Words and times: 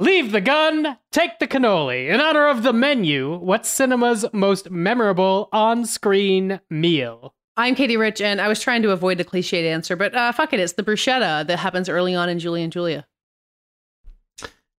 Leave 0.00 0.30
the 0.30 0.40
gun, 0.40 0.96
take 1.10 1.40
the 1.40 1.48
cannoli. 1.48 2.08
In 2.08 2.20
honor 2.20 2.46
of 2.46 2.62
the 2.62 2.72
menu, 2.72 3.36
what's 3.38 3.68
cinema's 3.68 4.24
most 4.32 4.70
memorable 4.70 5.48
on 5.52 5.84
screen 5.84 6.60
meal? 6.70 7.34
I'm 7.56 7.74
Katie 7.74 7.96
Rich, 7.96 8.20
and 8.20 8.40
I 8.40 8.46
was 8.46 8.60
trying 8.60 8.82
to 8.82 8.92
avoid 8.92 9.18
the 9.18 9.24
cliched 9.24 9.64
answer, 9.64 9.96
but 9.96 10.14
uh, 10.14 10.30
fuck 10.30 10.52
it, 10.52 10.60
it's 10.60 10.74
the 10.74 10.84
bruschetta 10.84 11.44
that 11.48 11.58
happens 11.58 11.88
early 11.88 12.14
on 12.14 12.28
in 12.28 12.38
Julie 12.38 12.62
and 12.62 12.72
Julia. 12.72 13.06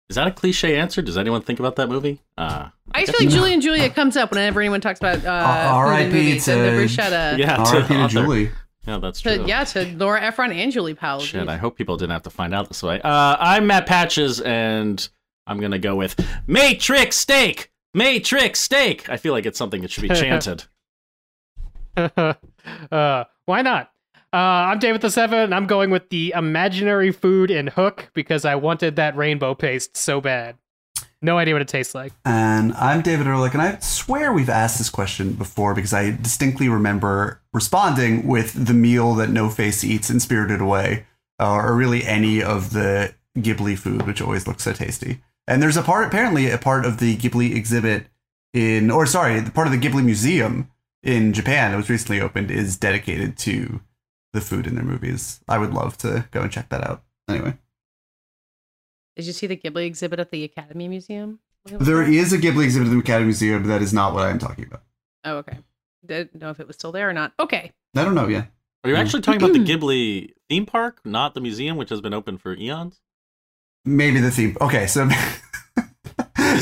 Is 0.10 0.16
that 0.16 0.26
a 0.28 0.32
cliche 0.32 0.78
answer? 0.78 1.02
Does 1.02 1.18
anyone 1.18 1.42
think 1.42 1.60
about 1.60 1.76
that 1.76 1.90
movie? 1.90 2.22
Uh, 2.38 2.70
I 2.94 3.02
just 3.06 3.16
feel 3.18 3.28
like 3.28 3.36
Julie 3.36 3.54
and 3.54 3.62
Julia 3.62 3.90
comes 3.90 4.16
up 4.16 4.32
whenever 4.32 4.62
anyone 4.62 4.80
talks 4.80 5.00
about 5.00 5.18
uh, 5.18 5.20
food 5.20 5.28
R.I.P. 5.28 6.04
and 6.04 6.14
movies 6.14 6.46
the 6.46 6.52
bruschetta. 6.54 7.38
yeah, 7.38 7.58
R.I.P. 7.58 7.88
to 7.90 8.00
author. 8.00 8.08
Julie. 8.08 8.52
Yeah, 8.88 8.98
that's 8.98 9.22
To- 9.22 9.38
true. 9.38 9.46
yeah, 9.48 9.64
to 9.66 9.86
Nora 9.92 10.22
Ephron 10.22 10.52
and 10.52 10.72
Julie 10.72 10.94
Powell. 10.94 11.20
Shit, 11.20 11.48
I 11.48 11.58
hope 11.58 11.78
people 11.78 11.98
didn't 11.98 12.12
have 12.14 12.24
to 12.24 12.30
find 12.30 12.54
out 12.54 12.68
this 12.68 12.82
way. 12.82 13.02
Uh, 13.02 13.38
I'm 13.40 13.68
Matt 13.68 13.86
Patches, 13.86 14.40
and 14.42 15.08
I'm 15.46 15.60
gonna 15.60 15.80
go 15.80 15.96
with 15.96 16.16
Matrix 16.48 17.18
Steak. 17.18 17.72
Matrix 17.94 18.60
Steak. 18.60 19.10
I 19.10 19.18
feel 19.18 19.34
like 19.34 19.46
it's 19.46 19.58
something 19.58 19.82
that 19.82 19.92
should 19.92 20.04
be 20.04 20.10
chanted. 20.10 20.64
uh, 21.98 23.24
why 23.46 23.62
not? 23.62 23.92
Uh, 24.32 24.38
I'm 24.38 24.80
David 24.80 25.02
the 25.02 25.10
Seven, 25.10 25.40
and 25.40 25.56
I'm 25.56 25.66
going 25.66 25.90
with 25.90 26.10
the 26.10 26.34
imaginary 26.36 27.12
food 27.12 27.50
in 27.50 27.68
Hook 27.68 28.12
because 28.14 28.46
I 28.46 28.56
wanted 28.56 28.96
that 28.98 29.16
rainbow 29.18 29.56
paste 29.56 29.98
so 29.98 30.22
bad. 30.22 30.56
No 31.22 31.38
idea 31.38 31.54
what 31.54 31.62
it 31.62 31.68
tastes 31.68 31.94
like. 31.94 32.14
And 32.24 32.74
I'm 32.74 33.02
David 33.02 33.28
Ehrlich, 33.28 33.54
and 33.54 33.62
I 33.62 33.78
swear 33.80 34.32
we've 34.32 34.50
asked 34.50 34.78
this 34.78 34.90
question 34.90 35.34
before 35.34 35.74
because 35.74 35.94
I 35.94 36.12
distinctly 36.12 36.70
remember 36.70 37.42
responding 37.54 38.26
with 38.26 38.68
the 38.68 38.74
meal 38.74 39.16
that 39.16 39.30
No 39.30 39.50
Face 39.50 39.84
eats 39.84 40.10
in 40.10 40.22
Spirited 40.22 40.62
Away, 40.62 41.06
uh, 41.40 41.52
or 41.52 41.76
really 41.76 42.06
any 42.06 42.42
of 42.42 42.72
the 42.72 43.14
Ghibli 43.38 43.78
food, 43.78 44.08
which 44.08 44.22
always 44.22 44.48
looks 44.48 44.64
so 44.64 44.72
tasty. 44.72 45.22
And 45.46 45.62
there's 45.62 45.78
a 45.78 45.82
part, 45.82 46.08
apparently, 46.08 46.50
a 46.50 46.58
part 46.58 46.86
of 46.86 47.00
the 47.00 47.18
Ghibli 47.18 47.54
exhibit 47.54 48.08
in, 48.54 48.90
or 48.90 49.06
sorry, 49.06 49.42
the 49.42 49.52
part 49.52 49.68
of 49.68 49.74
the 49.74 49.80
Ghibli 49.80 50.06
Museum 50.06 50.72
in 51.04 51.34
Japan 51.34 51.72
that 51.72 51.78
was 51.78 51.90
recently 51.90 52.22
opened 52.22 52.50
is 52.50 52.78
dedicated 52.78 53.38
to 53.40 53.82
the 54.32 54.42
food 54.42 54.68
in 54.68 54.76
their 54.76 54.86
movies. 54.86 55.42
I 55.50 55.58
would 55.58 55.74
love 55.74 55.98
to 55.98 56.28
go 56.32 56.42
and 56.42 56.52
check 56.52 56.70
that 56.70 56.88
out. 56.88 57.04
Anyway. 57.28 57.58
Did 59.20 59.28
you 59.28 59.34
see 59.34 59.48
the 59.48 59.58
Ghibli 59.58 59.86
exhibit 59.86 60.22
at 60.22 60.32
the 60.32 60.46
Academy 60.46 60.88
Museum? 60.88 61.40
There 61.66 62.02
is 62.02 62.32
a 62.32 62.38
Ghibli 62.38 62.64
exhibit 62.64 62.88
at 62.88 62.92
the 62.92 63.00
Academy 63.00 63.26
Museum, 63.26 63.64
but 63.64 63.68
that 63.68 63.82
is 63.82 63.92
not 63.92 64.14
what 64.14 64.24
I'm 64.24 64.40
talking 64.40 64.64
about. 64.64 64.84
Oh, 65.26 65.36
okay. 65.40 65.58
Didn't 66.06 66.40
know 66.40 66.52
if 66.52 66.62
it 66.62 66.68
was 66.68 66.78
still 66.78 66.94
there 66.94 67.10
or 67.10 67.12
not. 67.12 67.34
Okay. 67.38 67.74
I 67.98 68.06
don't 68.06 68.16
know 68.16 68.30
yet. 68.30 68.50
Are 68.86 68.90
you 68.90 68.96
actually 68.96 69.22
talking 69.24 69.44
about 69.44 69.52
the 69.52 69.60
Ghibli 69.66 70.32
theme 70.48 70.66
park, 70.66 71.02
not 71.04 71.34
the 71.34 71.42
museum, 71.42 71.76
which 71.76 71.90
has 71.90 72.00
been 72.00 72.14
open 72.14 72.38
for 72.38 72.56
eons? 72.56 73.02
Maybe 73.84 74.22
the 74.22 74.32
theme. 74.32 74.56
Okay, 74.62 74.88
so 74.88 75.10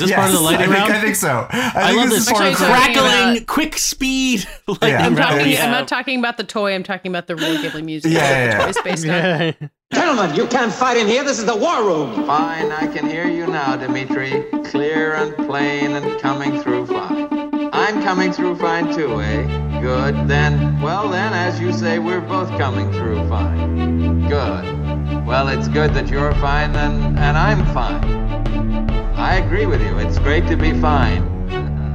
Is 0.02 0.08
this 0.10 0.16
part 0.16 0.30
of 0.30 0.36
the 0.36 0.42
lightning 0.42 0.70
I 0.70 0.74
think, 0.74 0.80
round? 0.90 0.94
I 0.94 1.02
think 1.02 1.16
so. 1.16 1.48
I, 1.50 1.72
I, 1.76 1.88
think 1.88 1.98
love 2.00 2.10
this 2.10 2.26
this 2.26 2.32
part 2.32 2.44
Actually, 2.46 2.52
of 2.54 2.58
so 2.58 2.66
the 2.66 2.72
crack- 2.72 2.94
crackling, 2.94 3.38
about- 3.38 3.48
quick 3.48 3.78
speed 3.78 4.48
lightning 4.68 4.90
Yeah, 4.90 5.06
I'm, 5.06 5.16
round. 5.16 5.36
talking, 5.38 5.52
yeah. 5.52 5.66
I'm 5.66 5.72
not 5.72 5.88
talking 5.88 6.20
about 6.20 6.38
the 6.38 6.44
toy. 6.44 6.74
I'm 6.74 6.84
talking 6.84 7.12
about 7.12 7.28
the 7.28 7.36
real 7.36 7.58
Ghibli 7.58 7.84
music. 7.84 8.12
Yeah, 8.14 8.20
that 8.20 8.30
yeah, 8.30 8.52
yeah. 8.52 8.64
toy 8.64 8.70
is 8.70 8.78
based 8.84 9.62
on. 9.62 9.70
Gentlemen, 9.94 10.36
you 10.36 10.48
can't 10.48 10.74
fight 10.74 10.98
in 10.98 11.08
here. 11.08 11.24
This 11.24 11.40
is 11.40 11.46
the 11.46 11.56
war 11.56 11.84
room. 11.84 12.26
Fine, 12.26 12.72
I 12.72 12.88
can 12.88 13.08
hear 13.08 13.26
you 13.28 13.48
now, 13.48 13.76
Dimitri. 13.78 14.44
Clear 14.66 15.14
and 15.16 15.34
plain 15.48 15.92
and 15.96 16.20
coming 16.22 16.60
through 16.62 16.88
fine. 16.88 17.70
I'm 17.74 18.02
coming 18.04 18.34
through 18.34 18.58
fine 18.58 18.94
too, 18.94 19.22
eh? 19.22 19.80
Good. 19.82 20.28
Then, 20.28 20.82
well 20.82 21.08
then, 21.10 21.32
as 21.34 21.60
you 21.60 21.72
say, 21.72 22.00
we're 22.00 22.20
both 22.22 22.50
coming 22.58 22.92
through 22.92 23.28
fine. 23.30 24.28
Good. 24.28 25.26
Well, 25.26 25.48
it's 25.50 25.68
good 25.70 25.94
that 25.94 26.10
you're 26.10 26.34
fine 26.36 26.76
and, 26.76 27.18
and 27.18 27.38
I'm 27.38 27.66
fine. 27.74 28.57
I 29.18 29.38
agree 29.44 29.66
with 29.66 29.82
you. 29.82 29.98
It's 29.98 30.20
great 30.20 30.48
to 30.48 30.56
be 30.56 30.80
fine. 30.80 31.24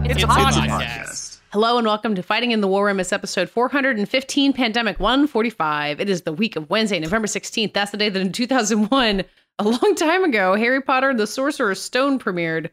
It's, 0.05 0.23
a 0.23 0.27
podcast. 0.27 1.39
Hello 1.53 1.79
and 1.79 1.87
welcome 1.87 2.15
to 2.17 2.23
Fighting 2.23 2.51
in 2.51 2.61
the 2.61 2.67
War 2.69 2.87
Room. 2.87 2.99
It's 2.99 3.13
episode 3.13 3.49
415, 3.49 4.53
Pandemic 4.53 4.99
145. 4.99 6.01
It 6.01 6.09
is 6.11 6.23
the 6.23 6.33
week 6.33 6.57
of 6.57 6.69
Wednesday, 6.69 6.99
November 6.99 7.29
16th. 7.29 7.73
That's 7.73 7.93
the 7.93 7.97
day 7.97 8.09
that 8.09 8.21
in 8.21 8.33
2001, 8.33 9.25
a 9.59 9.65
long 9.65 9.95
time 9.95 10.25
ago, 10.25 10.57
Harry 10.57 10.81
Potter 10.83 11.11
and 11.11 11.19
the 11.21 11.27
Sorcerer's 11.27 11.81
Stone 11.81 12.19
premiered. 12.19 12.71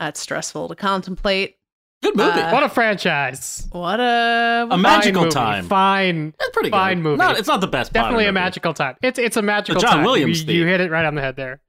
That's 0.00 0.18
stressful 0.20 0.68
to 0.68 0.74
contemplate. 0.74 1.56
Good 2.02 2.16
movie. 2.16 2.40
Uh, 2.40 2.52
What 2.52 2.62
a 2.64 2.68
franchise. 2.68 3.68
What 3.70 4.00
a. 4.00 4.66
A 4.70 4.76
magical 4.76 5.22
movie. 5.22 5.32
time. 5.32 5.64
Fine. 5.66 6.34
It's 6.40 6.50
pretty 6.50 6.70
good. 6.70 6.76
Fine 6.76 7.02
movie. 7.02 7.18
Not, 7.18 7.38
it's 7.38 7.48
not 7.48 7.60
the 7.60 7.66
best. 7.66 7.92
Potter 7.92 8.02
Definitely 8.02 8.24
a 8.24 8.32
movie. 8.32 8.34
magical 8.44 8.74
time. 8.74 8.96
It's 9.02 9.18
it's 9.18 9.36
a 9.36 9.42
magical 9.42 9.80
John 9.80 9.92
time. 9.98 10.04
Williams 10.04 10.44
You, 10.44 10.54
you 10.54 10.66
hit 10.66 10.80
it 10.80 10.90
right 10.90 11.04
on 11.04 11.14
the 11.14 11.22
head 11.22 11.36
there. 11.36 11.60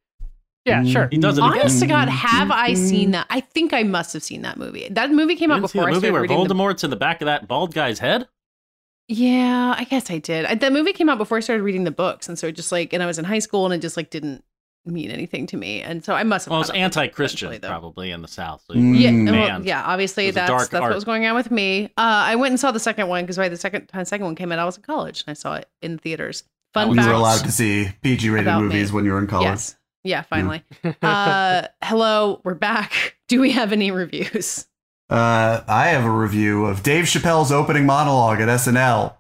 Yeah, 0.68 0.84
sure. 0.84 1.08
He 1.12 1.18
does 1.18 1.38
it 1.38 1.42
again. 1.44 1.60
Honest 1.60 1.80
to 1.80 1.88
God, 1.88 2.10
have 2.10 2.52
I 2.52 2.74
seen 2.74 3.12
that? 3.12 3.26
I 3.30 3.40
think 3.40 3.74
I 3.74 3.84
must 3.84 4.14
have 4.14 4.24
seen 4.24 4.42
that 4.44 4.58
movie. 4.58 4.88
That 4.90 5.12
movie 5.12 5.36
came 5.36 5.50
You 5.50 5.56
out 5.56 5.60
didn't 5.62 5.70
see 5.72 5.80
before 5.80 5.84
the 5.86 5.88
I 5.88 5.92
movie 5.92 6.00
started 6.00 6.14
where 6.14 6.22
reading 6.24 6.38
the 6.38 6.84
in 6.84 6.90
the 6.90 6.96
back 6.96 7.22
of 7.22 7.26
that 7.28 7.48
bald 7.48 7.74
guy's 7.74 8.00
head? 8.00 8.28
Yeah, 9.08 9.74
I 9.78 9.86
guess 9.86 10.12
I 10.12 10.18
did. 10.18 10.46
I, 10.46 10.56
that 10.56 10.74
movie 10.74 10.92
came 10.92 11.08
out 11.08 11.18
before 11.18 11.38
I 11.38 11.40
started 11.40 11.64
reading 11.64 11.86
the 11.86 11.92
books, 11.92 12.28
and 12.28 12.38
so 12.38 12.48
it 12.48 12.56
just 12.58 12.72
like, 12.72 12.92
and 12.92 13.02
I 13.02 13.06
was 13.06 13.18
in 13.18 13.24
high 13.26 13.40
school, 13.40 13.64
and 13.66 13.74
it 13.74 13.80
just 13.80 13.96
like 13.96 14.10
didn't 14.10 14.44
mean 14.86 15.12
anything 15.12 15.46
to 15.48 15.58
me, 15.58 15.82
and 15.82 16.04
so 16.04 16.14
I 16.14 16.24
must 16.24 16.46
have. 16.46 16.52
Well, 16.52 16.60
it's 16.62 16.70
caught 16.70 16.76
up 16.76 16.76
with 16.76 16.82
it 16.82 16.84
anti-Christian, 17.00 17.60
probably 17.62 18.12
in 18.12 18.22
the 18.22 18.28
South. 18.28 18.64
So 18.68 18.74
Mm. 18.74 19.00
Yeah, 19.00 19.10
you 19.12 19.32
well, 19.32 19.62
yeah. 19.66 19.84
Obviously, 19.86 20.26
It 20.26 20.30
was 20.30 20.36
a 20.36 20.40
that's 20.40 20.68
that's 20.70 20.74
art. 20.82 20.90
what 20.92 20.96
was 20.96 21.06
going 21.06 21.26
on 21.26 21.36
with 21.36 21.52
me. 21.52 21.86
Uh, 21.86 21.90
I 21.98 22.36
went 22.36 22.52
and 22.52 22.60
saw 22.60 22.72
the 22.72 22.80
second 22.82 23.08
one 23.08 23.24
because 23.24 23.38
by 23.38 23.48
the 23.48 23.56
second 23.58 23.88
time 23.88 24.02
the 24.02 24.06
second 24.06 24.26
one 24.26 24.36
came 24.36 24.52
out, 24.52 24.60
I 24.60 24.66
was 24.66 24.76
in 24.76 24.84
college 24.84 25.24
and 25.26 25.32
I 25.32 25.36
saw 25.36 25.56
it 25.56 25.70
in 25.82 25.98
theaters. 26.00 26.44
Fun 26.74 26.94
You 26.94 27.02
were 27.02 27.14
allowed 27.14 27.44
to 27.46 27.52
see 27.52 27.88
PG-rated 28.04 28.54
movies 28.56 28.92
me. 28.92 28.96
when 28.96 29.06
you 29.06 29.12
were 29.14 29.20
in 29.20 29.28
college. 29.28 29.46
Yes, 29.46 29.76
yeah, 30.07 30.22
finally. 30.23 30.63
uh, 31.01 31.63
hello, 31.84 32.41
we're 32.44 32.53
back. 32.56 33.18
Do 33.28 33.41
we 33.41 33.51
have 33.51 33.72
any 33.72 33.91
reviews? 33.91 34.66
Uh, 35.09 35.62
I 35.68 35.88
have 35.90 36.03
a 36.06 36.09
review 36.09 36.66
of 36.66 36.84
Dave 36.84 37.06
Chappelle's 37.06 37.51
opening 37.51 37.85
monologue 37.85 38.40
at 38.41 38.47
SNL. 38.50 39.13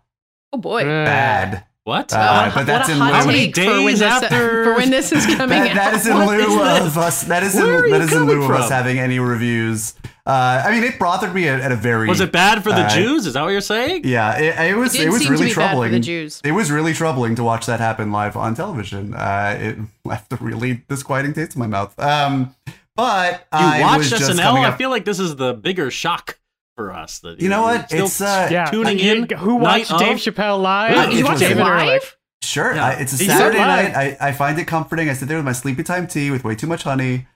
Oh 0.53 0.57
boy. 0.57 0.81
Uh, 0.81 1.05
Bad. 1.05 1.65
What? 1.83 2.11
Uh, 2.11 2.17
What 2.17 2.51
a- 2.51 2.55
but 2.55 2.65
that's 2.65 2.89
what 2.89 2.97
a 2.97 2.99
in 2.99 2.99
lieu. 3.07 3.13
How 3.13 3.25
many 3.25 3.51
take 3.51 3.65
for 3.69 3.75
when 3.75 3.85
days 3.85 3.99
this, 3.99 4.11
after- 4.23 4.63
for 4.65 4.73
when 4.75 4.89
this 4.89 5.11
is 5.13 5.25
coming 5.25 5.59
That, 5.63 5.69
out. 5.71 5.75
that 5.75 5.93
is 5.93 6.07
in 6.07 6.13
What 6.15 6.27
lieu 6.27 6.39
is 6.39 6.79
of 6.87 6.93
this? 6.95 6.97
us. 6.97 7.21
That 7.23 7.43
is 7.43 7.55
in 7.55 7.61
Where 7.63 7.77
are 7.77 7.81
that 7.83 7.87
you 7.89 7.95
is 8.03 8.11
in 8.11 8.17
coming 8.19 8.39
lieu 8.39 8.43
of 8.45 8.51
us 8.51 8.69
having 8.69 8.99
any 8.99 9.19
reviews. 9.19 9.93
Uh, 10.27 10.61
I 10.65 10.71
mean, 10.71 10.83
it 10.83 10.99
bothered 10.99 11.33
me 11.33 11.47
at, 11.47 11.61
at 11.61 11.71
a 11.71 11.75
very. 11.77 12.07
Was 12.09 12.19
it 12.19 12.33
bad 12.33 12.61
for 12.61 12.69
the 12.71 12.81
Uh, 12.83 12.89
Jews? 12.89 13.25
Is 13.25 13.33
that 13.35 13.43
what 13.43 13.49
you're 13.49 13.61
saying? 13.61 14.01
Yeah, 14.03 14.37
it, 14.37 14.71
it 14.71 14.75
was. 14.75 14.93
It 14.93 15.07
It, 15.07 15.09
was 15.09 15.29
really 15.29 15.45
be 15.45 15.49
bad 15.51 15.53
for 15.53 15.59
troubling. 15.61 15.91
the 15.93 15.99
Jews. 16.01 16.41
It 16.43 16.51
was 16.51 16.69
really 16.69 16.93
troubling 16.93 17.35
to 17.35 17.43
watch 17.43 17.65
that 17.67 17.79
happen 17.79 18.11
live 18.11 18.35
on 18.35 18.53
television. 18.53 19.13
Uh, 19.13 19.57
it 19.59 19.77
left 20.05 20.33
a 20.33 20.35
really 20.35 20.83
disquieting 20.89 21.31
taste 21.33 21.55
in 21.55 21.59
my 21.61 21.67
mouth. 21.67 21.97
Um, 21.97 22.53
but 22.95 23.47
You 23.53 23.59
I 23.59 23.79
watched 23.81 24.11
was 24.11 24.21
SNL? 24.21 24.41
coming 24.41 24.65
I 24.65 24.75
feel 24.75 24.89
like 24.89 25.05
this 25.05 25.19
is 25.19 25.37
the 25.37 25.53
bigger 25.53 25.89
shock 25.89 26.37
for 26.75 26.91
us. 26.91 27.19
That 27.19 27.39
You 27.39 27.47
know 27.47 27.61
you're 27.69 27.77
what? 27.79 27.93
It's, 27.93 28.19
uh, 28.19 28.49
Yeah. 28.51 28.65
tuning 28.65 28.99
You- 28.99 29.13
in. 29.29 29.37
Who 29.37 29.55
watched 29.55 29.91
night 29.91 29.99
Dave 29.99 30.15
of? 30.27 30.35
Chappelle 30.35 30.61
live? 30.61 30.91
Really? 30.91 31.13
You 31.13 31.19
It's 31.21 31.29
watched 31.29 31.41
it 31.41 31.47
David 31.49 31.63
live? 31.63 32.17
Sure, 32.43 32.75
Yeah. 32.75 32.85
I, 32.85 32.91
it's 32.93 33.13
a 33.13 33.17
He 33.17 33.25
Saturday 33.29 33.57
night. 33.59 33.95
I, 33.95 34.17
I 34.19 34.31
find 34.33 34.59
it 34.59 34.65
comforting. 34.67 35.09
I 35.09 35.13
sit 35.13 35.27
there 35.27 35.37
with 35.37 35.45
my 35.45 35.53
sleepy 35.53 35.83
time 35.83 36.05
tea 36.07 36.31
with 36.31 36.43
way 36.43 36.55
too 36.55 36.67
much 36.67 36.83
honey, 36.83 37.27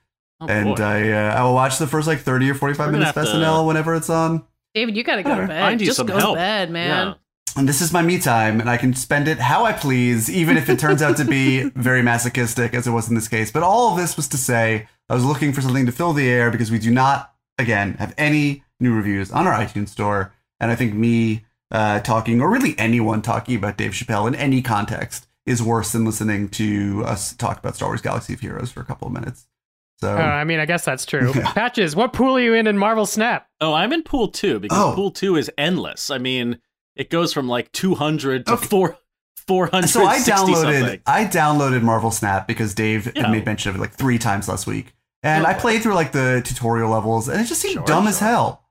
Oh, 0.42 0.46
and 0.48 0.76
boy. 0.76 0.82
I 0.82 1.10
uh, 1.12 1.34
I 1.40 1.42
will 1.44 1.54
watch 1.54 1.78
the 1.78 1.86
first 1.86 2.06
like 2.06 2.20
thirty 2.20 2.50
or 2.50 2.54
forty 2.54 2.74
five 2.74 2.90
minutes 2.92 3.10
of 3.16 3.26
have 3.26 3.32
to- 3.32 3.62
whenever 3.64 3.94
it's 3.94 4.10
on. 4.10 4.44
David, 4.74 4.96
you 4.96 5.04
gotta 5.04 5.22
go 5.22 5.38
to 5.40 5.46
bed. 5.46 5.60
Find 5.60 5.80
Just 5.80 6.04
go 6.06 6.16
help. 6.18 6.34
to 6.34 6.38
bed, 6.40 6.70
man. 6.70 7.08
Yeah. 7.08 7.14
And 7.54 7.68
this 7.68 7.82
is 7.82 7.92
my 7.92 8.00
me 8.00 8.18
time, 8.18 8.60
and 8.60 8.70
I 8.70 8.78
can 8.78 8.94
spend 8.94 9.28
it 9.28 9.38
how 9.38 9.66
I 9.66 9.74
please, 9.74 10.30
even 10.30 10.56
if 10.56 10.70
it 10.70 10.78
turns 10.78 11.02
out 11.02 11.18
to 11.18 11.24
be 11.26 11.62
very 11.74 12.00
masochistic, 12.00 12.72
as 12.72 12.86
it 12.86 12.90
was 12.92 13.10
in 13.10 13.14
this 13.14 13.28
case. 13.28 13.52
But 13.52 13.62
all 13.62 13.90
of 13.90 13.98
this 13.98 14.16
was 14.16 14.26
to 14.28 14.38
say, 14.38 14.88
I 15.10 15.14
was 15.14 15.24
looking 15.24 15.52
for 15.52 15.60
something 15.60 15.84
to 15.84 15.92
fill 15.92 16.14
the 16.14 16.26
air 16.30 16.50
because 16.50 16.70
we 16.70 16.78
do 16.78 16.90
not, 16.90 17.34
again, 17.58 17.94
have 17.98 18.14
any 18.16 18.64
new 18.80 18.94
reviews 18.94 19.30
on 19.30 19.46
our 19.46 19.52
iTunes 19.52 19.90
store. 19.90 20.32
And 20.60 20.70
I 20.70 20.76
think 20.76 20.94
me 20.94 21.44
uh, 21.70 22.00
talking, 22.00 22.40
or 22.40 22.48
really 22.50 22.74
anyone 22.78 23.20
talking 23.20 23.56
about 23.56 23.76
Dave 23.76 23.90
Chappelle 23.92 24.26
in 24.26 24.34
any 24.34 24.62
context, 24.62 25.26
is 25.44 25.62
worse 25.62 25.92
than 25.92 26.06
listening 26.06 26.48
to 26.50 27.02
us 27.04 27.34
talk 27.34 27.58
about 27.58 27.74
Star 27.76 27.90
Wars 27.90 28.00
Galaxy 28.00 28.32
of 28.32 28.40
Heroes 28.40 28.70
for 28.72 28.80
a 28.80 28.84
couple 28.84 29.08
of 29.08 29.12
minutes. 29.12 29.46
So, 30.02 30.16
Uh, 30.16 30.20
I 30.20 30.42
mean, 30.42 30.58
I 30.58 30.66
guess 30.66 30.84
that's 30.84 31.06
true. 31.06 31.32
Yeah. 31.36 31.52
Patches, 31.52 31.94
what 31.94 32.12
pool 32.12 32.36
are 32.36 32.40
you 32.40 32.54
in 32.54 32.66
in 32.66 32.76
Marvel 32.76 33.06
Snap? 33.06 33.46
Oh, 33.60 33.72
I'm 33.72 33.92
in 33.92 34.02
pool 34.02 34.26
two 34.28 34.58
because 34.58 34.76
Oh. 34.76 34.92
pool 34.96 35.12
two 35.12 35.36
is 35.36 35.48
endless. 35.56 36.10
I 36.10 36.18
mean, 36.18 36.58
it 36.96 37.08
goes 37.08 37.32
from 37.32 37.48
like 37.48 37.70
200 37.70 38.46
to 38.46 38.54
Okay. 38.54 38.66
four, 38.66 38.96
460 39.46 39.92
so 40.00 40.04
I 40.06 40.18
downloaded 40.18 40.80
something. 40.80 41.00
I 41.06 41.24
downloaded 41.24 41.82
Marvel 41.82 42.10
Snap 42.10 42.48
because 42.48 42.74
Dave 42.74 43.12
Yeah. 43.14 43.22
had 43.22 43.30
made 43.30 43.46
mention 43.46 43.70
of 43.70 43.76
it 43.76 43.78
like 43.80 43.92
three 43.92 44.18
times 44.18 44.48
last 44.48 44.66
week, 44.66 44.92
and 45.22 45.44
Oh. 45.46 45.48
I 45.48 45.54
played 45.54 45.82
through 45.82 45.94
like 45.94 46.10
the 46.10 46.42
tutorial 46.44 46.90
levels, 46.90 47.28
and 47.28 47.40
it 47.40 47.44
just 47.44 47.60
seemed 47.60 47.74
Sure, 47.74 47.84
dumb 47.84 48.08
as 48.08 48.18
hell. 48.18 48.64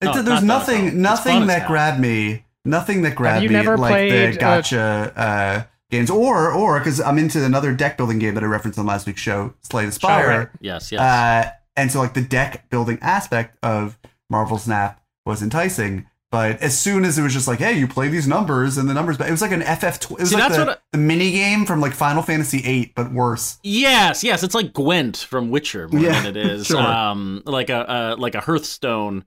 It, 0.00 0.06
No, 0.06 0.10
it's 0.12 0.22
there's 0.22 0.42
not 0.42 0.66
dumb 0.66 0.74
at 0.74 0.78
all. 0.78 0.82
nothing 0.84 1.02
nothing 1.02 1.46
that 1.48 1.58
hell. 1.60 1.68
grabbed 1.68 2.00
me, 2.00 2.44
nothing 2.64 3.02
that 3.02 3.14
grabbed 3.14 3.42
you 3.42 3.50
me 3.50 3.54
never 3.56 3.76
like 3.76 3.90
played, 3.90 4.34
the 4.34 4.38
uh, 4.38 4.40
gotcha 4.40 5.12
uh, 5.16 5.62
games, 5.90 6.10
or 6.10 6.50
or 6.52 6.78
because 6.78 7.00
I'm 7.00 7.18
into 7.18 7.44
another 7.44 7.72
deck 7.74 7.96
building 7.96 8.18
game 8.18 8.34
that 8.34 8.42
I 8.42 8.46
referenced 8.46 8.78
on 8.78 8.86
last 8.86 9.06
week's 9.06 9.20
show, 9.20 9.54
Slay 9.62 9.86
the 9.86 9.92
Spire. 9.92 10.26
right. 10.28 10.48
Yes, 10.60 10.92
yes. 10.92 11.00
Uh, 11.00 11.50
and 11.76 11.90
so 11.92 12.00
like 12.00 12.14
the 12.14 12.22
deck 12.22 12.68
building 12.70 12.98
aspect 13.02 13.56
of 13.62 13.98
Marvel 14.30 14.58
Snap 14.58 15.00
was 15.24 15.42
enticing, 15.42 16.06
But 16.30 16.60
as 16.60 16.78
soon 16.78 17.04
as 17.06 17.18
it 17.18 17.22
was 17.22 17.32
just 17.32 17.48
like, 17.48 17.58
hey, 17.58 17.78
you 17.78 17.86
play 17.88 18.08
these 18.08 18.26
numbers 18.28 18.76
and 18.76 18.88
the 18.88 18.92
numbers, 18.94 19.16
but 19.16 19.28
it 19.28 19.30
was 19.30 19.40
like 19.40 19.52
an 19.52 19.62
FF. 19.62 19.98
Tw- 20.00 20.10
it 20.12 20.20
was 20.20 20.30
See, 20.30 20.36
like 20.36 20.52
the, 20.52 20.72
I- 20.72 20.76
the 20.92 20.98
mini 20.98 21.30
game 21.30 21.64
from 21.64 21.80
like 21.80 21.92
Final 21.94 22.22
Fantasy 22.22 22.58
VIII, 22.58 22.92
but 22.94 23.12
worse. 23.12 23.58
Yes, 23.62 24.22
yes, 24.24 24.42
it's 24.42 24.54
like 24.54 24.72
Gwent 24.74 25.16
from 25.18 25.50
Witcher 25.50 25.88
more 25.88 26.02
Yeah, 26.02 26.22
than 26.22 26.36
it 26.36 26.36
is 26.36 26.66
sure. 26.68 26.80
um 26.80 27.42
like 27.46 27.70
a, 27.70 27.84
a 27.88 27.98
like 28.20 28.34
a 28.34 28.40
Hearthstone 28.40 29.24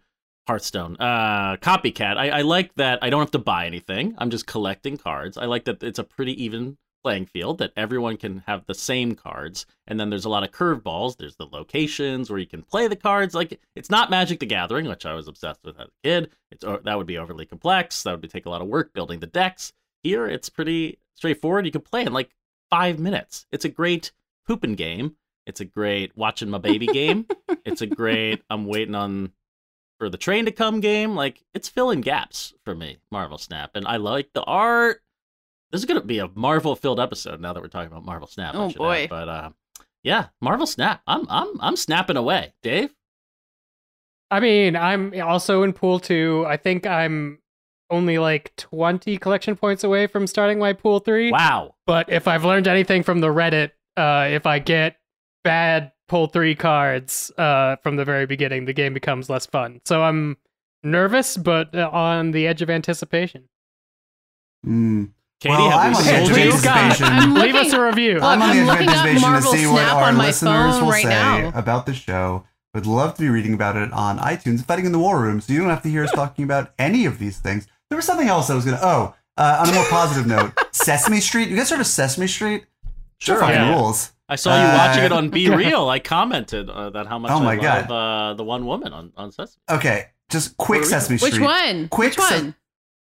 Hearthstone. 0.48 0.98
Uh 1.00 1.58
copycat. 1.58 2.18
I, 2.18 2.30
I 2.30 2.42
like 2.42 2.74
that 2.76 3.00
I 3.02 3.10
don't 3.10 3.22
have 3.22 3.32
to 3.32 3.40
buy 3.40 3.66
anything. 3.66 4.16
I'm 4.18 4.30
just 4.30 4.48
collecting 4.48 4.98
cards. 4.98 5.38
I 5.38 5.46
like 5.46 5.66
that 5.66 5.84
it's 5.84 6.00
a 6.00 6.04
pretty 6.04 6.44
even 6.44 6.78
playing 7.04 7.26
field 7.26 7.58
that 7.58 7.72
everyone 7.76 8.16
can 8.16 8.44
have 8.46 8.64
the 8.68 8.76
same 8.76 9.16
cards 9.16 9.66
and 9.88 10.00
then 10.00 10.10
there's 10.12 10.26
a 10.26 10.30
lot 10.30 10.44
of 10.44 10.52
curveballs. 10.52 11.18
There's 11.18 11.36
the 11.36 11.48
locations 11.48 12.30
where 12.30 12.38
you 12.40 12.46
can 12.48 12.62
play 12.64 12.88
the 12.88 12.96
cards. 12.96 13.34
Like 13.34 13.60
it's 13.76 13.90
not 13.90 14.10
magic 14.10 14.40
the 14.40 14.46
gathering 14.46 14.88
which 14.88 15.06
i 15.06 15.14
was 15.14 15.28
obsessed 15.28 15.62
with 15.64 15.80
as 15.80 15.88
a 15.88 15.92
kid. 16.04 16.32
It's 16.52 16.64
o- 16.64 16.82
that 16.84 16.98
would 16.98 17.08
be 17.08 17.18
overly 17.18 17.46
complex. 17.46 18.04
That 18.04 18.12
would 18.12 18.22
be, 18.22 18.28
take 18.28 18.46
a 18.46 18.50
lot 18.50 18.62
of 18.62 18.68
work 18.68 18.94
building 18.94 19.20
the 19.20 19.28
decks. 19.28 19.74
Here 20.04 20.26
it's 20.28 20.50
pretty 20.50 21.00
straightforward. 21.16 21.66
You 21.66 21.72
can 21.72 21.82
play 21.82 22.02
in 22.04 22.14
like 22.14 22.32
five 22.70 23.00
minutes. 23.00 23.46
It's 23.52 23.66
a 23.66 23.70
great 23.70 24.12
pooping 24.48 24.76
game. 24.76 25.16
It's 25.46 25.60
a 25.62 25.66
great 25.66 26.16
watching 26.18 26.50
my 26.50 26.58
baby 26.58 26.88
game. 26.88 27.28
It's 27.64 27.82
a 27.82 27.86
great 27.88 28.42
i'm 28.50 28.66
waiting 28.66 28.96
on 28.96 29.32
for 30.02 30.10
the 30.10 30.18
train 30.18 30.46
to 30.46 30.52
come 30.52 30.80
game 30.80 31.14
like 31.14 31.44
it's 31.54 31.70
filling 31.70 32.02
gaps 32.02 32.56
for 32.66 32.74
me 32.74 32.98
marvel 33.12 33.38
snap 33.38 33.70
and 33.76 33.86
i 33.86 33.98
like 33.98 34.30
the 34.34 34.42
art 34.46 35.02
this 35.72 35.80
is 35.80 35.86
gonna 35.86 36.02
be 36.02 36.20
a 36.20 36.30
Marvel 36.36 36.76
filled 36.76 37.00
episode 37.00 37.40
now 37.40 37.54
that 37.54 37.62
we're 37.62 37.70
talking 37.70 37.92
about 37.92 38.06
Marvel 38.06 38.28
Snap. 38.28 38.54
Oh, 38.56 38.70
boy. 38.72 39.04
add. 39.04 39.10
But 39.10 39.30
uh, 39.30 39.50
yeah, 40.04 40.28
Marvel 40.42 40.68
Snap. 40.68 41.02
I'm 41.08 41.26
I'm 41.30 41.60
I'm 41.62 41.76
snapping 41.76 42.18
away. 42.18 42.54
Dave. 42.62 42.94
I 44.30 44.40
mean, 44.40 44.76
I'm 44.76 45.14
also 45.22 45.64
in 45.64 45.74
pool 45.74 46.00
two. 46.00 46.46
I 46.48 46.58
think 46.58 46.86
I'm 46.86 47.40
only 47.90 48.18
like 48.18 48.56
20 48.56 49.18
collection 49.18 49.56
points 49.56 49.84
away 49.84 50.08
from 50.08 50.26
starting 50.28 50.60
my 50.60 50.72
pool 50.74 51.00
three. 51.00 51.32
Wow. 51.32 51.76
But 51.86 52.10
if 52.10 52.28
I've 52.28 52.46
learned 52.46 52.68
anything 52.68 53.04
from 53.04 53.20
the 53.20 53.28
Reddit, 53.28 53.72
uh, 53.98 54.28
if 54.30 54.46
I 54.46 54.60
get 54.60 54.98
bad 55.44 55.92
pull 56.12 56.28
three 56.28 56.54
cards 56.54 57.32
uh, 57.38 57.78
from 57.78 57.96
the 57.96 58.04
very 58.04 58.26
beginning, 58.26 58.66
the 58.66 58.74
game 58.74 58.94
becomes 58.94 59.30
less 59.30 59.46
fun. 59.46 59.80
So 59.86 60.04
I'm 60.04 60.36
nervous, 60.84 61.38
but 61.38 61.74
uh, 61.74 61.90
on 61.90 62.32
the 62.32 62.48
edge 62.48 62.62
of 62.62 62.70
anticipation. 62.70 63.48
Mm. 64.68 65.12
Katie, 65.40 65.56
Well, 65.56 65.70
have 65.70 65.80
I'm 65.80 65.92
we 65.94 65.98
on 66.00 66.04
the 66.04 66.12
edge 66.12 66.30
of 66.30 66.38
you? 66.38 66.52
God. 66.62 66.78
anticipation. 66.78 67.34
Leave 67.36 67.56
us 67.56 67.72
a 67.72 67.82
review. 67.82 68.16
Look, 68.16 68.24
I'm 68.24 68.42
on 68.42 68.50
the 68.50 68.56
edge 68.56 68.62
of 68.62 68.68
looking 68.68 68.90
up 68.90 68.96
anticipation 69.06 69.22
to 69.22 69.30
Marvel 69.30 69.54
see 69.54 69.68
what 69.68 69.76
Snap 69.84 69.96
our 69.96 70.04
on 70.04 70.16
my 70.18 70.26
listeners 70.26 70.74
phone 70.76 70.82
will 70.84 70.92
right 70.92 71.04
say 71.04 71.10
now. 71.10 71.52
about 71.56 71.86
the 71.86 71.94
show. 71.94 72.44
Would 72.74 72.86
love 72.86 73.16
to 73.16 73.22
be 73.22 73.30
reading 73.30 73.54
about 73.54 73.78
it 73.78 73.94
on 73.94 74.18
iTunes, 74.20 74.66
Fighting 74.66 74.86
in 74.86 74.92
the 74.92 75.00
War 75.00 75.18
Room, 75.22 75.40
so 75.40 75.54
you 75.54 75.60
don't 75.60 75.70
have 75.70 75.84
to 75.84 75.90
hear 75.90 76.04
us 76.04 76.12
talking 76.16 76.44
about 76.44 76.74
any 76.78 77.06
of 77.06 77.20
these 77.20 77.38
things. 77.40 77.68
There 77.90 77.96
was 77.96 78.06
something 78.06 78.28
else 78.28 78.50
I 78.50 78.56
was 78.56 78.66
gonna. 78.66 78.80
Oh, 78.82 79.16
uh, 79.38 79.64
on 79.66 79.70
a 79.70 79.74
more 79.74 79.86
positive 79.86 80.28
note, 80.28 80.52
Sesame 80.74 81.22
Street. 81.22 81.48
You 81.48 81.56
guys 81.56 81.70
heard 81.70 81.80
of 81.80 81.88
Sesame 81.88 82.28
Street? 82.28 82.66
Sure, 83.18 83.40
fucking 83.40 83.56
yeah. 83.56 83.74
rules. 83.76 84.12
I 84.32 84.36
saw 84.38 84.56
you 84.60 84.66
Uh, 84.68 84.78
watching 84.78 85.04
it 85.04 85.12
on 85.12 85.30
BeReal. 85.30 85.90
I 85.90 86.00
commented 86.00 86.70
uh, 86.70 86.90
that 86.92 87.06
how 87.06 87.20
much 87.20 87.32
Oh 87.32 87.40
my 87.42 87.52
I 87.52 87.56
God. 87.58 87.90
love 87.90 87.92
uh, 87.92 88.34
the 88.36 88.44
one 88.46 88.66
woman 88.66 88.94
on 88.94 89.12
on 89.18 89.32
Sesame. 89.32 89.62
Okay, 89.70 90.06
just 90.30 90.56
quick 90.58 90.86
Sesame 90.86 91.18
Street. 91.18 91.34
Which 91.34 91.42
one? 91.42 91.90
Quick 91.90 92.16
Which 92.16 92.20
se- 92.26 92.36
one? 92.42 92.56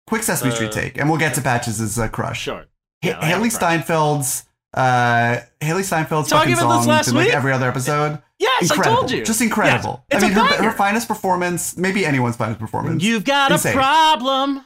Quick 0.07 0.23
Sesame 0.23 0.51
Uh, 0.51 0.55
Street 0.55 0.71
take, 0.71 0.97
and 0.97 1.09
we'll 1.09 1.19
get 1.19 1.35
to 1.35 1.41
Patches' 1.41 1.97
uh, 1.99 2.07
crush. 2.09 2.41
Sure. 2.41 2.61
Ha- 2.61 2.65
Yeah, 3.03 3.19
I 3.21 3.25
have 3.27 3.41
Hailee. 3.41 3.57
Steinfeld's 3.57 4.45
uh, 4.73 5.37
Hailee 5.61 5.85
Steinfeld's 5.85 6.29
Talking 6.29 6.29
fucking 6.29 6.53
about 6.53 6.67
this 6.77 6.85
songs 6.85 6.87
last 6.87 7.07
in 7.09 7.15
like 7.15 7.27
week? 7.27 7.35
every 7.35 7.51
other 7.53 7.69
episode. 7.69 8.21
Yes, 8.39 8.63
incredible. 8.63 8.91
I 8.91 8.99
told 9.01 9.11
you. 9.11 9.23
Just 9.23 9.41
incredible. 9.41 10.03
Yes, 10.11 10.23
it's 10.23 10.35
I 10.35 10.35
mean, 10.35 10.37
a 10.51 10.55
her, 10.57 10.63
her 10.63 10.71
finest 10.71 11.07
performance, 11.07 11.77
maybe 11.77 12.05
anyone's 12.07 12.35
finest 12.35 12.59
performance. 12.59 13.03
You've 13.03 13.23
got 13.23 13.51
Insane. 13.51 13.73
a 13.73 13.75
problem. 13.75 14.63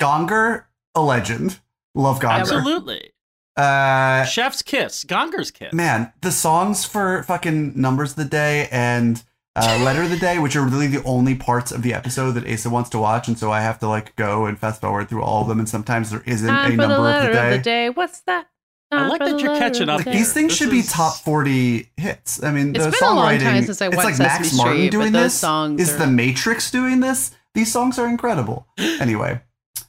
Gonger, 0.00 0.64
a 0.94 1.02
legend. 1.02 1.60
Love 1.94 2.18
Gonger. 2.18 2.40
Absolutely. 2.40 3.10
Uh, 3.56 4.24
Chef's 4.24 4.62
kiss. 4.62 5.04
Gonger's 5.04 5.50
kiss. 5.50 5.72
man, 5.72 6.12
the 6.22 6.30
songs 6.32 6.84
for 6.84 7.22
fucking 7.22 7.80
Numbers 7.80 8.10
of 8.10 8.16
the 8.16 8.24
Day 8.24 8.68
and 8.72 9.22
uh, 9.56 9.80
Letter 9.84 10.02
of 10.02 10.10
the 10.10 10.16
Day, 10.18 10.38
which 10.38 10.56
are 10.56 10.62
really 10.66 10.88
the 10.88 11.02
only 11.04 11.34
parts 11.36 11.70
of 11.70 11.82
the 11.82 11.94
episode 11.94 12.32
that 12.32 12.46
Asa 12.50 12.68
wants 12.70 12.90
to 12.90 12.98
watch, 12.98 13.28
and 13.28 13.38
so 13.38 13.52
I 13.52 13.60
have 13.60 13.78
to 13.80 13.88
like 13.88 14.16
go 14.16 14.46
and 14.46 14.58
fast 14.58 14.80
forward 14.80 15.08
through 15.08 15.22
all 15.22 15.42
of 15.42 15.48
them, 15.48 15.58
and 15.60 15.68
sometimes 15.68 16.10
there 16.10 16.22
isn't 16.26 16.48
Time 16.48 16.72
a 16.72 16.76
for 16.76 16.82
the 16.82 16.88
number 16.88 16.98
letter 17.04 17.30
of 17.30 17.50
the 17.52 17.58
day. 17.58 17.90
What's 17.90 18.20
that? 18.22 18.48
I 18.90 19.08
like 19.08 19.18
that 19.20 19.40
you're 19.40 19.56
catching 19.56 19.88
up 19.88 20.04
Like 20.06 20.14
these 20.14 20.32
things 20.32 20.50
This 20.50 20.58
should 20.58 20.70
be 20.70 20.82
top 20.82 21.14
forty 21.16 21.90
hits. 21.96 22.42
I 22.44 22.52
mean, 22.52 22.76
It's 22.76 22.84
the 22.84 22.90
been 22.92 23.08
a 23.08 23.12
long 23.14 23.26
songwriting. 23.34 23.42
time 23.42 23.64
since 23.64 23.82
I 23.82 23.86
it's 23.86 23.96
watched 23.96 24.04
like 24.04 24.14
Sesame 24.14 24.28
Max 24.38 24.56
Martin 24.56 24.74
Street, 24.76 24.86
but 24.86 24.90
doing 24.98 25.12
those 25.12 25.22
this. 25.32 25.34
songs 25.34 25.80
Is 25.80 25.94
are- 25.94 25.98
the 25.98 26.06
Matrix 26.06 26.70
doing 26.70 27.00
this? 27.00 27.32
These 27.54 27.72
songs 27.72 27.98
are 27.98 28.06
incredible. 28.08 28.66
Anyway, 28.78 29.40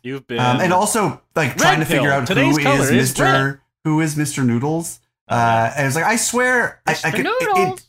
You've 0.05 0.27
been. 0.27 0.39
um, 0.39 0.59
and 0.61 0.71
also 0.71 1.21
like 1.35 1.57
trying 1.57 1.79
to 1.79 1.85
Pill. 1.85 1.97
figure 1.97 2.11
out 2.11 2.27
Today's 2.27 2.55
who 2.57 2.63
color 2.63 2.81
is 2.83 2.91
is 2.91 3.13
Mr. 3.15 3.59
Who 3.83 3.99
is 4.01 4.15
Mr. 4.15 4.45
Noodles? 4.45 4.99
Uh, 5.27 5.71
and 5.75 5.87
it's 5.87 5.95
like 5.95 6.05
I 6.05 6.15
swear, 6.15 6.81
I, 6.85 6.95
I 7.03 7.11
could. 7.11 7.25
It, 7.25 7.37
Noodles. 7.41 7.79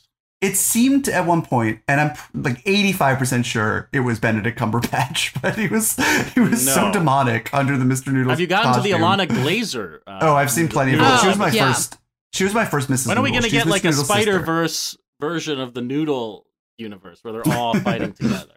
it, 0.40 0.48
it 0.52 0.56
seemed 0.56 1.08
at 1.08 1.26
one 1.26 1.42
point, 1.42 1.80
and 1.86 2.00
I'm 2.00 2.42
like 2.42 2.62
85 2.64 3.18
percent 3.18 3.44
sure 3.46 3.88
it 3.92 4.00
was 4.00 4.18
Benedict 4.18 4.58
Cumberbatch, 4.58 5.38
but 5.42 5.56
he 5.58 5.68
was 5.68 5.96
he 6.34 6.40
was 6.40 6.64
so 6.72 6.90
demonic 6.90 7.52
under 7.52 7.76
the 7.76 7.84
Mr. 7.84 8.12
Noodles. 8.12 8.30
Have 8.30 8.40
you 8.40 8.46
gotten 8.46 8.72
to 8.74 8.80
the 8.80 8.92
costume. 8.96 9.02
Ilana 9.02 9.26
Glazer? 9.44 9.98
Uh, 10.06 10.18
Oh, 10.22 10.34
I've 10.34 10.50
seen 10.50 10.68
plenty 10.68 10.94
of 10.94 11.00
Oh, 11.00 11.04
her. 11.04 11.18
She 11.18 11.28
was 11.28 11.36
my 11.38 11.50
yeah. 11.50 11.72
first. 11.72 11.98
She 12.32 12.44
was 12.44 12.54
my 12.54 12.64
first 12.64 12.88
Mrs. 12.88 13.08
When 13.08 13.18
are 13.18 13.22
we 13.22 13.30
gonna 13.30 13.48
get 13.50 13.66
Mr. 13.66 13.70
like 13.70 13.84
a 13.84 13.88
Noodles' 13.88 14.06
sister. 14.08 14.22
Spider 14.22 14.38
Verse 14.40 14.96
version 15.20 15.60
of 15.60 15.74
the 15.74 15.82
Noodle 15.82 16.46
universe 16.78 17.18
where 17.22 17.32
they're 17.34 17.54
all 17.54 17.74
fighting 17.80 18.12
together? 18.12 18.56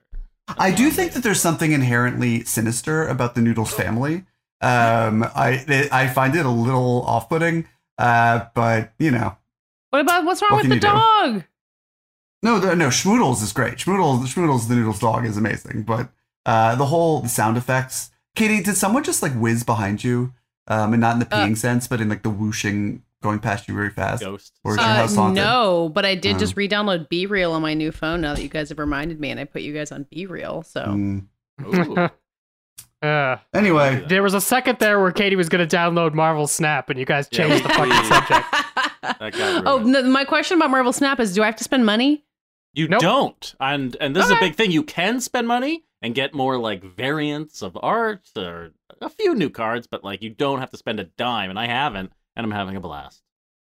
I 0.57 0.71
do 0.71 0.89
think 0.89 1.13
that 1.13 1.23
there's 1.23 1.41
something 1.41 1.71
inherently 1.71 2.43
sinister 2.43 3.07
about 3.07 3.35
the 3.35 3.41
Noodles 3.41 3.73
family. 3.73 4.25
Um, 4.61 5.23
I 5.35 5.63
it, 5.67 5.93
I 5.93 6.07
find 6.07 6.35
it 6.35 6.45
a 6.45 6.49
little 6.49 7.03
off-putting, 7.03 7.67
uh, 7.97 8.45
but 8.55 8.91
you 8.99 9.11
know, 9.11 9.37
What 9.91 9.99
about 10.01 10.25
what's 10.25 10.41
wrong 10.41 10.51
What 10.51 10.63
with 10.63 10.69
the 10.69 10.75
you 10.75 10.81
do? 10.81 10.87
dog? 10.87 11.43
no, 12.43 12.59
the, 12.59 12.75
no, 12.75 12.87
Schmoodles 12.87 13.41
is 13.43 13.53
great. 13.53 13.77
Schmoodles, 13.77 14.25
Schmoodles, 14.27 14.67
the 14.67 14.75
Noodles 14.75 14.99
dog 14.99 15.25
is 15.25 15.37
amazing, 15.37 15.83
but 15.83 16.09
uh, 16.45 16.75
the 16.75 16.85
whole 16.87 17.25
sound 17.25 17.57
effects. 17.57 18.11
Katie, 18.35 18.61
did 18.63 18.75
someone 18.77 19.03
just 19.03 19.21
like 19.21 19.33
whiz 19.33 19.63
behind 19.63 20.03
you? 20.03 20.33
Um, 20.67 20.93
and 20.93 21.01
not 21.01 21.13
in 21.13 21.19
the 21.19 21.27
Uh, 21.35 21.45
peeing 21.47 21.57
sense, 21.57 21.87
but 21.87 21.99
in 21.99 22.09
like 22.09 22.21
the 22.23 22.29
whooshing 22.29 23.01
going 23.21 23.39
past 23.39 23.67
you 23.67 23.73
very 23.73 23.89
fast. 23.89 24.23
Ghost. 24.23 24.59
Or 24.63 24.71
is 24.73 24.77
your 24.77 24.85
Uh, 24.85 24.95
house 24.95 25.15
haunted? 25.15 25.43
no, 25.43 25.89
but 25.89 26.05
I 26.05 26.15
did 26.15 26.35
Oh. 26.35 26.39
just 26.39 26.55
re-download 26.55 27.09
BeReal 27.09 27.51
on 27.51 27.61
my 27.61 27.73
new 27.73 27.91
phone 27.91 28.21
now 28.21 28.33
that 28.35 28.41
you 28.41 28.49
guys 28.49 28.69
have 28.69 28.79
reminded 28.79 29.19
me, 29.19 29.29
and 29.31 29.39
I 29.39 29.43
put 29.45 29.61
you 29.61 29.73
guys 29.73 29.91
on 29.91 30.05
BeReal. 30.05 30.65
So 30.65 30.81
Mm. 30.85 31.25
Uh, 33.01 33.37
Anyway, 33.53 34.03
there 34.09 34.21
was 34.23 34.33
a 34.33 34.41
second 34.41 34.77
there 34.79 34.99
where 34.99 35.11
Katie 35.11 35.35
was 35.37 35.47
going 35.49 35.65
to 35.65 35.75
download 35.77 36.13
Marvel 36.13 36.47
Snap, 36.47 36.89
and 36.89 36.99
you 36.99 37.05
guys 37.05 37.27
Yeah, 37.31 37.47
changed 37.47 37.63
the 37.65 37.69
fucking 37.69 38.03
subject. 38.05 38.45
Oh, 39.65 39.81
no, 39.85 40.03
my 40.03 40.25
question 40.25 40.57
about 40.57 40.69
Marvel 40.71 40.91
Snap 40.93 41.19
is: 41.19 41.33
Do 41.33 41.41
I 41.41 41.45
have 41.45 41.55
to 41.57 41.63
spend 41.63 41.85
money? 41.85 42.25
You 42.73 42.87
Nope. 42.87 43.01
don't, 43.01 43.55
and 43.59 43.95
and 44.01 44.15
this 44.15 44.25
is 44.25 44.31
a 44.31 44.39
big 44.39 44.55
thing. 44.55 44.71
You 44.71 44.83
can 44.83 45.19
spend 45.21 45.47
money 45.47 45.83
and 46.01 46.13
get 46.13 46.33
more 46.33 46.57
like 46.59 46.83
variants 46.83 47.61
of 47.61 47.77
art 47.81 48.27
or 48.37 48.71
a 49.01 49.09
few 49.09 49.33
new 49.33 49.49
cards, 49.49 49.87
but 49.87 50.03
like 50.03 50.21
you 50.21 50.29
don't 50.29 50.59
have 50.59 50.69
to 50.71 50.77
spend 50.77 50.99
a 50.99 51.05
dime, 51.05 51.49
and 51.49 51.57
I 51.57 51.65
haven't, 51.67 52.11
and 52.39 52.45
I'm 52.45 52.57
having 52.57 52.75
a 52.75 52.79
blast. 52.79 53.21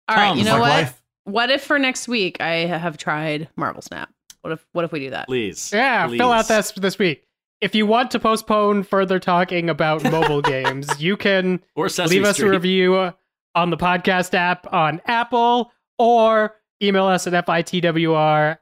All 0.08 0.16
right, 0.16 0.28
Tom, 0.28 0.38
you 0.38 0.44
know 0.44 0.52
like 0.52 0.60
what? 0.60 0.68
life. 0.70 1.02
What 1.24 1.50
if 1.50 1.62
for 1.64 1.78
next 1.78 2.08
week 2.08 2.40
I 2.40 2.66
have 2.66 2.96
tried 2.96 3.48
Marvel 3.56 3.82
Snap? 3.82 4.10
What 4.42 4.52
if 4.52 4.66
what 4.72 4.84
if 4.84 4.92
we 4.92 5.00
do 5.00 5.10
that? 5.10 5.26
Please, 5.26 5.70
Yeah, 5.72 6.06
fill 6.08 6.32
out 6.32 6.48
this 6.48 6.72
this 6.72 6.98
week. 6.98 7.24
If 7.60 7.74
you 7.74 7.86
want 7.86 8.10
to 8.12 8.18
postpone 8.18 8.84
further 8.84 9.18
talking 9.18 9.68
about 9.68 10.02
mobile 10.04 10.40
games, 10.56 11.00
you 11.00 11.16
can 11.16 11.60
or 11.74 11.88
Sesame 11.88 12.16
leave 12.20 12.24
us 12.28 12.36
Street. 12.36 12.48
a 12.48 12.50
review 12.52 13.12
on 13.54 13.70
the 13.70 13.76
podcast 13.76 14.32
app 14.34 14.72
on 14.72 15.00
Apple 15.06 15.70
or 15.98 16.56
email 16.82 17.04
us 17.06 17.26
at 17.26 17.32
fitwr.podcast 17.46 18.58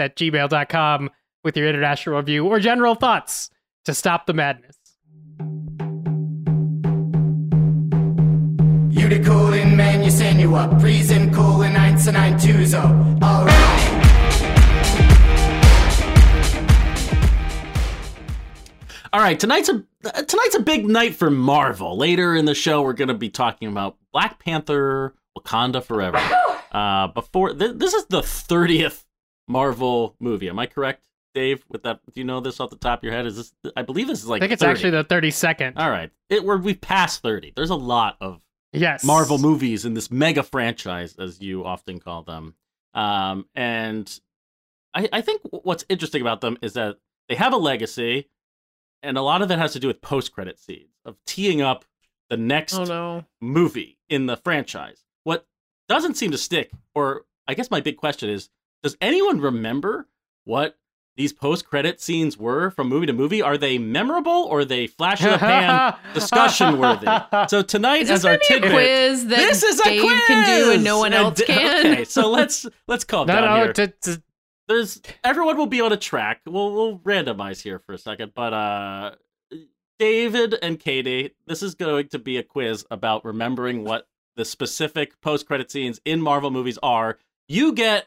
at 0.00 0.16
gmail.com 0.16 1.10
with 1.44 1.56
your 1.56 1.68
international 1.68 2.16
review 2.16 2.46
or 2.46 2.58
general 2.58 2.94
thoughts 2.94 3.50
to 3.84 3.94
stop 3.94 4.26
the 4.26 4.32
madness. 4.32 4.76
You 9.04 9.10
the 9.10 9.22
coolin' 9.22 9.76
man, 9.76 10.02
you 10.02 10.10
send 10.10 10.40
you 10.40 10.54
up. 10.54 10.82
Reason 10.82 11.30
coolin' 11.34 11.74
1992 11.74 12.74
Alright. 13.22 13.52
All 19.12 19.20
right, 19.20 19.38
tonight's 19.38 19.68
a 19.68 19.84
uh, 20.06 20.22
tonight's 20.22 20.54
a 20.54 20.60
big 20.60 20.86
night 20.86 21.14
for 21.14 21.28
Marvel. 21.28 21.98
Later 21.98 22.34
in 22.34 22.46
the 22.46 22.54
show, 22.54 22.80
we're 22.80 22.94
going 22.94 23.08
to 23.08 23.14
be 23.14 23.28
talking 23.28 23.68
about 23.68 23.98
Black 24.10 24.38
Panther: 24.38 25.14
Wakanda 25.36 25.84
Forever. 25.84 26.18
Uh, 26.72 27.08
before 27.08 27.52
th- 27.52 27.76
this 27.76 27.92
is 27.92 28.06
the 28.06 28.22
thirtieth 28.22 29.04
Marvel 29.46 30.16
movie. 30.18 30.48
Am 30.48 30.58
I 30.58 30.64
correct, 30.64 31.04
Dave? 31.34 31.62
With 31.68 31.82
that, 31.82 32.00
do 32.06 32.18
you 32.18 32.24
know 32.24 32.40
this 32.40 32.58
off 32.58 32.70
the 32.70 32.76
top 32.76 33.00
of 33.00 33.04
your 33.04 33.12
head? 33.12 33.26
Is 33.26 33.36
this? 33.36 33.52
I 33.76 33.82
believe 33.82 34.06
this 34.06 34.22
is 34.22 34.28
like. 34.28 34.40
I 34.40 34.44
think 34.44 34.52
it's 34.52 34.62
30. 34.62 34.72
actually 34.72 34.90
the 34.92 35.04
32nd. 35.04 35.74
All 35.76 35.90
right, 35.90 36.10
it 36.30 36.42
we're 36.42 36.56
we've 36.56 36.80
passed 36.80 37.20
thirty. 37.20 37.52
There's 37.54 37.68
a 37.68 37.76
lot 37.76 38.16
of 38.22 38.40
yes. 38.74 39.04
Marvel 39.04 39.38
movies 39.38 39.84
in 39.84 39.94
this 39.94 40.10
mega 40.10 40.42
franchise, 40.42 41.16
as 41.18 41.40
you 41.40 41.64
often 41.64 41.98
call 42.00 42.22
them. 42.22 42.54
Um, 42.92 43.46
and 43.54 44.20
I, 44.92 45.08
I 45.12 45.20
think 45.20 45.42
what's 45.50 45.84
interesting 45.88 46.20
about 46.20 46.40
them 46.40 46.58
is 46.62 46.74
that 46.74 46.98
they 47.28 47.34
have 47.34 47.52
a 47.52 47.56
legacy, 47.56 48.28
and 49.02 49.16
a 49.16 49.22
lot 49.22 49.42
of 49.42 49.50
it 49.50 49.58
has 49.58 49.72
to 49.72 49.80
do 49.80 49.86
with 49.88 50.00
post-credit 50.00 50.58
scenes 50.58 50.94
of 51.04 51.16
teeing 51.26 51.62
up 51.62 51.84
the 52.30 52.36
next 52.36 52.74
Oh 52.74 52.84
no. 52.84 53.24
movie 53.40 53.98
in 54.08 54.26
the 54.26 54.36
franchise. 54.36 55.04
What 55.24 55.46
doesn't 55.88 56.16
seem 56.16 56.30
to 56.30 56.38
stick, 56.38 56.70
or 56.94 57.24
I 57.46 57.54
guess 57.54 57.70
my 57.70 57.80
big 57.80 57.96
question 57.96 58.30
is, 58.30 58.48
does 58.82 58.96
anyone 59.00 59.40
remember 59.40 60.08
what 60.44 60.78
these 61.16 61.32
post-credit 61.32 62.00
scenes 62.00 62.36
were 62.36 62.70
from 62.70 62.88
movie 62.88 63.06
to 63.06 63.12
movie? 63.12 63.40
Are 63.40 63.56
they 63.56 63.78
memorable 63.78 64.32
or 64.50 64.60
are 64.60 64.64
they 64.64 64.86
flash 64.86 65.22
in 65.22 65.30
the 65.30 65.38
pan 65.38 65.94
discussion 66.14 66.78
worthy? 66.78 67.06
So 67.48 67.62
tonight, 67.62 68.02
Is 68.02 68.10
as 68.10 68.24
our 68.24 68.32
a 68.34 68.38
tidbit, 68.38 68.72
quiz 68.72 69.26
that 69.26 69.36
this 69.36 69.62
is 69.62 69.80
a 69.80 69.84
Dave 69.84 70.02
quiz 70.02 70.20
can 70.26 70.46
do 70.46 70.72
and 70.72 70.82
no 70.84 70.98
one 70.98 71.12
else 71.12 71.40
can? 71.42 71.86
Okay, 71.92 72.04
so 72.04 72.30
let's 72.32 72.66
let's 72.88 73.04
calm 73.04 73.26
No, 73.28 73.34
down 73.34 73.58
no, 73.58 73.64
here. 73.64 73.72
t- 73.72 73.86
t- 74.02 74.22
There's 74.68 75.00
everyone 75.22 75.56
will 75.56 75.66
be 75.66 75.80
on 75.80 75.92
a 75.92 75.96
track. 75.96 76.40
We'll 76.46 76.72
we'll 76.72 76.98
randomize 76.98 77.62
here 77.62 77.78
for 77.78 77.92
a 77.92 77.98
second, 77.98 78.32
but 78.34 78.52
uh, 78.52 79.10
David 79.98 80.56
and 80.62 80.80
Katie, 80.80 81.30
this 81.46 81.62
is 81.62 81.74
going 81.76 82.08
to 82.08 82.18
be 82.18 82.36
a 82.38 82.42
quiz 82.42 82.84
about 82.90 83.24
remembering 83.24 83.84
what 83.84 84.08
the 84.36 84.44
specific 84.44 85.20
post-credit 85.20 85.70
scenes 85.70 86.00
in 86.04 86.20
Marvel 86.20 86.50
movies 86.50 86.76
are. 86.82 87.18
You 87.46 87.72
get 87.72 88.06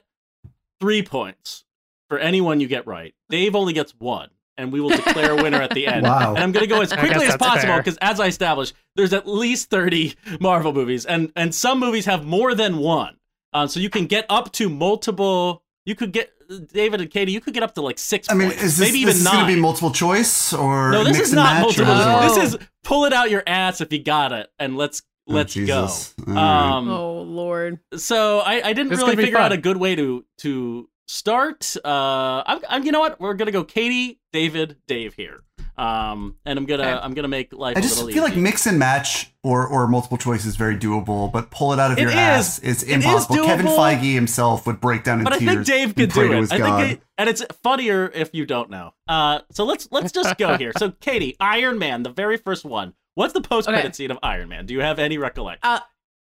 three 0.81 1.01
points 1.01 1.63
for 2.09 2.19
anyone 2.19 2.59
you 2.59 2.67
get 2.67 2.87
right. 2.87 3.13
Dave 3.29 3.55
only 3.55 3.73
gets 3.73 3.93
one, 3.99 4.29
and 4.57 4.71
we 4.71 4.79
will 4.81 4.89
declare 4.89 5.31
a 5.31 5.35
winner 5.41 5.61
at 5.61 5.71
the 5.71 5.87
end. 5.93 6.03
Wow. 6.03 6.35
And 6.35 6.43
I'm 6.43 6.51
going 6.51 6.63
to 6.65 6.69
go 6.73 6.81
as 6.81 6.91
quickly 6.93 7.25
as 7.25 7.37
possible 7.37 7.77
because, 7.77 7.97
as 8.01 8.19
I 8.19 8.27
established, 8.27 8.73
there's 8.95 9.13
at 9.13 9.27
least 9.27 9.69
30 9.69 10.15
Marvel 10.39 10.73
movies, 10.73 11.05
and 11.05 11.31
and 11.35 11.53
some 11.53 11.79
movies 11.79 12.05
have 12.05 12.25
more 12.25 12.55
than 12.55 12.77
one. 12.77 13.17
Um, 13.53 13.67
so 13.67 13.79
you 13.79 13.89
can 13.89 14.05
get 14.05 14.25
up 14.29 14.51
to 14.53 14.69
multiple. 14.69 15.63
You 15.85 15.95
could 15.95 16.11
get 16.11 16.31
David 16.73 17.01
and 17.01 17.09
Katie. 17.09 17.31
You 17.31 17.39
could 17.41 17.53
get 17.53 17.63
up 17.63 17.73
to 17.75 17.81
like 17.81 17.97
six. 17.97 18.29
I 18.29 18.33
mean, 18.33 18.49
points, 18.49 18.63
is 18.63 18.77
this, 18.77 18.87
maybe 18.89 19.05
this 19.05 19.21
even 19.21 19.31
going 19.33 19.47
to 19.47 19.55
be 19.55 19.59
multiple 19.59 19.91
choice 19.91 20.53
or 20.53 20.91
no, 20.91 21.03
this 21.03 21.13
mix 21.17 21.27
is 21.27 21.33
and 21.33 21.37
not 21.37 21.61
multiple. 21.61 21.91
or- 21.91 21.97
Oh. 21.97 22.35
This 22.35 22.53
is 22.53 22.59
pull 22.83 23.05
it 23.05 23.13
out 23.13 23.29
your 23.31 23.43
ass 23.47 23.79
if 23.81 23.91
you 23.93 24.03
got 24.03 24.31
it, 24.33 24.49
and 24.59 24.75
let's 24.77 25.01
Oh, 25.29 25.33
let's 25.33 25.53
go. 25.55 25.61
Jesus. 25.61 26.13
All 26.25 26.33
right. 26.33 26.71
Um, 26.77 26.89
Oh 26.89 27.21
lord. 27.23 27.79
so 27.97 28.39
I, 28.39 28.61
I 28.63 28.71
didn't 28.73 28.89
This 28.91 28.99
really 28.99 29.17
figure 29.17 29.37
out 29.37 29.51
a 29.51 29.57
good 29.57 29.75
way 29.75 29.93
to 29.95 30.23
to 30.39 30.87
start. 31.07 31.75
Uh, 31.83 32.43
I'm, 32.45 32.59
I'm 32.69 32.83
you 32.85 32.91
know 32.91 32.99
what? 32.99 33.19
We're 33.19 33.33
gonna 33.33 33.51
go 33.51 33.63
Katie, 33.63 34.19
David, 34.33 34.77
Dave 34.87 35.13
here. 35.15 35.41
Um, 35.77 36.37
and 36.43 36.57
I'm 36.57 36.65
gonna 36.65 36.83
Okay. 36.83 36.91
I'm 37.03 37.13
gonna 37.13 37.27
make 37.27 37.53
life 37.53 37.77
I 37.77 37.79
a 37.79 37.83
just 37.83 37.97
little 37.97 38.11
feel 38.11 38.23
like 38.23 38.35
mix 38.35 38.65
and 38.65 38.79
match 38.79 39.31
or, 39.43 39.67
or 39.67 39.87
multiple 39.87 40.17
choice 40.17 40.43
is 40.45 40.55
very 40.55 40.75
doable, 40.75 41.31
but 41.31 41.51
pull 41.51 41.71
it 41.71 41.79
out 41.79 41.91
of 41.91 41.99
It 41.99 42.01
your 42.01 42.09
is. 42.09 42.15
ass 42.15 42.59
is 42.59 42.81
It 42.83 42.89
is 42.89 42.95
impossible. 43.05 43.45
Kevin. 43.45 43.67
Feige 43.67 44.13
himself 44.15 44.65
would 44.65 44.81
break 44.81 45.03
down 45.03 45.19
in 45.19 45.23
but 45.23 45.33
I 45.33 45.37
tears. 45.37 45.53
think 45.53 45.65
Dave 45.67 45.87
and 45.89 45.95
could 45.95 46.11
do 46.13 46.33
it. 46.33 46.51
I 46.51 46.57
God. 46.57 46.79
think, 46.81 46.97
it, 46.99 47.03
and 47.19 47.29
it's 47.29 47.43
funnier 47.61 48.11
if 48.13 48.31
you 48.33 48.45
don't 48.47 48.71
know. 48.71 48.93
Uh, 49.07 49.39
so 49.51 49.65
let's 49.65 49.87
let's 49.91 50.11
just 50.11 50.37
go 50.39 50.57
here. 50.57 50.71
So 50.77 50.89
Katie, 50.99 51.35
Iron 51.39 51.77
Man, 51.77 52.01
the 52.03 52.09
very 52.11 52.37
first 52.37 52.65
one. 52.65 52.93
What's 53.13 53.33
the 53.33 53.41
post 53.41 53.67
credit 53.67 53.85
Okay. 53.85 53.93
scene 53.93 54.11
of 54.11 54.17
Iron 54.23 54.49
Man? 54.49 54.65
Do 54.65 54.73
you 54.73 54.81
have 54.81 54.97
any 54.99 55.17
recollection? 55.19 55.59
Uh, 55.63 55.79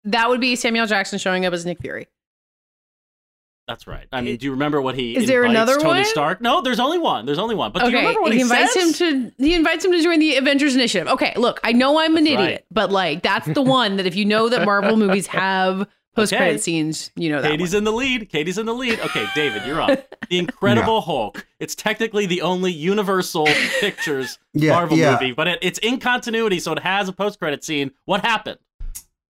That 0.05 0.29
would 0.29 0.41
be 0.41 0.55
Samuel 0.57 0.87
Jackson 0.87 1.19
showing 1.19 1.45
up 1.47 1.52
as 1.52 1.67
Nick 1.67 1.81
Fury. 1.81 2.07
That's 3.69 3.87
right. 3.87 4.07
I 4.12 4.21
mean, 4.23 4.37
do 4.38 4.47
you 4.47 4.50
remember 4.50 4.81
what 4.83 4.97
he 4.97 5.16
Is 5.16 5.26
there 5.26 5.45
invites 5.45 5.71
another 5.71 5.81
Tony 5.81 6.00
one? 6.00 6.04
Stark? 6.04 6.40
No, 6.40 6.61
there's 6.62 6.81
only 6.81 6.99
one. 6.99 7.26
There's 7.26 7.38
only 7.38 7.54
one. 7.54 7.71
But 7.73 7.85
do 7.85 7.90
you 7.90 7.97
okay, 7.97 8.07
remember 8.07 8.21
what 8.23 8.33
he, 8.33 8.38
he, 8.38 8.42
invites 8.42 8.75
says? 8.75 9.00
him 9.00 9.31
to 9.31 9.33
he 9.45 9.54
invites 9.54 9.85
him 9.85 9.92
to 9.92 10.02
join 10.02 10.19
the 10.19 10.37
Avengers 10.37 10.75
Initiative. 10.75 11.09
Okay, 11.09 11.33
look, 11.37 11.61
I 11.62 11.73
know 11.73 11.99
I'm 12.00 12.16
an 12.16 12.25
That's 12.25 12.35
idiot, 12.35 12.50
right. 12.50 12.64
but 12.73 12.90
like 12.90 13.23
that's 13.23 13.47
the 13.47 13.62
one 13.62 13.97
that 13.97 14.07
if 14.07 14.16
you 14.16 14.25
know 14.25 14.49
that 14.49 14.64
Marvel 14.64 14.97
movies 14.97 15.26
have 15.28 15.87
post 16.16 16.33
credit 16.33 16.50
Okay. 16.54 16.59
scenes, 16.59 17.11
you 17.14 17.31
know 17.31 17.40
that. 17.40 17.50
Katie's 17.52 17.73
one. 17.73 17.78
in 17.78 17.85
the 17.85 17.92
lead. 17.92 18.28
Katie's 18.28 18.59
in 18.59 18.66
the 18.66 18.75
lead. 18.75 18.99
Okay, 19.00 19.26
David, 19.35 19.62
you're 19.64 19.81
up. 19.81 20.14
The 20.28 20.38
Incredible 20.38 21.00
Hulk. 21.00 21.47
It's 21.61 21.75
technically 21.76 22.26
the 22.26 22.42
only 22.42 22.73
Universal 22.73 23.47
Pictures 23.81 24.38
Yeah, 24.54 24.73
Marvel 24.73 24.99
yeah. 24.99 25.12
movie, 25.12 25.33
but 25.33 25.47
it, 25.47 25.59
it's 25.62 25.78
in 25.78 26.00
continuity, 26.00 26.59
so 26.59 26.73
it 26.73 26.81
has 26.81 27.09
a 27.09 27.12
post-credit 27.12 27.62
scene. 27.64 27.92
What 28.07 28.23
happened? 28.23 28.59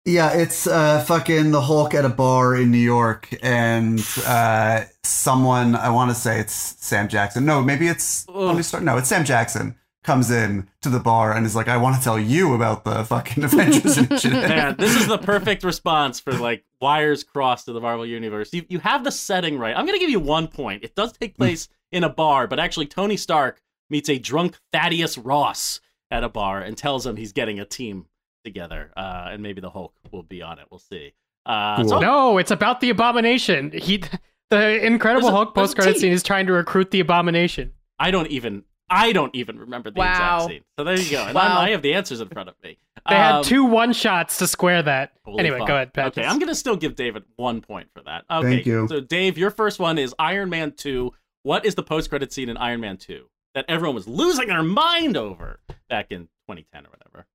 Yeah, 0.05 0.31
it's 0.33 0.65
uh, 0.65 1.03
fucking 1.03 1.51
the 1.51 1.61
Hulk 1.61 1.93
at 1.93 2.05
a 2.05 2.09
bar 2.09 2.55
in 2.55 2.71
New 2.71 2.77
York, 2.77 3.29
and 3.43 4.03
uh, 4.25 4.81
someone 5.03 5.75
I 5.75 5.89
want 5.89 6.09
to 6.09 6.15
say 6.15 6.39
it's 6.39 6.53
Sam 6.53 7.07
Jackson. 7.07 7.45
No, 7.45 7.61
maybe 7.61 7.87
it's 7.87 8.25
Tony 8.25 8.63
Stark. 8.63 8.83
No, 8.83 8.97
it's 8.97 9.09
Sam 9.09 9.25
Jackson 9.25 9.75
comes 10.03 10.31
in 10.31 10.67
to 10.81 10.89
the 10.89 10.99
bar 10.99 11.33
and 11.33 11.45
is 11.45 11.55
like, 11.55 11.67
"I 11.67 11.77
want 11.77 11.97
to 11.97 12.01
tell 12.01 12.17
you 12.17 12.53
about 12.53 12.85
the 12.85 13.03
fucking 13.03 13.43
Avengers 13.43 13.97
Initiative." 13.97 14.31
Man, 14.49 14.77
this 14.77 14.95
is 14.95 15.07
the 15.07 15.17
perfect 15.17 15.63
response 15.63 16.19
for 16.19 16.31
like 16.33 16.63
wires 16.81 17.23
crossed 17.23 17.65
to 17.65 17.73
the 17.73 17.81
Marvel 17.81 18.05
universe. 18.05 18.53
You 18.53 18.65
you 18.69 18.79
have 18.79 19.03
the 19.03 19.11
setting 19.11 19.59
right. 19.59 19.75
I'm 19.75 19.85
gonna 19.85 19.99
give 19.99 20.09
you 20.09 20.21
one 20.21 20.47
point. 20.47 20.83
It 20.83 20.95
does 20.95 21.11
take 21.11 21.37
place 21.37 21.67
in 21.91 22.03
a 22.03 22.09
bar, 22.09 22.47
but 22.47 22.59
actually 22.59 22.85
Tony 22.85 23.17
Stark 23.17 23.61
meets 23.89 24.09
a 24.09 24.17
drunk 24.17 24.57
Thaddeus 24.71 25.17
Ross 25.17 25.81
at 26.09 26.23
a 26.23 26.29
bar 26.29 26.61
and 26.61 26.77
tells 26.77 27.05
him 27.05 27.17
he's 27.17 27.33
getting 27.33 27.59
a 27.59 27.65
team 27.65 28.05
together, 28.53 28.91
uh, 28.97 29.27
and 29.31 29.41
maybe 29.43 29.61
the 29.61 29.69
Hulk 29.69 29.93
will 30.11 30.23
be 30.23 30.41
on 30.41 30.59
it. 30.59 30.65
We'll 30.69 30.79
see. 30.79 31.13
Uh, 31.45 31.83
so- 31.83 31.99
no, 31.99 32.37
it's 32.37 32.51
about 32.51 32.81
the 32.81 32.89
Abomination. 32.89 33.71
He, 33.71 34.03
the 34.49 34.83
Incredible 34.85 35.29
a- 35.29 35.31
Hulk 35.31 35.55
post 35.55 35.75
credit 35.75 35.97
scene 35.97 36.11
is 36.11 36.23
trying 36.23 36.47
to 36.47 36.53
recruit 36.53 36.91
the 36.91 36.99
Abomination. 36.99 37.73
I 37.99 38.11
don't 38.11 38.27
even 38.27 38.63
I 38.91 39.11
don't 39.13 39.35
even 39.35 39.59
remember 39.59 39.91
the 39.91 39.99
Wow. 39.99 40.35
exact 40.37 40.49
scene. 40.49 40.61
So 40.79 40.83
there 40.83 40.97
you 40.99 41.11
go. 41.11 41.23
And 41.23 41.35
Wow. 41.35 41.59
I'm, 41.59 41.69
have 41.71 41.83
the 41.83 41.93
answers 41.93 42.21
in 42.21 42.27
front 42.29 42.49
of 42.49 42.55
me. 42.63 42.75
They 43.07 43.15
Um, 43.15 43.35
had 43.35 43.43
two 43.43 43.63
one 43.63 43.93
shots 43.93 44.39
to 44.39 44.47
square 44.47 44.81
that. 44.81 45.11
Anyway, 45.37 45.59
fuck. 45.59 45.67
go 45.67 45.75
ahead, 45.75 45.93
Pat. 45.93 46.07
Okay, 46.17 46.25
I'm 46.25 46.39
gonna 46.39 46.55
still 46.55 46.75
give 46.75 46.95
David 46.95 47.23
one 47.35 47.61
point 47.61 47.89
for 47.93 48.01
that. 48.01 48.25
Okay, 48.31 48.49
Thank 48.49 48.65
you. 48.65 48.87
So 48.89 48.99
Dave, 48.99 49.37
your 49.37 49.51
first 49.51 49.79
one 49.79 49.99
is 49.99 50.15
Iron 50.17 50.49
Man 50.49 50.71
two. 50.71 51.13
What 51.43 51.65
is 51.65 51.75
the 51.75 51.83
post 51.83 52.09
credit 52.09 52.33
scene 52.33 52.49
in 52.49 52.57
Iron 52.57 52.81
Man 52.81 52.97
two 52.97 53.29
that 53.53 53.65
everyone 53.67 53.93
was 53.93 54.07
losing 54.07 54.47
their 54.47 54.63
mind 54.63 55.15
over 55.15 55.59
back 55.87 56.07
in 56.11 56.21
2010 56.47 56.87
or 56.87 56.89
whatever? 56.89 57.27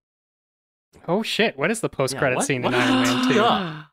Oh 1.08 1.22
shit! 1.22 1.56
What 1.58 1.70
is 1.70 1.80
the 1.80 1.88
post 1.88 2.16
credit 2.16 2.36
Yeah, 2.38 2.44
scene 2.44 2.62
what 2.62 2.74
in 2.74 2.80
Iron 2.80 3.02
Man 3.02 3.32
Two? 3.32 3.40
up? 3.40 3.86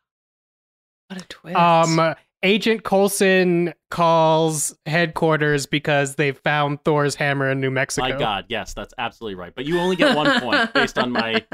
what 1.07 1.21
a 1.21 1.25
twist. 1.27 1.57
Um, 1.57 2.15
Agent 2.43 2.83
Coulson 2.83 3.73
calls 3.91 4.75
headquarters 4.87 5.67
because 5.67 6.15
they 6.15 6.31
found 6.31 6.83
Thor's 6.83 7.13
hammer 7.15 7.51
in 7.51 7.61
New 7.61 7.69
Mexico. 7.69 8.09
My 8.09 8.17
God, 8.17 8.45
yes, 8.49 8.73
that's 8.73 8.93
absolutely 8.97 9.35
right. 9.35 9.53
But 9.53 9.65
you 9.65 9.77
only 9.79 9.95
get 9.95 10.15
one 10.15 10.39
point 10.39 10.73
based 10.73 10.97
on 10.97 11.11
my 11.11 11.45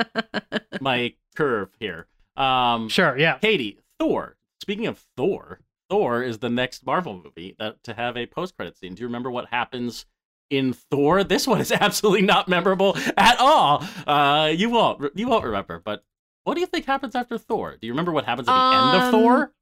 my 0.80 1.14
curve 1.36 1.70
here. 1.80 2.08
Um, 2.38 2.88
Sure, 2.88 3.18
yeah. 3.18 3.38
Katie, 3.40 3.80
Thor. 4.00 4.38
Speaking 4.62 4.88
of 4.88 5.04
Thor, 5.18 5.60
Thor 5.90 6.24
is 6.24 6.40
the 6.40 6.50
next 6.50 6.86
Marvel 6.86 7.22
movie 7.22 7.56
that 7.60 7.84
to 7.84 7.94
have 7.94 8.16
a 8.16 8.26
post 8.26 8.56
credit 8.56 8.78
scene. 8.78 8.96
Do 8.96 9.02
you 9.02 9.08
remember 9.08 9.30
what 9.32 9.48
happens 9.50 10.06
in 10.50 10.74
Thor? 10.74 11.24
This 11.24 11.46
one 11.48 11.60
is 11.62 11.72
absolutely 11.80 12.22
not 12.26 12.48
memorable 12.48 12.98
at 13.18 13.38
all. 13.40 13.84
Uh, 14.06 14.52
you 14.56 14.70
won't 14.70 15.12
you 15.18 15.28
won't 15.28 15.44
remember. 15.46 15.82
But 15.84 16.04
what 16.44 16.54
do 16.56 16.62
you 16.62 16.68
think 16.68 16.86
happens 16.86 17.16
after 17.16 17.38
Thor? 17.38 17.76
Do 17.80 17.88
you 17.88 17.94
remember 17.94 18.12
what 18.12 18.26
happens 18.26 18.48
at 18.48 18.54
the 18.54 18.76
end 18.78 18.96
of 18.98 19.02
Um, 19.04 19.12
Thor? 19.12 19.54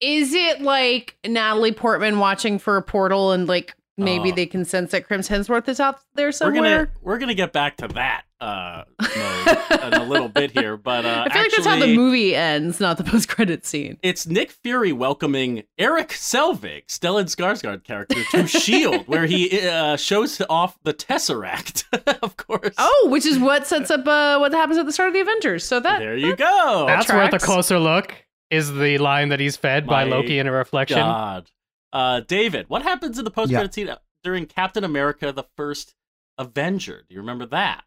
Is 0.00 0.34
it 0.34 0.60
like 0.60 1.16
Natalie 1.26 1.72
Portman 1.72 2.18
watching 2.18 2.58
for 2.58 2.76
a 2.76 2.82
portal 2.82 3.32
and 3.32 3.46
like 3.48 3.74
maybe 3.96 4.32
Oh. 4.32 4.34
they 4.34 4.46
can 4.46 4.64
sense 4.64 4.90
that 4.90 5.06
Chris 5.06 5.28
Hemsworth 5.28 5.68
is 5.68 5.78
out 5.80 6.00
there 6.14 6.32
somewhere? 6.32 6.60
We're 6.62 6.68
gonna 6.86 6.90
we're 7.02 7.18
gonna 7.18 7.34
get 7.34 7.52
back 7.52 7.76
to 7.78 7.88
that 7.88 8.24
uh, 8.44 8.84
mode 9.00 9.82
in 9.84 9.94
a 9.94 10.04
little 10.04 10.28
bit 10.28 10.50
here. 10.50 10.76
But 10.76 11.06
uh, 11.06 11.24
I 11.30 11.32
feel 11.32 11.42
like 11.42 11.50
that's 11.52 11.66
how 11.66 11.78
the 11.78 11.96
movie 11.96 12.36
ends, 12.36 12.78
not 12.78 12.98
the 12.98 13.04
post 13.04 13.28
credit 13.28 13.64
scene. 13.64 13.96
It's 14.02 14.26
Nick 14.26 14.50
Fury 14.50 14.92
welcoming 14.92 15.62
Erik 15.78 16.10
Selvig, 16.10 16.86
Stellan 16.86 17.24
Skarsgård 17.24 17.84
character, 17.84 18.22
to 18.32 18.46
Shield, 18.60 19.08
where 19.08 19.26
he 19.26 19.66
uh, 19.66 19.96
shows 19.96 20.40
off 20.50 20.78
the 20.84 20.92
Tesseract. 20.92 21.84
of 22.22 22.36
course. 22.36 22.74
Oh, 22.76 23.08
which 23.10 23.24
is 23.24 23.38
what 23.38 23.66
sets 23.66 23.90
up 23.90 24.06
uh, 24.06 24.38
what 24.38 24.52
happens 24.52 24.78
at 24.78 24.86
the 24.86 24.92
start 24.92 25.08
of 25.08 25.14
the 25.14 25.20
Avengers. 25.20 25.64
So 25.64 25.80
that 25.80 25.98
there 26.00 26.16
you 26.16 26.36
go. 26.36 26.84
That's 26.86 27.10
worth 27.10 27.32
a 27.32 27.38
closer 27.38 27.78
look. 27.78 28.14
Is 28.50 28.72
the 28.72 28.98
line 28.98 29.30
that 29.30 29.40
he's 29.40 29.56
fed 29.56 29.86
by 29.86 30.04
Loki 30.04 30.38
in 30.38 30.46
a 30.46 30.52
reflection? 30.52 30.98
God, 30.98 31.50
uh, 31.92 32.20
David, 32.20 32.68
what 32.68 32.82
happens 32.82 33.18
in 33.18 33.24
the 33.24 33.30
post-credit 33.30 33.74
scene 33.74 33.90
during 34.22 34.46
Captain 34.46 34.84
America: 34.84 35.32
The 35.32 35.44
First 35.56 35.94
Avenger? 36.38 37.04
Do 37.08 37.14
you 37.14 37.20
remember 37.20 37.46
that? 37.46 37.84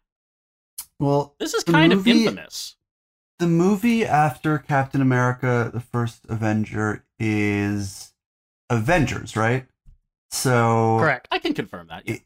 Well, 0.98 1.34
This 1.38 1.54
is 1.54 1.64
kind 1.64 1.92
movie- 1.94 2.10
of 2.10 2.16
infamous. 2.28 2.76
the 3.38 3.46
movie 3.46 4.04
after 4.04 4.58
Captain 4.58 5.00
America: 5.00 5.70
The 5.72 5.80
First 5.80 6.24
Avenger 6.28 7.04
is 7.18 8.12
Avengers, 8.70 9.36
right? 9.36 9.66
So 10.30 10.98
Correct. 11.00 11.28
I 11.30 11.38
can 11.38 11.54
confirm 11.54 11.86
that. 11.88 12.02
It- 12.06 12.22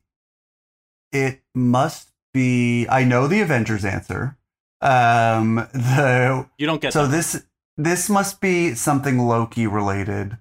it 1.12 1.42
must 1.54 2.10
be. 2.32 2.86
I 2.88 3.04
know 3.04 3.26
the 3.26 3.40
Avengers 3.42 3.84
answer. 3.84 4.36
Um, 4.80 5.56
the 5.72 6.48
You 6.58 6.66
don't 6.66 6.80
get 6.80 6.92
so 6.92 7.06
that. 7.06 7.12
this 7.12 7.44
this 7.76 8.08
must 8.10 8.40
be 8.40 8.74
something 8.74 9.18
Loki 9.18 9.66
related. 9.66 10.38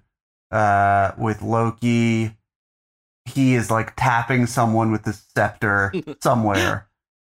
Uh, 0.50 1.12
with 1.16 1.40
Loki, 1.42 2.36
he 3.24 3.54
is 3.54 3.70
like 3.70 3.94
tapping 3.96 4.46
someone 4.46 4.90
with 4.92 5.04
the 5.04 5.12
scepter 5.12 5.92
somewhere. 6.20 6.88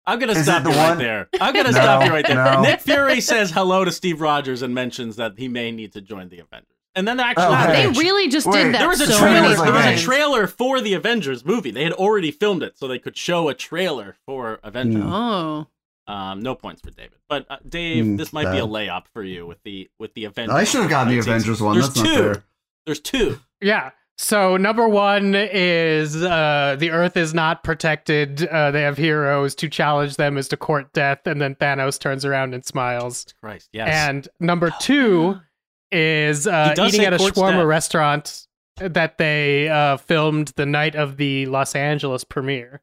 I'm 0.06 0.18
gonna 0.18 0.32
Is 0.32 0.44
stop 0.44 0.62
it 0.62 0.64
the 0.64 0.71
you 0.71 0.76
right 0.76 0.88
one- 0.90 0.99
there. 0.99 1.28
I'm 1.40 1.54
gonna 1.54 1.71
No, 1.71 1.80
stop 1.80 2.04
you 2.04 2.11
right 2.11 2.26
there. 2.26 2.35
no. 2.44 2.62
Nick 2.62 2.80
Fury 2.80 3.21
says 3.21 3.50
hello 3.52 3.85
to 3.85 3.92
Steve 3.92 4.21
Rogers 4.21 4.62
and 4.62 4.75
mentions 4.75 5.16
that 5.16 5.35
he 5.38 5.49
may 5.49 5.71
need 5.71 5.92
to 5.92 6.00
join 6.00 6.28
the 6.28 6.40
Avengers. 6.40 6.68
and 6.94 7.06
then 7.09 7.18
actually 7.21 7.44
Oh, 7.47 7.66
They 7.73 7.87
really 8.00 8.28
just 8.28 8.47
Wait, 8.47 8.64
did 8.64 8.75
that 8.75 8.80
there 8.80 8.88
was 8.88 9.00
a 9.00 9.06
so 9.06 9.18
trailer. 9.18 9.40
many 9.42 9.54
like 9.56 9.64
there 9.64 9.73
was 9.92 10.02
a 10.02 10.04
trailer 10.04 10.47
for 10.47 10.80
the 10.80 10.92
Avengers 10.94 11.44
movie. 11.44 11.71
They 11.71 11.85
had 11.85 11.92
already 11.94 12.30
filmed 12.30 12.62
it, 12.62 12.76
so 12.78 12.87
they 12.88 12.99
could 12.99 13.16
show 13.16 13.49
a 13.49 13.54
trailer 13.54 14.16
for 14.26 14.59
Avengers. 14.62 15.02
Hmm. 15.02 15.12
Oh. 15.12 15.66
Um, 16.09 16.40
no 16.40 16.56
points 16.56 16.82
for 16.82 16.90
David, 16.90 17.18
but 17.28 17.47
uh, 17.49 17.59
Dave, 17.66 18.04
Mm, 18.04 18.18
this 18.18 18.32
might 18.32 18.50
be 18.50 18.59
a 18.59 18.66
layup 18.66 19.04
for 19.12 19.23
you 19.23 19.47
with 19.47 19.62
the 19.62 19.88
with 20.00 20.12
the 20.14 20.25
Avengers. 20.25 20.54
I 20.54 20.64
should 20.64 20.80
have 20.80 20.90
gotten 20.90 21.12
the 21.12 21.21
Avengers 21.21 21.62
one. 21.62 21.75
There's 21.76 21.90
That's 21.94 22.02
two. 22.02 22.12
not 22.25 22.35
fair. 22.35 22.44
There's 22.87 23.00
two. 23.00 23.38
Yeah. 23.61 23.90
So 24.19 24.57
number 24.57 24.88
one 24.88 25.35
is 25.35 26.23
uh, 26.23 26.76
the 26.78 26.90
Earth 26.90 27.16
is 27.16 27.35
not 27.35 27.64
protected. 27.64 28.47
Uh, 28.47 28.71
they 28.71 28.83
have 28.83 28.97
heroes 28.97 29.54
to 29.57 29.69
challenge 29.69 30.16
them 30.16 30.38
is 30.38 30.49
to 30.49 30.57
court 30.57 30.92
death, 30.92 31.26
and 31.26 31.40
then 31.40 31.54
Thanos 31.57 31.99
turns 31.99 32.25
around 32.25 32.54
and 32.54 32.64
smiles. 32.64 33.26
Christ, 33.40 33.69
yes. 33.73 33.88
And 33.88 34.28
number 34.38 34.73
two 34.81 35.40
is 35.90 36.47
uh, 36.47 36.75
eating 36.78 37.04
at 37.04 37.14
a 37.14 37.16
shawarma 37.19 37.59
death. 37.59 37.66
restaurant 37.66 38.47
that 38.76 39.19
they 39.19 39.69
uh, 39.69 39.97
filmed 39.97 40.52
the 40.57 40.66
night 40.66 40.95
of 40.95 41.16
the 41.16 41.47
Los 41.47 41.75
Angeles 41.75 42.23
premiere. 42.25 42.81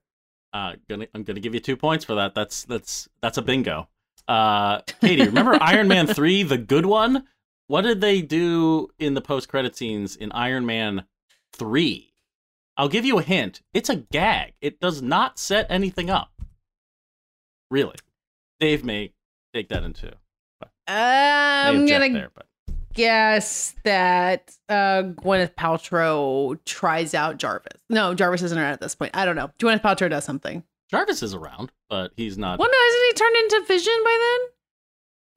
uh, 0.54 0.76
gonna 0.90 1.08
I'm 1.14 1.24
gonna 1.24 1.40
give 1.40 1.54
you 1.54 1.60
two 1.62 1.78
points 1.78 2.04
for 2.04 2.16
that. 2.16 2.36
That's 2.36 2.64
that's 2.66 3.08
that's 3.22 3.38
a 3.38 3.42
bingo. 3.42 3.88
Uh, 4.28 4.82
Katie, 5.00 5.26
remember 5.26 5.58
Iron 5.62 5.88
Man 5.88 6.06
three, 6.06 6.44
the 6.44 6.58
good 6.58 6.86
one? 6.86 7.26
What 7.68 7.82
did 7.82 8.02
they 8.02 8.22
do 8.22 8.90
in 9.00 9.14
the 9.14 9.22
post 9.22 9.48
credit 9.48 9.78
scenes 9.78 10.16
in 10.16 10.32
Iron 10.34 10.66
Man 10.66 11.06
three? 11.54 12.14
I'll 12.78 12.90
give 12.90 13.06
you 13.06 13.20
a 13.20 13.24
hint. 13.24 13.62
It's 13.74 13.90
a 13.90 13.98
gag. 13.98 14.54
It 14.62 14.80
does 14.80 15.02
not 15.02 15.38
set 15.38 15.68
anything 15.70 16.10
up. 16.10 16.32
Really, 17.70 17.96
Dave 18.60 18.84
may 18.84 19.14
take 19.54 19.70
that 19.70 19.84
into. 19.84 20.14
may 20.62 20.68
I'm 20.88 21.86
gonna 21.86 22.10
there, 22.10 22.32
but 22.34 22.46
guess 22.94 23.76
that 23.84 24.56
uh, 24.68 25.04
Gwyneth 25.04 25.56
Paltrow 25.56 26.58
tries 26.66 27.14
out 27.14 27.38
Jarvis. 27.38 27.82
No, 27.90 28.14
Jarvis 28.14 28.42
isn't 28.42 28.58
around 28.58 28.74
at 28.74 28.82
this 28.82 28.96
point. 28.96 29.16
I 29.16 29.26
don't 29.26 29.36
know. 29.36 29.52
Gwyneth 29.60 29.82
Paltrow 29.82 30.10
does 30.10 30.24
something. 30.24 30.64
Jarvis 30.90 31.22
is 31.22 31.34
around, 31.34 31.72
but 31.90 32.12
he's 32.16 32.38
not. 32.38 32.60
Well, 32.60 32.70
no, 32.70 32.78
hasn't 32.78 33.04
he 33.08 33.14
turned 33.14 33.36
into 33.36 33.68
Vision 33.68 33.94
by 34.04 34.18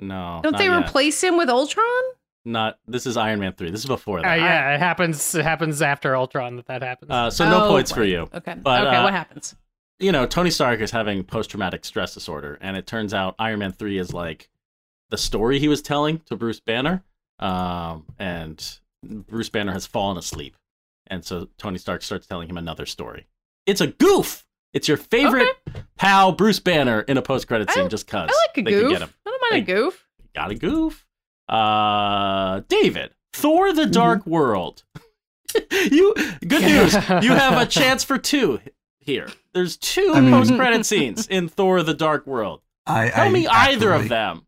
then? 0.01 0.09
No. 0.09 0.41
Don't 0.43 0.57
they 0.57 0.69
yet. 0.69 0.85
replace 0.85 1.23
him 1.23 1.37
with 1.37 1.51
Ultron? 1.51 2.03
Not. 2.45 2.79
This 2.89 3.07
is 3.07 3.17
Iron 3.17 3.41
Man 3.41 3.53
three. 3.53 3.71
This 3.71 3.81
is 3.81 3.87
before 3.87 4.19
Uh, 4.19 4.23
that. 4.23 4.39
yeah, 4.39 4.75
it 4.75 4.79
happens. 4.81 5.35
It 5.35 5.45
happens 5.45 5.81
after 5.83 6.17
Ultron 6.17 6.57
that 6.57 6.67
that 6.67 6.83
happens. 6.83 7.11
Uh, 7.11 7.31
so 7.31 7.49
no 7.49 7.65
Oh, 7.67 7.69
points 7.69 7.93
for 7.93 8.03
you. 8.05 8.29
Okay. 8.35 8.55
But, 8.61 8.87
okay. 8.87 8.97
uh, 8.97 9.05
what 9.05 9.13
happens? 9.13 9.55
you 9.99 10.11
know, 10.11 10.27
Tony 10.27 10.51
Stark 10.51 10.81
is 10.81 10.91
having 10.91 11.23
post 11.23 11.51
traumatic 11.51 11.85
stress 11.85 12.13
disorder, 12.15 12.59
and 12.61 12.77
it 12.77 12.87
turns 12.89 13.15
out 13.15 13.37
Iron 13.39 13.61
Man 13.61 13.71
3 13.71 13.99
is 13.99 14.13
like 14.13 14.49
the 15.11 15.17
story 15.19 15.61
he 15.61 15.69
was 15.69 15.81
telling 15.81 16.19
to 16.27 16.35
Bruce 16.35 16.59
Banner. 16.59 17.05
Um, 17.39 18.07
and 18.19 18.79
Bruce 19.05 19.49
Banner 19.49 19.73
has 19.73 19.87
fallen 19.87 20.17
asleep. 20.17 20.57
And 21.07 21.25
so 21.25 21.49
Tony 21.59 21.79
Stark 21.79 22.03
starts 22.03 22.27
telling 22.27 22.49
him 22.49 22.57
another 22.57 22.87
story. 22.87 23.27
It's 23.67 23.81
a 23.81 23.89
goof! 23.89 24.45
It's 24.73 24.89
your 24.89 24.97
favorite 24.97 25.49
pal, 25.97 26.33
Bruce 26.33 26.59
Banner, 26.61 27.03
in 27.03 27.17
a 27.19 27.23
post 27.23 27.47
credit 27.47 27.69
I- 27.71 27.75
scene 27.75 27.89
just 27.89 28.07
because 28.07 28.31
I 28.31 28.33
like 28.49 28.59
a 28.59 28.63
they 28.63 28.73
could 28.73 28.81
goof. 28.81 28.91
get 28.93 29.03
him. 29.03 29.11
I 29.27 29.31
don't 29.31 29.41
mind 29.51 29.53
a 29.53 29.67
They- 29.67 29.73
goof. 29.81 30.09
Got 30.35 30.51
a 30.51 30.55
goof. 30.55 31.07
Uh, 31.53 32.63
David, 32.69 33.11
Thor 33.35 33.73
the 33.73 33.87
Dark 33.87 34.27
World. 34.27 34.85
you 35.71 36.15
good 36.47 36.63
news. 36.63 36.95
You 36.95 37.33
have 37.35 37.61
a 37.61 37.67
chance 37.71 38.03
for 38.03 38.17
two 38.17 38.61
here. 39.01 39.29
There's 39.53 39.77
two 39.77 40.13
I 40.15 40.21
mean- 40.21 40.31
post 40.33 40.55
credit 40.55 40.87
scenes 40.87 41.27
in 41.27 41.49
Thor 41.49 41.83
the 41.83 41.93
Dark 41.95 42.27
World. 42.27 42.63
I, 42.87 43.11
Tell 43.11 43.27
I 43.27 43.29
me 43.31 43.47
either 43.47 43.93
of 43.93 44.09
them. 44.09 44.47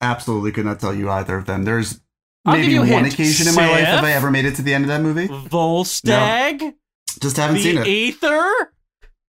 Absolutely 0.00 0.50
could 0.52 0.64
not 0.64 0.80
tell 0.80 0.94
you 0.94 1.10
either 1.10 1.36
of 1.36 1.44
them. 1.44 1.64
There's 1.64 2.00
I'll 2.46 2.56
maybe 2.56 2.78
one 2.78 2.86
hint. 2.88 3.12
occasion 3.12 3.46
in 3.48 3.54
my 3.54 3.68
life 3.70 3.84
have 3.84 4.02
I 4.02 4.12
ever 4.12 4.30
made 4.30 4.46
it 4.46 4.54
to 4.56 4.62
the 4.62 4.72
end 4.72 4.84
of 4.84 4.88
that 4.88 5.02
movie. 5.02 5.28
Volstagg, 5.28 6.74
Just 7.20 7.36
haven't 7.36 7.56
the 7.56 7.62
seen 7.62 7.78
it. 7.78 7.86
Aether. 7.86 8.72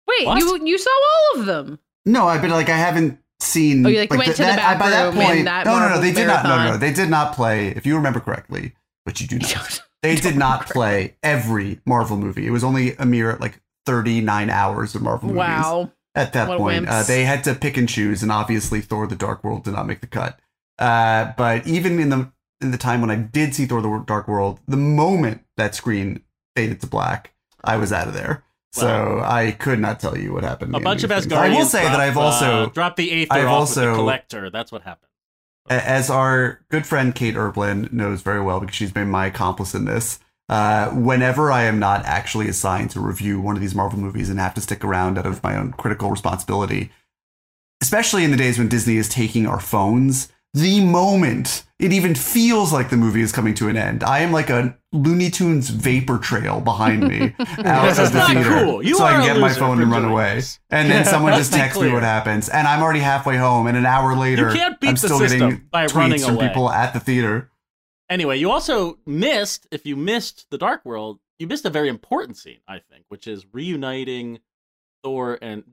Wait, 0.08 0.25
What? 0.25 0.39
you 0.39 0.65
you 0.65 0.77
saw 0.77 0.89
all 0.89 1.41
of 1.41 1.46
them. 1.46 1.77
No, 2.06 2.25
I've 2.27 2.41
been 2.41 2.51
like 2.51 2.70
I 2.70 2.77
haven't 2.77 3.20
seen. 3.41 3.86
Oh, 3.86 3.89
you, 3.89 4.00
like, 4.00 4.10
went 4.10 4.24
th- 4.25 4.38
to 4.38 4.43
the 4.43 4.48
that, 4.48 4.79
by 4.79 4.89
that 4.89 5.13
back 5.13 5.25
point. 5.25 5.45
that 5.45 5.65
no, 5.65 5.79
no, 5.79 5.89
no. 5.89 6.01
They 6.01 6.13
did 6.13 6.27
not. 6.27 6.43
No, 6.43 6.57
no, 6.57 6.71
no. 6.71 6.77
They 6.77 6.93
did 6.93 7.10
not 7.10 7.36
play. 7.36 7.69
If 7.69 7.86
you 7.86 7.95
remember 7.95 8.19
correctly, 8.19 8.74
but 9.05 9.19
you 9.21 9.27
do 9.27 9.38
not. 9.55 9.81
They 10.01 10.15
did 10.15 10.36
not 10.36 10.67
play 10.67 11.15
every 11.21 11.79
Marvel 11.86 12.17
movie. 12.17 12.48
It 12.48 12.51
was 12.51 12.63
only 12.63 12.95
a 12.95 13.06
mere 13.06 13.38
like 13.39 13.62
39 13.86 14.49
hours 14.49 14.95
of 14.95 15.01
Marvel 15.01 15.30
movies. 15.30 15.39
Wow. 15.39 15.91
At 16.13 16.34
that 16.34 16.49
What 16.49 16.58
point, 16.58 16.89
uh, 16.89 17.04
they 17.04 17.23
had 17.23 17.45
to 17.45 17.56
pick 17.56 17.77
and 17.77 17.88
choose, 17.88 18.21
and 18.21 18.34
obviously 18.34 18.82
Thor: 18.82 19.08
The 19.08 19.15
Dark 19.15 19.45
World 19.45 19.63
did 19.63 19.73
not 19.73 19.88
make 19.88 20.01
the 20.01 20.08
cut. 20.08 20.38
Uh, 20.77 21.32
but 21.38 21.65
even 21.65 21.99
in 21.99 22.10
the 22.10 22.32
in 22.60 22.71
the 22.71 22.77
time 22.77 22.99
when 22.99 23.10
I 23.10 23.15
did 23.15 23.56
see 23.56 23.65
Thor: 23.65 23.82
The 23.82 24.04
Dark 24.06 24.27
World, 24.27 24.60
the 24.67 24.75
moment 24.75 25.45
that 25.56 25.73
screen 25.73 26.21
faded 26.54 26.82
to 26.82 26.88
black, 26.88 27.34
I 27.63 27.77
was 27.77 27.93
out 27.93 28.10
of 28.10 28.13
there. 28.13 28.43
So. 28.73 29.21
I 29.23 29.51
could 29.51 29.79
not 29.79 29.99
tell 29.99 30.17
you 30.17 30.31
what 30.34 30.43
happened. 30.43 30.75
A 30.75 30.79
bunch 30.79 31.03
of. 31.03 31.10
Asgardians. 31.10 31.31
I 31.38 31.49
will 31.49 31.65
say 31.65 31.84
that 31.84 31.99
I've 31.99 32.17
also 32.17 32.63
uh, 32.63 32.65
dropped 32.67 32.97
the 32.97 33.12
Aether 33.23 33.27
I've 33.34 33.47
off 33.47 33.69
with 33.69 33.75
the 33.75 33.81
also- 33.89 33.95
collector. 33.95 34.49
That's 34.49 34.71
what 34.71 34.84
happened. 34.84 35.10
A- 35.69 35.88
As 35.88 36.10
our 36.10 36.62
good 36.69 36.86
friend 36.86 37.13
Kate 37.13 37.36
Erbland 37.36 37.91
knows 37.91 38.21
very 38.21 38.41
well 38.41 38.60
because 38.60 38.75
she's 38.75 38.91
been 38.91 39.10
my 39.10 39.25
accomplice 39.25 39.75
in 39.75 39.86
this, 39.86 40.19
uh, 40.49 40.89
whenever 40.91 41.51
I 41.51 41.63
am 41.63 41.79
not 41.79 42.05
actually 42.05 42.47
assigned 42.47 42.91
to 42.91 42.99
review 43.01 43.39
one 43.41 43.55
of 43.55 43.62
these 43.62 43.75
Marvel 43.75 43.99
movies 43.99 44.29
and 44.29 44.39
have 44.39 44.53
to 44.55 44.62
stick 44.62 44.84
around 44.86 45.17
out 45.17 45.25
of 45.25 45.43
my 45.43 45.55
own 45.57 45.73
critical 45.73 46.10
responsibility, 46.10 46.91
especially 47.81 48.23
in 48.23 48.31
the 48.31 48.38
days 48.38 48.57
when 48.57 48.69
Disney 48.69 48.95
is 48.97 49.10
taking 49.10 49.45
our 49.45 49.60
phones, 49.60 50.31
the 50.54 50.84
moment 50.84 51.64
it 51.80 51.94
even 51.94 52.14
feels 52.14 52.72
like 52.74 52.90
the 52.90 52.98
movie 52.98 53.22
is 53.22 53.32
coming 53.32 53.54
to 53.56 53.68
an 53.70 53.78
end, 53.78 54.04
I 54.04 54.20
am 54.20 54.32
like 54.32 54.50
a 54.50 54.78
Looney 54.92 55.30
Tunes 55.30 55.70
vapor 55.70 56.18
trail 56.18 56.60
behind 56.60 57.08
me 57.08 57.34
out 57.40 57.86
This 57.88 57.98
of 58.00 58.12
the 58.12 58.22
theater, 58.26 58.50
cool. 58.66 58.84
You 58.84 58.96
so 58.98 59.06
I 59.06 59.14
can 59.14 59.24
get 59.26 59.40
my 59.40 59.54
phone 59.54 59.82
and 59.82 59.90
run 59.90 60.06
away. 60.06 60.36
this. 60.36 60.60
And 60.70 60.92
then 60.92 61.06
someone 61.06 61.34
just 61.34 61.54
texts 61.54 61.82
me 61.82 61.92
what 61.92 62.04
happens, 62.04 62.50
and 62.50 62.68
I'm 62.68 62.82
already 62.84 63.00
halfway 63.00 63.38
home, 63.38 63.68
and 63.68 63.78
an 63.78 63.86
hour 63.86 64.16
later, 64.16 64.50
You 64.50 64.56
can't 64.56 64.80
beat 64.80 64.90
I'm 64.90 64.98
still 64.98 65.20
getting 65.20 65.66
by 65.72 65.86
tweets 65.86 65.96
running 65.96 66.20
from 66.20 66.36
away. 66.36 66.48
people 66.50 66.70
at 66.70 66.94
the 66.94 67.00
theater. 67.00 67.50
Anyway, 68.10 68.38
you 68.38 68.52
also 68.52 69.00
missed, 69.06 69.68
if 69.72 69.86
you 69.86 69.96
missed 69.96 70.48
the 70.50 70.58
Dark 70.58 70.84
World, 70.84 71.20
you 71.40 71.48
missed 71.48 71.66
a 71.66 71.70
very 71.70 71.88
important 71.88 72.38
scene, 72.38 72.60
I 72.68 72.80
think, 72.80 73.06
which 73.08 73.26
is 73.26 73.46
reuniting 73.54 74.40
Thor 75.04 75.40
and 75.42 75.64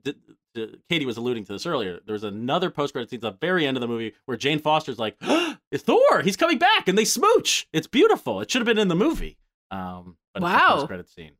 d- 0.67 0.71
d- 0.73 0.79
Katie 0.89 1.05
was 1.05 1.17
alluding 1.17 1.45
to 1.45 1.53
this 1.53 1.65
earlier. 1.65 1.99
There 2.05 2.13
was 2.13 2.23
another 2.23 2.69
post 2.69 2.93
credit 2.93 3.09
scene 3.09 3.17
at 3.17 3.21
the 3.21 3.31
very 3.45 3.65
end 3.65 3.77
of 3.77 3.81
the 3.81 3.87
movie 3.87 4.13
where 4.25 4.37
Jane 4.37 4.59
Foster's 4.59 4.99
like, 4.99 5.15
"It's 5.71 5.83
Thor! 5.83 6.21
He's 6.21 6.37
coming 6.37 6.57
back!" 6.57 6.87
and 6.87 6.97
they 6.97 7.05
smooch. 7.05 7.67
It's 7.73 7.87
beautiful. 7.87 8.41
It 8.41 8.51
should 8.51 8.59
have 8.61 8.67
been 8.67 8.77
in 8.79 8.87
the 8.87 8.95
movie. 8.95 9.37
Um, 9.71 10.17
but 10.33 10.43
it's 10.43 10.51
a 10.51 10.53
Wow. 10.53 10.75
post 10.75 10.87
credit 10.87 11.09
scene. 11.09 11.31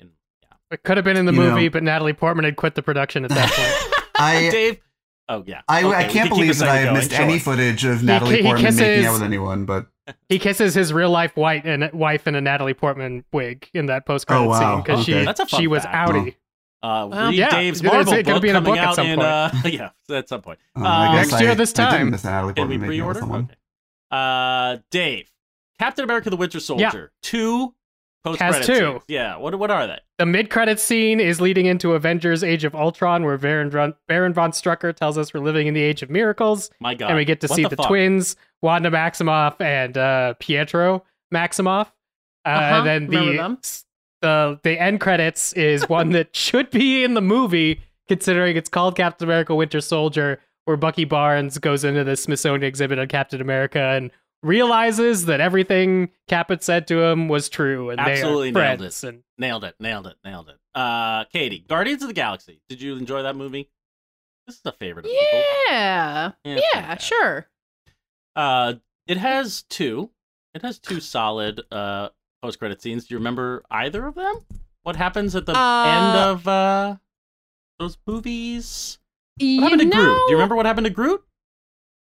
And, 0.00 0.10
yeah. 0.42 0.48
it 0.70 0.82
could 0.82 0.96
have 0.96 1.04
been 1.04 1.16
in 1.16 1.26
the 1.26 1.32
You 1.32 1.40
know- 1.42 1.50
movie, 1.54 1.68
but 1.68 1.82
Natalie 1.82 2.12
Portman 2.14 2.44
had 2.44 2.56
quit 2.56 2.74
the 2.74 2.82
production 2.82 3.24
at 3.24 3.30
that 3.30 3.50
point. 3.50 4.04
I 4.18 4.48
Dave. 4.52 4.80
Oh 5.28 5.42
yeah. 5.46 5.62
I, 5.68 5.82
Okay, 5.82 5.94
I 5.96 6.02
can't 6.04 6.12
can 6.12 6.28
believe 6.28 6.56
that 6.58 6.68
I 6.68 6.76
have 6.76 6.94
missed 6.94 7.10
Sure. 7.12 7.20
any 7.24 7.38
footage 7.40 7.84
of 7.84 8.02
Natalie 8.04 8.36
he 8.36 8.42
Portman 8.42 8.62
making 8.62 8.78
kisses- 8.78 9.06
out 9.06 9.12
with 9.14 9.22
anyone, 9.22 9.64
but 9.64 9.88
he 10.28 10.38
kisses 10.38 10.72
his 10.74 10.92
real 10.92 11.10
life 11.10 11.36
white 11.36 11.64
and 11.66 11.90
wife 11.92 12.28
in 12.28 12.36
a 12.36 12.40
Natalie 12.40 12.74
Portman 12.74 13.24
wig 13.32 13.68
in 13.74 13.86
that 13.86 14.06
post 14.06 14.28
credit 14.28 14.44
Oh, 14.44 14.48
wow. 14.48 14.74
scene 14.76 14.82
because 14.84 15.00
Okay. 15.02 15.18
she 15.20 15.24
That's 15.24 15.40
a 15.40 15.46
fun 15.46 15.60
she 15.60 15.66
was 15.66 15.82
fact. 15.82 16.10
outie. 16.12 16.34
Uh, 16.82 17.08
Well, 17.10 17.26
read 17.30 17.34
yeah, 17.34 17.50
Dave's 17.50 17.80
it's 17.80 17.84
Marvel 17.90 18.12
gonna 18.12 18.22
book 18.34 18.42
be 18.42 18.48
in 18.50 18.56
a 18.56 18.58
coming 18.58 18.72
book 18.72 18.78
at 18.78 18.86
out 18.88 18.94
some 18.96 19.06
in 19.06 19.16
point. 19.16 19.26
uh, 19.28 19.50
yeah, 19.64 20.16
at 20.16 20.28
some 20.28 20.42
point. 20.42 20.58
uh, 20.76 20.80
Uh, 20.80 20.88
I 20.88 21.14
next 21.16 21.40
year 21.40 21.54
this 21.54 21.72
time. 21.72 22.12
didn't 22.12 22.20
Can 22.22 22.68
we 22.68 22.78
Portman 22.78 22.80
making 22.80 23.00
out 23.02 23.06
with 23.08 23.18
pre-order? 23.18 23.44
Okay. 23.44 23.54
Uh, 24.10 24.76
Dave, 24.90 25.30
Captain 25.78 26.04
America: 26.04 26.30
The 26.30 26.36
Winter 26.36 26.60
Soldier, 26.60 27.12
two 27.22 27.74
post 28.24 28.40
Has 28.40 28.66
two. 28.66 28.74
scenes. 28.74 29.02
Yeah, 29.08 29.36
what 29.36 29.58
what 29.58 29.70
are 29.70 29.86
they? 29.86 29.98
The 30.18 30.26
mid 30.26 30.48
credit 30.50 30.78
scene 30.78 31.18
is 31.18 31.40
leading 31.40 31.66
into 31.66 31.92
Avengers: 31.94 32.44
Age 32.44 32.64
of 32.64 32.74
Ultron, 32.74 33.24
where 33.24 33.36
Baron 33.38 33.70
von, 33.70 33.94
Baron 34.06 34.32
von 34.32 34.52
Strucker 34.52 34.94
tells 34.94 35.18
us 35.18 35.34
we're 35.34 35.40
living 35.40 35.66
in 35.66 35.74
the 35.74 35.82
age 35.82 36.02
of 36.02 36.10
miracles, 36.10 36.70
My 36.78 36.94
God, 36.94 37.08
and 37.10 37.16
we 37.16 37.24
get 37.24 37.40
to 37.40 37.46
What 37.48 37.56
see 37.56 37.62
the, 37.64 37.70
the, 37.70 37.82
twins, 37.82 38.36
Wanda 38.62 38.90
Maximoff 38.90 39.60
and 39.60 39.98
uh, 39.98 40.34
Pietro 40.38 41.04
Maximoff. 41.34 41.86
Uh, 42.44 42.48
Uh-huh, 42.48 42.74
And 42.76 42.86
then 42.86 43.06
remember 43.08 43.32
the 43.32 43.36
them. 43.38 43.58
The 44.22 44.60
the 44.62 44.80
end 44.80 45.00
credits 45.00 45.52
is 45.54 45.88
one 45.88 46.10
that 46.10 46.34
should 46.36 46.70
be 46.70 47.04
in 47.04 47.14
the 47.14 47.20
movie, 47.20 47.82
considering 48.08 48.56
it's 48.56 48.68
called 48.68 48.96
Captain 48.96 49.26
America: 49.26 49.54
Winter 49.54 49.80
Soldier, 49.80 50.40
where 50.64 50.76
Bucky 50.76 51.04
Barnes 51.04 51.58
goes 51.58 51.84
into 51.84 52.04
the 52.04 52.16
Smithsonian 52.16 52.62
exhibit 52.64 52.98
on 52.98 53.08
Captain 53.08 53.40
America 53.40 53.80
and 53.80 54.10
realizes 54.42 55.26
that 55.26 55.40
everything 55.40 56.10
Cap 56.28 56.50
had 56.50 56.62
said 56.62 56.86
to 56.88 57.02
him 57.02 57.28
was 57.28 57.48
true, 57.48 57.90
and 57.90 57.98
Absolutely 58.00 58.50
they 58.52 58.60
are 58.60 58.76
nailed 58.76 58.82
it. 58.82 59.02
And 59.04 59.22
Nailed 59.38 59.64
it, 59.64 59.74
nailed 59.80 60.06
it, 60.06 60.16
nailed 60.24 60.48
it. 60.48 60.56
Uh, 60.74 61.24
Katie, 61.26 61.64
Guardians 61.68 62.02
of 62.02 62.08
the 62.08 62.14
Galaxy. 62.14 62.60
Did 62.68 62.80
you 62.80 62.96
enjoy 62.96 63.22
that 63.22 63.36
movie? 63.36 63.70
This 64.46 64.56
is 64.56 64.62
a 64.64 64.72
favorite 64.72 65.04
of 65.06 65.10
people. 65.10 65.42
Yeah. 65.68 66.32
Yeah, 66.44 66.60
Yeah, 66.72 66.92
it's 66.92 67.04
sure. 67.04 67.48
Uh, 68.34 68.74
it 69.06 69.16
has 69.18 69.62
two. 69.62 70.10
It 70.54 70.62
has 70.62 70.78
two 70.78 71.00
solid 71.00 71.60
uh 71.70 72.08
post 72.46 72.58
credit 72.60 72.80
scenes. 72.80 73.06
Do 73.06 73.14
you 73.14 73.18
remember 73.18 73.64
either 73.70 74.06
of 74.06 74.14
them? 74.14 74.36
What 74.84 74.94
happens 74.96 75.34
at 75.34 75.46
the 75.46 75.56
Uh, 75.58 75.84
end 75.84 76.16
of 76.30 76.48
uh 76.48 76.96
those 77.80 77.98
movies? 78.06 78.98
What 79.38 79.46
You 79.46 79.62
happened 79.62 79.80
to. 79.80 79.86
Groot? 79.90 80.16
Do 80.26 80.30
you 80.30 80.36
remember 80.36 80.54
what 80.54 80.64
happened 80.64 80.86
to 80.86 80.92
Groot? 80.92 81.22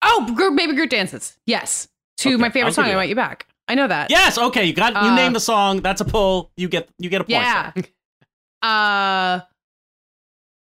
Oh, 0.03 0.31
Groot, 0.35 0.55
Baby 0.57 0.73
Groot 0.73 0.89
dances. 0.89 1.37
Yes. 1.45 1.87
To 2.17 2.29
Okay, 2.29 2.35
my 2.37 2.47
I'll 2.47 2.51
favorite 2.51 2.73
song, 2.73 2.85
I. 2.85 2.95
Want 2.95 3.09
You 3.09 3.15
Back. 3.15 3.47
I 3.67 3.75
know 3.75 3.87
that. 3.87 4.11
Yes. 4.11 4.37
Okay. 4.37 4.65
You 4.65 4.73
got. 4.73 4.93
You 4.93 4.99
Uh, 5.11 5.15
name 5.15 5.33
the 5.33 5.39
song. 5.39 5.81
That's 5.81 6.01
a 6.01 6.05
pull. 6.05 6.51
You 6.57 6.67
get. 6.67 6.89
You 6.99 7.09
get 7.09 7.21
a 7.21 7.23
point. 7.23 7.29
Yeah. 7.31 7.71
uh, 8.61 9.39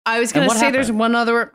I 0.05 0.19
was 0.19 0.31
gonna 0.31 0.49
say 0.51 0.71
there's 0.71 0.91
one 0.91 1.15
other. 1.15 1.51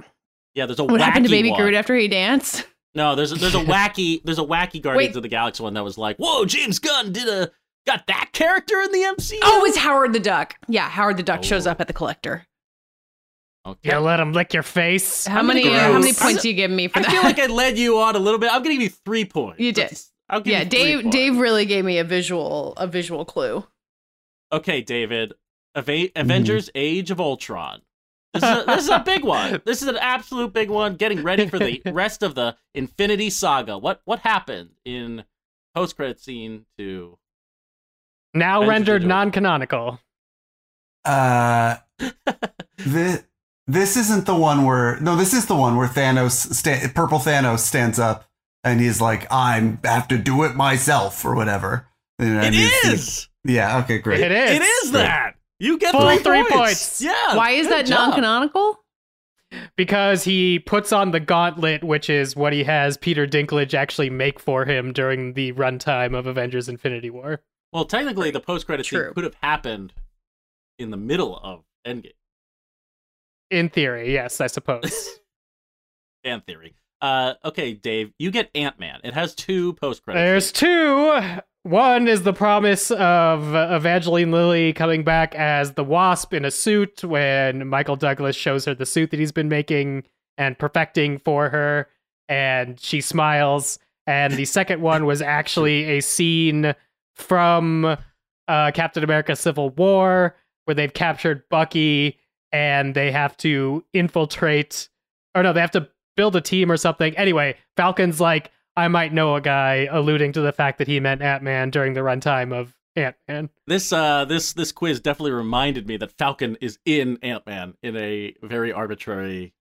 Yeah. 0.54 0.66
There's 0.66 0.78
a 0.78 0.84
What 0.84 1.00
wacky 1.00 1.04
happened 1.04 1.24
to 1.24 1.30
Baby 1.30 1.50
one. 1.50 1.60
Groot 1.60 1.74
after 1.74 1.96
he 1.96 2.06
danced? 2.06 2.66
No, 2.94 3.16
there's 3.16 3.32
a, 3.32 3.34
there's 3.34 3.56
a 3.56 3.58
wacky 3.64 4.22
there's 4.22 4.38
a 4.38 4.44
wacky 4.44 4.80
Guardians 4.80 5.14
Wait. 5.14 5.16
of 5.16 5.22
the 5.22 5.28
Galaxy 5.28 5.62
one 5.64 5.74
that 5.74 5.82
was 5.82 5.98
like, 5.98 6.16
whoa, 6.18 6.44
James 6.44 6.78
Gunn 6.78 7.10
did 7.12 7.26
a 7.28 7.50
got 7.86 8.06
that 8.06 8.30
character 8.32 8.80
in 8.80 8.92
the 8.92 8.98
MCU. 9.16 9.38
Oh, 9.42 9.64
it's 9.64 9.76
Howard 9.76 10.12
the 10.12 10.20
Duck. 10.20 10.56
Yeah, 10.68 10.88
Howard 10.88 11.16
the 11.16 11.22
Duck 11.22 11.44
shows 11.44 11.66
Oh. 11.66 11.70
up 11.72 11.80
at 11.80 11.86
the 11.86 11.92
collector. 11.92 12.46
okay. 13.66 13.92
You 13.92 13.98
let 13.98 14.20
him 14.20 14.32
lick 14.32 14.52
your 14.54 14.62
face. 14.62 15.26
How 15.26 15.38
I'm 15.40 15.46
many? 15.46 15.64
gonna 15.64 15.76
Uh, 15.76 15.80
how 15.80 15.92
many 15.92 16.06
points 16.12 16.20
gonna- 16.20 16.40
do 16.40 16.48
you 16.48 16.54
give 16.54 16.70
me 16.70 16.88
for 16.88 16.98
I 16.98 17.02
that? 17.02 17.08
I 17.08 17.12
feel 17.12 17.22
like 17.22 17.38
I 17.38 17.46
led 17.46 17.78
you 17.78 17.98
on 17.98 18.16
a 18.16 18.18
little 18.18 18.38
bit. 18.38 18.50
I'm 18.52 18.62
gonna 18.62 18.74
give 18.74 18.82
you 18.82 18.88
three 18.90 19.24
points. 19.24 19.60
You 19.60 19.72
did. 19.72 19.84
That's- 19.84 20.10
I'll 20.28 20.40
give 20.40 20.52
yeah, 20.52 20.62
you 20.62 20.68
Dave. 20.68 21.02
points. 21.02 21.16
Dave 21.16 21.36
really 21.36 21.66
gave 21.66 21.84
me 21.84 21.98
a 21.98 22.04
visual 22.04 22.72
a 22.76 22.86
visual 22.86 23.24
clue. 23.24 23.66
Okay, 24.52 24.80
David. 24.80 25.32
Ava- 25.76 25.92
Mm-hmm. 25.92 26.20
Avengers: 26.20 26.70
Age 26.74 27.10
of 27.10 27.20
Ultron. 27.20 27.82
This 28.32 28.42
is, 28.42 28.48
a, 28.48 28.64
this 28.66 28.84
is 28.84 28.90
a 28.90 28.98
big 29.00 29.24
one. 29.24 29.60
This 29.64 29.82
is 29.82 29.88
an 29.88 29.96
absolute 29.98 30.52
big 30.52 30.68
one. 30.70 30.96
Getting 30.96 31.22
ready 31.22 31.46
for 31.48 31.58
the 31.58 31.80
rest 31.86 32.22
of 32.22 32.34
the 32.34 32.56
Infinity 32.74 33.30
Saga. 33.30 33.76
What 33.78 34.00
what 34.04 34.20
happened 34.20 34.70
in 34.84 35.24
post 35.74 35.96
credit 35.96 36.20
scene 36.20 36.66
to? 36.78 37.18
Now 38.34 38.62
Avengers 38.62 38.68
rendered 38.88 39.02
Age 39.02 39.08
non-canonical. 39.08 40.00
Uh, 41.04 41.76
this, 42.78 43.24
this 43.66 43.96
isn't 43.96 44.26
the 44.26 44.34
one 44.34 44.64
where 44.64 44.98
no, 45.00 45.16
this 45.16 45.32
is 45.32 45.46
the 45.46 45.54
one 45.54 45.76
where 45.76 45.88
Thanos, 45.88 46.52
sta- 46.52 46.88
purple 46.94 47.18
Thanos, 47.18 47.60
stands 47.60 47.98
up 47.98 48.28
and 48.62 48.80
he's 48.80 49.00
like, 49.00 49.26
"I'm 49.32 49.78
have 49.84 50.08
to 50.08 50.18
do 50.18 50.42
it 50.44 50.54
myself" 50.54 51.24
or 51.24 51.34
whatever. 51.34 51.86
And 52.18 52.54
It 52.54 52.54
it's- 52.54 52.84
is. 52.92 53.28
Yeah. 53.44 53.78
Okay. 53.80 53.98
Great. 53.98 54.20
It 54.20 54.32
is. 54.32 54.50
It 54.52 54.62
is 54.62 54.92
that. 54.92 55.34
You 55.58 55.78
get 55.78 55.92
Full 55.92 56.00
three, 56.08 56.18
three 56.18 56.40
points. 56.42 56.54
points. 56.54 57.00
Yeah. 57.02 57.36
Why 57.36 57.50
is 57.50 57.68
that 57.68 57.86
job. 57.86 58.08
non-canonical? 58.08 58.80
because 59.76 60.24
he 60.24 60.58
puts 60.58 60.92
on 60.92 61.12
the 61.12 61.20
gauntlet, 61.20 61.84
which 61.84 62.10
is 62.10 62.34
what 62.34 62.52
he 62.52 62.64
has 62.64 62.96
Peter 62.96 63.24
Dinklage 63.26 63.72
actually 63.72 64.10
make 64.10 64.40
for 64.40 64.64
him 64.64 64.92
during 64.92 65.34
the 65.34 65.52
runtime 65.52 66.16
of 66.18 66.26
Avengers: 66.26 66.68
Infinity 66.68 67.10
War. 67.10 67.40
Well, 67.74 67.84
technically, 67.84 68.30
the 68.30 68.38
post 68.38 68.66
credit 68.66 68.86
scene 68.86 69.12
could 69.14 69.24
have 69.24 69.34
happened 69.42 69.92
in 70.78 70.90
the 70.90 70.96
middle 70.96 71.36
of 71.36 71.64
Endgame. 71.84 72.12
In 73.50 73.68
theory, 73.68 74.12
yes, 74.12 74.40
I 74.40 74.46
suppose. 74.46 75.18
Fan 76.24 76.40
theory. 76.42 76.76
Uh, 77.02 77.34
okay, 77.44 77.72
Dave, 77.74 78.12
you 78.16 78.30
get 78.30 78.48
Ant 78.54 78.78
Man. 78.78 79.00
It 79.02 79.12
has 79.12 79.34
two 79.34 79.72
post 79.74 80.04
credits. 80.04 80.22
There's 80.22 80.52
two. 80.52 81.20
One 81.64 82.06
is 82.06 82.22
the 82.22 82.32
promise 82.32 82.92
of 82.92 83.54
Evangeline 83.54 84.30
Lilly 84.30 84.72
coming 84.72 85.02
back 85.02 85.34
as 85.34 85.72
the 85.72 85.82
Wasp 85.82 86.32
in 86.32 86.44
a 86.44 86.52
suit 86.52 87.02
when 87.02 87.66
Michael 87.66 87.96
Douglas 87.96 88.36
shows 88.36 88.66
her 88.66 88.74
the 88.74 88.86
suit 88.86 89.10
that 89.10 89.18
he's 89.18 89.32
been 89.32 89.48
making 89.48 90.04
and 90.38 90.56
perfecting 90.56 91.18
for 91.18 91.48
her, 91.48 91.88
and 92.28 92.78
she 92.78 93.00
smiles. 93.00 93.80
And 94.06 94.34
the 94.34 94.44
second 94.44 94.80
one 94.80 95.06
was 95.06 95.20
actually 95.22 95.84
a 95.84 96.00
scene 96.00 96.74
from 97.14 97.96
uh, 98.48 98.70
Captain 98.72 99.04
America 99.04 99.36
Civil 99.36 99.70
War 99.70 100.36
where 100.64 100.74
they've 100.74 100.92
captured 100.92 101.44
Bucky 101.50 102.18
and 102.52 102.94
they 102.94 103.10
have 103.10 103.36
to 103.38 103.84
infiltrate, 103.92 104.88
or 105.34 105.42
no, 105.42 105.52
they 105.52 105.60
have 105.60 105.70
to 105.72 105.88
build 106.16 106.36
a 106.36 106.40
team 106.40 106.70
or 106.70 106.76
something. 106.76 107.16
Anyway, 107.16 107.56
Falcon's 107.76 108.20
like, 108.20 108.50
I 108.76 108.88
might 108.88 109.12
know 109.12 109.36
a 109.36 109.40
guy, 109.40 109.88
alluding 109.90 110.32
to 110.32 110.40
the 110.40 110.52
fact 110.52 110.78
that 110.78 110.88
he 110.88 111.00
meant 111.00 111.22
Ant 111.22 111.42
Man 111.42 111.70
during 111.70 111.94
the 111.94 112.00
runtime 112.00 112.52
of 112.52 112.74
Ant 112.96 113.16
Man. 113.28 113.50
This 113.66 113.92
uh 113.92 114.24
this 114.24 114.52
this 114.52 114.72
quiz 114.72 115.00
definitely 115.00 115.32
reminded 115.32 115.86
me 115.86 115.96
that 115.98 116.12
Falcon 116.12 116.56
is 116.60 116.78
in 116.84 117.18
Ant 117.22 117.46
Man 117.46 117.74
in 117.82 117.96
a 117.96 118.34
very 118.42 118.72
arbitrary, 118.72 119.54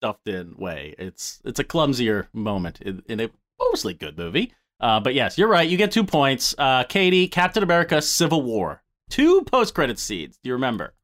stuffed 0.00 0.28
in 0.28 0.56
way. 0.56 0.94
It's 0.98 1.40
it's 1.44 1.60
a 1.60 1.64
clumsier 1.64 2.28
moment 2.32 2.80
in, 2.80 3.02
in 3.06 3.20
a 3.20 3.30
mostly 3.60 3.94
good 3.94 4.18
movie. 4.18 4.52
Uh, 4.80 4.98
but 5.00 5.14
yes, 5.14 5.36
you're 5.36 5.48
right. 5.48 5.68
You 5.68 5.76
get 5.76 5.90
two 5.92 6.04
points. 6.04 6.54
Uh, 6.56 6.84
Katie, 6.84 7.28
Captain 7.28 7.62
America: 7.62 8.00
Civil 8.00 8.42
War, 8.42 8.82
two 9.10 9.42
post 9.42 9.74
credit 9.74 9.98
scenes. 9.98 10.38
Do 10.42 10.48
you 10.48 10.54
remember? 10.54 10.94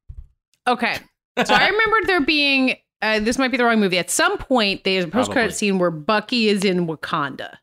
Okay. 0.66 0.98
So 1.44 1.54
I 1.54 1.68
remembered 1.68 2.06
there 2.06 2.20
being 2.22 2.76
uh, 3.02 3.20
this 3.20 3.36
might 3.38 3.48
be 3.50 3.58
the 3.58 3.64
wrong 3.64 3.78
movie. 3.78 3.98
At 3.98 4.10
some 4.10 4.38
point, 4.38 4.84
there's 4.84 5.04
a 5.04 5.08
post 5.08 5.30
credit 5.30 5.48
Probably. 5.48 5.54
scene 5.56 5.78
where 5.78 5.90
Bucky 5.90 6.48
is 6.48 6.64
in 6.64 6.86
Wakanda. 6.86 7.56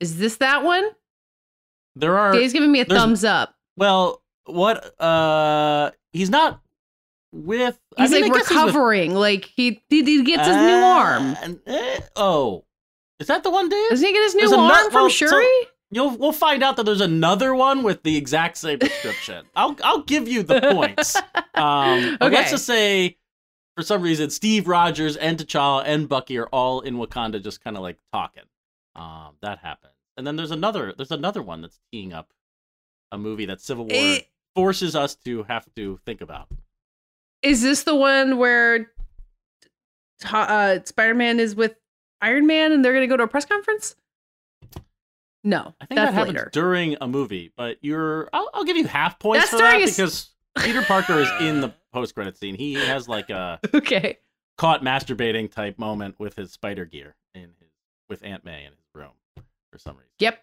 Is 0.00 0.18
this 0.18 0.36
that 0.36 0.62
one? 0.62 0.84
There 1.96 2.16
are 2.18 2.32
Dave's 2.32 2.52
giving 2.52 2.70
me 2.72 2.80
a 2.80 2.84
thumbs 2.84 3.24
up. 3.24 3.54
well, 3.76 4.22
what? 4.46 5.00
Uh, 5.00 5.90
he's 6.12 6.30
not 6.30 6.60
with. 7.32 7.78
I 7.98 8.02
He's 8.02 8.10
mean, 8.12 8.24
I 8.24 8.26
like 8.28 8.32
guess 8.38 8.48
he's 8.48 8.56
with- 8.56 8.66
recovering. 8.66 9.14
Like 9.14 9.44
he, 9.44 9.82
he 9.88 10.04
he 10.04 10.22
gets 10.22 10.46
his 10.46 10.56
new 10.56 10.62
Uh, 10.62 10.86
arm. 10.86 11.36
eh, 11.66 12.00
oh, 12.16 12.64
is 13.20 13.26
that 13.28 13.42
the 13.42 13.50
one, 13.50 13.68
Dave? 13.68 13.90
Doesn't 13.90 14.06
he 14.06 14.12
get 14.12 14.22
his 14.22 14.34
new 14.34 14.40
there's 14.48 14.52
arm 14.52 14.90
from 14.90 15.02
well, 15.02 15.10
so- 15.10 15.26
Shuri? 15.28 15.46
You'll 15.90 16.16
we'll 16.16 16.32
find 16.32 16.64
out 16.64 16.76
that 16.76 16.84
there's 16.86 17.00
another 17.02 17.54
one 17.54 17.84
with 17.84 18.02
the 18.02 18.16
exact 18.16 18.56
same 18.56 18.78
description. 18.80 19.44
I'll 19.54 19.76
I'll 19.84 20.02
give 20.02 20.26
you 20.26 20.42
the 20.42 20.60
points. 20.60 21.14
Um, 21.54 22.16
but 22.18 22.32
let's 22.32 22.50
just 22.50 22.66
say, 22.66 23.16
for 23.76 23.84
some 23.84 24.02
reason, 24.02 24.30
Steve 24.30 24.66
Rogers 24.66 25.16
and 25.16 25.38
T'Challa 25.38 25.84
and 25.86 26.08
Bucky 26.08 26.36
are 26.38 26.46
all 26.48 26.80
in 26.80 26.96
Wakanda, 26.96 27.40
just 27.40 27.62
kind 27.62 27.76
of 27.76 27.82
like 27.84 27.98
talking. 28.12 28.42
Um, 28.96 29.36
that 29.40 29.58
happened, 29.58 29.92
and 30.16 30.26
then 30.26 30.34
there's 30.34 30.50
another 30.50 30.94
there's 30.96 31.12
another 31.12 31.42
one 31.42 31.60
that's 31.60 31.78
teeing 31.92 32.12
up 32.12 32.32
a 33.12 33.18
movie 33.18 33.46
that 33.46 33.60
Civil 33.60 33.84
War 33.84 33.92
It- 33.94 34.28
forces 34.56 34.96
us 34.96 35.14
to 35.16 35.44
have 35.44 35.66
to 35.76 36.00
think 36.04 36.20
about. 36.20 36.48
Is 37.42 37.62
this 37.62 37.84
the 37.84 37.94
one 37.94 38.38
where 38.38 38.90
uh, 40.32 40.78
Spider 40.84 41.14
Man 41.14 41.38
is 41.38 41.54
with 41.54 41.74
Iron 42.24 42.46
Man 42.46 42.72
and 42.72 42.84
they're 42.84 42.92
going 42.92 43.02
to 43.02 43.12
go 43.12 43.16
to 43.16 43.22
a 43.24 43.28
press 43.28 43.44
conference? 43.44 43.96
No, 45.46 45.74
I 45.80 45.86
think 45.86 45.96
that's 45.96 46.10
that 46.10 46.14
happens 46.14 46.36
later. 46.36 46.50
during 46.52 46.96
a 47.02 47.06
movie, 47.06 47.52
but 47.54 47.76
you're 47.82 48.30
I'll, 48.32 48.48
I'll 48.54 48.64
give 48.64 48.78
you 48.78 48.86
half 48.86 49.18
points 49.18 49.42
That's 49.42 49.50
for 49.50 49.58
that 49.58 49.72
during 49.72 49.82
a 49.82 49.88
s- 49.90 49.96
because 49.96 50.30
Peter 50.64 50.82
Parker 50.82 51.20
is 51.20 51.28
in 51.40 51.60
the 51.60 51.74
post 51.92 52.14
credit 52.14 52.38
scene. 52.38 52.54
He 52.54 52.74
has 52.74 53.08
like 53.08 53.28
a 53.28 53.60
okay. 53.74 54.18
caught 54.56 54.82
masturbating 54.82 55.50
type 55.52 55.78
moment 55.78 56.18
with 56.18 56.34
his 56.36 56.50
spider 56.50 56.86
gear 56.86 57.14
in 57.34 57.42
his 57.42 57.70
with 58.08 58.24
Aunt 58.24 58.44
May 58.44 58.64
in 58.64 58.70
his 58.72 58.80
room 58.94 59.10
for 59.70 59.78
some 59.78 59.96
reason. 59.96 60.10
Yep. 60.20 60.42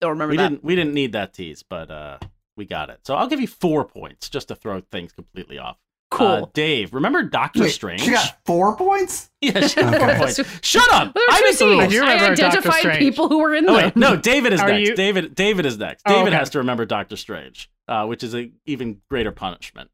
Don't 0.00 0.10
remember 0.10 0.32
We 0.32 0.36
that. 0.38 0.48
didn't 0.48 0.64
we 0.64 0.74
didn't 0.74 0.94
need 0.94 1.12
that 1.12 1.32
tease, 1.32 1.62
but 1.62 1.88
uh 1.90 2.18
we 2.56 2.64
got 2.64 2.90
it. 2.90 2.98
So 3.06 3.14
I'll 3.14 3.28
give 3.28 3.40
you 3.40 3.46
four 3.46 3.84
points 3.84 4.28
just 4.28 4.48
to 4.48 4.56
throw 4.56 4.80
things 4.80 5.12
completely 5.12 5.58
off. 5.58 5.78
Cool. 6.10 6.26
Uh, 6.26 6.46
Dave, 6.54 6.92
remember 6.92 7.22
Doctor 7.22 7.60
Wait, 7.62 7.70
Strange? 7.70 8.00
She 8.02 8.10
got 8.10 8.38
four 8.44 8.76
points. 8.76 9.30
yeah, 9.40 9.64
she 9.66 9.80
got 9.80 9.96
four 9.96 10.14
points. 10.16 10.40
Shut 10.60 10.82
up! 10.92 11.14
Well, 11.14 11.24
there 11.28 11.42
were 11.42 11.48
I'm 11.48 11.52
two 11.54 11.58
the 11.58 11.66
room. 11.70 11.80
I 11.80 11.86
do 11.86 12.02
I 12.04 12.30
identified 12.32 12.80
Strange. 12.80 12.98
people 12.98 13.28
who 13.28 13.38
were 13.38 13.54
in 13.54 13.68
Oh 13.68 13.76
them. 13.76 13.92
no, 13.94 14.16
David 14.16 14.52
is 14.52 14.60
Are 14.60 14.68
next. 14.68 14.88
you- 14.88 14.96
David 14.96 15.34
David 15.36 15.66
is 15.66 15.78
next. 15.78 16.02
Oh, 16.06 16.12
David 16.14 16.28
okay. 16.28 16.36
has 16.38 16.50
to 16.50 16.58
remember 16.58 16.84
Doctor 16.84 17.16
Strange, 17.16 17.70
uh, 17.86 18.06
which 18.06 18.24
is 18.24 18.34
an 18.34 18.52
even 18.66 19.00
greater 19.08 19.30
punishment. 19.30 19.88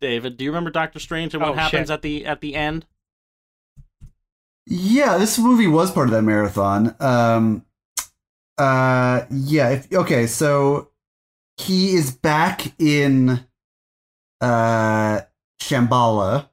David, 0.00 0.36
do 0.38 0.44
you 0.44 0.50
remember 0.50 0.70
Doctor 0.70 0.98
Strange 1.00 1.34
and 1.34 1.42
what 1.42 1.50
Oh, 1.52 1.54
happens 1.54 1.88
shit. 1.88 1.90
at 1.90 2.02
the 2.02 2.24
at 2.24 2.40
the 2.40 2.54
end? 2.54 2.86
Yeah, 4.66 5.16
this 5.18 5.38
movie 5.38 5.66
was 5.66 5.90
part 5.90 6.08
of 6.08 6.12
that 6.12 6.22
marathon. 6.22 6.94
Um, 7.00 7.64
uh, 8.58 9.22
yeah. 9.30 9.70
If, 9.70 9.92
okay, 9.92 10.26
so 10.26 10.88
he 11.56 11.94
is 11.94 12.10
back 12.10 12.72
in 12.80 13.44
uh 14.40 15.20
Shambhala 15.60 16.48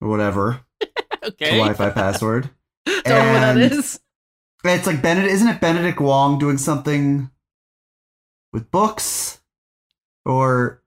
or 0.00 0.08
whatever 0.08 0.60
the 0.80 0.88
Okay. 1.28 1.50
Wi-Fi 1.58 1.90
password. 1.90 2.50
Don't 2.86 3.04
know 3.06 3.32
what 3.32 3.40
that 3.40 3.58
is. 3.58 4.00
It's 4.64 4.86
like 4.86 5.02
Benedict, 5.02 5.32
isn't 5.32 5.48
it 5.48 5.60
Benedict 5.60 6.00
Wong 6.00 6.38
doing 6.38 6.58
something 6.58 7.30
with 8.52 8.70
books 8.70 9.40
or 10.24 10.82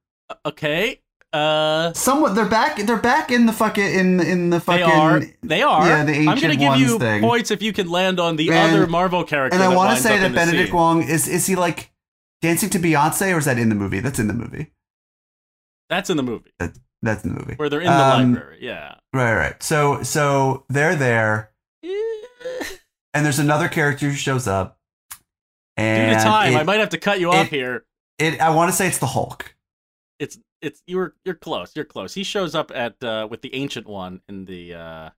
Okay. 0.45 1.01
Uh 1.31 1.93
somewhat? 1.93 2.33
They're 2.35 2.45
back. 2.49 2.77
They're 2.77 2.97
back 2.97 3.31
in 3.31 3.45
the 3.45 3.53
fucking 3.53 3.83
in 3.85 4.19
in 4.19 4.49
the 4.49 4.59
fucking. 4.59 4.85
they 4.85 4.91
are. 4.91 5.21
They 5.43 5.61
are. 5.61 5.87
yeah, 5.87 6.03
the 6.03 6.13
ancient 6.13 6.29
I'm 6.29 6.41
gonna 6.41 6.55
give 6.77 6.79
you 6.89 6.97
thing. 6.99 7.21
points 7.21 7.51
if 7.51 7.61
you 7.61 7.71
can 7.73 7.89
land 7.89 8.19
on 8.19 8.35
the 8.35 8.49
And- 8.49 8.73
other 8.75 8.87
Marvel 8.87 9.23
character. 9.23 9.55
And 9.55 9.63
I 9.63 9.75
want 9.75 9.95
to 9.95 10.01
say 10.01 10.17
that 10.17 10.33
Benedict. 10.33 10.73
Wong 10.73 11.03
is 11.03 11.27
is 11.27 11.45
he 11.45 11.55
like 11.55 11.91
dancing 12.41 12.69
to 12.71 12.79
Beyonce 12.79 13.33
or 13.33 13.37
is 13.37 13.45
that 13.45 13.59
in 13.59 13.69
the 13.69 13.75
movie? 13.75 13.99
That's 13.99 14.17
in 14.19 14.27
the 14.27 14.33
movie. 14.33 14.71
That's 15.89 16.09
in 16.09 16.17
the 16.17 16.23
movie 16.23 16.51
That's 17.01 17.21
the 17.21 17.29
movie. 17.29 17.55
where 17.55 17.69
they're 17.69 17.79
in 17.81 17.87
the 17.87 17.91
Um, 17.93 18.33
library. 18.33 18.57
Yeah. 18.61 18.95
Right, 19.13 19.33
right. 19.33 19.63
So 19.63 20.03
so 20.03 20.65
they're 20.69 20.95
there, 20.95 21.51
Eh, 21.83 21.89
and 23.13 23.25
there's 23.25 23.39
another 23.39 23.67
character 23.69 24.09
who 24.09 24.15
shows 24.15 24.47
up. 24.47 24.77
Due 25.77 25.85
to 25.85 26.13
time, 26.15 26.53
it, 26.53 26.57
I 26.57 26.63
might 26.63 26.79
have 26.81 26.89
to 26.89 26.97
cut 26.97 27.19
you 27.21 27.31
off 27.31 27.47
here. 27.47 27.85
it 28.17 28.41
I 28.41 28.49
want 28.49 28.69
to 28.69 28.75
say 28.75 28.87
it's 28.87 28.97
the 28.97 29.05
Hulk. 29.07 29.55
It's 30.19 30.37
it's 30.61 30.83
you're 30.87 31.15
you're 31.23 31.35
close. 31.35 31.71
You're 31.75 31.85
close. 31.85 32.13
He 32.13 32.23
shows 32.23 32.53
up 32.53 32.69
at 32.75 33.01
uh, 33.01 33.27
with 33.31 33.41
the 33.41 33.55
ancient 33.55 33.87
one 33.87 34.19
in 34.27 34.43
the 34.43 34.73
uh, 34.73 35.09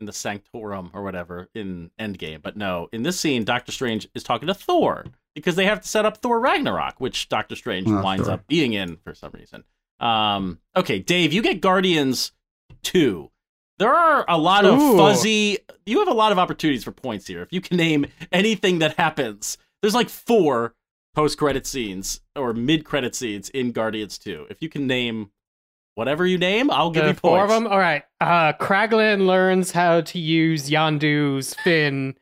in 0.00 0.06
the 0.06 0.12
Sanctorum 0.12 0.90
or 0.94 1.02
whatever 1.02 1.50
in 1.54 1.90
Endgame. 2.00 2.40
But 2.40 2.56
no, 2.56 2.88
in 2.92 3.02
this 3.02 3.20
scene, 3.20 3.44
Doctor 3.44 3.72
Strange 3.72 4.08
is 4.14 4.22
talking 4.22 4.46
to 4.48 4.54
Thor, 4.54 5.04
because 5.34 5.54
they 5.56 5.66
have 5.66 5.82
to 5.82 5.88
set 5.88 6.06
up 6.06 6.16
Thor 6.16 6.40
Ragnarok, 6.40 6.94
which 6.98 7.28
Doctor 7.28 7.54
Strange 7.54 7.86
Oh, 7.88 8.02
winds 8.02 8.24
sure. 8.24 8.32
up 8.34 8.46
being 8.46 8.72
in 8.72 8.96
for 9.04 9.14
some 9.14 9.32
reason. 9.34 9.64
Um, 10.00 10.58
okay, 10.76 10.98
Dave, 10.98 11.32
you 11.32 11.42
get 11.42 11.60
Guardians 11.60 12.32
2. 12.82 13.30
There 13.78 13.92
are 13.92 14.24
a 14.28 14.38
lot 14.38 14.64
of 14.64 14.80
Ooh. 14.80 14.96
fuzzy. 14.96 15.58
You 15.86 15.98
have 15.98 16.08
a 16.08 16.14
lot 16.14 16.32
of 16.32 16.38
opportunities 16.38 16.84
for 16.84 16.92
points 16.92 17.26
here. 17.26 17.42
If 17.42 17.52
you 17.52 17.60
can 17.60 17.76
name 17.76 18.06
anything 18.30 18.78
that 18.78 18.96
happens, 18.96 19.58
there's 19.82 19.94
like 19.94 20.08
four 20.08 20.74
post 21.14 21.38
credit 21.38 21.66
scenes 21.66 22.20
or 22.36 22.52
mid 22.52 22.84
credit 22.84 23.14
scenes 23.14 23.48
in 23.50 23.72
Guardians 23.72 24.18
2. 24.18 24.46
If 24.50 24.62
you 24.62 24.68
can 24.68 24.86
name 24.86 25.30
whatever 25.94 26.26
you 26.26 26.38
name, 26.38 26.70
I'll 26.70 26.90
give 26.90 27.06
you 27.06 27.14
four 27.14 27.38
points. 27.38 27.52
of 27.52 27.62
them. 27.62 27.72
All 27.72 27.78
right. 27.78 28.04
Uh, 28.20 28.52
Kraglin 28.54 29.26
learns 29.26 29.72
how 29.72 30.00
to 30.02 30.18
use 30.18 30.70
Yondu's 30.70 31.54
fin 31.54 32.14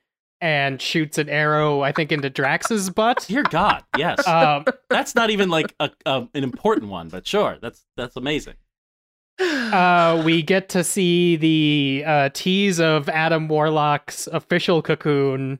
and 0.42 0.82
shoots 0.82 1.16
an 1.16 1.30
arrow, 1.30 1.80
I 1.82 1.92
think, 1.92 2.10
into 2.12 2.28
Drax's 2.28 2.90
butt. 2.90 3.24
Dear 3.28 3.44
God, 3.44 3.82
yes. 3.96 4.26
Um, 4.32 4.64
that's 4.90 5.14
not 5.14 5.30
even 5.30 5.48
like 5.48 5.74
a, 5.80 5.90
a 6.04 6.28
an 6.34 6.42
important 6.44 6.90
one, 6.90 7.08
but 7.08 7.26
sure, 7.26 7.56
that's 7.62 7.86
that's 7.96 8.16
amazing. 8.16 8.54
uh, 9.40 10.20
we 10.26 10.42
get 10.42 10.68
to 10.70 10.84
see 10.84 11.36
the 11.36 12.04
uh, 12.06 12.28
tease 12.34 12.80
of 12.80 13.08
Adam 13.08 13.48
Warlock's 13.48 14.26
official 14.26 14.82
cocoon 14.82 15.58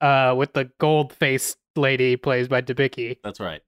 uh, 0.00 0.34
with 0.36 0.52
the 0.54 0.70
gold 0.78 1.12
faced 1.12 1.58
lady 1.76 2.16
plays 2.16 2.48
by 2.48 2.62
Debicki. 2.62 3.18
That's 3.22 3.40
right. 3.40 3.60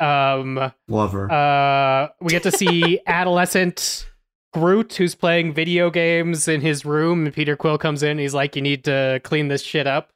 Um, 0.00 0.72
Love 0.88 1.12
her. 1.12 1.30
uh, 1.30 2.08
we 2.20 2.30
get 2.30 2.42
to 2.44 2.50
see 2.52 3.00
adolescent 3.06 4.10
Groot 4.54 4.94
who's 4.94 5.14
playing 5.14 5.52
video 5.52 5.90
games 5.90 6.46
in 6.48 6.60
his 6.60 6.84
room, 6.84 7.26
and 7.26 7.34
Peter 7.34 7.56
Quill 7.56 7.76
comes 7.76 8.02
in. 8.02 8.18
He's 8.18 8.34
like, 8.34 8.54
"You 8.54 8.62
need 8.62 8.84
to 8.84 9.20
clean 9.24 9.48
this 9.48 9.62
shit 9.62 9.86
up." 9.86 10.12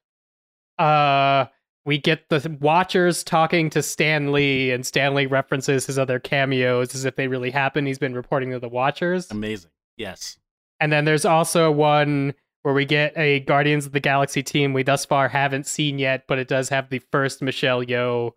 Uh, 0.78 1.46
we 1.84 1.98
get 1.98 2.28
the 2.28 2.56
Watchers 2.60 3.24
talking 3.24 3.68
to 3.70 3.82
Stan 3.82 4.30
Lee, 4.30 4.70
and 4.70 4.86
Stan 4.86 5.14
Lee 5.14 5.26
references 5.26 5.86
his 5.86 5.98
other 5.98 6.20
cameos 6.20 6.94
as 6.94 7.04
if 7.04 7.16
they 7.16 7.26
really 7.26 7.50
happened. 7.50 7.88
He's 7.88 7.98
been 7.98 8.14
reporting 8.14 8.52
to 8.52 8.60
the 8.60 8.68
Watchers. 8.68 9.30
Amazing. 9.30 9.70
Yes. 9.96 10.38
And 10.78 10.92
then 10.92 11.04
there's 11.04 11.24
also 11.24 11.72
one 11.72 12.34
where 12.62 12.74
we 12.74 12.84
get 12.84 13.16
a 13.16 13.40
Guardians 13.40 13.86
of 13.86 13.92
the 13.92 14.00
Galaxy 14.00 14.42
team 14.42 14.72
we 14.72 14.84
thus 14.84 15.04
far 15.04 15.28
haven't 15.28 15.66
seen 15.66 15.98
yet, 15.98 16.24
but 16.28 16.38
it 16.38 16.46
does 16.46 16.68
have 16.68 16.90
the 16.90 17.00
first 17.10 17.42
Michelle 17.42 17.82
Yeoh 17.82 18.32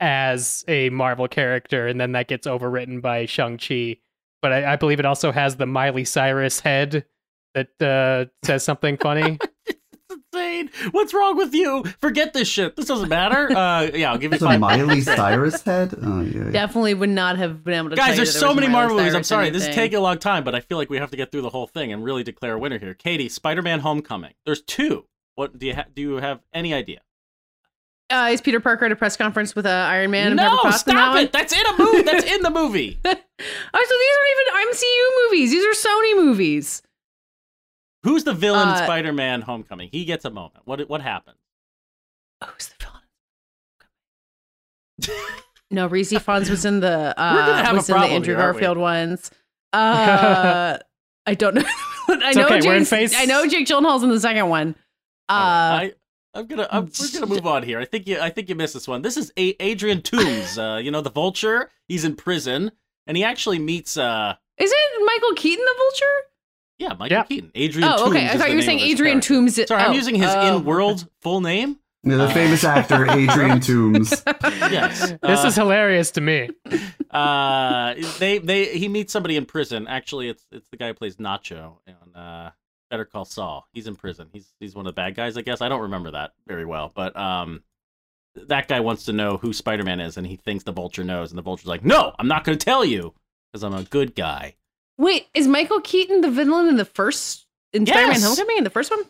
as 0.00 0.64
a 0.68 0.90
Marvel 0.90 1.28
character, 1.28 1.86
and 1.86 1.98
then 2.00 2.12
that 2.12 2.28
gets 2.28 2.46
overwritten 2.46 3.00
by 3.00 3.24
Shang-Chi. 3.24 3.96
But 4.42 4.52
I, 4.52 4.72
I 4.72 4.76
believe 4.76 5.00
it 5.00 5.06
also 5.06 5.32
has 5.32 5.56
the 5.56 5.66
Miley 5.66 6.04
Cyrus 6.04 6.60
head 6.60 7.04
that 7.54 7.68
uh, 7.82 8.26
says 8.44 8.64
something 8.64 8.96
funny. 9.02 9.38
It's 9.66 9.80
insane. 10.32 10.70
What's 10.92 11.12
wrong 11.14 11.36
with 11.36 11.54
you? 11.54 11.82
Forget 12.00 12.32
this 12.32 12.46
shit. 12.46 12.76
This 12.76 12.86
doesn't 12.86 13.08
matter. 13.08 13.50
Uh, 13.56 13.90
yeah, 13.94 14.12
I'll 14.12 14.18
give 14.18 14.30
you 14.32 14.36
It's 14.36 14.42
a 14.42 14.46
five. 14.46 14.60
Miley 14.60 15.00
Cyrus 15.00 15.62
head. 15.62 15.94
Oh 16.02 16.20
yeah. 16.20 16.50
Definitely 16.50 16.94
would 16.94 17.08
not 17.08 17.38
have 17.38 17.64
been 17.64 17.74
able 17.74 17.90
to. 17.90 17.96
Guys, 17.96 18.16
there's 18.16 18.32
that 18.34 18.38
so 18.38 18.54
many 18.54 18.66
Miley 18.68 18.72
Marvel 18.72 18.96
movies. 18.98 19.14
I'm 19.14 19.22
sorry, 19.24 19.48
in 19.48 19.52
this 19.52 19.66
is 19.66 19.74
taking 19.74 19.98
a 19.98 20.02
long 20.02 20.18
time, 20.18 20.44
but 20.44 20.54
I 20.54 20.60
feel 20.60 20.78
like 20.78 20.90
we 20.90 20.98
have 20.98 21.10
to 21.10 21.16
get 21.16 21.32
through 21.32 21.42
the 21.42 21.50
whole 21.50 21.66
thing 21.66 21.92
and 21.92 22.04
really 22.04 22.22
declare 22.22 22.54
a 22.54 22.58
winner 22.58 22.78
here. 22.78 22.94
Katie, 22.94 23.28
Spider-Man: 23.28 23.80
Homecoming. 23.80 24.34
There's 24.44 24.60
two. 24.62 25.06
What 25.34 25.58
do 25.58 25.66
you 25.66 25.74
ha- 25.74 25.86
do? 25.92 26.02
You 26.02 26.16
have 26.16 26.40
any 26.52 26.72
idea? 26.74 27.00
Uh, 28.08 28.28
is 28.32 28.40
Peter 28.40 28.60
Parker 28.60 28.84
at 28.84 28.92
a 28.92 28.96
press 28.96 29.16
conference 29.16 29.56
with 29.56 29.66
uh, 29.66 29.68
Iron 29.68 30.12
Man 30.12 30.28
and 30.28 30.36
no, 30.36 30.60
that 30.62 30.74
stop 30.74 31.14
one? 31.14 31.24
it. 31.24 31.32
That's 31.32 31.52
in 31.52 31.66
a 31.66 31.76
movie. 31.78 32.02
That's 32.04 32.24
in 32.24 32.40
the 32.42 32.50
movie. 32.50 33.00
oh, 33.04 33.12
so 33.12 33.14
these 33.14 34.16
aren't 34.54 34.62
even 34.62 34.72
MCU 34.72 35.24
movies. 35.24 35.50
These 35.50 35.64
are 35.64 35.88
Sony 35.88 36.16
movies. 36.24 36.82
Who's 38.04 38.22
the 38.22 38.32
villain 38.34 38.68
in 38.68 38.74
Uh, 38.74 38.84
Spider-Man: 38.84 39.42
Homecoming? 39.42 39.88
He 39.90 40.04
gets 40.04 40.24
a 40.24 40.30
moment. 40.30 40.60
What 40.66 40.88
what 40.88 41.00
happened? 41.02 41.36
Oh, 42.42 42.46
who's 42.54 42.68
the 42.68 42.74
villain? 42.84 43.02
no, 45.72 45.88
Rhys 45.88 46.12
Ifans 46.12 46.48
was 46.48 46.64
in 46.64 46.78
the 46.80 47.12
uh, 47.20 47.72
was 47.74 47.88
in 47.90 47.98
the 48.00 48.06
Andrew 48.06 48.34
here? 48.34 48.42
Garfield 48.42 48.78
ones. 48.78 49.30
Uh, 49.72 50.78
I 51.26 51.34
don't 51.34 51.56
know. 51.56 51.64
I 52.08 52.32
know 52.34 52.46
okay, 52.46 52.76
in 52.76 52.84
phase- 52.84 53.14
I 53.16 53.24
know 53.24 53.46
Jake 53.48 53.66
Gyllenhaal's 53.66 54.04
in 54.04 54.10
the 54.10 54.20
second 54.20 54.48
one. 54.48 54.76
Uh, 55.28 55.32
All 55.32 55.38
right, 55.78 55.92
I, 55.92 55.94
I'm 56.36 56.46
gonna. 56.46 56.68
I'm, 56.70 56.84
we're 57.00 57.12
gonna 57.20 57.26
move 57.26 57.46
on 57.46 57.62
here. 57.62 57.78
I 57.80 57.84
think 57.84 58.06
you. 58.06 58.20
I 58.20 58.30
think 58.30 58.48
you 58.48 58.54
missed 58.54 58.74
this 58.74 58.86
one. 58.86 59.02
This 59.02 59.16
is 59.16 59.32
a- 59.36 59.56
Adrian 59.62 60.02
Toomes. 60.02 60.58
uh, 60.58 60.78
you 60.78 60.90
know 60.90 61.00
the 61.00 61.10
Vulture. 61.10 61.70
He's 61.88 62.04
in 62.04 62.14
prison, 62.16 62.72
and 63.06 63.16
he 63.16 63.24
actually 63.24 63.58
meets. 63.58 63.96
uh 63.96 64.34
Isn't 64.58 64.78
Michael 65.04 65.34
Keaton 65.36 65.64
the 65.64 65.74
Vulture? 65.78 66.14
Yeah, 66.78 66.88
Michael 66.98 67.16
Yeah. 67.18 67.22
Keaton. 67.24 67.50
Adrian. 67.54 67.88
oh, 67.90 68.08
okay. 68.10 68.20
Toomes 68.26 68.28
I 68.30 68.36
thought 68.38 68.50
you 68.50 68.56
were 68.56 68.62
saying 68.62 68.80
Adrian 68.80 69.20
character. 69.20 69.34
Toomes. 69.34 69.66
Sorry, 69.68 69.82
I'm 69.82 69.92
oh, 69.92 69.94
using 69.94 70.14
his 70.14 70.28
oh. 70.30 70.56
in-world 70.58 71.08
full 71.22 71.40
name. 71.40 71.78
Yeah, 72.04 72.18
the 72.18 72.28
famous 72.30 72.62
actor 72.62 73.04
Adrian 73.10 73.58
Toomes. 73.60 74.22
Yes. 74.70 75.12
This 75.22 75.44
Uh, 75.44 75.48
is 75.48 75.56
hilarious 75.56 76.10
to 76.12 76.20
me. 76.20 76.50
uh 77.10 77.94
they 78.18 78.38
they 78.38 78.76
he 78.78 78.88
meets 78.88 79.12
somebody 79.12 79.36
in 79.36 79.46
prison 79.46 79.86
actually 79.88 80.28
it's 80.28 80.44
it's 80.52 80.68
the 80.68 80.76
guy 80.76 80.88
who 80.88 80.94
plays 80.94 81.16
nacho 81.16 81.76
on 81.88 82.14
uh 82.20 82.50
better 82.90 83.04
call 83.04 83.24
saul 83.24 83.66
he's 83.72 83.86
in 83.86 83.96
prison 83.96 84.28
he's 84.32 84.52
he's 84.60 84.74
one 84.74 84.86
of 84.86 84.92
the 84.94 84.96
bad 85.00 85.14
guys 85.14 85.36
i 85.36 85.42
guess 85.42 85.60
i 85.60 85.68
don't 85.68 85.82
remember 85.82 86.10
that 86.12 86.32
very 86.46 86.64
well 86.64 86.92
but 86.94 87.16
um 87.16 87.62
that 88.34 88.68
guy 88.68 88.80
wants 88.80 89.04
to 89.04 89.12
know 89.12 89.36
who 89.38 89.52
spider-man 89.52 89.98
is 90.00 90.16
and 90.16 90.26
he 90.26 90.36
thinks 90.36 90.62
the 90.64 90.72
vulture 90.72 91.02
knows 91.04 91.30
and 91.30 91.38
the 91.38 91.42
vulture's 91.42 91.66
like 91.66 91.84
no 91.84 92.12
i'm 92.18 92.28
not 92.28 92.44
going 92.44 92.56
to 92.56 92.64
tell 92.64 92.84
you 92.84 93.12
because 93.52 93.62
i'm 93.64 93.74
a 93.74 93.82
good 93.84 94.14
guy 94.14 94.54
Wait, 94.98 95.26
is 95.34 95.46
Michael 95.46 95.82
Keaton 95.82 96.22
the 96.22 96.30
villain 96.30 96.68
in 96.68 96.76
the 96.78 96.84
first 96.86 97.44
in 97.74 97.84
Spider-Man 97.84 98.18
Homecoming 98.22 98.56
in 98.56 98.64
the 98.64 98.70
first 98.70 98.90
one? 98.90 99.00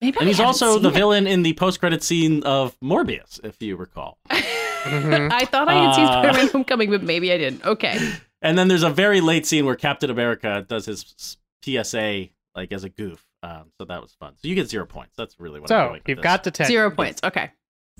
Maybe 0.00 0.16
I 0.16 0.20
and 0.20 0.28
he's 0.28 0.40
also 0.40 0.72
seen 0.76 0.82
the 0.82 0.88
it. 0.88 0.94
villain 0.94 1.26
in 1.26 1.42
the 1.42 1.52
post-credit 1.52 2.02
scene 2.02 2.42
of 2.44 2.74
morbius 2.80 3.38
if 3.44 3.60
you 3.60 3.76
recall 3.76 4.16
Mhm. 4.30 5.30
I 5.30 5.44
thought 5.44 5.68
I 5.68 5.74
had 5.74 5.94
seen 5.94 6.04
Uh, 6.06 6.22
Spider-Man 6.22 6.48
Homecoming, 6.52 6.88
but 6.90 7.02
maybe 7.02 7.30
I 7.34 7.36
didn't. 7.36 7.62
Okay. 7.66 8.12
and 8.40 8.56
then 8.56 8.68
there's 8.68 8.82
a 8.82 8.88
very 8.88 9.20
late 9.20 9.44
scene 9.44 9.66
where 9.66 9.76
captain 9.76 10.08
america 10.08 10.64
does 10.66 10.86
his 10.86 11.36
psa 11.62 12.30
like 12.60 12.72
as 12.72 12.84
a 12.84 12.88
goof 12.90 13.24
um, 13.42 13.64
so 13.78 13.84
that 13.86 14.00
was 14.02 14.12
fun 14.20 14.34
so 14.36 14.46
you 14.48 14.54
get 14.54 14.68
zero 14.68 14.84
points 14.86 15.14
that's 15.16 15.40
really 15.40 15.60
what 15.60 15.70
i'm 15.72 15.86
So 15.86 15.88
doing 15.90 16.02
you've 16.06 16.18
this. 16.18 16.22
got 16.22 16.44
to 16.44 16.50
ten. 16.50 16.66
Zero 16.66 16.90
points. 16.90 17.20
Okay. 17.24 17.50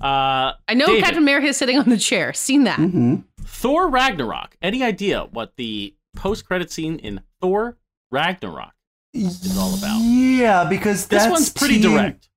uh 0.02 0.52
I 0.68 0.74
know 0.74 0.86
David. 0.86 1.04
Captain 1.04 1.22
America 1.22 1.46
is 1.48 1.56
sitting 1.56 1.78
on 1.78 1.88
the 1.88 1.96
chair. 1.98 2.32
Seen 2.32 2.64
that. 2.64 2.76
hmm 2.78 3.16
Thor 3.42 3.88
Ragnarok. 3.88 4.56
Any 4.62 4.82
idea 4.82 5.24
what 5.30 5.56
the 5.56 5.94
post-credit 6.16 6.70
scene 6.70 6.98
in 6.98 7.20
Thor 7.40 7.78
Ragnarok? 8.10 8.72
is 9.14 9.56
all 9.58 9.74
about. 9.76 9.98
Yeah, 10.02 10.64
because 10.68 11.06
This 11.08 11.22
that's 11.22 11.30
one's 11.32 11.50
pretty 11.50 11.80
teeing- 11.80 11.94
direct. 11.96 12.28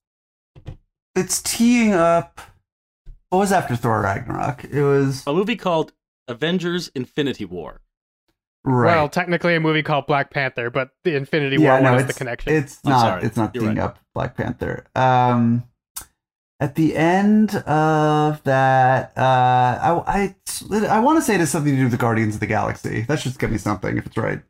It's 1.15 1.41
teeing 1.41 1.93
up. 1.93 2.39
What 3.29 3.39
was 3.39 3.51
after 3.51 3.75
Thor 3.75 4.01
Ragnarok? 4.01 4.63
It 4.65 4.81
was 4.83 5.23
A 5.27 5.33
movie 5.33 5.55
called 5.55 5.93
Avengers: 6.27 6.89
Infinity 6.95 7.45
War. 7.45 7.81
Right. 8.63 8.95
Well, 8.95 9.09
technically 9.09 9.55
a 9.55 9.59
movie 9.59 9.83
called 9.83 10.07
Black 10.07 10.29
Panther, 10.31 10.69
but 10.69 10.89
the 11.03 11.15
Infinity 11.15 11.57
War 11.57 11.67
yeah, 11.67 11.79
no, 11.79 11.91
one 11.91 12.01
is 12.01 12.07
the 12.07 12.13
connection. 12.13 12.53
It's 12.53 12.79
I'm 12.85 12.91
not. 12.91 13.01
sorry. 13.01 13.23
It's 13.23 13.37
not 13.37 13.53
You're 13.55 13.63
teeing 13.63 13.77
right. 13.77 13.85
up 13.85 13.99
Black 14.13 14.35
Panther. 14.37 14.85
Um, 14.95 15.63
at 16.59 16.75
the 16.75 16.95
end 16.95 17.55
of 17.55 18.41
that, 18.43 19.11
uh, 19.17 19.21
I 19.21 20.35
I, 20.71 20.85
I 20.87 20.99
want 20.99 21.17
to 21.17 21.21
say 21.21 21.35
it 21.35 21.39
has 21.41 21.49
something 21.51 21.71
to 21.73 21.77
do 21.77 21.83
with 21.83 21.91
the 21.91 21.97
Guardians 21.97 22.35
of 22.35 22.39
the 22.39 22.47
Galaxy. 22.47 23.01
That 23.01 23.19
should 23.19 23.37
give 23.37 23.51
me 23.51 23.57
something 23.57 23.97
if 23.97 24.05
it's 24.05 24.17
right. 24.17 24.41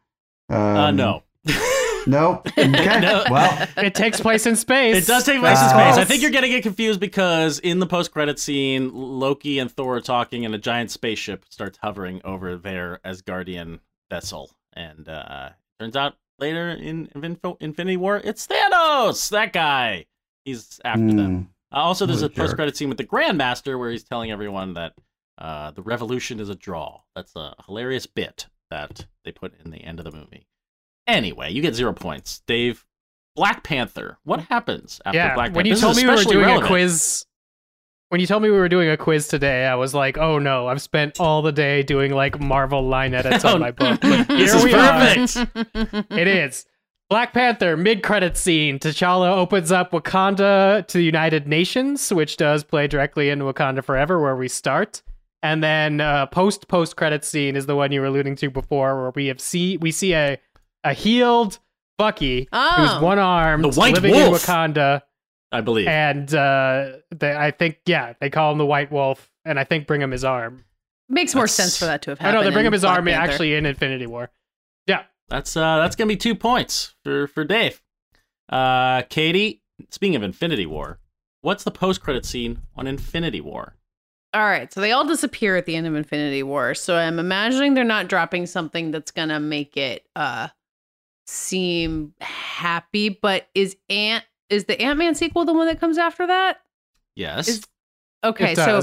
Um, 0.49 0.57
uh, 0.57 0.91
no. 0.91 1.23
Nope. 2.05 2.47
Okay. 2.57 2.67
No. 2.67 3.23
Well, 3.31 3.67
it 3.77 3.95
takes 3.95 4.19
place 4.19 4.45
in 4.45 4.57
space. 4.57 4.97
It 4.97 5.07
does 5.07 5.23
take 5.23 5.39
place 5.39 5.57
in 5.57 5.65
Uh, 5.65 5.69
space. 5.69 5.97
I 5.97 6.03
think 6.03 6.21
you're 6.21 6.31
getting 6.31 6.51
it 6.51 6.61
confused 6.61 6.99
because 6.99 7.59
in 7.59 7.79
the 7.79 7.85
post-credit 7.85 8.39
scene, 8.39 8.91
Loki 8.93 9.57
and 9.57 9.71
Thor 9.71 9.95
are 9.95 10.01
talking, 10.01 10.43
and 10.43 10.53
a 10.53 10.57
giant 10.57 10.91
spaceship 10.91 11.45
starts 11.49 11.79
hovering 11.81 12.19
over 12.25 12.57
there 12.57 12.99
as 13.05 13.21
Asgardian 13.21 13.79
vessel. 14.13 14.51
And 14.75 15.07
uh, 15.09 15.49
turns 15.79 15.95
out 15.95 16.13
later 16.39 16.69
in 16.69 17.09
Infinity 17.59 17.97
War, 17.97 18.21
it's 18.23 18.45
Thanos. 18.47 19.29
That 19.29 19.53
guy. 19.53 20.05
He's 20.45 20.79
after 20.85 21.07
them. 21.07 21.15
mm, 21.17 21.47
Uh, 21.75 21.81
also, 21.81 22.05
there's 22.05 22.21
What 22.21 22.31
a 22.31 22.33
a 22.33 22.37
post-credit 22.37 22.75
scene 22.77 22.89
with 22.89 22.97
the 22.97 23.05
Grandmaster 23.05 23.79
where 23.79 23.89
he's 23.89 24.03
telling 24.03 24.29
everyone 24.31 24.73
that 24.73 24.93
uh, 25.37 25.71
the 25.71 25.81
revolution 25.81 26.39
is 26.39 26.49
a 26.49 26.55
draw. 26.55 26.99
That's 27.15 27.35
a 27.35 27.55
hilarious 27.65 28.05
bit 28.05 28.47
that 28.69 29.05
they 29.23 29.31
put 29.31 29.53
in 29.63 29.71
the 29.71 29.77
end 29.83 29.99
of 29.99 30.05
the 30.05 30.11
movie. 30.11 30.47
Anyway, 31.07 31.51
you 31.51 31.61
get 31.61 31.75
zero 31.75 31.93
points, 31.93 32.41
Dave. 32.47 32.85
Black 33.35 33.63
Panther. 33.63 34.17
What 34.23 34.41
happens 34.41 35.01
after 35.05 35.17
yeah. 35.17 35.33
Black 35.33 35.47
Panther? 35.47 35.57
when 35.57 35.65
you 35.65 35.73
This 35.73 35.81
told 35.81 35.97
me 35.97 36.03
we 36.05 36.09
were 36.11 36.23
doing 36.23 36.39
relevant. 36.45 36.65
a 36.65 36.67
quiz, 36.67 37.25
when 38.13 38.19
you 38.21 38.27
told 38.27 38.43
me 38.43 38.51
we 38.51 38.57
were 38.57 38.69
doing 38.69 38.89
a 38.89 38.95
quiz 38.95 39.27
today, 39.27 39.65
I 39.65 39.73
was 39.73 39.95
like, 39.95 40.19
"Oh 40.19 40.37
no, 40.37 40.67
I've 40.67 40.83
spent 40.83 41.19
all 41.19 41.41
the 41.41 41.51
day 41.51 41.81
doing 41.81 42.13
like 42.13 42.39
Marvel 42.39 42.87
line 42.87 43.15
edits 43.15 43.43
Oh, 43.43 43.55
on 43.55 43.59
my 43.59 43.71
book." 43.71 43.99
But 44.03 44.27
this 44.27 44.51
here 44.51 44.55
is 44.57 44.63
we 44.63 44.73
are. 44.75 45.15
perfect. 45.15 46.11
It 46.11 46.27
is. 46.27 46.67
Black 47.09 47.33
Panther 47.33 47.75
mid-credit 47.75 48.37
scene. 48.37 48.77
T'Challa 48.77 49.35
opens 49.35 49.71
up 49.71 49.91
Wakanda 49.93 50.85
to 50.87 50.97
the 50.99 51.03
United 51.03 51.47
Nations, 51.47 52.13
which 52.13 52.37
does 52.37 52.63
play 52.63 52.85
directly 52.87 53.29
into 53.31 53.45
Wakanda 53.45 53.83
Forever, 53.83 54.21
where 54.21 54.35
we 54.35 54.47
start. 54.47 55.01
And 55.41 55.63
then 55.63 55.99
uh, 55.99 56.27
post 56.27 56.67
post 56.67 56.95
credit 56.95 57.25
scene 57.25 57.55
is 57.55 57.65
the 57.65 57.75
one 57.75 57.91
you 57.91 57.99
were 58.01 58.07
alluding 58.07 58.35
to 58.37 58.51
before, 58.51 59.01
where 59.01 59.11
we 59.15 59.25
have 59.27 59.41
see 59.41 59.77
we 59.77 59.89
see 59.91 60.13
a 60.13 60.37
a 60.83 60.93
healed 60.93 61.57
Bucky 61.97 62.47
Oh. 62.53 62.73
who's 62.77 63.01
one 63.01 63.17
armed, 63.17 63.65
living 63.75 64.11
Wolf. 64.11 64.27
in 64.27 64.33
Wakanda. 64.33 65.01
I 65.53 65.61
believe. 65.61 65.87
and 65.87 66.33
uh, 66.33 66.93
they, 67.11 67.35
I 67.35 67.51
think 67.51 67.77
yeah, 67.85 68.13
they 68.19 68.29
call 68.29 68.51
him 68.51 68.57
the 68.57 68.65
White 68.65 68.91
Wolf, 68.91 69.29
and 69.45 69.59
I 69.59 69.63
think 69.63 69.87
bring 69.87 70.01
him 70.01 70.11
his 70.11 70.23
arm. 70.25 70.65
Makes 71.09 71.35
more 71.35 71.43
That's- 71.43 71.55
sense 71.55 71.77
for 71.77 71.85
that 71.85 72.01
to 72.03 72.11
have 72.11 72.21
I 72.21 72.31
know 72.31 72.43
they 72.43 72.49
bring 72.49 72.65
him 72.65 72.73
his 72.73 72.81
Black 72.81 72.97
arm 72.97 73.05
Panther. 73.05 73.31
actually 73.31 73.53
in 73.53 73.65
Infinity 73.65 74.07
War. 74.07 74.31
Yeah, 74.87 75.03
That's 75.29 75.55
uh 75.55 75.77
that's 75.77 75.95
gonna 75.95 76.07
be 76.09 76.17
two 76.17 76.35
points 76.35 76.95
for 77.03 77.27
for 77.27 77.43
Dave. 77.45 77.81
Uh, 78.49 79.03
Katie. 79.03 79.61
Speaking 79.89 80.15
of 80.15 80.23
Infinity 80.23 80.65
War, 80.65 80.99
what's 81.41 81.63
the 81.63 81.71
post 81.71 82.01
credit 82.01 82.25
scene 82.25 82.63
on 82.75 82.87
Infinity 82.87 83.41
War? 83.41 83.75
All 84.33 84.41
right, 84.45 84.71
so 84.73 84.81
they 84.81 84.91
all 84.91 85.05
disappear 85.05 85.55
at 85.57 85.65
the 85.67 85.75
end 85.75 85.85
of 85.85 85.93
Infinity 85.95 86.41
War. 86.43 86.73
So 86.73 86.95
I'm 86.95 87.19
imagining 87.19 87.73
they're 87.75 87.83
not 87.83 88.07
dropping 88.07 88.45
something 88.47 88.89
that's 88.91 89.11
gonna 89.11 89.39
make 89.39 89.77
it 89.77 90.05
uh 90.15 90.47
seem 91.27 92.13
happy. 92.21 93.09
But 93.09 93.47
is 93.55 93.75
Ant 93.89 94.23
is 94.49 94.65
the 94.65 94.79
Ant 94.81 94.99
Man 94.99 95.15
sequel 95.15 95.45
the 95.45 95.53
one 95.53 95.67
that 95.67 95.79
comes 95.79 95.97
after 95.97 96.27
that? 96.27 96.61
Yes. 97.15 97.47
Is- 97.47 97.63
Okay, 98.25 98.53
it 98.53 98.55
so 98.55 98.77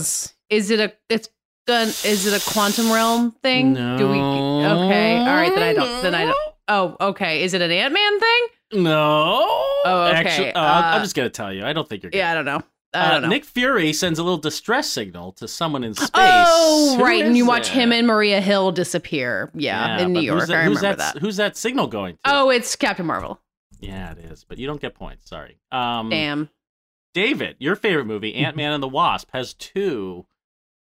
is 0.51 0.71
it 0.71 0.81
a 0.81 0.93
it's 1.09 1.31
done? 1.67 1.89
Is 1.89 2.27
it 2.27 2.35
a 2.47 2.51
quantum 2.53 2.93
realm 2.93 3.31
thing? 3.43 3.73
Do 3.73 3.81
we? 4.11 4.19
Okay, 4.19 5.17
all 5.19 5.25
right. 5.27 5.53
Then 5.55 5.63
I 5.63 5.73
don't. 5.73 6.03
Then 6.03 6.15
I 6.15 6.25
don't. 6.27 6.55
Oh, 6.69 6.97
okay. 7.09 7.43
Is 7.43 7.55
it 7.55 7.63
an 7.63 7.71
Ant 7.71 7.95
Man 7.95 8.21
thing? 8.21 8.47
No. 8.83 9.47
Oh, 9.87 10.09
okay. 10.11 10.17
Actually, 10.19 10.53
uh, 10.53 10.61
I'm 10.63 11.01
Uh, 11.01 11.03
just 11.03 11.17
gonna 11.17 11.31
tell 11.31 11.51
you. 11.55 11.65
I 11.65 11.73
don't 11.73 11.89
think 11.89 12.03
you're. 12.03 12.13
Yeah, 12.13 12.33
I 12.33 12.35
Gonna. 12.35 12.45
don't 12.51 12.59
know. 12.61 12.67
I 12.93 12.99
Uh, 13.07 13.11
don't 13.13 13.23
know. 13.23 13.29
Nick 13.29 13.47
Fury 13.47 13.95
sends 13.95 14.19
a 14.19 14.23
little 14.23 14.37
distress 14.37 14.91
signal 14.91 15.33
to 15.33 15.49
someone 15.49 15.85
in 15.85 15.95
space. 15.95 16.11
oh, 16.13 16.97
Who 16.99 17.03
right. 17.03 17.25
And 17.25 17.35
you 17.35 17.47
watch 17.47 17.69
it? 17.69 17.73
him 17.73 17.93
and 17.93 18.07
Maria 18.07 18.43
Hill 18.43 18.73
disappear. 18.73 19.51
Yeah, 19.55 20.01
in 20.01 20.13
New 20.13 20.21
York. 20.21 20.41
Who's 20.41 20.49
that, 20.49 20.57
I 20.59 20.65
who's 20.65 20.77
remember 20.77 20.97
that, 21.03 21.15
that. 21.15 21.21
Who's 21.23 21.37
that 21.37 21.57
signal 21.57 21.87
going 21.87 22.15
to? 22.17 22.21
Oh, 22.27 22.51
it's 22.51 22.77
Captain 22.77 23.07
Marvel. 23.07 23.41
Yeah, 23.81 24.13
it 24.13 24.19
is. 24.19 24.45
But 24.45 24.59
you 24.59 24.67
don't 24.67 24.81
get 24.81 24.95
points. 24.95 25.29
Sorry. 25.29 25.59
Um, 25.73 26.11
Damn. 26.11 26.49
David, 27.15 27.57
your 27.59 27.77
favorite 27.77 28.07
movie, 28.07 28.35
Ant 28.37 28.57
Man 28.57 28.73
and 28.73 28.83
the 28.83 28.89
Wasp, 28.89 29.29
has 29.33 29.55
two 29.55 30.27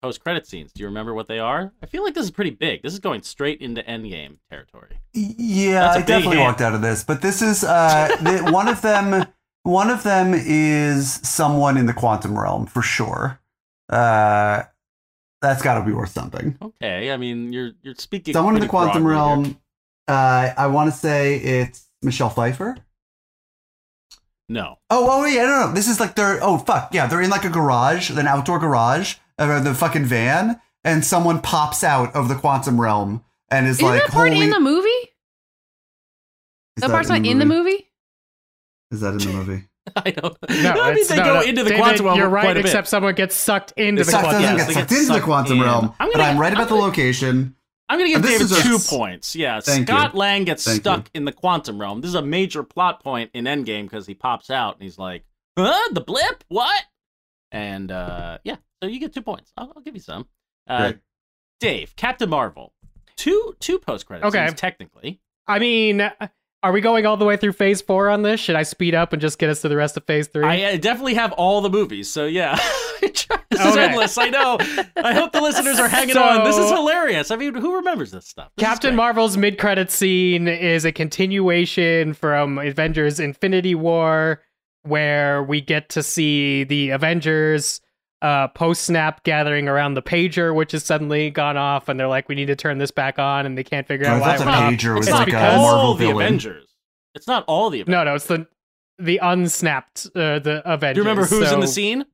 post 0.02 0.20
credit 0.22 0.46
scenes. 0.46 0.72
Do 0.72 0.80
you 0.82 0.86
remember 0.86 1.14
what 1.14 1.28
they 1.28 1.38
are? 1.38 1.72
I 1.82 1.86
feel 1.86 2.02
like 2.02 2.14
this 2.14 2.24
is 2.24 2.30
pretty 2.30 2.50
big. 2.50 2.82
This 2.82 2.92
is 2.92 2.98
going 2.98 3.22
straight 3.22 3.60
into 3.60 3.82
Endgame 3.82 4.36
territory. 4.50 5.00
Yeah, 5.12 5.80
That's 5.80 5.96
a 5.96 5.98
I 5.98 6.00
big 6.00 6.06
definitely 6.06 6.36
hit. 6.38 6.42
walked 6.44 6.60
out 6.60 6.74
of 6.74 6.82
this, 6.82 7.04
but 7.04 7.22
this 7.22 7.42
is 7.42 7.64
uh, 7.64 8.08
the, 8.22 8.50
one 8.52 8.68
of 8.68 8.82
them. 8.82 9.26
One 9.62 9.90
of 9.90 10.02
them 10.04 10.32
is 10.34 11.12
someone 11.12 11.76
in 11.76 11.84
the 11.84 11.92
quantum 11.92 12.38
realm 12.38 12.64
for 12.64 12.80
sure. 12.80 13.40
Uh, 13.90 14.62
that's 15.42 15.62
got 15.62 15.78
to 15.78 15.84
be 15.84 15.92
worth 15.92 16.10
something. 16.10 16.56
Okay, 16.62 17.12
I 17.12 17.18
mean 17.18 17.52
you're 17.52 17.72
you're 17.82 17.94
speaking. 17.94 18.32
Someone 18.32 18.54
in 18.54 18.62
the 18.62 18.68
quantum 18.68 19.06
realm. 19.06 19.58
Uh, 20.08 20.52
I 20.56 20.66
want 20.68 20.90
to 20.90 20.96
say 20.96 21.36
it's 21.36 21.89
Michelle 22.02 22.30
Pfeiffer. 22.30 22.76
No. 24.48 24.76
Oh, 24.90 25.06
oh 25.10 25.26
yeah, 25.26 25.44
no, 25.44 25.66
no. 25.68 25.72
This 25.72 25.88
is 25.88 26.00
like 26.00 26.16
they're 26.16 26.38
oh 26.42 26.58
fuck 26.58 26.92
yeah, 26.92 27.06
they're 27.06 27.22
in 27.22 27.30
like 27.30 27.44
a 27.44 27.50
garage, 27.50 28.10
an 28.10 28.26
outdoor 28.26 28.58
garage, 28.58 29.14
uh, 29.38 29.46
or 29.48 29.60
the 29.60 29.74
fucking 29.74 30.04
van, 30.06 30.60
and 30.82 31.04
someone 31.04 31.40
pops 31.40 31.84
out 31.84 32.14
of 32.16 32.28
the 32.28 32.34
quantum 32.34 32.80
realm 32.80 33.24
and 33.50 33.66
is 33.68 33.80
like. 33.80 33.94
Isn't 33.94 33.98
like, 34.00 34.06
that 34.06 34.12
part 34.12 34.32
holy. 34.32 34.44
in 34.44 34.50
the 34.50 34.60
movie? 34.60 34.88
Is 34.88 36.82
That 36.82 36.90
part's 36.90 37.08
not 37.08 37.24
in 37.24 37.38
the 37.38 37.46
movie. 37.46 37.88
Is 38.90 39.00
that 39.02 39.12
in 39.12 39.18
the 39.18 39.32
movie? 39.32 39.64
I 39.96 40.10
don't. 40.10 40.36
No, 40.62 40.70
I 40.82 40.94
mean 40.94 41.04
they 41.08 41.16
no, 41.16 41.24
go 41.24 41.34
no. 41.34 41.40
into 41.42 41.62
the 41.62 41.70
David, 41.70 41.82
quantum 41.82 42.06
realm. 42.06 42.18
You're 42.18 42.28
quite 42.28 42.44
right, 42.44 42.50
a 42.56 42.60
bit. 42.60 42.64
except 42.66 42.88
someone 42.88 43.14
gets 43.14 43.36
sucked 43.36 43.72
into 43.76 44.02
It 44.02 44.06
the 44.06 44.10
quantum. 44.12 44.32
doesn't 44.42 44.56
yes, 44.56 44.66
get 44.66 44.66
they 44.68 44.74
sucked 44.80 44.92
into 44.92 45.12
the 45.12 45.20
quantum 45.20 45.58
in. 45.58 45.62
realm, 45.62 45.94
I'm 46.00 46.08
but 46.08 46.16
gonna- 46.18 46.24
I'm 46.30 46.38
right 46.38 46.48
I'm 46.52 46.58
about 46.58 46.68
the 46.68 46.74
gonna- 46.74 46.86
location. 46.86 47.54
I'm 47.90 47.98
going 47.98 48.08
to 48.08 48.14
give 48.14 48.22
David 48.22 48.42
is 48.42 48.52
a 48.52 48.62
two 48.62 48.76
s- 48.76 48.88
points. 48.88 49.34
Yeah, 49.34 49.58
Thank 49.60 49.88
Scott 49.88 50.12
you. 50.14 50.20
Lang 50.20 50.44
gets 50.44 50.64
Thank 50.64 50.80
stuck 50.82 50.98
you. 51.06 51.10
in 51.14 51.24
the 51.24 51.32
quantum 51.32 51.80
realm. 51.80 52.00
This 52.00 52.10
is 52.10 52.14
a 52.14 52.22
major 52.22 52.62
plot 52.62 53.02
point 53.02 53.30
in 53.34 53.46
Endgame 53.46 53.82
because 53.82 54.06
he 54.06 54.14
pops 54.14 54.48
out 54.48 54.74
and 54.74 54.82
he's 54.84 54.96
like, 54.96 55.24
"Huh? 55.58 55.88
The 55.92 56.00
blip? 56.00 56.44
What?" 56.48 56.84
And 57.50 57.90
uh, 57.90 58.38
yeah, 58.44 58.56
so 58.80 58.88
you 58.88 59.00
get 59.00 59.12
two 59.12 59.22
points. 59.22 59.52
I'll, 59.56 59.72
I'll 59.76 59.82
give 59.82 59.94
you 59.96 60.00
some. 60.00 60.28
Uh, 60.68 60.92
Dave, 61.58 61.96
Captain 61.96 62.30
Marvel, 62.30 62.72
two 63.16 63.56
two 63.58 63.78
post 63.80 64.06
credits. 64.06 64.28
Okay. 64.34 64.48
technically. 64.54 65.20
I 65.48 65.58
mean, 65.58 66.08
are 66.62 66.72
we 66.72 66.80
going 66.80 67.06
all 67.06 67.16
the 67.16 67.24
way 67.24 67.36
through 67.36 67.52
Phase 67.52 67.80
Four 67.80 68.10
on 68.10 68.22
this? 68.22 68.40
Should 68.40 68.56
I 68.56 68.64
speed 68.64 68.94
up 68.94 69.12
and 69.12 69.20
just 69.20 69.38
get 69.38 69.48
us 69.48 69.62
to 69.62 69.68
the 69.68 69.76
rest 69.76 69.96
of 69.96 70.04
Phase 70.04 70.28
Three? 70.28 70.44
I 70.44 70.74
uh, 70.74 70.76
definitely 70.76 71.14
have 71.14 71.32
all 71.32 71.60
the 71.60 71.70
movies, 71.70 72.10
so 72.10 72.26
yeah. 72.26 72.58
this 73.00 73.26
is 73.60 73.76
endless. 73.76 74.18
I 74.18 74.28
know. 74.28 74.58
I 74.96 75.14
hope 75.14 75.32
the 75.32 75.40
listeners 75.40 75.78
are 75.78 75.88
hanging 75.88 76.16
on. 76.16 76.44
This 76.44 76.58
is 76.58 76.70
hilarious. 76.70 77.30
I 77.30 77.36
mean, 77.36 77.54
who 77.54 77.76
remembers 77.76 78.10
this 78.10 78.26
stuff? 78.26 78.50
This 78.56 78.66
Captain. 78.66 78.94
Marvel's 78.94 79.36
mid-credit 79.36 79.90
scene 79.90 80.48
is 80.48 80.84
a 80.84 80.92
continuation 80.92 82.12
from 82.12 82.58
Avengers 82.58 83.18
Infinity 83.18 83.74
War 83.74 84.42
where 84.82 85.42
we 85.42 85.60
get 85.60 85.88
to 85.90 86.02
see 86.02 86.64
the 86.64 86.90
Avengers 86.90 87.80
uh, 88.22 88.48
post-snap 88.48 89.22
gathering 89.24 89.66
around 89.68 89.94
the 89.94 90.02
pager 90.02 90.54
which 90.54 90.72
has 90.72 90.84
suddenly 90.84 91.30
gone 91.30 91.56
off 91.56 91.88
and 91.88 91.98
they're 91.98 92.06
like 92.08 92.28
we 92.28 92.34
need 92.34 92.46
to 92.46 92.56
turn 92.56 92.76
this 92.78 92.90
back 92.90 93.18
on 93.18 93.46
and 93.46 93.56
they 93.56 93.64
can't 93.64 93.86
figure 93.86 94.06
I 94.06 94.10
out 94.10 94.20
why 94.20 94.36
thought 94.36 94.44
the 94.70 94.76
pager 94.76 94.96
was 94.96 95.06
It's 95.08 95.14
like 95.14 95.22
a 95.22 95.26
because- 95.26 95.56
Marvel 95.58 95.80
all 95.80 95.94
the 95.94 96.06
villain. 96.06 96.26
Avengers. 96.26 96.66
It's 97.14 97.26
not 97.26 97.44
all 97.46 97.70
the 97.70 97.80
Avengers. 97.80 97.92
No, 97.92 98.04
no, 98.04 98.14
it's 98.14 98.26
the 98.26 98.46
the 98.98 99.18
unsnapped 99.22 100.06
uh, 100.14 100.38
the 100.38 100.62
Avengers. 100.66 100.94
Do 100.96 101.00
you 101.00 101.08
remember 101.08 101.26
who's 101.26 101.50
in 101.50 101.60
the 101.60 101.66
scene? 101.66 102.04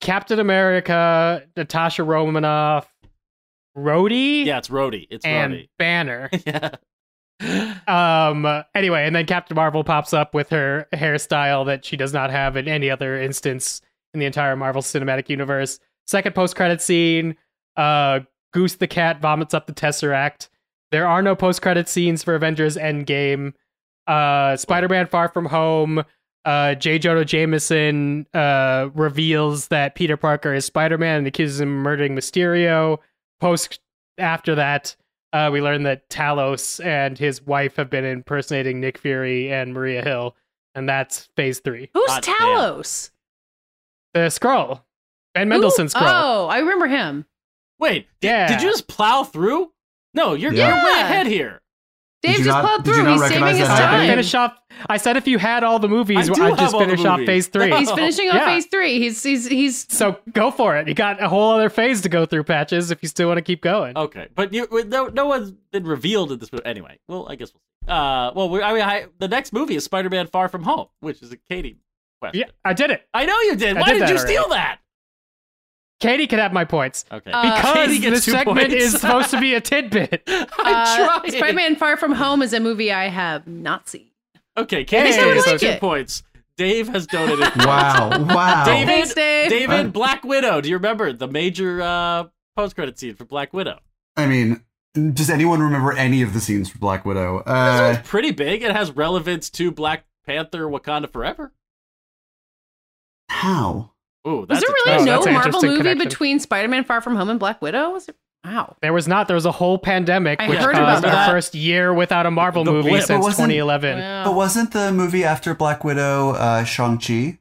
Captain 0.00 0.38
America, 0.38 1.42
Natasha 1.56 2.04
Romanoff, 2.04 2.86
Rhodey, 3.76 4.44
Yeah, 4.44 4.58
it's 4.58 4.68
Rhodey. 4.68 5.06
It's 5.10 5.24
and 5.24 5.54
Rhodey. 5.54 5.68
Banner. 5.78 6.30
yeah. 6.46 6.70
Um. 7.88 8.46
Anyway, 8.74 9.04
and 9.06 9.16
then 9.16 9.26
Captain 9.26 9.54
Marvel 9.54 9.82
pops 9.82 10.12
up 10.12 10.34
with 10.34 10.50
her 10.50 10.86
hairstyle 10.92 11.66
that 11.66 11.84
she 11.84 11.96
does 11.96 12.12
not 12.12 12.30
have 12.30 12.56
in 12.56 12.68
any 12.68 12.90
other 12.90 13.18
instance 13.20 13.80
in 14.14 14.20
the 14.20 14.26
entire 14.26 14.56
Marvel 14.56 14.80
Cinematic 14.80 15.28
Universe. 15.28 15.78
Second 16.06 16.34
post-credit 16.34 16.80
scene. 16.80 17.36
Uh, 17.76 18.20
Goose 18.52 18.76
the 18.76 18.86
cat 18.86 19.20
vomits 19.20 19.52
up 19.52 19.66
the 19.66 19.72
Tesseract. 19.72 20.48
There 20.92 21.06
are 21.06 21.22
no 21.22 21.34
post-credit 21.34 21.88
scenes 21.88 22.22
for 22.22 22.34
Avengers 22.34 22.76
Endgame. 22.76 23.52
Uh, 24.06 24.56
Spider-Man: 24.56 25.08
Far 25.08 25.28
From 25.28 25.46
Home. 25.46 26.04
Uh, 26.44 26.74
J. 26.74 26.98
Jonah 26.98 27.24
Jameson 27.24 28.26
uh 28.34 28.90
reveals 28.94 29.68
that 29.68 29.94
Peter 29.94 30.18
Parker 30.18 30.52
is 30.52 30.66
Spider-Man 30.66 31.18
and 31.18 31.26
accuses 31.26 31.58
him 31.58 31.78
of 31.78 31.82
murdering 31.82 32.14
Mysterio. 32.14 32.98
Post 33.40 33.80
after 34.18 34.54
that, 34.54 34.94
uh, 35.32 35.48
we 35.50 35.62
learn 35.62 35.84
that 35.84 36.08
Talos 36.10 36.84
and 36.84 37.18
his 37.18 37.42
wife 37.42 37.76
have 37.76 37.88
been 37.88 38.04
impersonating 38.04 38.78
Nick 38.78 38.98
Fury 38.98 39.50
and 39.50 39.72
Maria 39.72 40.02
Hill, 40.02 40.36
and 40.74 40.86
that's 40.86 41.30
Phase 41.34 41.60
Three. 41.60 41.90
Who's 41.94 42.06
God 42.06 42.22
damn. 42.22 42.34
Talos? 42.36 43.10
The 44.14 44.30
scroll, 44.30 44.80
Ben 45.34 45.48
Mendelsohn 45.48 45.86
Who? 45.86 45.90
scroll. 45.90 46.06
Oh, 46.08 46.46
I 46.48 46.58
remember 46.58 46.86
him. 46.86 47.26
Wait, 47.78 48.06
did, 48.20 48.28
Yeah. 48.28 48.48
did 48.48 48.62
you 48.62 48.70
just 48.70 48.86
plow 48.88 49.24
through? 49.24 49.72
No, 50.14 50.34
you're, 50.34 50.52
Yeah. 50.52 50.68
you're 50.76 50.84
way 50.94 51.00
ahead 51.00 51.26
here. 51.26 51.60
Dave 52.22 52.36
just 52.36 52.46
not- 52.46 52.64
plowed 52.64 52.84
through. 52.86 53.04
He's 53.04 53.20
saving 53.28 53.46
his 53.48 53.68
that 53.68 53.92
I 53.92 53.96
time. 53.98 54.08
finish 54.08 54.34
off. 54.34 54.56
I 54.88 54.96
said 54.96 55.16
if 55.18 55.26
you 55.28 55.38
had 55.38 55.62
all 55.62 55.78
the 55.78 55.88
movies, 55.88 56.30
I 56.30 56.32
do 56.32 56.42
I'd 56.44 56.56
just 56.56 56.72
all 56.74 56.80
finish 56.80 57.04
off. 57.04 57.20
Phase 57.26 57.48
Three. 57.48 57.70
He's 57.74 57.90
finishing 57.90 58.28
off 58.30 58.36
Yeah. 58.36 58.46
phase 58.46 58.66
three. 58.66 58.98
He's 58.98 59.22
he's 59.22 59.46
he's 59.46 59.86
So 59.92 60.16
go 60.32 60.50
for 60.50 60.74
it. 60.78 60.88
You 60.88 60.94
got 60.94 61.22
a 61.22 61.28
whole 61.28 61.50
other 61.52 61.68
phase 61.68 62.00
to 62.02 62.08
go 62.08 62.24
through, 62.24 62.44
patches. 62.44 62.90
If 62.90 63.02
you 63.02 63.08
still 63.10 63.28
want 63.28 63.36
to 63.38 63.42
keep 63.42 63.60
going. 63.60 63.94
Okay, 63.98 64.28
but 64.34 64.54
you, 64.54 64.66
no, 64.86 65.06
no 65.08 65.26
one's 65.26 65.52
been 65.70 65.84
revealed 65.84 66.32
in 66.32 66.38
this 66.38 66.50
movie. 66.50 66.64
Anyway, 66.64 66.98
well, 67.08 67.26
I 67.28 67.34
guess 67.34 67.52
we'll 67.52 67.60
see. 67.60 67.92
Uh, 67.92 68.32
well, 68.34 68.48
we, 68.48 68.62
I 68.62 68.72
mean, 68.72 68.82
I, 68.82 69.06
the 69.18 69.28
next 69.28 69.52
movie 69.52 69.74
is 69.76 69.84
Spider-Man: 69.84 70.28
Far 70.28 70.48
From 70.48 70.62
Home, 70.62 70.86
which 71.00 71.20
is 71.20 71.30
a 71.30 71.36
Katie 71.36 71.76
question. 72.32 72.40
Yeah, 72.48 72.52
I 72.64 72.72
did 72.72 72.90
it. 72.90 73.02
I 73.14 73.26
know 73.26 73.38
you 73.42 73.56
did. 73.56 73.76
I 73.76 73.80
Why 73.80 73.86
did 73.88 73.92
did, 73.94 74.02
that 74.02 74.08
you 74.10 74.16
already. 74.16 74.32
steal 74.34 74.48
that? 74.50 74.78
Katie 76.00 76.26
can 76.26 76.38
have 76.38 76.52
my 76.52 76.64
points 76.64 77.04
Okay, 77.10 77.30
Uh, 77.32 77.42
because 77.56 77.74
Katie 77.74 77.98
this 77.98 78.00
gets 78.00 78.24
two 78.26 78.30
segment 78.32 78.68
points. 78.68 78.74
is 78.74 78.92
supposed 79.00 79.30
to 79.30 79.40
be 79.40 79.54
a 79.54 79.60
tidbit. 79.60 80.22
uh, 80.26 80.46
I 80.58 81.20
tried. 81.22 81.32
Spider-Man: 81.32 81.76
Far 81.76 81.96
From 81.96 82.12
Home 82.12 82.42
is 82.42 82.52
a 82.52 82.60
movie 82.60 82.92
I 82.92 83.08
have 83.08 83.46
not 83.46 83.88
seen. 83.88 84.08
Okay, 84.56 84.84
Katie 84.84 85.12
Hey, 85.12 85.20
I 85.30 85.34
like 85.34 85.60
two 85.60 85.66
it. 85.66 85.80
points. 85.80 86.22
Dave 86.56 86.88
has 86.88 87.06
donated. 87.06 87.48
Wow! 87.56 88.10
Wow! 88.26 88.64
David, 88.64 88.86
Thanks, 88.86 89.14
Dave. 89.14 89.50
David, 89.50 89.86
Uh, 89.86 89.88
Black 89.88 90.22
Widow. 90.24 90.60
Do 90.60 90.68
you 90.68 90.76
remember 90.76 91.12
the 91.12 91.26
major 91.26 91.80
uh, 91.82 92.24
post-credit 92.56 92.98
scene 92.98 93.14
for 93.14 93.24
Black 93.24 93.52
Widow? 93.52 93.78
I 94.16 94.26
mean, 94.26 94.62
does 94.94 95.30
anyone 95.30 95.60
remember 95.60 95.92
any 95.92 96.22
of 96.22 96.32
the 96.34 96.40
scenes 96.40 96.68
for 96.70 96.78
Black 96.78 97.04
Widow? 97.04 97.38
This 97.38 97.46
Uh, 97.52 97.92
one's 97.96 98.06
pretty 98.08 98.30
big. 98.30 98.62
It 98.62 98.70
has 98.72 98.90
relevance 98.92 99.48
to 99.50 99.70
Black 99.72 100.04
Panther: 100.26 100.66
Wakanda 100.68 101.10
Forever. 101.10 101.52
How? 103.28 103.90
Ooh, 104.26 104.46
Was 104.48 104.60
there 104.60 104.68
really 104.70 104.92
Oh, 105.02 105.04
no 105.04 105.12
that's 105.16 105.26
an 105.26 105.32
Marvel 105.34 105.62
movie 105.62 105.76
connection. 105.78 106.08
between 106.08 106.38
Spider-Man: 106.40 106.84
Far 106.84 107.00
From 107.00 107.16
Home 107.16 107.28
and 107.30 107.38
Black 107.38 107.60
Widow? 107.60 107.90
Was 107.90 108.08
it? 108.08 108.16
Wow. 108.44 108.76
There 108.82 108.92
was 108.92 109.06
not. 109.08 109.26
There 109.26 109.34
was 109.34 109.46
a 109.46 109.52
whole 109.52 109.78
pandemic, 109.78 110.40
I 110.40 110.48
which 110.48 110.58
heard 110.58 110.74
caused 110.74 111.04
about 111.04 111.04
our 111.04 111.26
that. 111.26 111.30
first 111.30 111.54
year 111.54 111.92
without 111.94 112.26
a 112.26 112.30
Marvel 112.30 112.64
The 112.64 112.72
movie 112.72 112.90
blip. 112.90 113.02
since 113.04 113.08
But 113.18 113.20
wasn't- 113.22 113.48
2011. 113.50 113.98
Wow. 113.98 114.24
But 114.24 114.34
wasn't 114.34 114.72
the 114.72 114.92
movie 114.92 115.24
after 115.24 115.54
Black 115.54 115.82
Widow 115.84 116.30
uh, 116.32 116.64
Shang 116.64 116.98
Chi? 116.98 117.38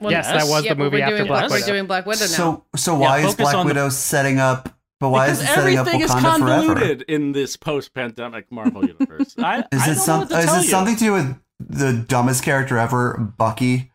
Well, 0.00 0.10
yes, 0.12 0.26
that 0.26 0.46
was 0.46 0.64
yeah, 0.64 0.74
the 0.74 0.78
movie 0.78 1.00
after 1.00 1.16
doing 1.16 1.28
Black 1.28 1.48
We're 1.48 1.56
Widow. 1.56 1.66
doing 1.66 1.86
Black 1.86 2.06
Widow 2.06 2.20
now. 2.20 2.26
So, 2.26 2.64
so 2.76 2.94
why 2.96 3.20
is 3.20 3.34
Black 3.34 3.54
on 3.54 3.66
the- 3.66 3.70
Widow 3.70 3.88
setting 3.88 4.38
up? 4.38 4.68
But 5.00 5.10
why 5.10 5.26
because 5.26 5.42
is 5.42 5.48
it 5.50 5.54
setting 5.54 5.76
up 5.78 5.86
everything 5.86 6.00
is 6.02 6.10
Wakanda 6.10 6.20
forever? 6.38 6.46
convoluted 6.74 7.02
in 7.02 7.32
this 7.32 7.56
post-pandemic 7.56 8.50
Marvel 8.50 8.84
universe. 8.86 9.34
I, 9.38 9.58
Is 9.60 9.64
I 9.72 9.84
it 9.84 9.86
don't 9.86 9.94
some? 9.96 10.20
know 10.20 10.26
what 10.26 10.28
to 10.30 10.38
Is 10.38 10.44
tell 10.46 10.54
it 10.56 10.62
you. 10.64 10.68
something 10.70 10.94
to 10.96 11.00
do 11.00 11.12
with 11.12 11.36
the 11.60 11.92
dumbest 11.92 12.42
character 12.42 12.78
ever, 12.78 13.16
Bucky? 13.38 13.90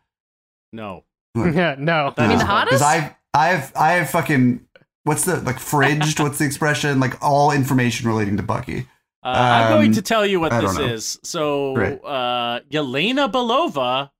No. 0.72 1.04
Yeah, 1.36 1.76
no. 1.78 2.12
You 2.18 2.28
mean 2.28 2.38
the 2.38 2.44
hottest? 2.44 2.46
hottest? 2.46 2.70
'cause 2.72 2.82
I, 2.82 3.16
I 3.34 3.48
have, 3.48 3.72
I 3.74 3.92
have 3.92 4.10
fucking. 4.10 4.66
What's 5.04 5.24
the 5.24 5.40
like 5.40 5.56
fridged? 5.56 6.20
what's 6.20 6.38
the 6.38 6.44
expression? 6.44 7.00
Like 7.00 7.16
all 7.22 7.50
information 7.52 8.06
relating 8.08 8.36
to 8.36 8.42
Bucky. 8.42 8.86
Uh, 9.24 9.28
I'm 9.28 9.72
going 9.72 9.88
Um, 9.88 9.94
to 9.94 10.02
tell 10.02 10.26
you 10.26 10.40
what 10.40 10.52
I 10.52 10.60
this 10.60 10.78
is. 10.78 11.18
So, 11.24 11.74
Great. 11.74 12.00
uh, 12.04 12.60
Yelena 12.70 13.30
Belova, 13.32 14.10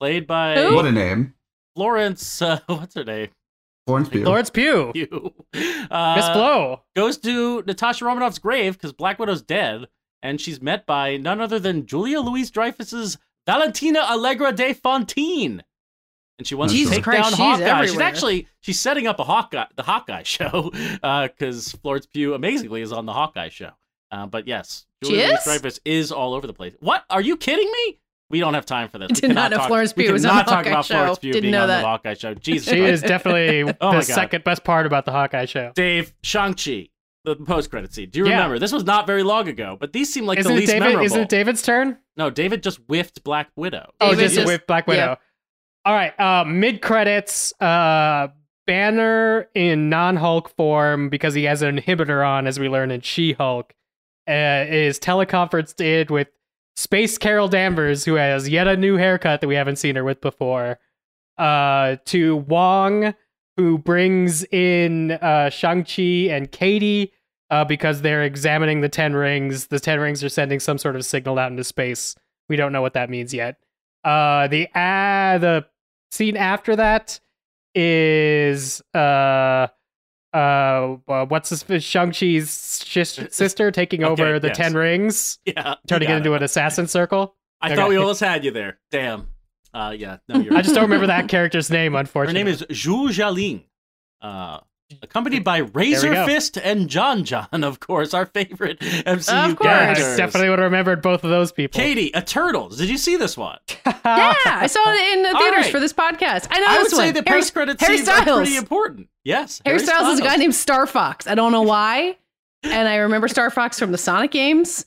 played 0.00 0.26
by 0.26 0.56
Who? 0.56 0.74
What 0.74 0.84
a 0.86 0.92
name, 0.92 1.34
Florence. 1.76 2.42
Uh, 2.42 2.58
what's 2.66 2.94
her 2.94 3.04
name? 3.04 3.28
Florence 3.86 4.08
Pugh. 4.08 4.24
Florence 4.24 4.50
Pugh. 4.50 4.92
You. 4.94 5.32
Miss 5.54 5.88
Uh, 5.90 6.32
Blow. 6.34 6.80
goes 6.96 7.16
to 7.18 7.62
Natasha 7.62 8.04
Romanoff's 8.04 8.38
grave 8.38 8.74
because 8.74 8.92
Black 8.92 9.18
Widow's 9.18 9.42
dead, 9.42 9.86
and 10.22 10.40
she's 10.40 10.60
met 10.60 10.84
by 10.86 11.16
none 11.16 11.40
other 11.40 11.58
than 11.58 11.86
Julia 11.86 12.20
Louis 12.20 12.50
Dreyfus's 12.50 13.18
Valentina 13.46 14.00
Allegra 14.00 14.52
de 14.52 14.72
Fontaine. 14.72 15.62
And 16.38 16.46
she 16.46 16.54
wants 16.56 16.74
Jesus 16.74 16.90
to 16.90 16.96
take 16.96 17.04
Christ, 17.04 17.22
down 17.22 17.30
she's 17.30 17.38
Hawkeye. 17.38 17.86
She's 17.86 17.98
actually 18.00 18.48
she's 18.60 18.80
setting 18.80 19.06
up 19.06 19.20
a 19.20 19.24
Hawkeye, 19.24 19.66
the 19.76 19.82
Hawkeye 19.84 20.22
show, 20.24 20.70
because 21.02 21.72
Florence 21.82 22.06
Pugh 22.06 22.34
amazingly 22.34 22.80
is 22.82 22.92
on 22.92 23.06
the 23.06 23.12
Hawkeye 23.12 23.48
show. 23.50 23.70
Uh, 24.10 24.26
but 24.26 24.46
yes, 24.48 24.86
She 25.02 25.10
Julia 25.10 25.26
Louise? 25.28 25.44
Dreyfus 25.44 25.80
is 25.84 26.12
all 26.12 26.34
over 26.34 26.46
the 26.46 26.52
place. 26.52 26.74
What? 26.80 27.04
Are 27.10 27.20
you 27.20 27.36
kidding 27.36 27.70
me? 27.70 28.00
We 28.30 28.40
don't 28.40 28.54
have 28.54 28.66
time 28.66 28.88
for 28.88 28.98
this. 28.98 29.08
Did 29.20 29.28
We 29.28 29.34
not 29.34 29.42
cannot 29.44 29.50
know 29.50 29.56
talk, 29.58 29.66
Florence 29.68 29.94
we 29.96 30.04
Pugh 30.04 30.12
was 30.12 30.24
on 30.24 30.30
cannot 30.30 30.46
the 30.46 30.50
talk 30.50 30.58
Hawkeye 30.64 30.70
about 30.70 30.84
show. 30.86 30.94
Florence 30.94 31.18
Pugh 31.20 31.32
Didn't 31.32 31.42
being 31.42 31.52
know 31.52 31.62
on 31.62 31.68
that. 31.68 31.80
the 31.82 31.86
Hawkeye 31.86 32.14
show. 32.14 32.34
Jesus 32.34 32.68
She 32.68 32.80
Christ. 32.80 32.92
is 32.92 33.02
definitely 33.02 33.62
Oh 33.80 33.90
the 33.92 33.96
God. 33.98 34.02
second 34.04 34.44
best 34.44 34.64
part 34.64 34.86
about 34.86 35.04
the 35.04 35.12
Hawkeye 35.12 35.44
show. 35.44 35.72
Dave, 35.74 36.12
Shang-Chi, 36.22 36.88
the 37.24 37.36
post-credit 37.36 37.92
scene. 37.94 38.10
Do 38.10 38.20
you 38.20 38.26
Yeah. 38.26 38.32
remember? 38.36 38.58
This 38.58 38.72
was 38.72 38.84
not 38.84 39.06
very 39.06 39.22
long 39.22 39.48
ago, 39.48 39.76
but 39.78 39.92
these 39.92 40.12
seem 40.12 40.26
like 40.26 40.38
isn't 40.38 40.50
the 40.50 40.56
it 40.56 40.60
least 40.60 40.72
David? 40.72 40.80
memorable. 40.84 41.06
Isn't 41.06 41.20
it 41.20 41.28
David's 41.28 41.62
turn? 41.62 41.98
No, 42.16 42.30
David 42.30 42.62
just 42.62 42.78
whiffed 42.88 43.22
Black 43.24 43.50
Widow. 43.56 43.92
Oh, 44.00 44.10
David 44.10 44.22
just 44.22 44.34
just- 44.36 44.46
with 44.46 44.66
Black 44.66 44.86
Widow. 44.86 45.00
yeah. 45.00 45.14
All 45.84 45.94
right. 45.94 46.18
Uh, 46.18 46.44
Mid 46.44 46.80
credits, 46.80 47.52
uh, 47.60 48.28
Banner 48.66 49.48
in 49.54 49.90
non 49.90 50.16
Hulk 50.16 50.48
form 50.48 51.10
because 51.10 51.34
he 51.34 51.44
has 51.44 51.60
an 51.60 51.78
inhibitor 51.78 52.26
on, 52.26 52.46
as 52.46 52.58
we 52.58 52.68
learn 52.68 52.90
in 52.90 53.02
She 53.02 53.32
Hulk, 53.34 53.74
uh, 54.26 54.64
is 54.66 54.98
teleconferenced 54.98 55.80
in 55.80 56.06
with 56.12 56.28
Space 56.76 57.18
Carol 57.18 57.48
Danvers, 57.48 58.04
who 58.06 58.14
has 58.14 58.48
yet 58.48 58.66
a 58.66 58.76
new 58.76 58.96
haircut 58.96 59.42
that 59.42 59.48
we 59.48 59.54
haven't 59.54 59.76
seen 59.76 59.96
her 59.96 60.04
with 60.04 60.22
before. 60.22 60.78
Uh, 61.36 61.96
to 62.06 62.36
Wong, 62.36 63.14
who 63.58 63.76
brings 63.76 64.44
in 64.44 65.12
uh, 65.12 65.50
Shang 65.50 65.84
Chi 65.84 66.32
and 66.34 66.50
Katie. 66.50 67.12
Uh, 67.50 67.62
because 67.62 68.00
they're 68.00 68.24
examining 68.24 68.80
the 68.80 68.88
Ten 68.88 69.14
Rings. 69.14 69.66
The 69.66 69.78
Ten 69.78 70.00
Rings 70.00 70.24
are 70.24 70.30
sending 70.30 70.58
some 70.58 70.78
sort 70.78 70.96
of 70.96 71.04
signal 71.04 71.38
out 71.38 71.50
into 71.50 71.62
space. 71.62 72.16
We 72.48 72.56
don't 72.56 72.72
know 72.72 72.80
what 72.80 72.94
that 72.94 73.10
means 73.10 73.34
yet. 73.34 73.58
Uh, 74.02 74.48
the 74.48 74.66
uh, 74.74 75.38
the 75.38 75.66
scene 76.14 76.36
after 76.36 76.76
that 76.76 77.20
is 77.74 78.80
uh 78.94 79.66
uh 80.32 80.96
uh, 81.08 81.26
what's 81.26 81.50
this 81.50 81.82
Shang 81.84 82.10
Chi's 82.12 82.50
sister 82.50 83.70
taking 83.70 84.02
Okay, 84.04 84.22
over 84.22 84.38
the 84.40 84.48
yes. 84.48 84.56
Ten 84.56 84.74
Rings, 84.74 85.38
Yeah, 85.44 85.74
turning 85.86 86.08
it 86.10 86.16
into 86.16 86.34
an 86.34 86.42
assassin 86.42 86.86
circle. 86.88 87.36
I 87.60 87.66
Okay. 87.68 87.76
thought 87.76 87.88
we 87.88 87.96
almost 87.96 88.20
had 88.20 88.44
you 88.44 88.50
there. 88.50 88.78
Damn. 88.90 89.28
Uh, 89.72 89.94
yeah. 89.96 90.18
No, 90.28 90.40
you're. 90.40 90.54
I 90.56 90.62
just 90.62 90.74
don't 90.74 90.84
remember 90.84 91.06
that 91.08 91.28
character's 91.34 91.70
name, 91.70 91.94
Unfortunately, 91.94 92.40
Her 92.40 92.44
name 92.44 92.52
is 92.52 92.62
Xu 92.62 93.08
Xialing. 93.10 93.64
Uh, 94.20 94.60
accompanied 95.02 95.44
by 95.44 95.58
Razor. 95.58 96.24
Fist 96.26 96.56
and 96.58 96.88
John 96.88 97.24
John, 97.24 97.48
of 97.64 97.80
course, 97.80 98.14
our 98.14 98.26
favorite 98.26 98.78
MCU 98.80 99.50
Of 99.50 99.56
course. 99.56 99.68
yeah, 99.68 99.90
I 99.90 100.16
definitely 100.16 100.48
would 100.50 100.58
have 100.58 100.70
remembered 100.70 101.02
both 101.02 101.24
of 101.24 101.30
those 101.30 101.52
people. 101.52 101.80
Katie, 101.80 102.10
Eternals. 102.16 102.78
Did 102.78 102.88
you 102.88 102.98
see 102.98 103.16
this 103.16 103.36
one? 103.36 103.58
yeah, 103.86 103.92
I 104.04 104.66
saw 104.66 104.80
it 104.86 105.14
in 105.16 105.22
the 105.22 105.38
theaters 105.38 105.64
right. 105.64 105.70
for 105.72 105.80
this 105.80 105.92
podcast. 105.92 106.46
I 106.50 106.60
know 106.60 106.66
I 106.66 106.74
this 106.82 106.92
would 106.92 106.98
say 106.98 107.10
the 107.12 107.22
Harry- 107.26 107.40
post-credit 107.40 107.80
Harry 107.80 107.96
scenes 107.98 108.08
are 108.08 108.22
pretty 108.24 108.56
important. 108.56 109.08
Yes, 109.24 109.60
Harry 109.64 109.78
Styles 109.78 110.14
is 110.14 110.20
a 110.20 110.22
guy 110.22 110.36
named 110.36 110.54
Star 110.54 110.86
Fox. 110.86 111.26
I 111.26 111.34
don't 111.34 111.52
know 111.52 111.62
why. 111.62 112.16
And 112.62 112.88
I 112.88 112.96
remember 112.96 113.28
Star 113.28 113.50
Fox 113.50 113.78
from 113.78 113.92
the 113.92 113.98
Sonic 113.98 114.30
games. 114.30 114.84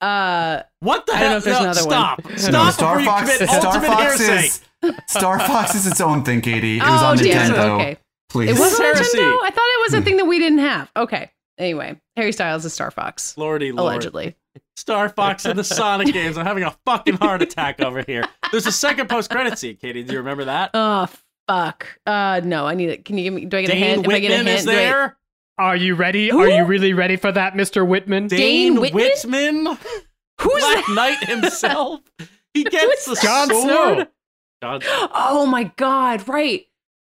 Uh, 0.00 0.62
What 0.80 1.06
the 1.06 1.12
I 1.12 1.16
hell? 1.16 1.24
don't 1.24 1.30
know 1.32 1.36
if 1.38 1.44
there's 1.44 1.56
No, 1.58 1.64
another 1.64 1.80
one. 1.84 1.90
stop. 1.90 2.24
No, 2.24 2.36
Stop 2.36 2.52
before 2.52 2.72
Star 2.72 3.00
you 3.00 3.06
Fox. 3.06 3.32
commit 3.38 3.50
Star 3.50 3.80
Fox 3.80 4.20
is 4.20 4.60
Star 5.08 5.40
Fox 5.40 5.74
is 5.74 5.86
its 5.86 6.00
own 6.00 6.22
thing, 6.22 6.40
Katie. 6.40 6.76
It 6.78 6.82
was 6.82 7.02
oh, 7.02 7.06
on 7.06 7.16
damn. 7.16 7.50
Nintendo. 7.52 7.74
Okay. 7.80 7.96
Please. 8.28 8.50
It 8.50 8.58
was 8.60 8.74
on 8.78 8.82
Heresy. 8.84 9.18
Nintendo? 9.18 9.38
I 9.42 9.50
thought 9.50 9.56
it 9.56 9.80
was 9.90 9.94
a 9.94 10.02
thing 10.02 10.16
that 10.18 10.26
we 10.26 10.38
didn't 10.38 10.58
have. 10.58 10.90
Okay. 10.96 11.30
Anyway, 11.58 12.00
Harry 12.16 12.32
Styles 12.32 12.64
is 12.64 12.72
Star 12.72 12.90
Fox. 12.90 13.36
Lordy 13.36 13.72
Lord. 13.72 13.92
Allegedly. 13.94 14.36
Star 14.76 15.08
Fox 15.08 15.44
in 15.44 15.56
the 15.56 15.64
Sonic 15.64 16.12
games. 16.12 16.38
I'm 16.38 16.46
having 16.46 16.62
a 16.64 16.76
fucking 16.86 17.16
heart 17.16 17.42
attack 17.42 17.80
over 17.80 18.02
here. 18.06 18.24
There's 18.52 18.66
a 18.66 18.72
second 18.72 19.08
post-credit 19.08 19.58
scene, 19.58 19.76
Katie. 19.76 20.02
Do 20.04 20.12
you 20.12 20.18
remember 20.18 20.44
that? 20.44 20.70
Oh, 20.74 21.08
fuck. 21.48 21.98
Uh, 22.06 22.40
no, 22.44 22.66
I 22.66 22.74
need 22.74 22.90
it. 22.90 23.04
Can 23.04 23.18
you 23.18 23.24
give 23.24 23.32
me, 23.34 23.44
do 23.46 23.56
I 23.56 23.62
get 23.62 23.70
a 23.70 23.72
Dane 23.72 23.82
hint? 23.82 24.06
If 24.06 24.12
I 24.12 24.18
get 24.20 24.30
a 24.30 24.34
Whitman 24.36 24.46
hint, 24.46 24.58
is 24.60 24.64
do 24.66 24.70
I- 24.70 24.74
there. 24.74 25.16
Are 25.58 25.74
you 25.74 25.96
ready? 25.96 26.28
Who? 26.28 26.38
Are 26.40 26.48
you 26.48 26.64
really 26.64 26.92
ready 26.92 27.16
for 27.16 27.32
that, 27.32 27.54
Mr. 27.54 27.84
Whitman? 27.84 28.28
Dane 28.28 28.38
Dane 28.38 28.80
Whitman? 28.80 29.04
Whitman, 29.24 29.64
Who's 30.40 30.60
Black 30.62 30.86
that? 30.86 30.92
Knight 30.94 31.24
himself. 31.28 32.00
He 32.54 32.62
gets 32.62 33.06
the 33.06 33.16
Jon 33.20 33.48
sword. 33.48 33.64
Snow. 33.64 34.06
Jon- 34.62 34.80
Oh 35.12 35.46
my 35.46 35.64
god, 35.76 36.28
right. 36.28 36.64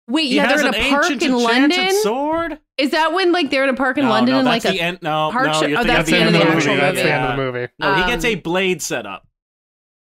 Wait, 0.09 0.23
He 0.25 0.35
yeah, 0.37 0.47
has 0.47 0.61
they're 0.61 0.69
in 0.69 0.75
a 0.75 0.89
park 0.89 1.09
in 1.21 1.33
London. 1.33 1.91
sword. 2.01 2.59
Is 2.77 2.91
that 2.91 3.13
when 3.13 3.31
like 3.31 3.51
they're 3.51 3.63
in 3.63 3.69
a 3.69 3.75
park 3.75 3.97
in 3.97 4.05
no, 4.05 4.09
London 4.09 4.33
no, 4.33 4.39
and 4.39 4.47
like 4.47 4.63
the 4.63 4.69
a 4.69 4.81
end. 4.81 4.99
No, 5.01 5.29
park 5.31 5.45
no, 5.47 5.53
show- 5.53 5.75
oh, 5.79 5.83
that's 5.83 6.09
the 6.09 6.17
end 6.17 6.35
of 6.35 6.41
the 6.41 6.47
actual 6.47 6.75
That's 6.77 6.97
the 6.97 7.11
end 7.13 7.25
of 7.25 7.31
the 7.31 7.37
movie. 7.37 7.67
No, 7.77 7.93
he 7.95 8.03
gets 8.09 8.25
Um, 8.25 8.31
a 8.31 8.35
blade 8.35 8.81
set 8.81 9.05
up. 9.05 9.27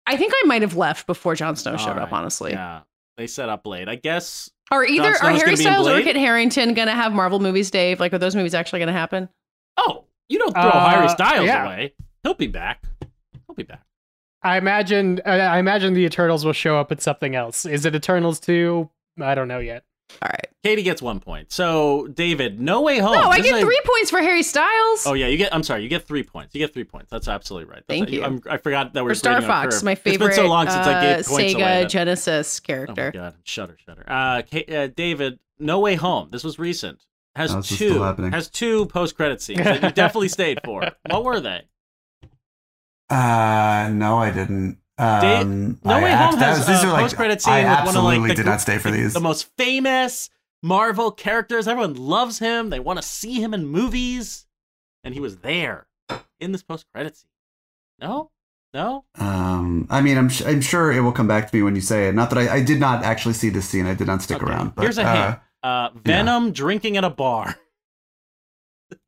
I 0.06 0.16
think 0.16 0.32
I 0.34 0.46
might 0.46 0.62
have 0.62 0.76
left 0.76 1.06
before 1.06 1.36
Jon 1.36 1.54
Snow 1.54 1.76
showed 1.76 1.90
All 1.96 2.00
up, 2.00 2.12
honestly. 2.12 2.50
Yeah, 2.52 2.80
they 3.16 3.28
set 3.28 3.48
up 3.48 3.62
blade. 3.62 3.88
I 3.88 3.94
guess. 3.94 4.50
Are 4.72 4.84
either 4.84 5.12
Jon 5.12 5.12
are 5.12 5.16
Snow's 5.16 5.22
Harry 5.22 5.38
gonna 5.38 5.46
be 5.46 5.52
in 5.52 5.56
Styles 5.58 5.88
or 5.88 6.02
Kit 6.02 6.16
Harington 6.16 6.74
gonna 6.74 6.94
have 6.94 7.12
Marvel 7.12 7.38
movies, 7.38 7.70
Dave? 7.70 8.00
Like, 8.00 8.12
are 8.12 8.18
those 8.18 8.34
movies 8.34 8.54
actually 8.54 8.80
gonna 8.80 8.92
happen? 8.92 9.28
Oh, 9.76 10.06
you 10.28 10.38
don't 10.38 10.52
throw 10.52 10.62
Uh, 10.62 10.88
Harry 10.90 11.08
Styles 11.10 11.46
yeah. 11.46 11.64
away. 11.64 11.94
He'll 12.24 12.34
be 12.34 12.46
back. 12.48 12.82
He'll 13.46 13.54
be 13.54 13.62
back. 13.62 13.82
I 14.42 14.56
imagine. 14.56 15.20
I 15.24 15.38
I 15.40 15.58
imagine 15.58 15.94
the 15.94 16.04
Eternals 16.04 16.44
will 16.44 16.52
show 16.52 16.76
up 16.78 16.90
at 16.90 17.00
something 17.00 17.36
else. 17.36 17.64
Is 17.64 17.84
it 17.86 17.94
Eternals 17.94 18.40
two? 18.40 18.90
I 19.20 19.34
don't 19.36 19.46
know 19.46 19.60
yet. 19.60 19.84
All 20.20 20.28
right. 20.28 20.46
Katie 20.62 20.82
gets 20.82 21.00
one 21.02 21.18
point. 21.20 21.50
So 21.52 22.06
David, 22.08 22.60
No 22.60 22.82
Way 22.82 22.98
Home. 22.98 23.12
no, 23.14 23.28
I 23.30 23.38
This 23.38 23.46
get 23.46 23.56
is 23.56 23.62
a- 23.62 23.66
three 23.66 23.80
points 23.84 24.10
for 24.10 24.20
Harry 24.20 24.42
Styles. 24.42 25.04
Oh 25.06 25.14
yeah, 25.14 25.26
you 25.26 25.36
get. 25.36 25.52
I'm 25.54 25.62
sorry, 25.62 25.82
you 25.82 25.88
get 25.88 26.06
three 26.06 26.22
points. 26.22 26.54
You 26.54 26.60
get 26.60 26.72
three 26.72 26.84
points. 26.84 27.10
That's 27.10 27.26
absolutely 27.28 27.70
right. 27.70 27.82
That's 27.88 27.98
Thank 27.98 28.08
it. 28.10 28.14
you. 28.14 28.24
I'm, 28.24 28.40
I 28.48 28.58
forgot 28.58 28.92
that 28.92 29.02
we're 29.02 29.10
for 29.10 29.14
Star 29.16 29.34
grading 29.34 29.50
on 29.50 29.58
a 29.58 29.62
Fox, 29.64 29.74
curve. 29.76 29.84
my 29.84 29.94
favorite 29.96 30.28
It's 30.28 30.36
been 30.36 30.44
so 30.44 30.48
long 30.48 30.66
since 30.68 30.86
I 30.86 30.92
uh, 30.94 31.00
gave 31.16 31.26
points 31.26 31.52
Sega 31.54 31.56
away. 31.56 31.82
that- 31.82 31.88
Genesis 31.90 32.60
Oh 32.60 32.62
my 32.62 32.74
character. 32.74 33.10
god, 33.12 33.34
shudder, 33.44 33.76
shudder. 33.84 34.04
Uh, 34.06 34.42
Ka- 34.42 34.72
uh, 34.74 34.86
David, 34.94 35.38
No 35.58 35.80
Way 35.80 35.94
Home. 35.96 36.28
This 36.30 36.44
was 36.44 36.58
recent. 36.58 37.04
Has 37.34 37.52
Oh, 37.52 37.56
this 37.56 37.70
is 37.72 37.76
still 37.78 38.14
two 38.14 38.22
has 38.30 38.48
two 38.50 38.86
post 38.86 39.16
credit 39.16 39.40
scenes 39.40 39.64
that 39.64 39.82
you 39.82 39.90
definitely 39.90 40.28
stayed 40.28 40.60
for. 40.64 40.82
What 41.10 41.24
were 41.24 41.40
they? 41.40 41.62
Uh, 43.10 43.90
no, 43.92 44.18
I 44.18 44.30
didn't. 44.30 44.78
Um, 44.98 45.80
No 45.84 45.94
I 45.94 46.02
Way 46.02 46.12
Home 46.12 46.36
has 46.36 46.58
was- 46.58 46.66
these 46.66 46.82
a 46.84 46.86
are 46.88 46.92
like 46.92 47.02
post 47.02 47.16
credit 47.16 47.42
scene 47.42 47.52
I 47.54 47.58
with 47.60 47.66
one 47.68 47.72
of 47.78 47.86
absolutely 47.88 48.18
like 48.18 48.28
the 48.28 48.34
did 48.34 48.46
not 48.46 48.60
stay 48.60 48.78
for 48.78 48.90
the- 48.90 48.98
these. 48.98 49.14
The 49.14 49.20
most 49.20 49.50
famous 49.56 50.30
Marvel 50.62 51.10
characters. 51.10 51.66
Everyone 51.66 51.94
loves 51.94 52.38
him. 52.38 52.70
They 52.70 52.78
want 52.80 53.00
to 53.00 53.02
see 53.06 53.42
him 53.42 53.52
in 53.54 53.66
movies, 53.66 54.46
and 55.02 55.14
he 55.14 55.20
was 55.20 55.38
there 55.38 55.86
in 56.40 56.52
this 56.52 56.62
post 56.62 56.86
credit 56.94 57.16
scene. 57.16 57.28
No, 58.00 58.30
no. 58.74 59.04
Um, 59.16 59.86
I 59.90 60.00
mean, 60.02 60.16
I'm 60.18 60.28
sh- 60.28 60.42
I'm 60.46 60.60
sure 60.60 60.92
it 60.92 61.00
will 61.00 61.12
come 61.12 61.26
back 61.26 61.50
to 61.50 61.56
me 61.56 61.62
when 61.62 61.74
you 61.74 61.80
say 61.80 62.08
it. 62.08 62.14
Not 62.14 62.30
that 62.30 62.38
I, 62.38 62.56
I 62.56 62.62
did 62.62 62.78
not 62.78 63.02
actually 63.02 63.34
see 63.34 63.48
this 63.48 63.68
scene. 63.68 63.86
I 63.86 63.94
did 63.94 64.06
not 64.06 64.22
stick 64.22 64.42
Okay, 64.42 64.46
around. 64.52 64.74
But, 64.74 64.82
Here's 64.82 64.98
a 64.98 65.04
uh, 65.04 65.26
hint. 65.26 65.38
Uh, 65.64 65.88
Venom 66.04 66.52
drinking 66.52 66.96
at 66.96 67.04
a 67.04 67.10
bar. 67.10 67.56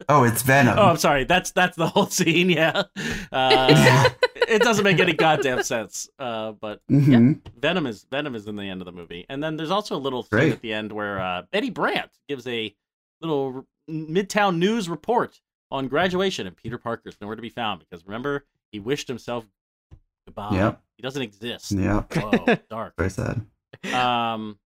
Oh, 0.09 0.25
it's 0.25 0.41
Venom. 0.41 0.79
Oh, 0.79 0.85
I'm 0.87 0.97
sorry. 0.97 1.25
That's 1.25 1.51
that's 1.51 1.77
the 1.77 1.87
whole 1.87 2.07
scene. 2.07 2.49
Yeah. 2.49 2.85
Uh, 3.33 4.09
it 4.49 4.63
doesn't 4.63 4.85
make 4.85 4.99
any 5.01 5.13
goddamn 5.13 5.63
sense. 5.63 6.09
Uh, 6.19 6.53
but 6.53 6.81
Mhm. 6.91 7.41
Venom 7.59 7.87
is 7.87 8.05
Venom 8.11 8.35
is 8.35 8.47
in 8.47 8.57
the 8.57 8.65
end 8.65 8.81
of 8.81 8.87
the 8.87 8.93
movie, 8.93 9.25
and 9.29 9.43
then 9.43 9.57
there's 9.57 9.71
also 9.71 9.97
a 9.97 9.99
little 9.99 10.23
thing 10.23 10.39
Great. 10.39 10.53
at 10.53 10.61
the 10.61 10.73
end 10.73 10.93
where 10.93 11.21
uh, 11.21 11.43
Betty 11.53 11.71
Brant 11.71 12.11
gives 12.29 12.47
a 12.47 12.75
little 13.21 13.67
Midtown 13.91 14.57
news 14.59 14.89
report 14.89 15.41
on 15.71 15.89
graduation, 15.89 16.47
and 16.47 16.57
Peter 16.57 16.79
Parker's 16.79 17.17
nowhere 17.21 17.37
to 17.37 17.43
be 17.43 17.49
found 17.51 17.81
because 17.81 18.05
remember 18.07 18.45
he 18.73 18.79
wished 18.81 19.09
himself 19.09 19.45
goodbye. 20.27 20.51
Yep. 20.55 20.83
He 20.97 21.03
doesn't 21.03 21.23
exist. 21.23 21.73
Yeah, 21.73 22.03
Whoa, 22.03 22.57
dark. 22.71 22.95
very 22.97 23.11
sad. 23.11 23.45
Um, 23.93 24.59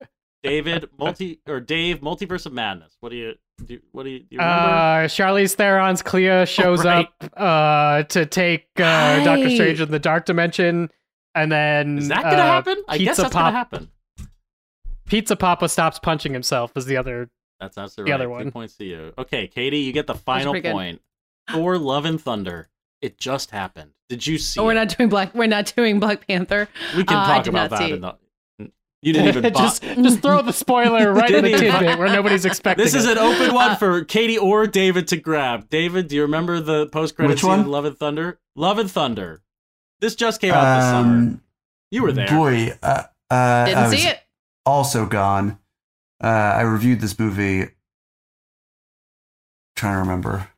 David 0.43 0.89
multi 0.99 1.41
or 1.49 1.59
Dave 1.61 2.01
multiverse 2.01 2.47
of 2.47 2.53
madness. 2.53 2.97
What 3.01 3.09
do 3.11 3.16
you 3.16 3.35
do? 3.66 3.80
What 3.92 4.04
do 4.04 4.11
you, 4.11 4.20
do 4.20 4.26
you 4.30 4.38
remember? 4.38 4.68
Uh, 4.68 5.09
Charlize 5.09 5.54
Theron's 5.54 6.02
Clea 6.02 6.46
shows 6.46 6.84
right. 6.84 7.09
up 7.20 7.32
uh, 7.36 8.02
to 8.04 8.26
take 8.26 8.66
uh, 8.76 9.24
Doctor 9.24 9.44
Right. 9.46 9.54
Strange 9.54 9.80
in 9.80 9.90
the 9.90 9.98
Dark 9.98 10.24
Dimension, 10.26 10.90
and 11.34 11.50
then 11.52 11.98
Is 11.98 12.09
that 12.09 12.22
gonna 12.22 12.36
uh, 12.36 12.42
happen? 12.46 12.82
I 12.88 12.98
guess 12.98 13.16
that's 13.16 13.32
Pop, 13.32 13.42
gonna 13.42 13.56
happen. 13.56 13.90
Pizza 15.09 15.36
Papa 15.36 15.68
stops 15.68 15.98
punching 15.98 16.32
himself. 16.32 16.72
Is 16.76 16.84
the 16.86 16.96
other? 16.96 17.30
That's 17.61 17.76
absolutely 17.78 18.12
The 18.12 18.18
right. 18.18 18.24
other 18.24 18.24
Two 18.40 18.44
one. 18.46 18.52
points 18.52 18.76
to 18.76 18.84
you. 18.84 19.12
Okay, 19.18 19.48
Katie, 19.48 19.78
you 19.78 19.92
get 19.92 20.06
the 20.06 20.14
final 20.14 20.61
point. 20.61 21.00
Thor: 21.50 21.78
Love 21.78 22.04
and 22.04 22.20
Thunder. 22.20 22.68
It 23.00 23.18
just 23.18 23.50
happened. 23.52 23.92
Did 24.09 24.26
you 24.26 24.38
see? 24.38 24.61
Oh, 24.61 24.64
we're 24.64 24.72
it? 24.72 24.74
not 24.74 24.96
doing 24.96 25.09
Black. 25.09 25.34
We're 25.34 25.46
not 25.46 25.72
doing 25.76 25.98
Black 26.00 26.26
Panther. 26.26 26.68
We 26.96 27.04
can 27.04 27.16
Uh, 27.16 27.22
I 27.22 27.26
talk 27.36 27.44
did 27.44 27.50
about 27.50 27.70
not 27.70 27.78
that. 27.78 27.86
see 27.86 27.92
In 27.92 28.00
the, 28.00 28.14
You 29.03 29.12
didn't 29.12 29.28
even 29.36 29.53
just 29.55 29.82
just 29.82 30.20
throw 30.20 30.42
the 30.42 30.53
spoiler 30.53 31.12
right 31.14 31.30
in 31.30 31.44
the 31.44 31.51
tidbit 31.57 31.99
where 31.99 32.09
nobody's 32.09 32.44
expecting. 32.44 32.82
It. 32.82 32.84
This 32.86 32.94
is 32.94 33.07
it. 33.07 33.12
an 33.12 33.18
open 33.18 33.51
Uh, 33.51 33.55
one 33.55 33.76
for 33.76 34.05
Katie 34.05 34.38
or 34.38 34.66
David 34.66 35.07
to 35.09 35.16
grab. 35.16 35.68
David, 35.68 36.09
do 36.09 36.16
you 36.16 36.22
remember 36.22 36.61
the 36.61 36.86
post 36.88 37.14
credit 37.14 37.30
Which 37.34 37.40
scene 37.40 37.51
one? 37.51 37.68
Love 37.68 37.84
and 37.84 37.96
Thunder? 37.96 38.40
Love 38.57 38.78
and 38.78 38.90
Thunder. 38.90 39.40
This 40.01 40.14
just 40.16 40.40
came 40.40 40.53
out 40.53 40.76
this 40.76 40.84
summer. 40.90 41.14
Um, 41.16 41.40
You 41.90 42.03
were 42.03 42.12
there. 42.12 42.28
Boy, 42.28 42.76
uh, 42.82 43.05
uh, 43.30 43.64
Didn't 43.66 43.78
I 43.78 43.88
was 43.88 43.96
see 44.01 44.07
it. 44.09 44.18
also 44.66 45.07
gone. 45.07 45.59
Uh, 46.22 46.26
I 46.26 46.62
reviewed 46.62 47.01
this 47.01 47.18
movie. 47.18 47.68
trying 49.76 49.94
to 49.94 49.99
remember. 50.01 50.49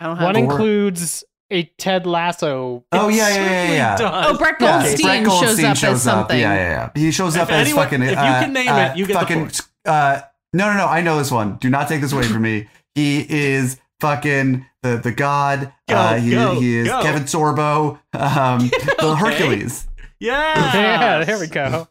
I 0.00 0.06
don't 0.06 0.16
have 0.16 0.24
One 0.24 0.36
it. 0.36 0.40
Or- 0.40 0.50
includes 0.52 1.24
a 1.54 1.64
Ted 1.78 2.06
Lasso. 2.06 2.84
Oh 2.92 3.08
yeah, 3.08 3.28
yeah, 3.28 3.36
yeah, 3.44 3.72
yeah. 3.72 3.96
does. 3.96 4.26
Oh, 4.34 4.38
Brett 4.38 4.56
Yeah, 4.60 4.82
Goldstein, 4.82 5.22
Brett 5.24 5.32
shows 5.40 5.64
up 5.64 5.76
shows 5.76 5.94
as 5.96 6.02
something. 6.02 6.38
Yeah, 6.38 6.54
yeah, 6.54 6.90
yeah. 6.94 7.00
He 7.02 7.10
shows 7.10 7.36
If 7.36 7.42
up 7.42 7.50
as 7.50 7.66
anyone- 7.68 7.84
fucking. 7.84 8.02
if 8.02 8.10
you 8.10 8.16
uh, 8.16 8.40
can 8.42 8.52
name 8.52 8.68
uh, 8.68 8.76
it, 8.92 8.96
you 8.96 9.06
get 9.06 9.12
the 9.14 9.18
fucking. 9.20 9.38
point. 9.40 9.60
Uh, 9.86 10.20
no, 10.52 10.70
no, 10.72 10.76
no. 10.78 10.86
I 10.86 11.00
know 11.00 11.16
this 11.18 11.30
one. 11.30 11.56
Do 11.56 11.70
not 11.70 11.88
take 11.88 12.00
this 12.00 12.12
away 12.12 12.24
from 12.24 12.42
me. 12.42 12.68
He 12.96 13.26
is 13.28 13.78
fucking 14.00 14.64
the 14.82 14.98
the 14.98 15.10
god. 15.10 15.72
Go, 15.88 15.96
uh, 15.96 16.14
he, 16.16 16.30
go, 16.30 16.60
he 16.60 16.76
is 16.76 16.86
go. 16.88 17.02
Kevin 17.02 17.24
Sorbo. 17.24 17.98
Um, 18.12 18.68
the 18.98 19.16
Hercules. 19.16 19.88
Yeah. 20.20 20.54
Yeah, 20.74 21.24
there 21.24 21.38
we 21.40 21.48
go. 21.48 21.88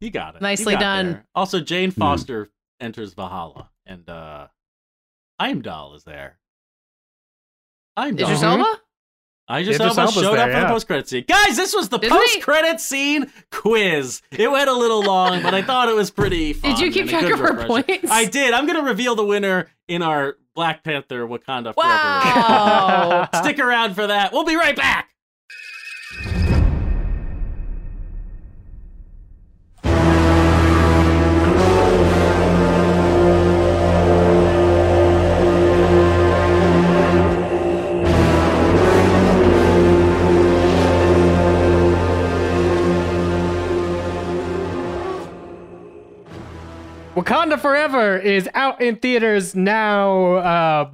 You 0.00 0.10
got 0.10 0.36
it. 0.36 0.42
Nicely 0.42 0.74
got 0.74 0.80
done. 0.80 1.06
there. 1.12 1.26
Also, 1.34 1.58
Hmm. 1.58 1.64
Jane 1.64 1.90
Foster 1.90 2.50
enters 2.80 3.14
Valhalla, 3.14 3.70
and 3.84 4.08
uh 4.08 4.46
Heimdall 5.40 5.94
is 5.94 6.04
there. 6.04 6.38
Heimdall. 8.00 8.26
Idris 8.28 8.40
Mhm. 8.42 8.58
Elba? 8.58 8.80
Idris 9.50 9.76
Idris 9.76 9.80
Elba 9.80 10.00
Elba's 10.02 10.14
showed 10.14 10.36
there, 10.36 10.46
up 10.46 10.52
for 10.52 10.60
the 10.60 10.66
post 10.66 10.86
credit 10.86 11.08
scene. 11.08 11.24
Guys, 11.28 11.56
this 11.56 11.74
was 11.74 11.88
the 11.88 11.98
Did 11.98 12.10
we? 12.12 12.16
post 12.18 12.42
credit 12.42 12.80
scene 12.80 13.32
quiz. 13.50 14.22
It 14.30 14.50
went 14.50 14.70
a 14.70 14.74
little 14.74 15.02
long, 15.02 15.42
but 15.42 15.54
I 15.54 15.62
thought 15.62 15.88
it 15.88 15.94
was 15.96 16.10
pretty 16.10 16.52
fun. 16.52 16.70
Did 16.76 16.80
you 16.80 16.92
keep 16.92 17.08
track 17.08 17.24
of 17.24 17.38
her 17.40 17.52
refresher. 17.54 17.66
points? 17.66 18.10
I 18.10 18.26
did. 18.26 18.54
I'm 18.54 18.66
going 18.66 18.78
to 18.78 18.84
reveal 18.84 19.14
the 19.16 19.24
winner 19.24 19.68
in 19.88 20.02
our 20.02 20.36
Black 20.54 20.84
Panther 20.84 21.26
Wakanda 21.26 21.74
Forever. 21.74 21.76
Wow. 21.76 23.28
Stick 23.34 23.58
around 23.58 23.94
for 23.94 24.06
that. 24.06 24.32
We'll 24.32 24.44
be 24.44 24.56
right 24.56 24.76
back. 24.76 25.08
Wakanda 47.20 47.60
Forever 47.60 48.16
is 48.16 48.48
out 48.54 48.80
in 48.80 48.96
theaters 48.96 49.54
now, 49.54 50.36
uh, 50.36 50.90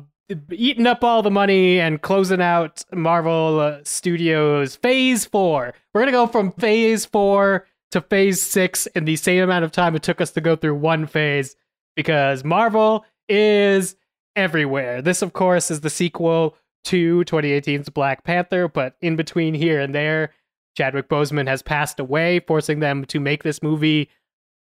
eating 0.51 0.89
up 0.89 1.05
all 1.05 1.23
the 1.23 1.31
money 1.31 1.79
and 1.79 2.03
closing 2.03 2.43
out 2.43 2.85
Marvel 2.93 3.61
uh, 3.61 3.79
Studios 3.85 4.75
Phase 4.75 5.25
4. 5.25 5.73
We're 5.95 6.01
going 6.01 6.07
to 6.07 6.13
go 6.13 6.27
from 6.27 6.51
Phase 6.51 7.07
4 7.07 7.65
to 7.93 8.01
Phase 8.01 8.43
6 8.43 8.87
in 8.87 9.05
the 9.05 9.15
same 9.15 9.45
amount 9.45 9.65
of 9.65 9.71
time 9.71 9.95
it 9.95 10.03
took 10.03 10.21
us 10.21 10.33
to 10.33 10.41
go 10.41 10.57
through 10.57 10.75
one 10.75 11.07
phase 11.07 11.55
because 11.95 12.43
Marvel 12.43 13.05
is 13.29 13.95
everywhere. 14.35 15.01
This, 15.03 15.23
of 15.23 15.33
course, 15.33 15.71
is 15.71 15.83
the 15.83 15.91
sequel 15.91 16.57
to 16.87 17.23
2018's 17.27 17.89
Black 17.89 18.25
Panther, 18.25 18.67
but 18.67 18.97
in 19.01 19.15
between 19.15 19.55
here 19.55 19.81
and 19.81 19.95
there, 19.95 20.33
Chadwick 20.77 21.09
Boseman 21.09 21.47
has 21.47 21.63
passed 21.63 22.01
away, 22.01 22.41
forcing 22.41 22.81
them 22.81 23.05
to 23.05 23.21
make 23.21 23.45
this 23.45 23.63
movie 23.63 24.11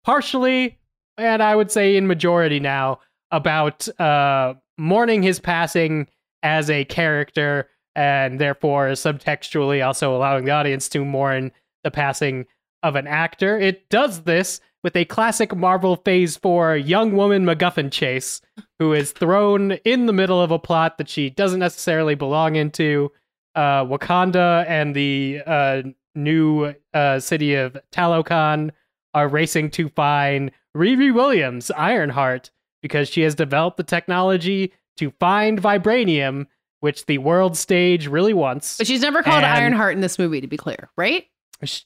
partially 0.05 0.79
and 1.19 1.43
I 1.43 1.55
would 1.57 1.71
say 1.71 1.97
in 1.97 2.07
majority 2.07 2.61
now 2.61 3.01
about 3.31 3.89
uh, 4.01 4.55
mourning 4.79 5.23
his 5.23 5.41
passing 5.41 6.09
as 6.43 6.71
a 6.71 6.85
character, 6.85 7.69
and 7.97 8.41
therefore 8.41 8.89
subtextually 8.91 9.85
also 9.85 10.17
allowing 10.17 10.45
the 10.45 10.51
audience 10.51 10.89
to 10.91 11.05
mourn 11.05 11.53
the 11.85 11.91
passing 11.91 12.47
of 12.83 12.97
an 12.97 13.07
actor. 13.07 13.59
It 13.59 13.89
does 13.89 14.23
this 14.23 14.61
with 14.83 14.95
a 14.95 15.07
classic 15.07 15.57
Marvel 15.57 15.97
Phase 15.97 16.37
4 16.37 16.77
young 16.77 17.17
woman 17.17 17.45
MacGuffin 17.45 17.91
chase, 17.91 18.43
who 18.79 18.93
is 18.93 19.13
thrown 19.13 19.73
in 19.85 20.07
the 20.07 20.13
middle 20.13 20.41
of 20.41 20.51
a 20.51 20.59
plot 20.59 20.99
that 20.99 21.09
she 21.09 21.31
doesn't 21.31 21.61
necessarily 21.61 22.15
belong 22.15 22.57
into. 22.57 23.11
Uh, 23.55 23.85
Wakanda 23.85 24.67
and 24.69 24.95
the 24.95 25.41
uh, 25.47 25.83
new 26.15 26.75
uh, 26.93 27.19
city 27.21 27.55
of 27.55 27.77
Talokan 27.93 28.71
are 29.15 29.29
racing 29.29 29.71
to 29.71 29.89
find 29.91 30.51
Riri 30.77 31.13
Williams, 31.15 31.71
Ironheart, 31.71 32.51
because 32.83 33.09
she 33.09 33.23
has 33.23 33.35
developed 33.35 33.77
the 33.77 33.83
technology 33.83 34.73
to 34.97 35.11
find 35.21 35.61
vibranium, 35.61 36.47
which 36.81 37.07
the 37.07 37.19
world 37.19 37.57
stage 37.57 38.07
really 38.09 38.35
wants. 38.35 38.79
But 38.79 38.87
she's 38.87 39.01
never 39.03 39.23
called 39.23 39.45
And- 39.45 39.47
Ironheart 39.47 39.95
in 39.95 40.01
this 40.01 40.19
movie, 40.19 40.41
to 40.41 40.47
be 40.47 40.57
clear, 40.57 40.91
right? 40.97 41.27
Sh- 41.65 41.83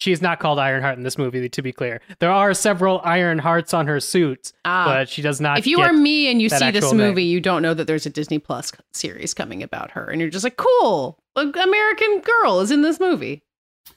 She 0.00 0.10
is 0.10 0.20
not 0.20 0.40
called 0.40 0.58
Ironheart 0.58 0.98
in 0.98 1.04
this 1.04 1.16
movie, 1.16 1.48
to 1.48 1.62
be 1.62 1.72
clear. 1.72 2.00
There 2.18 2.30
are 2.32 2.52
several 2.52 3.00
Iron 3.04 3.38
Hearts 3.38 3.72
on 3.72 3.86
her 3.86 4.00
suit, 4.00 4.52
Ah. 4.64 4.84
but 4.86 5.08
she 5.08 5.22
does 5.22 5.40
not. 5.40 5.58
if 5.58 5.66
you 5.68 5.80
are 5.80 5.92
me 5.92 6.28
and 6.30 6.42
you 6.42 6.48
see 6.48 6.56
this 6.72 6.82
actual 6.82 6.94
name. 6.94 7.08
movie, 7.10 7.22
you 7.24 7.40
don't 7.40 7.62
know 7.62 7.74
that 7.74 7.86
there's 7.86 8.04
a 8.04 8.10
Disney 8.10 8.40
Plus 8.40 8.72
series 8.92 9.32
coming 9.34 9.62
about 9.62 9.92
her, 9.92 10.10
and 10.10 10.20
you're 10.20 10.30
just 10.30 10.42
like, 10.44 10.56
"Cool, 10.56 11.18
an 11.36 11.56
American 11.56 12.20
girl 12.20 12.58
is 12.60 12.72
in 12.72 12.82
this 12.82 12.98
movie." 12.98 13.44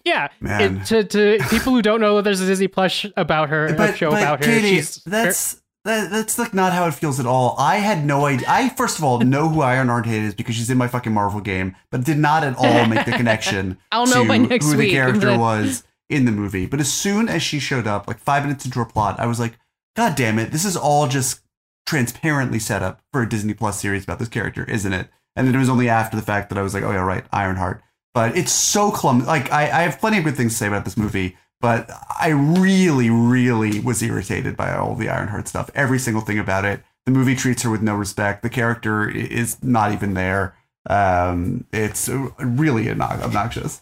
Yeah, 0.03 0.29
Man. 0.39 0.77
it- 0.77 0.85
to 0.87 1.03
to 1.03 1.37
people 1.49 1.73
who 1.73 1.81
don't 1.81 2.01
know 2.01 2.15
that 2.17 2.23
there's 2.23 2.41
a 2.41 2.45
Disney 2.45 2.67
Plus 2.67 3.05
about 3.15 3.49
her, 3.49 3.65
a 3.65 3.95
show 3.95 4.09
about 4.09 4.43
her, 4.43 4.59
she's 4.59 5.03
that's 5.03 5.61
that, 5.85 6.11
that's 6.11 6.37
like 6.37 6.53
not 6.53 6.73
how 6.73 6.87
it 6.87 6.93
feels 6.93 7.19
at 7.19 7.25
all. 7.25 7.55
I 7.57 7.77
had 7.77 8.05
no 8.05 8.25
idea. 8.25 8.47
I 8.49 8.69
first 8.69 8.97
of 8.97 9.03
all 9.03 9.19
know 9.19 9.47
who 9.47 9.61
Ironheart 9.61 10.07
is 10.07 10.33
because 10.33 10.55
she's 10.55 10.69
in 10.69 10.77
my 10.77 10.87
fucking 10.87 11.13
Marvel 11.13 11.39
game, 11.39 11.75
but 11.91 12.03
did 12.03 12.17
not 12.17 12.43
at 12.43 12.57
all 12.57 12.85
make 12.87 13.05
the 13.05 13.13
connection. 13.13 13.77
I'll 13.91 14.05
know 14.07 14.25
by 14.25 14.37
next 14.37 14.65
who 14.65 14.75
the 14.77 14.91
character 14.91 15.27
but- 15.27 15.39
was 15.39 15.83
in 16.09 16.25
the 16.25 16.31
movie. 16.31 16.65
But 16.65 16.79
as 16.79 16.91
soon 16.91 17.29
as 17.29 17.41
she 17.41 17.59
showed 17.59 17.87
up, 17.87 18.07
like 18.07 18.19
five 18.19 18.43
minutes 18.43 18.65
into 18.65 18.79
her 18.79 18.85
plot, 18.85 19.19
I 19.19 19.25
was 19.27 19.39
like, 19.39 19.57
God 19.95 20.15
damn 20.15 20.39
it! 20.39 20.51
This 20.51 20.65
is 20.65 20.75
all 20.77 21.07
just 21.07 21.41
transparently 21.85 22.59
set 22.59 22.83
up 22.83 23.01
for 23.13 23.21
a 23.21 23.29
Disney 23.29 23.53
Plus 23.53 23.79
series 23.79 24.03
about 24.03 24.19
this 24.19 24.27
character, 24.27 24.65
isn't 24.65 24.91
it? 24.93 25.07
And 25.37 25.47
then 25.47 25.55
it 25.55 25.59
was 25.59 25.69
only 25.69 25.87
after 25.87 26.17
the 26.17 26.23
fact 26.23 26.49
that 26.49 26.57
I 26.57 26.61
was 26.63 26.73
like, 26.73 26.83
oh 26.83 26.91
yeah, 26.91 27.03
right, 27.03 27.23
Ironheart. 27.31 27.81
But 28.13 28.35
it's 28.35 28.51
so 28.51 28.91
clumsy. 28.91 29.25
Like 29.27 29.51
I, 29.51 29.63
I 29.63 29.81
have 29.83 29.99
plenty 29.99 30.17
of 30.17 30.23
good 30.23 30.35
things 30.35 30.53
to 30.53 30.57
say 30.57 30.67
about 30.67 30.85
this 30.85 30.97
movie, 30.97 31.37
but 31.61 31.89
I 32.19 32.29
really, 32.29 33.09
really 33.09 33.79
was 33.79 34.01
irritated 34.01 34.57
by 34.57 34.75
all 34.75 34.95
the 34.95 35.09
Ironheart 35.09 35.47
stuff. 35.47 35.69
Every 35.75 35.99
single 35.99 36.21
thing 36.21 36.39
about 36.39 36.65
it. 36.65 36.81
The 37.05 37.11
movie 37.11 37.35
treats 37.35 37.61
her 37.63 37.69
with 37.69 37.81
no 37.81 37.95
respect. 37.95 38.43
The 38.43 38.49
character 38.49 39.07
is 39.09 39.63
not 39.63 39.93
even 39.93 40.13
there. 40.13 40.55
Um, 40.89 41.65
it's 41.71 42.09
really 42.39 42.89
obnoxious. 42.89 43.81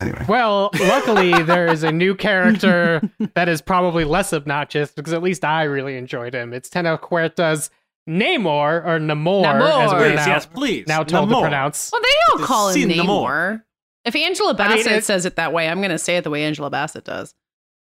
Anyway, 0.00 0.24
Well, 0.28 0.70
luckily 0.80 1.42
there 1.44 1.66
is 1.68 1.84
a 1.84 1.92
new 1.92 2.14
character 2.16 3.08
that 3.34 3.48
is 3.48 3.62
probably 3.62 4.04
less 4.04 4.32
obnoxious 4.32 4.90
because 4.90 5.12
at 5.12 5.22
least 5.22 5.44
I 5.44 5.62
really 5.62 5.96
enjoyed 5.96 6.34
him. 6.34 6.52
It's 6.52 6.68
Tenoch 6.68 7.04
Huerta's 7.08 7.70
Namor 8.08 8.84
or 8.84 8.98
Namor, 8.98 9.44
as 9.46 9.90
Namor. 9.90 9.98
we're 9.98 10.08
Please, 10.10 10.16
now, 10.16 10.26
yes, 10.26 10.46
please. 10.46 10.86
now 10.88 11.02
told 11.04 11.28
Namor. 11.28 11.34
to 11.34 11.40
pronounce. 11.42 11.90
Well, 11.92 12.02
they 12.02 12.08
don't 12.28 12.42
call 12.46 12.68
him 12.68 12.74
seen 12.74 12.88
them 12.96 13.08
all. 13.10 13.24
Namor. 13.26 13.62
If 14.04 14.16
Angela 14.16 14.54
I 14.58 14.68
mean, 14.68 14.76
Bassett 14.78 14.92
it- 14.92 15.04
says 15.04 15.24
it 15.26 15.36
that 15.36 15.52
way, 15.52 15.68
I'm 15.68 15.78
going 15.78 15.90
to 15.90 15.98
say 15.98 16.16
it 16.16 16.24
the 16.24 16.30
way 16.30 16.42
Angela 16.44 16.70
Bassett 16.70 17.04
does. 17.04 17.34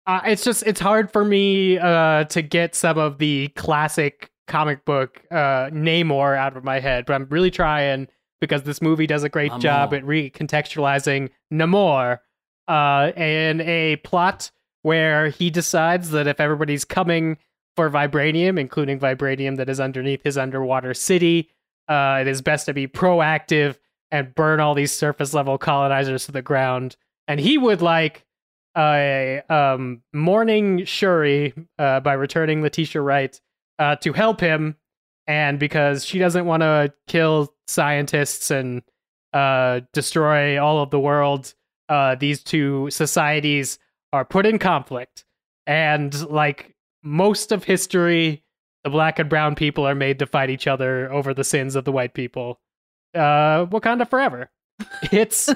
Uh, 0.06 0.20
it's 0.24 0.44
just 0.44 0.62
it's 0.66 0.80
hard 0.80 1.10
for 1.10 1.24
me 1.24 1.78
uh, 1.78 2.24
to 2.24 2.40
get 2.40 2.74
some 2.76 2.96
of 2.96 3.18
the 3.18 3.48
classic 3.56 4.30
comic 4.46 4.84
book 4.84 5.20
uh, 5.32 5.68
Namor 5.70 6.36
out 6.38 6.56
of 6.56 6.62
my 6.64 6.78
head, 6.78 7.04
but 7.06 7.14
I'm 7.14 7.26
really 7.28 7.50
trying 7.50 8.06
because 8.40 8.62
this 8.62 8.80
movie 8.80 9.06
does 9.08 9.24
a 9.24 9.28
great 9.28 9.50
Namor. 9.50 9.60
job 9.60 9.94
at 9.94 10.04
recontextualizing 10.04 11.30
Namor 11.52 12.20
uh, 12.68 13.12
in 13.16 13.60
a 13.62 13.96
plot 13.96 14.50
where 14.82 15.28
he 15.30 15.50
decides 15.50 16.10
that 16.10 16.26
if 16.28 16.38
everybody's 16.40 16.84
coming 16.84 17.38
for 17.76 17.90
vibranium, 17.90 18.58
including 18.58 18.98
vibranium 18.98 19.56
that 19.58 19.68
is 19.68 19.78
underneath 19.78 20.22
his 20.24 20.38
underwater 20.38 20.94
city, 20.94 21.50
uh, 21.88 22.18
it 22.20 22.26
is 22.26 22.42
best 22.42 22.66
to 22.66 22.74
be 22.74 22.88
proactive 22.88 23.76
and 24.10 24.34
burn 24.34 24.60
all 24.60 24.74
these 24.74 24.92
surface 24.92 25.34
level 25.34 25.58
colonizers 25.58 26.26
to 26.26 26.32
the 26.32 26.42
ground. 26.42 26.96
And 27.28 27.38
he 27.38 27.58
would 27.58 27.82
like 27.82 28.24
a 28.76 29.42
um, 29.48 30.02
mourning 30.12 30.84
Shuri 30.84 31.54
uh, 31.78 32.00
by 32.00 32.12
returning 32.12 32.62
Letitia 32.62 33.00
Wright 33.00 33.40
uh, 33.78 33.96
to 33.96 34.12
help 34.12 34.40
him, 34.40 34.76
and 35.26 35.58
because 35.58 36.04
she 36.04 36.18
doesn't 36.18 36.46
want 36.46 36.62
to 36.62 36.92
kill 37.08 37.52
scientists 37.66 38.50
and 38.50 38.82
uh, 39.32 39.80
destroy 39.92 40.62
all 40.62 40.82
of 40.82 40.90
the 40.90 41.00
world, 41.00 41.54
uh, 41.88 42.14
these 42.14 42.42
two 42.42 42.88
societies 42.90 43.78
are 44.12 44.24
put 44.24 44.46
in 44.46 44.58
conflict. 44.58 45.24
And 45.66 46.28
like 46.30 46.75
most 47.06 47.52
of 47.52 47.64
history, 47.64 48.42
the 48.84 48.90
black 48.90 49.18
and 49.18 49.30
brown 49.30 49.54
people 49.54 49.86
are 49.86 49.94
made 49.94 50.18
to 50.18 50.26
fight 50.26 50.50
each 50.50 50.66
other 50.66 51.10
over 51.12 51.32
the 51.32 51.44
sins 51.44 51.76
of 51.76 51.84
the 51.84 51.92
white 51.92 52.12
people. 52.12 52.60
Uh, 53.14 53.64
Wakanda 53.66 54.08
forever. 54.08 54.50
It's 55.10 55.48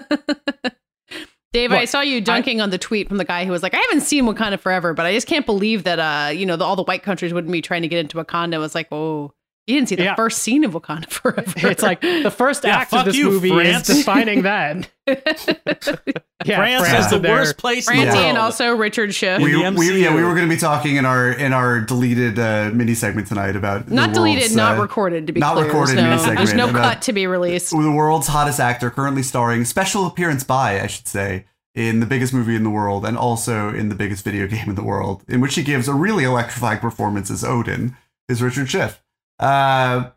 Dave, 1.52 1.72
I 1.72 1.84
saw 1.84 2.00
you 2.00 2.20
dunking 2.20 2.60
on 2.60 2.70
the 2.70 2.78
tweet 2.78 3.08
from 3.08 3.16
the 3.18 3.24
guy 3.24 3.44
who 3.44 3.50
was 3.50 3.62
like, 3.62 3.74
"I 3.74 3.78
haven't 3.78 4.02
seen 4.02 4.24
Wakanda 4.24 4.58
Forever, 4.60 4.94
but 4.94 5.04
I 5.04 5.12
just 5.12 5.26
can't 5.26 5.44
believe 5.44 5.82
that 5.82 5.98
uh, 5.98 6.30
you 6.30 6.46
know, 6.46 6.56
the, 6.56 6.64
all 6.64 6.76
the 6.76 6.84
white 6.84 7.02
countries 7.02 7.34
wouldn't 7.34 7.52
be 7.52 7.60
trying 7.60 7.82
to 7.82 7.88
get 7.88 7.98
into 7.98 8.18
Wakanda." 8.18 8.54
I 8.54 8.58
was 8.58 8.74
like, 8.76 8.86
"Oh, 8.92 9.34
you 9.66 9.76
didn't 9.76 9.88
see 9.88 9.94
the 9.96 10.04
Yeah. 10.04 10.14
first 10.16 10.38
scene 10.38 10.64
of 10.64 10.72
Wakanda 10.72 11.08
Forever." 11.10 11.68
It's 11.70 11.82
like 11.82 12.00
the 12.00 12.30
first 12.30 12.64
Yeah, 12.64 12.76
act 12.78 12.92
of 12.92 12.98
fuck 13.00 13.06
this 13.06 13.16
you, 13.16 13.26
movie 13.30 13.50
France. 13.54 13.88
is 13.88 13.98
defining 13.98 14.42
that. 14.42 14.88
yeah, 15.06 16.56
France, 16.56 16.88
France 16.88 17.04
is 17.06 17.10
the 17.10 17.16
and 17.16 17.24
worst 17.24 17.56
place 17.58 17.88
in 17.90 17.96
the 17.98 18.04
world. 18.06 18.16
and 18.16 18.38
also 18.38 18.74
Richard 18.74 19.14
Schiff. 19.14 19.42
we, 19.42 19.56
we, 19.70 20.02
yeah, 20.02 20.14
we 20.14 20.22
were 20.22 20.34
going 20.34 20.48
to 20.48 20.54
be 20.54 20.60
talking 20.60 20.96
in 20.96 21.04
our 21.04 21.30
in 21.32 21.52
our 21.52 21.80
deleted 21.80 22.38
uh, 22.38 22.70
mini 22.72 22.94
segment 22.94 23.26
tonight 23.28 23.56
about 23.56 23.86
the 23.86 23.94
not 23.94 24.12
deleted, 24.14 24.54
not 24.54 24.78
uh, 24.78 24.82
recorded. 24.82 25.26
To 25.26 25.32
be 25.32 25.40
not 25.40 25.54
clear, 25.54 25.66
recorded 25.66 25.96
There's 25.98 26.20
no, 26.22 26.26
mini 26.26 26.36
there's 26.36 26.54
no 26.54 26.70
cut 26.70 27.02
to 27.02 27.12
be 27.12 27.26
released. 27.26 27.70
the 27.70 27.90
world's 27.92 28.28
hottest 28.28 28.60
actor, 28.60 28.90
currently 28.90 29.22
starring 29.22 29.64
special 29.64 30.06
appearance 30.06 30.44
by, 30.44 30.80
I 30.80 30.86
should 30.86 31.08
say, 31.08 31.44
in 31.74 32.00
the 32.00 32.06
biggest 32.06 32.32
movie 32.32 32.54
in 32.56 32.64
the 32.64 32.70
world 32.70 33.04
and 33.04 33.16
also 33.16 33.68
in 33.74 33.88
the 33.88 33.94
biggest 33.94 34.24
video 34.24 34.46
game 34.46 34.68
in 34.68 34.74
the 34.74 34.84
world, 34.84 35.22
in 35.28 35.40
which 35.40 35.54
he 35.54 35.62
gives 35.62 35.88
a 35.88 35.94
really 35.94 36.24
electrifying 36.24 36.78
performance 36.78 37.30
as 37.30 37.44
Odin, 37.44 37.96
is 38.28 38.42
Richard 38.42 38.68
Schiff. 38.70 39.02
Uh, 39.40 40.10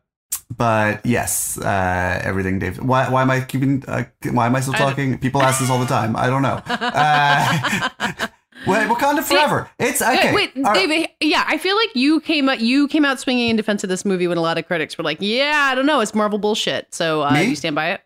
but 0.55 1.05
yes, 1.05 1.57
uh, 1.57 2.21
everything, 2.23 2.59
Dave. 2.59 2.77
Why, 2.77 3.09
why 3.09 3.21
am 3.23 3.31
I 3.31 3.41
keeping? 3.41 3.83
Uh, 3.87 4.03
why 4.31 4.45
am 4.45 4.55
I 4.55 4.59
still 4.59 4.73
talking? 4.73 5.17
People 5.17 5.41
ask 5.41 5.59
this 5.59 5.69
all 5.69 5.79
the 5.79 5.85
time. 5.87 6.15
I 6.15 6.27
don't 6.27 6.41
know. 6.41 6.61
Uh, 6.69 8.27
wait, 8.67 8.87
Wakanda 8.87 9.23
forever. 9.23 9.69
It's 9.79 10.01
okay. 10.01 10.33
Wait, 10.33 10.51
right. 10.55 10.73
David. 10.75 11.09
Yeah, 11.21 11.43
I 11.47 11.57
feel 11.57 11.75
like 11.75 11.95
you 11.95 12.19
came 12.21 12.49
out 12.49 12.59
you 12.61 12.87
came 12.87 13.03
out 13.05 13.19
swinging 13.19 13.49
in 13.49 13.55
defense 13.55 13.83
of 13.83 13.89
this 13.89 14.05
movie 14.05 14.27
when 14.27 14.37
a 14.37 14.41
lot 14.41 14.57
of 14.57 14.67
critics 14.67 14.97
were 14.97 15.03
like, 15.03 15.17
"Yeah, 15.21 15.69
I 15.71 15.75
don't 15.75 15.85
know, 15.85 16.01
it's 16.01 16.13
Marvel 16.13 16.37
bullshit." 16.39 16.93
So 16.93 17.23
uh, 17.23 17.33
you 17.39 17.55
stand 17.55 17.75
by 17.75 17.91
it. 17.91 18.01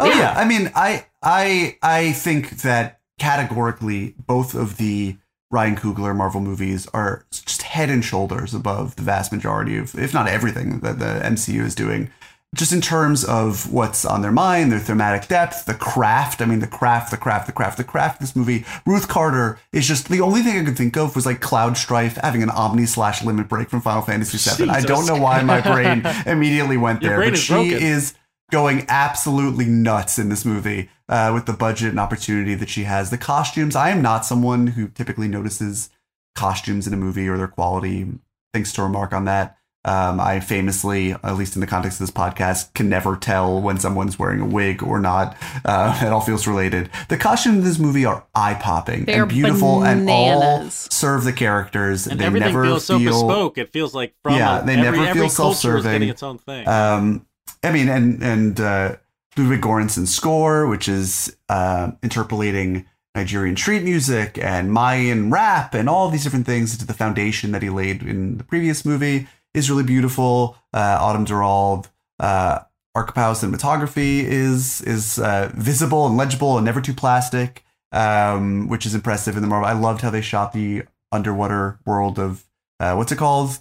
Oh 0.00 0.06
Yeah. 0.06 0.18
yeah. 0.18 0.34
I 0.36 0.44
mean, 0.44 0.70
I 0.74 1.06
I 1.22 1.78
I 1.82 2.12
think 2.12 2.62
that 2.62 3.00
categorically 3.18 4.14
both 4.26 4.54
of 4.54 4.76
the 4.76 5.16
Ryan 5.52 5.76
Coogler 5.76 6.16
Marvel 6.16 6.40
movies 6.40 6.88
are 6.94 7.24
just 7.30 7.62
head 7.62 7.90
and 7.90 8.02
shoulders 8.02 8.54
above 8.54 8.96
the 8.96 9.02
vast 9.02 9.30
majority 9.30 9.76
of, 9.76 9.94
if 9.94 10.14
not 10.14 10.26
everything, 10.26 10.80
that 10.80 10.98
the 10.98 11.20
MCU 11.22 11.60
is 11.60 11.74
doing. 11.74 12.10
Just 12.54 12.72
in 12.72 12.82
terms 12.82 13.24
of 13.24 13.72
what's 13.72 14.04
on 14.04 14.20
their 14.20 14.32
mind, 14.32 14.72
their 14.72 14.78
thematic 14.78 15.26
depth, 15.28 15.64
the 15.64 15.74
craft. 15.74 16.42
I 16.42 16.44
mean, 16.44 16.58
the 16.58 16.66
craft, 16.66 17.10
the 17.10 17.16
craft, 17.16 17.46
the 17.46 17.52
craft, 17.52 17.78
the 17.78 17.84
craft. 17.84 18.20
This 18.20 18.36
movie, 18.36 18.64
Ruth 18.84 19.08
Carter 19.08 19.58
is 19.72 19.86
just 19.86 20.08
the 20.10 20.20
only 20.20 20.42
thing 20.42 20.58
I 20.58 20.64
could 20.64 20.76
think 20.76 20.96
of 20.96 21.14
was 21.16 21.24
like 21.24 21.40
Cloud 21.40 21.78
Strife 21.78 22.16
having 22.16 22.42
an 22.42 22.50
Omni 22.50 22.84
slash 22.84 23.22
limit 23.22 23.48
break 23.48 23.70
from 23.70 23.80
Final 23.80 24.02
Fantasy 24.02 24.36
VII. 24.36 24.70
I 24.70 24.80
don't 24.80 25.06
know 25.06 25.16
why 25.16 25.42
my 25.42 25.60
brain 25.72 26.04
immediately 26.26 26.76
went 26.76 27.00
there, 27.00 27.18
but 27.18 27.32
is 27.32 27.40
she 27.40 27.52
broken. 27.54 27.78
is 27.78 28.14
going 28.52 28.84
absolutely 28.88 29.64
nuts 29.64 30.18
in 30.18 30.28
this 30.28 30.44
movie 30.44 30.88
uh, 31.08 31.32
with 31.34 31.46
the 31.46 31.52
budget 31.54 31.88
and 31.88 31.98
opportunity 31.98 32.54
that 32.54 32.68
she 32.68 32.84
has. 32.84 33.10
The 33.10 33.18
costumes, 33.18 33.74
I 33.74 33.88
am 33.90 34.02
not 34.02 34.24
someone 34.24 34.68
who 34.68 34.88
typically 34.88 35.26
notices 35.26 35.90
costumes 36.36 36.86
in 36.86 36.92
a 36.94 36.96
movie 36.96 37.26
or 37.28 37.36
their 37.36 37.48
quality. 37.48 38.06
Thanks 38.52 38.72
to 38.74 38.82
remark 38.82 39.12
on 39.12 39.24
that. 39.24 39.56
Um, 39.84 40.20
I 40.20 40.38
famously, 40.38 41.10
at 41.10 41.36
least 41.36 41.56
in 41.56 41.60
the 41.60 41.66
context 41.66 42.00
of 42.00 42.06
this 42.06 42.14
podcast, 42.14 42.72
can 42.72 42.88
never 42.88 43.16
tell 43.16 43.60
when 43.60 43.80
someone's 43.80 44.16
wearing 44.16 44.40
a 44.40 44.46
wig 44.46 44.80
or 44.80 45.00
not. 45.00 45.36
Uh, 45.64 45.98
it 46.06 46.12
all 46.12 46.20
feels 46.20 46.46
related. 46.46 46.88
The 47.08 47.16
costumes 47.16 47.56
in 47.58 47.64
this 47.64 47.78
movie 47.80 48.04
are 48.04 48.24
eye 48.32 48.54
popping 48.54 49.06
They 49.06 49.14
are 49.18 49.22
and 49.22 49.30
beautiful 49.30 49.82
and 49.84 50.08
all 50.08 50.70
serve 50.70 51.24
the 51.24 51.32
characters. 51.32 52.06
and 52.06 52.20
they 52.20 52.26
everything 52.26 52.48
never 52.52 52.64
feels 52.64 52.84
so 52.84 52.98
bespoke. 52.98 53.58
It 53.58 53.72
feels 53.72 53.92
like 53.92 54.14
from 54.22 54.34
Yeah, 54.36 54.60
a, 54.62 54.64
they 54.64 54.74
every, 54.76 54.82
never 55.00 55.14
feel 55.14 55.14
culture 55.14 55.26
is 55.26 55.34
self-serving. 55.34 55.92
getting 55.92 56.08
its 56.10 56.22
own 56.22 56.38
thing. 56.38 56.68
Um, 56.68 57.26
I 57.62 57.72
mean, 57.72 57.88
and 57.88 58.22
and 58.22 58.60
uh, 58.60 58.96
Ludwig 59.36 59.60
Göransson's 59.60 60.14
score, 60.14 60.66
which 60.66 60.88
is 60.88 61.36
uh, 61.48 61.92
interpolating 62.02 62.86
Nigerian 63.14 63.56
street 63.56 63.82
music 63.82 64.38
and 64.38 64.72
Mayan 64.72 65.30
rap 65.30 65.74
and 65.74 65.88
all 65.88 66.08
these 66.08 66.24
different 66.24 66.46
things 66.46 66.72
into 66.72 66.86
the 66.86 66.94
foundation 66.94 67.52
that 67.52 67.62
he 67.62 67.70
laid 67.70 68.02
in 68.02 68.38
the 68.38 68.44
previous 68.44 68.84
movie, 68.84 69.28
is 69.54 69.70
really 69.70 69.84
beautiful. 69.84 70.56
Uh, 70.72 70.98
Autumn 71.00 71.24
Durald, 71.24 71.90
uh, 72.18 72.60
Arkapaw 72.96 73.34
cinematography 73.34 74.24
is 74.24 74.80
is 74.82 75.18
uh, 75.18 75.50
visible 75.54 76.06
and 76.06 76.16
legible 76.16 76.56
and 76.56 76.64
never 76.64 76.80
too 76.80 76.94
plastic, 76.94 77.64
um, 77.92 78.68
which 78.68 78.86
is 78.86 78.94
impressive 78.94 79.36
in 79.36 79.42
the 79.42 79.48
Marvel. 79.48 79.68
I 79.68 79.72
loved 79.72 80.00
how 80.02 80.10
they 80.10 80.20
shot 80.20 80.52
the 80.52 80.82
underwater 81.10 81.78
world 81.86 82.18
of 82.18 82.44
uh, 82.80 82.94
what's 82.94 83.12
it 83.12 83.18
called? 83.18 83.58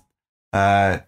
Uh. 0.54 1.00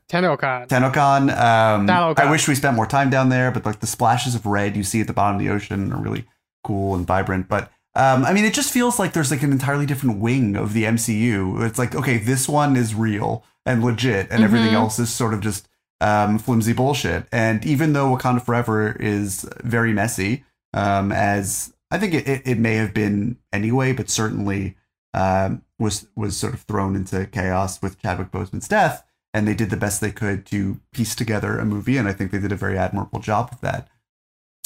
Talokan. 0.68 1.30
Um. 1.38 1.86
I 2.18 2.32
wish 2.32 2.48
we 2.48 2.56
spent 2.56 2.76
more 2.76 2.86
time 2.88 3.10
down 3.10 3.30
there, 3.30 3.52
but 3.52 3.66
like 3.66 3.80
the 3.80 3.88
splashes 3.88 4.36
of 4.36 4.46
red 4.46 4.76
you 4.76 4.84
see 4.84 5.02
at 5.02 5.08
the 5.08 5.14
bottom 5.14 5.36
of 5.36 5.42
the 5.46 5.50
ocean 5.50 5.92
are 5.92 6.02
really 6.02 6.26
cool 6.64 6.96
and 6.96 7.06
vibrant. 7.06 7.48
But 7.50 7.70
um, 7.96 8.24
I 8.26 8.34
mean, 8.34 8.46
it 8.46 8.54
just 8.54 8.72
feels 8.72 8.98
like 9.00 9.14
there's 9.14 9.32
like 9.32 9.44
an 9.44 9.52
entirely 9.52 9.86
different 9.86 10.20
wing 10.20 10.56
of 10.56 10.74
the 10.74 10.84
MCU. 10.86 11.64
It's 11.66 11.78
like, 11.78 11.94
okay, 11.94 12.18
this 12.18 12.48
one 12.50 12.76
is 12.76 12.96
real 12.96 13.44
and 13.66 13.84
legit, 13.84 14.28
and 14.32 14.44
everything 14.44 14.70
Mhm. 14.72 14.76
else 14.76 14.98
is 15.00 15.10
sort 15.10 15.34
of 15.34 15.42
just 15.42 15.68
um, 16.02 16.38
flimsy 16.40 16.74
bullshit. 16.74 17.28
And 17.32 17.64
even 17.66 17.94
though 17.94 18.16
Wakanda 18.16 18.42
Forever 18.44 18.96
is 19.00 19.46
very 19.64 19.94
messy, 19.94 20.44
um, 20.74 21.12
as 21.12 21.74
I 21.92 21.98
think 21.98 22.14
it, 22.14 22.28
it, 22.28 22.42
it 22.46 22.58
may 22.60 22.76
have 22.76 22.94
been 22.94 23.38
anyway, 23.54 23.94
but 23.94 24.10
certainly 24.10 24.76
um, 25.14 25.62
was 25.80 26.08
was 26.16 26.36
sort 26.36 26.54
of 26.56 26.62
thrown 26.62 26.96
into 26.96 27.26
chaos 27.28 27.82
with 27.82 28.00
Chadwick 28.02 28.32
Boseman's 28.32 28.68
death 28.68 29.04
and 29.34 29.48
they 29.48 29.54
did 29.54 29.70
the 29.70 29.78
best 29.78 30.00
they 30.00 30.12
could 30.12 30.46
to 30.46 30.80
piece 30.94 31.16
together 31.16 31.58
a 31.58 31.66
movie 31.66 31.98
and 31.98 32.08
i 32.08 32.14
think 32.14 32.32
they 32.32 32.40
did 32.40 32.52
a 32.52 32.58
very 32.58 32.78
admirable 32.78 33.20
job 33.20 33.50
of 33.52 33.62
that. 33.62 33.88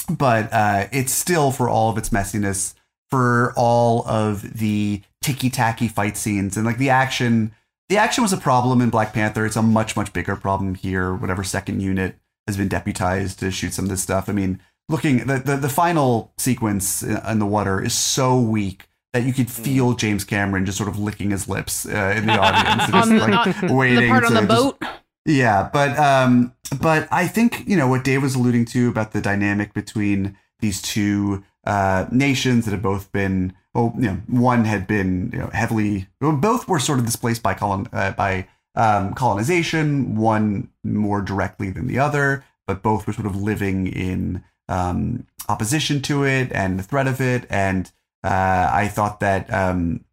But 0.09 0.51
uh, 0.53 0.87
it's 0.93 1.11
still 1.11 1.51
for 1.51 1.67
all 1.67 1.89
of 1.89 1.97
its 1.97 2.09
messiness 2.09 2.75
for 3.09 3.53
all 3.57 4.07
of 4.07 4.59
the 4.59 5.01
ticky-tacky 5.21 5.87
fight 5.87 6.17
scenes 6.17 6.55
and 6.55 6.65
like 6.65 6.77
the 6.77 6.89
action 6.89 7.51
the 7.89 7.97
action 7.97 8.21
was 8.21 8.33
a 8.33 8.37
problem 8.37 8.81
in 8.81 8.89
black 8.89 9.13
panther. 9.13 9.45
It's 9.45 9.55
a 9.55 9.61
much 9.61 9.95
much 9.95 10.11
bigger 10.11 10.35
problem 10.35 10.75
here. 10.75 11.13
Whatever 11.13 11.43
second 11.43 11.81
unit 11.81 12.15
has 12.45 12.57
been 12.57 12.67
deputized 12.67 13.39
to 13.39 13.51
shoot 13.51 13.73
some 13.73 13.85
of 13.85 13.89
this 13.89 14.03
stuff. 14.03 14.29
I 14.29 14.33
mean 14.33 14.61
looking 14.89 15.27
the 15.27 15.39
the, 15.39 15.57
the 15.57 15.69
final 15.69 16.33
sequence 16.37 17.03
in 17.03 17.17
in 17.17 17.39
the 17.39 17.45
water 17.45 17.83
is 17.83 17.93
so 17.93 18.39
weak 18.39 18.86
that 19.17 19.25
you 19.25 19.33
could 19.33 19.49
feel 19.49 19.93
James 19.93 20.23
Cameron 20.23 20.65
just 20.65 20.77
sort 20.77 20.89
of 20.89 20.99
licking 20.99 21.31
his 21.31 21.47
lips 21.49 21.85
uh, 21.87 22.13
in 22.15 22.25
the 22.27 22.33
audience, 22.33 22.83
and 22.93 22.93
just, 22.93 23.11
On- 23.11 23.31
like, 23.31 23.63
on- 23.63 23.75
waiting 23.75 23.99
the 24.01 24.07
part 24.09 24.23
on 24.25 24.29
to 24.31 24.35
the 24.35 24.41
just- 24.47 24.79
boat. 24.79 24.83
yeah, 25.25 25.69
but 25.73 25.97
um, 25.97 26.53
but 26.81 27.07
I 27.11 27.27
think 27.27 27.63
you 27.67 27.75
know 27.77 27.87
what 27.87 28.03
Dave 28.03 28.21
was 28.21 28.35
alluding 28.35 28.65
to 28.65 28.89
about 28.89 29.11
the 29.13 29.21
dynamic 29.21 29.73
between 29.73 30.37
these 30.59 30.81
two 30.81 31.43
uh, 31.65 32.05
nations 32.11 32.65
that 32.65 32.71
have 32.71 32.81
both 32.81 33.11
been 33.11 33.53
well, 33.73 33.93
you 33.97 34.03
know, 34.07 34.21
one 34.27 34.65
had 34.65 34.87
been 34.87 35.29
you 35.33 35.39
know 35.39 35.49
heavily, 35.53 36.07
both 36.19 36.67
were 36.67 36.79
sort 36.79 36.99
of 36.99 37.05
displaced 37.05 37.41
by 37.43 37.53
colon 37.53 37.87
uh, 37.93 38.11
by 38.11 38.47
um, 38.75 39.13
colonization, 39.15 40.15
one 40.15 40.69
more 40.83 41.21
directly 41.21 41.69
than 41.71 41.87
the 41.87 41.97
other, 41.99 42.43
but 42.67 42.81
both 42.83 43.07
were 43.07 43.13
sort 43.13 43.25
of 43.27 43.35
living 43.35 43.87
in 43.87 44.43
um, 44.69 45.25
opposition 45.49 46.01
to 46.03 46.23
it 46.25 46.51
and 46.51 46.77
the 46.79 46.83
threat 46.83 47.07
of 47.07 47.19
it, 47.21 47.45
and 47.49 47.91
uh, 48.27 48.69
I 48.73 48.87
thought 48.87 49.19
that 49.21 49.51
um, 49.53 50.03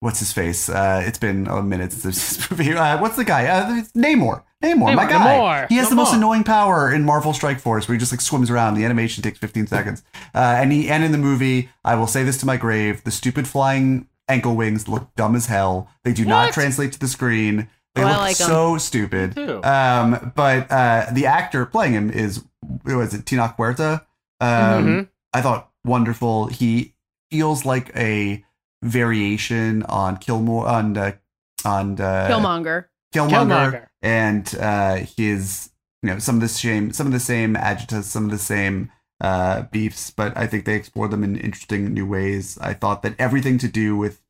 what's 0.00 0.18
his 0.18 0.32
face? 0.32 0.68
Uh, 0.68 1.02
it's 1.06 1.18
been 1.18 1.46
a 1.46 1.62
minute 1.62 1.92
since 1.92 2.02
this 2.38 2.50
movie. 2.50 2.72
Uh, 2.74 2.98
what's 3.00 3.16
the 3.16 3.24
guy? 3.24 3.46
Uh, 3.46 3.76
it's 3.78 3.92
Namor. 3.92 4.42
Namor, 4.62 4.94
my 4.94 5.04
Namor, 5.06 5.08
guy. 5.10 5.36
Namor, 5.38 5.68
he 5.68 5.76
has 5.76 5.88
the 5.88 5.96
most 5.96 6.14
annoying 6.14 6.44
power 6.44 6.92
in 6.92 7.04
Marvel 7.04 7.32
Strike 7.32 7.58
Force, 7.58 7.88
where 7.88 7.94
he 7.94 7.98
just 7.98 8.12
like 8.12 8.20
swims 8.20 8.48
around. 8.50 8.74
The 8.74 8.84
animation 8.84 9.22
takes 9.22 9.38
15 9.38 9.66
seconds. 9.66 10.04
Uh, 10.34 10.38
and 10.38 10.70
he 10.72 10.88
and 10.88 11.02
in 11.02 11.10
the 11.12 11.18
movie, 11.18 11.68
I 11.84 11.96
will 11.96 12.06
say 12.06 12.22
this 12.22 12.38
to 12.38 12.46
my 12.46 12.56
grave: 12.56 13.02
the 13.04 13.10
stupid 13.10 13.48
flying 13.48 14.06
ankle 14.28 14.54
wings 14.54 14.86
look 14.88 15.12
dumb 15.16 15.34
as 15.34 15.46
hell. 15.46 15.88
They 16.04 16.12
do 16.12 16.24
not 16.24 16.52
translate 16.52 16.92
to 16.92 16.98
the 17.00 17.08
screen. 17.08 17.68
They 17.94 18.02
Oh, 18.04 18.06
look 18.06 18.18
like 18.18 18.40
'em. 18.40 18.46
so 18.46 18.78
stupid. 18.78 19.36
Um, 19.66 20.32
but 20.36 20.70
uh, 20.70 21.06
the 21.12 21.26
actor 21.26 21.66
playing 21.66 21.92
him 21.94 22.08
is 22.10 22.42
who 22.86 22.98
was 22.98 23.12
it? 23.14 23.24
Tenoch 23.26 23.56
Huerta. 23.56 24.06
Um, 24.40 24.48
Mhm. 24.86 25.08
I 25.34 25.40
thought 25.42 25.70
wonderful. 25.84 26.46
He 26.46 26.94
feels 27.32 27.64
like 27.64 27.90
a 27.96 28.44
variation 28.82 29.82
on 29.84 30.18
Killmore 30.18 30.68
on 30.68 30.96
uh, 30.96 31.12
on 31.64 31.98
uh, 32.00 32.28
Killmonger. 32.30 32.84
Killmonger, 33.14 33.72
Killmonger. 33.72 33.86
and 34.02 34.54
uh, 34.60 34.96
his 35.16 35.70
you 36.02 36.10
know 36.10 36.18
some 36.18 36.36
of 36.36 36.40
the 36.42 36.48
same 36.48 36.92
some 36.92 37.06
of 37.06 37.12
the 37.12 37.20
same 37.20 37.56
adjectives, 37.56 38.06
some 38.06 38.26
of 38.26 38.30
the 38.30 38.38
same 38.38 38.90
uh, 39.20 39.62
beefs, 39.62 40.10
but 40.10 40.36
I 40.36 40.46
think 40.46 40.64
they 40.64 40.74
explored 40.74 41.10
them 41.10 41.24
in 41.24 41.36
interesting 41.36 41.94
new 41.94 42.06
ways. 42.06 42.58
I 42.60 42.74
thought 42.74 43.02
that 43.02 43.14
everything 43.18 43.56
to 43.58 43.68
do 43.68 43.96
with 43.96 44.20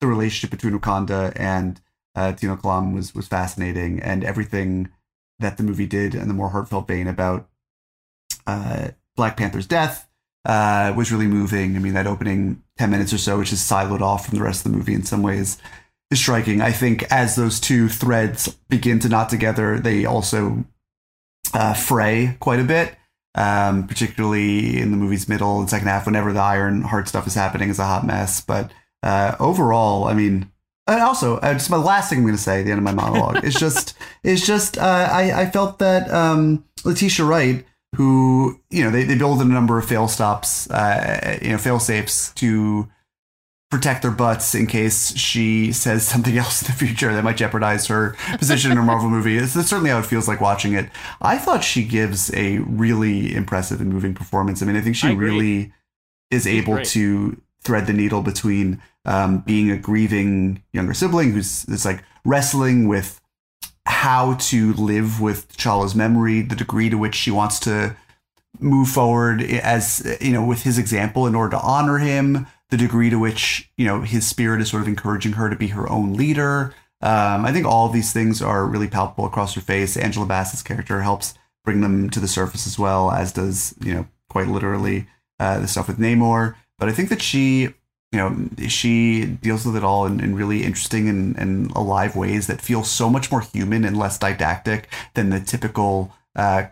the 0.00 0.06
relationship 0.06 0.50
between 0.50 0.78
Wakanda 0.78 1.32
and 1.36 1.80
uh, 2.14 2.32
Tino 2.32 2.56
Kalam 2.56 2.94
was 2.94 3.14
was 3.14 3.26
fascinating, 3.26 4.00
and 4.00 4.22
everything 4.22 4.90
that 5.40 5.56
the 5.56 5.64
movie 5.64 5.86
did 5.86 6.14
in 6.14 6.28
the 6.28 6.34
more 6.34 6.50
heartfelt 6.50 6.86
vein 6.86 7.08
about 7.08 7.48
uh, 8.46 8.88
Black 9.16 9.36
Panther's 9.36 9.66
death 9.66 10.08
uh, 10.44 10.92
was 10.96 11.12
really 11.12 11.26
moving. 11.26 11.76
I 11.76 11.78
mean, 11.78 11.94
that 11.94 12.06
opening 12.06 12.62
10 12.78 12.90
minutes 12.90 13.12
or 13.12 13.18
so, 13.18 13.38
which 13.38 13.52
is 13.52 13.60
siloed 13.60 14.00
off 14.00 14.26
from 14.26 14.38
the 14.38 14.44
rest 14.44 14.64
of 14.64 14.72
the 14.72 14.76
movie 14.76 14.94
in 14.94 15.04
some 15.04 15.22
ways, 15.22 15.58
is 16.10 16.18
striking. 16.18 16.60
I 16.60 16.72
think 16.72 17.04
as 17.10 17.36
those 17.36 17.60
two 17.60 17.88
threads 17.88 18.48
begin 18.68 18.98
to 19.00 19.08
knot 19.08 19.30
together, 19.30 19.78
they 19.78 20.04
also 20.04 20.64
uh, 21.54 21.74
fray 21.74 22.36
quite 22.40 22.60
a 22.60 22.64
bit. 22.64 22.96
um, 23.34 23.86
particularly 23.86 24.78
in 24.78 24.90
the 24.90 24.96
movie's 24.96 25.28
middle 25.28 25.58
and 25.60 25.70
second 25.70 25.88
half, 25.88 26.06
whenever 26.06 26.32
the 26.32 26.40
Iron 26.40 26.82
Heart 26.82 27.08
stuff 27.08 27.26
is 27.26 27.34
happening, 27.34 27.70
is 27.70 27.78
a 27.78 27.86
hot 27.86 28.06
mess. 28.06 28.40
But 28.40 28.70
uh, 29.02 29.36
overall, 29.40 30.04
I 30.04 30.14
mean, 30.14 30.50
and 30.86 31.00
also, 31.00 31.36
uh, 31.38 31.54
just 31.54 31.70
my 31.70 31.76
last 31.76 32.10
thing 32.10 32.18
I'm 32.18 32.24
going 32.24 32.36
to 32.36 32.42
say 32.42 32.60
at 32.60 32.64
the 32.64 32.72
end 32.72 32.78
of 32.78 32.84
my 32.84 32.92
monologue 32.92 33.44
is 33.44 33.54
just, 33.54 33.94
is 34.24 34.46
just, 34.46 34.76
uh, 34.78 35.08
I, 35.10 35.42
I 35.42 35.50
felt 35.50 35.78
that 35.78 36.10
um, 36.10 36.64
Letitia 36.84 37.24
Wright, 37.24 37.64
who, 37.96 38.60
you 38.70 38.82
know, 38.82 38.90
they, 38.90 39.04
they 39.04 39.16
build 39.16 39.40
a 39.40 39.44
number 39.44 39.78
of 39.78 39.84
fail 39.84 40.08
stops, 40.08 40.70
uh, 40.70 41.38
you 41.42 41.50
know, 41.50 41.58
fail 41.58 41.78
safes 41.78 42.32
to 42.34 42.88
protect 43.70 44.02
their 44.02 44.10
butts 44.10 44.54
in 44.54 44.66
case 44.66 45.16
she 45.16 45.72
says 45.72 46.06
something 46.06 46.36
else 46.38 46.60
in 46.60 46.66
the 46.66 46.72
future 46.72 47.12
that 47.12 47.24
might 47.24 47.38
jeopardize 47.38 47.86
her 47.86 48.14
position 48.38 48.70
in 48.70 48.76
a 48.76 48.82
Marvel 48.82 49.08
movie. 49.16 49.38
It's, 49.38 49.54
that's 49.54 49.68
certainly 49.68 49.88
how 49.88 49.98
it 49.98 50.06
feels 50.06 50.28
like 50.28 50.42
watching 50.42 50.74
it. 50.74 50.90
I 51.22 51.38
thought 51.38 51.64
she 51.64 51.82
gives 51.82 52.32
a 52.34 52.58
really 52.58 53.34
impressive 53.34 53.80
and 53.80 53.90
moving 53.90 54.12
performance. 54.12 54.62
I 54.62 54.66
mean, 54.66 54.76
I 54.76 54.82
think 54.82 54.94
she 54.94 55.08
I 55.08 55.12
really 55.12 55.72
is 56.30 56.46
able 56.46 56.74
great. 56.74 56.86
to 56.88 57.40
thread 57.62 57.86
the 57.86 57.94
needle 57.94 58.20
between 58.20 58.82
um, 59.06 59.38
being 59.38 59.70
a 59.70 59.78
grieving 59.78 60.62
younger 60.74 60.92
sibling 60.92 61.32
who's, 61.32 61.64
who's 61.64 61.86
like 61.86 62.04
wrestling 62.26 62.88
with 62.88 63.21
how 64.02 64.34
to 64.34 64.72
live 64.72 65.20
with 65.20 65.56
T'Challa's 65.56 65.94
memory, 65.94 66.42
the 66.42 66.56
degree 66.56 66.90
to 66.90 66.98
which 66.98 67.14
she 67.14 67.30
wants 67.30 67.60
to 67.60 67.94
move 68.58 68.88
forward 68.88 69.40
as 69.40 70.18
you 70.20 70.32
know 70.32 70.44
with 70.44 70.62
his 70.64 70.76
example 70.76 71.24
in 71.24 71.36
order 71.36 71.52
to 71.52 71.62
honor 71.62 71.98
him 71.98 72.44
the 72.70 72.76
degree 72.76 73.10
to 73.10 73.16
which 73.16 73.70
you 73.76 73.86
know 73.86 74.00
his 74.00 74.26
spirit 74.26 74.60
is 74.60 74.68
sort 74.68 74.82
of 74.82 74.88
encouraging 74.88 75.34
her 75.34 75.48
to 75.48 75.54
be 75.54 75.68
her 75.68 75.88
own 75.88 76.14
leader. 76.14 76.74
Um, 77.00 77.46
i 77.46 77.52
think 77.52 77.64
all 77.64 77.88
these 77.88 78.12
things 78.12 78.42
are 78.42 78.66
really 78.66 78.88
palpable 78.88 79.24
across 79.24 79.54
her 79.54 79.60
face. 79.60 79.96
Angela 79.96 80.26
bassett's 80.26 80.64
character 80.64 81.02
helps 81.02 81.34
bring 81.64 81.80
them 81.80 82.10
to 82.10 82.18
the 82.18 82.26
surface 82.26 82.66
as 82.66 82.76
well 82.76 83.12
as 83.12 83.32
does 83.32 83.72
you 83.80 83.94
know 83.94 84.08
quite 84.28 84.48
literally 84.48 85.06
uh, 85.38 85.60
the 85.60 85.68
stuff 85.68 85.86
with 85.86 85.98
namor. 85.98 86.56
But 86.76 86.88
i 86.88 86.92
think 86.92 87.08
that 87.08 87.22
she 87.22 87.74
you 88.12 88.18
know 88.18 88.48
she 88.68 89.24
deals 89.24 89.64
with 89.64 89.74
it 89.74 89.82
all 89.82 90.06
in, 90.06 90.20
in 90.20 90.34
really 90.36 90.62
interesting 90.64 91.08
and, 91.08 91.36
and 91.38 91.70
alive 91.72 92.14
ways 92.14 92.46
that 92.46 92.60
feel 92.60 92.84
so 92.84 93.08
much 93.08 93.30
more 93.30 93.40
human 93.40 93.84
and 93.84 93.96
less 93.96 94.18
didactic 94.18 94.88
than 95.14 95.30
the 95.30 95.40
typical 95.40 96.12
uh, 96.36 96.64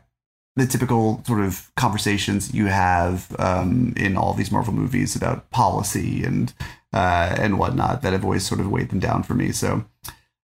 the 0.57 0.67
typical 0.67 1.23
sort 1.27 1.41
of 1.41 1.71
conversations 1.77 2.53
you 2.53 2.67
have 2.67 3.35
um, 3.39 3.95
in 3.97 4.17
all 4.17 4.35
these 4.35 4.51
Marvel 4.53 4.75
movies 4.75 5.17
about 5.17 5.51
policy 5.51 6.23
and 6.25 6.53
uh, 6.93 7.35
and 7.39 7.59
whatnot 7.59 8.03
that 8.03 8.13
have 8.13 8.25
always 8.25 8.47
sort 8.47 8.61
of 8.61 8.69
weighed 8.71 8.91
them 8.91 8.99
down 8.99 9.23
for 9.23 9.35
me. 9.35 9.53
So, 9.53 9.85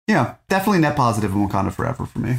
yeah, 0.08 0.36
definitely 0.48 0.80
net 0.80 0.96
positive 0.96 1.34
in 1.34 1.48
Wakanda 1.48 1.74
Forever 1.74 2.06
for 2.06 2.20
me. 2.20 2.38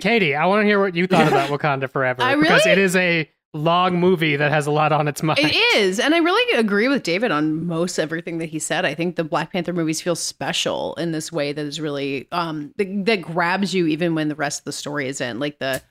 Katie, 0.00 0.34
I 0.34 0.46
want 0.46 0.62
to 0.62 0.66
hear 0.66 0.80
what 0.80 0.94
you 0.94 1.06
thought 1.06 1.28
about 1.28 1.48
Wakanda 1.48 1.88
Forever 1.88 2.22
I 2.22 2.34
because 2.36 2.66
really- 2.66 2.72
it 2.72 2.78
is 2.78 2.96
a 2.96 3.30
long 3.54 3.98
movie 3.98 4.36
that 4.36 4.50
has 4.50 4.66
a 4.66 4.70
lot 4.70 4.92
on 4.92 5.08
its 5.08 5.22
mind. 5.22 5.38
It 5.40 5.54
is, 5.76 5.98
and 5.98 6.14
I 6.14 6.18
really 6.18 6.58
agree 6.58 6.88
with 6.88 7.02
David 7.02 7.30
on 7.30 7.66
most 7.66 7.98
everything 7.98 8.38
that 8.38 8.46
he 8.46 8.58
said. 8.58 8.84
I 8.84 8.94
think 8.94 9.16
the 9.16 9.24
Black 9.24 9.52
Panther 9.52 9.72
movies 9.72 10.00
feel 10.00 10.16
special 10.16 10.94
in 10.96 11.12
this 11.12 11.32
way 11.32 11.52
that 11.52 11.64
is 11.64 11.80
really 11.80 12.28
um 12.32 12.72
that, 12.76 13.06
that 13.06 13.22
grabs 13.22 13.74
you 13.74 13.86
even 13.86 14.14
when 14.14 14.28
the 14.28 14.34
rest 14.34 14.60
of 14.60 14.64
the 14.64 14.72
story 14.72 15.08
is 15.08 15.20
in. 15.20 15.38
Like 15.38 15.58
the 15.58 15.82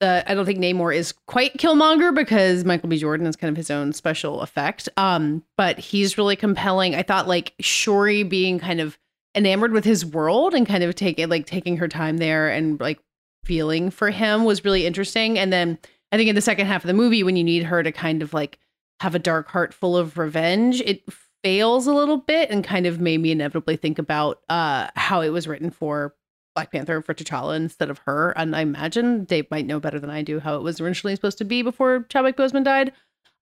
the 0.00 0.24
I 0.28 0.34
don't 0.34 0.44
think 0.44 0.58
Namor 0.58 0.94
is 0.94 1.12
quite 1.26 1.56
Killmonger 1.56 2.14
because 2.14 2.64
Michael 2.64 2.88
B. 2.88 2.98
Jordan 2.98 3.26
is 3.26 3.36
kind 3.36 3.50
of 3.50 3.56
his 3.56 3.70
own 3.70 3.92
special 3.92 4.40
effect. 4.42 4.88
Um, 4.96 5.44
but 5.56 5.78
he's 5.78 6.18
really 6.18 6.36
compelling. 6.36 6.94
I 6.94 7.02
thought 7.02 7.28
like 7.28 7.54
Shuri 7.60 8.22
being 8.22 8.58
kind 8.58 8.80
of 8.80 8.98
enamored 9.34 9.72
with 9.72 9.84
his 9.84 10.04
world 10.04 10.54
and 10.54 10.66
kind 10.66 10.84
of 10.84 10.94
taking 10.94 11.28
like 11.28 11.46
taking 11.46 11.76
her 11.76 11.88
time 11.88 12.18
there 12.18 12.48
and 12.48 12.80
like 12.80 12.98
feeling 13.44 13.90
for 13.90 14.10
him 14.10 14.44
was 14.44 14.64
really 14.64 14.86
interesting. 14.86 15.38
And 15.38 15.52
then 15.52 15.78
I 16.14 16.16
think 16.16 16.28
in 16.28 16.36
the 16.36 16.40
second 16.40 16.68
half 16.68 16.84
of 16.84 16.86
the 16.86 16.94
movie, 16.94 17.24
when 17.24 17.34
you 17.34 17.42
need 17.42 17.64
her 17.64 17.82
to 17.82 17.90
kind 17.90 18.22
of 18.22 18.32
like 18.32 18.60
have 19.00 19.16
a 19.16 19.18
dark 19.18 19.48
heart 19.48 19.74
full 19.74 19.96
of 19.96 20.16
revenge, 20.16 20.80
it 20.82 21.02
fails 21.42 21.88
a 21.88 21.92
little 21.92 22.18
bit 22.18 22.50
and 22.50 22.62
kind 22.62 22.86
of 22.86 23.00
made 23.00 23.18
me 23.18 23.32
inevitably 23.32 23.74
think 23.74 23.98
about 23.98 24.38
uh, 24.48 24.86
how 24.94 25.22
it 25.22 25.30
was 25.30 25.48
written 25.48 25.70
for 25.70 26.14
Black 26.54 26.70
Panther 26.70 27.02
for 27.02 27.14
T'Challa 27.14 27.56
instead 27.56 27.90
of 27.90 27.98
her. 28.06 28.30
And 28.36 28.54
I 28.54 28.60
imagine 28.60 29.24
Dave 29.24 29.50
might 29.50 29.66
know 29.66 29.80
better 29.80 29.98
than 29.98 30.08
I 30.08 30.22
do 30.22 30.38
how 30.38 30.54
it 30.54 30.62
was 30.62 30.80
originally 30.80 31.16
supposed 31.16 31.38
to 31.38 31.44
be 31.44 31.62
before 31.62 32.06
Chadwick 32.08 32.36
Boseman 32.36 32.62
died. 32.62 32.92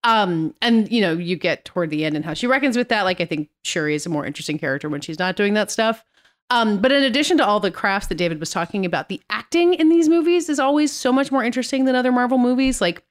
Um, 0.02 0.54
and 0.62 0.90
you 0.90 1.02
know, 1.02 1.12
you 1.12 1.36
get 1.36 1.66
toward 1.66 1.90
the 1.90 2.06
end 2.06 2.16
and 2.16 2.24
how 2.24 2.32
she 2.32 2.46
reckons 2.46 2.78
with 2.78 2.88
that. 2.88 3.02
Like, 3.02 3.20
I 3.20 3.26
think 3.26 3.50
Shuri 3.64 3.94
is 3.94 4.06
a 4.06 4.08
more 4.08 4.24
interesting 4.24 4.58
character 4.58 4.88
when 4.88 5.02
she's 5.02 5.18
not 5.18 5.36
doing 5.36 5.52
that 5.52 5.70
stuff. 5.70 6.06
Um, 6.50 6.80
but 6.80 6.92
in 6.92 7.02
addition 7.02 7.38
to 7.38 7.46
all 7.46 7.60
the 7.60 7.70
crafts 7.70 8.08
that 8.08 8.16
David 8.16 8.38
was 8.38 8.50
talking 8.50 8.84
about, 8.84 9.08
the 9.08 9.22
acting 9.30 9.74
in 9.74 9.88
these 9.88 10.08
movies 10.08 10.48
is 10.48 10.58
always 10.58 10.92
so 10.92 11.12
much 11.12 11.32
more 11.32 11.42
interesting 11.42 11.86
than 11.86 11.94
other 11.94 12.12
Marvel 12.12 12.38
movies. 12.38 12.80
Like, 12.80 13.02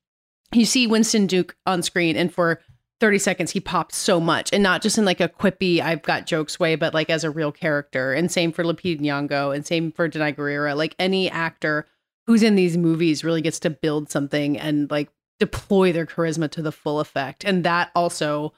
you 0.54 0.66
see 0.66 0.86
Winston 0.86 1.28
Duke 1.28 1.56
on 1.66 1.82
screen, 1.82 2.16
and 2.16 2.32
for 2.32 2.62
30 3.00 3.18
seconds, 3.18 3.52
he 3.52 3.60
popped 3.60 3.96
so 3.96 4.20
much, 4.20 4.54
and 4.54 4.62
not 4.62 4.84
just 4.84 4.98
in 4.98 5.06
like 5.06 5.20
a 5.22 5.30
quippy, 5.30 5.82
I've 5.82 6.04
got 6.04 6.28
jokes 6.28 6.60
way, 6.60 6.76
but 6.76 6.94
like 6.94 7.10
as 7.10 7.24
a 7.24 7.32
real 7.32 7.52
character. 7.52 8.14
And 8.14 8.32
same 8.32 8.52
for 8.52 8.64
Lupita 8.64 9.00
Nyong'o, 9.00 9.56
and 9.56 9.66
same 9.66 9.92
for 9.92 10.08
Danai 10.08 10.36
Gurira. 10.36 10.76
Like, 10.76 10.96
any 11.00 11.30
actor 11.30 11.88
who's 12.28 12.44
in 12.44 12.56
these 12.56 12.78
movies 12.78 13.24
really 13.24 13.42
gets 13.42 13.60
to 13.62 13.70
build 13.70 14.10
something 14.12 14.58
and 14.58 14.90
like 14.92 15.10
deploy 15.40 15.92
their 15.92 16.06
charisma 16.06 16.50
to 16.52 16.62
the 16.62 16.72
full 16.72 17.00
effect. 17.00 17.44
And 17.44 17.64
that 17.64 17.92
also 17.96 18.54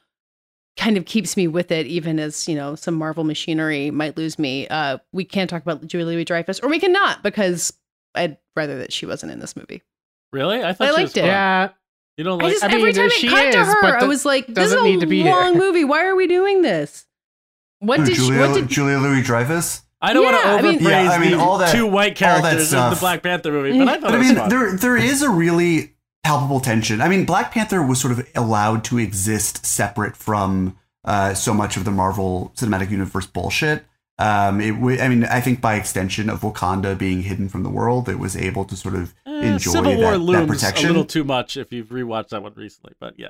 kind 0.78 0.98
of 0.98 1.06
keeps 1.06 1.38
me 1.38 1.48
with 1.48 1.72
it, 1.72 1.86
even 1.88 2.20
as 2.20 2.48
you 2.48 2.56
know 2.56 2.76
some 2.76 2.96
Marvel 2.96 3.24
machinery 3.24 3.92
might 3.92 4.18
lose 4.18 4.38
me. 4.40 4.68
Uh, 4.68 4.98
we 5.12 5.24
can't 5.26 5.50
talk 5.50 5.62
about 5.62 5.86
Julie 5.88 6.06
Louis 6.16 6.26
Dreyfus, 6.26 6.60
or 6.62 6.70
we 6.70 6.80
cannot 6.80 7.22
because 7.24 7.74
I'd 8.16 8.38
rather 8.56 8.78
that 8.80 8.92
she 8.94 9.06
wasn't 9.06 9.32
in 9.32 9.40
this 9.40 9.56
movie. 9.56 9.82
Really? 10.32 10.64
I 10.64 10.74
thought 10.74 10.88
I 10.88 10.92
she 10.92 10.94
liked 10.96 11.04
was 11.04 11.18
it. 11.18 11.22
fun. 11.22 11.28
yeah, 11.28 11.70
You 12.18 12.24
don't 12.24 12.42
I 12.42 12.46
like? 12.46 12.54
just 12.54 12.64
I 12.64 12.68
mean, 12.70 12.78
every 12.78 12.94
time 12.94 13.10
she 13.12 13.28
it 13.28 13.30
cut 13.30 13.52
to 13.54 13.66
her, 13.66 13.98
I 14.00 14.04
was 14.06 14.26
like, 14.26 14.48
"This 14.48 14.72
is 14.72 14.74
a 14.74 14.84
need 14.84 15.00
to 15.02 15.06
be 15.06 15.24
long 15.24 15.54
here." 15.54 15.62
movie. 15.62 15.84
Why 15.84 16.06
are 16.06 16.16
we 16.16 16.28
doing 16.28 16.62
this? 16.64 17.06
What 17.80 18.00
Who, 18.00 18.06
did 18.06 18.16
she, 18.16 18.22
Julia, 18.28 18.40
what 18.48 18.54
did 18.56 18.68
Julia 18.70 18.98
Louis 18.98 19.22
Dreyfus? 19.24 19.82
I 20.02 20.14
don't 20.14 20.24
want 20.26 20.36
to 20.38 20.48
Yeah, 20.48 20.56
I 20.56 20.62
mean- 20.62 20.76
overpraise 20.80 20.90
Yeah, 21.06 21.12
I 21.12 21.18
mean, 21.20 21.32
the 21.32 21.40
all 21.40 21.58
that- 21.60 21.72
two 21.74 21.86
white 21.88 22.16
characters 22.16 22.74
in 22.74 22.80
the. 22.90 22.98
Black 23.00 23.24
Panther 23.24 23.52
movie, 23.52 23.78
but 23.78 23.88
I 23.88 23.94
thought 23.94 24.02
But 24.02 24.14
it 24.16 24.18
I 24.18 24.22
mean, 24.22 24.36
fun. 24.36 24.50
there 24.50 24.76
there 24.76 24.98
is 24.98 25.22
a 25.22 25.30
really 25.30 25.93
palpable 26.24 26.60
tension. 26.60 27.02
I 27.02 27.08
mean, 27.10 27.26
Black 27.26 27.52
Panther 27.54 27.82
was 27.86 28.00
sort 28.00 28.12
of 28.18 28.28
allowed 28.36 28.84
to 28.86 28.98
exist 28.98 29.66
separate 29.66 30.16
from 30.16 30.78
uh, 31.06 31.34
so 31.34 31.54
much 31.54 31.76
of 31.78 31.86
the 31.86 31.92
Marvel 31.92 32.54
Cinematic 32.56 32.90
Universe 32.90 33.26
bullshit. 33.28 33.86
Um, 34.20 34.62
it 34.62 34.72
w- 34.72 35.00
I 35.02 35.10
mean, 35.10 35.26
I 35.26 35.42
think 35.42 35.60
by 35.60 35.76
extension 35.76 36.30
of 36.30 36.42
Wakanda 36.42 36.96
being 36.98 37.24
hidden 37.24 37.50
from 37.50 37.64
the 37.64 37.70
world, 37.70 38.08
it 38.08 38.20
was 38.20 38.38
able 38.38 38.64
to 38.66 38.76
sort 38.78 38.94
of 38.96 39.14
Eh, 39.26 39.32
enjoy 39.54 39.72
Civil 39.72 39.98
War 39.98 40.18
that, 40.18 40.26
that 40.34 40.48
protection. 40.48 40.86
a 40.86 40.90
little 40.90 41.04
too 41.06 41.24
much 41.24 41.58
if 41.58 41.74
you've 41.74 41.88
rewatched 41.90 42.30
that 42.30 42.44
one 42.44 42.54
recently, 42.56 42.94
but 43.00 43.16
yeah. 43.18 43.30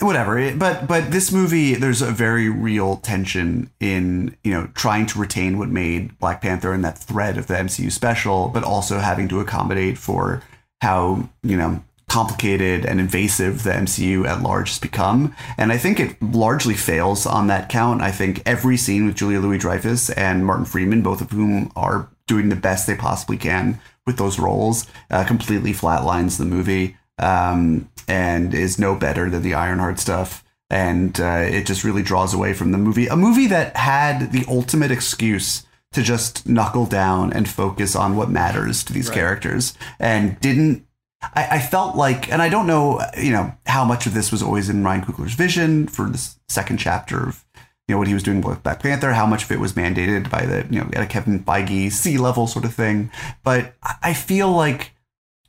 whatever 0.00 0.36
it- 0.38 0.58
but 0.58 0.88
but 0.88 1.12
this 1.12 1.30
movie 1.30 1.74
there's 1.76 2.02
a 2.02 2.10
very 2.10 2.48
real 2.48 2.96
tension 2.96 3.70
in 3.78 4.36
you 4.42 4.52
know 4.52 4.68
trying 4.74 5.06
to 5.06 5.18
retain 5.20 5.56
what 5.56 5.68
made 5.68 6.18
black 6.18 6.42
panther 6.42 6.72
and 6.72 6.84
that 6.84 6.98
thread 6.98 7.38
of 7.38 7.46
the 7.46 7.54
mcu 7.54 7.90
special 7.92 8.48
but 8.48 8.64
also 8.64 8.98
having 8.98 9.28
to 9.28 9.38
accommodate 9.38 9.96
for 9.96 10.42
how 10.80 11.28
you 11.44 11.56
know 11.56 11.80
complicated 12.14 12.86
and 12.86 13.00
invasive 13.00 13.64
the 13.64 13.70
mcu 13.70 14.26
at 14.26 14.42
large 14.42 14.68
has 14.68 14.78
become 14.78 15.34
and 15.58 15.72
i 15.72 15.76
think 15.76 15.98
it 15.98 16.22
largely 16.22 16.74
fails 16.74 17.26
on 17.26 17.48
that 17.48 17.68
count 17.68 18.00
i 18.00 18.10
think 18.10 18.40
every 18.46 18.76
scene 18.76 19.04
with 19.04 19.16
julia 19.16 19.40
louis 19.40 19.58
dreyfus 19.58 20.10
and 20.10 20.46
martin 20.46 20.64
freeman 20.64 21.02
both 21.02 21.20
of 21.20 21.30
whom 21.30 21.72
are 21.74 22.08
doing 22.26 22.48
the 22.48 22.56
best 22.56 22.86
they 22.86 22.94
possibly 22.94 23.36
can 23.36 23.80
with 24.06 24.16
those 24.16 24.38
roles 24.38 24.86
uh, 25.10 25.24
completely 25.24 25.72
flatlines 25.72 26.38
the 26.38 26.44
movie 26.44 26.96
um, 27.18 27.88
and 28.08 28.54
is 28.54 28.78
no 28.78 28.94
better 28.94 29.30
than 29.30 29.42
the 29.42 29.54
Ironheart 29.54 29.98
stuff. 29.98 30.44
And 30.70 31.18
uh, 31.20 31.44
it 31.46 31.66
just 31.66 31.84
really 31.84 32.02
draws 32.02 32.34
away 32.34 32.52
from 32.54 32.72
the 32.72 32.78
movie. 32.78 33.06
A 33.06 33.16
movie 33.16 33.46
that 33.48 33.76
had 33.76 34.32
the 34.32 34.44
ultimate 34.48 34.90
excuse 34.90 35.64
to 35.92 36.02
just 36.02 36.48
knuckle 36.48 36.86
down 36.86 37.32
and 37.32 37.48
focus 37.48 37.94
on 37.94 38.16
what 38.16 38.30
matters 38.30 38.82
to 38.84 38.92
these 38.92 39.10
characters 39.10 39.74
and 40.00 40.40
didn't. 40.40 40.86
I, 41.34 41.48
I 41.52 41.58
felt 41.60 41.96
like, 41.96 42.30
and 42.30 42.42
I 42.42 42.48
don't 42.48 42.66
know, 42.66 43.00
you 43.16 43.32
know, 43.32 43.54
how 43.66 43.84
much 43.84 44.06
of 44.06 44.14
this 44.14 44.30
was 44.30 44.42
always 44.42 44.68
in 44.68 44.84
Ryan 44.84 45.04
Coogler's 45.04 45.34
vision 45.34 45.86
for 45.86 46.08
this 46.08 46.38
second 46.48 46.78
chapter 46.78 47.28
of, 47.28 47.44
you 47.88 47.94
know, 47.94 47.98
what 47.98 48.08
he 48.08 48.14
was 48.14 48.22
doing 48.22 48.40
with 48.40 48.62
Black 48.62 48.82
Panther, 48.82 49.12
how 49.12 49.26
much 49.26 49.44
of 49.44 49.52
it 49.52 49.60
was 49.60 49.74
mandated 49.74 50.30
by 50.30 50.46
the, 50.46 50.66
you 50.70 50.80
know, 50.80 50.90
at 50.94 51.02
a 51.02 51.06
Kevin 51.06 51.44
Feige 51.44 51.92
C 51.92 52.18
level 52.18 52.46
sort 52.46 52.64
of 52.64 52.74
thing. 52.74 53.10
But 53.42 53.74
I 54.02 54.14
feel 54.14 54.50
like 54.50 54.92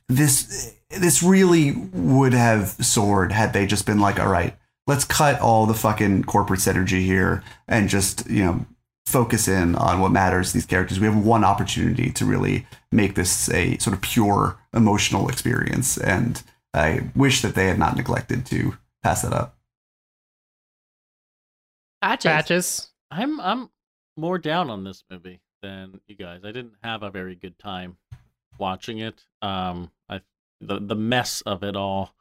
this 0.07 0.75
this 0.89 1.23
really 1.23 1.71
would 1.71 2.33
have 2.33 2.69
soared 2.69 3.31
had 3.31 3.53
they 3.53 3.65
just 3.65 3.85
been 3.85 3.99
like, 3.99 4.19
all 4.19 4.27
right, 4.27 4.55
let's 4.87 5.03
cut 5.03 5.39
all 5.39 5.65
the 5.65 5.73
fucking 5.73 6.23
corporate 6.25 6.59
synergy 6.59 7.03
here 7.03 7.43
and 7.67 7.89
just, 7.89 8.29
you 8.29 8.43
know, 8.43 8.65
focus 9.05 9.47
in 9.47 9.75
on 9.75 9.99
what 9.99 10.11
matters 10.11 10.51
these 10.51 10.65
characters. 10.65 10.99
We 10.99 11.05
have 11.05 11.17
one 11.17 11.43
opportunity 11.43 12.11
to 12.11 12.25
really 12.25 12.67
make 12.91 13.15
this 13.15 13.49
a 13.49 13.77
sort 13.77 13.95
of 13.95 14.01
pure 14.01 14.57
emotional 14.75 15.29
experience. 15.29 15.97
And 15.97 16.41
I 16.73 17.09
wish 17.15 17.41
that 17.41 17.55
they 17.55 17.67
had 17.67 17.79
not 17.79 17.95
neglected 17.95 18.45
to 18.47 18.77
pass 19.03 19.21
that 19.21 19.33
up. 19.33 19.57
Patches. 22.01 22.31
Patches. 22.31 22.89
I'm 23.09 23.39
I'm 23.39 23.69
more 24.17 24.37
down 24.37 24.69
on 24.69 24.83
this 24.83 25.03
movie 25.09 25.41
than 25.61 25.99
you 26.07 26.15
guys. 26.15 26.41
I 26.43 26.51
didn't 26.51 26.75
have 26.83 27.03
a 27.03 27.09
very 27.09 27.35
good 27.35 27.57
time 27.57 27.97
watching 28.57 28.99
it. 28.99 29.25
Um, 29.41 29.91
I 30.09 30.21
the 30.61 30.79
the 30.79 30.95
mess 30.95 31.41
of 31.41 31.63
it 31.63 31.75
all 31.75 32.13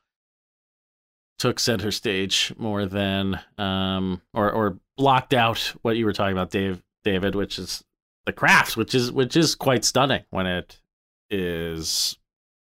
took 1.38 1.58
center 1.58 1.90
stage 1.90 2.54
more 2.56 2.86
than 2.86 3.40
um 3.58 4.22
or 4.32 4.50
or 4.50 4.78
blocked 4.96 5.34
out 5.34 5.74
what 5.82 5.96
you 5.96 6.04
were 6.04 6.12
talking 6.12 6.32
about, 6.32 6.50
Dave 6.50 6.82
David, 7.02 7.34
which 7.34 7.58
is 7.58 7.84
the 8.24 8.32
crafts, 8.32 8.76
which 8.76 8.94
is 8.94 9.12
which 9.12 9.36
is 9.36 9.54
quite 9.54 9.84
stunning 9.84 10.24
when 10.30 10.46
it 10.46 10.80
is 11.30 12.16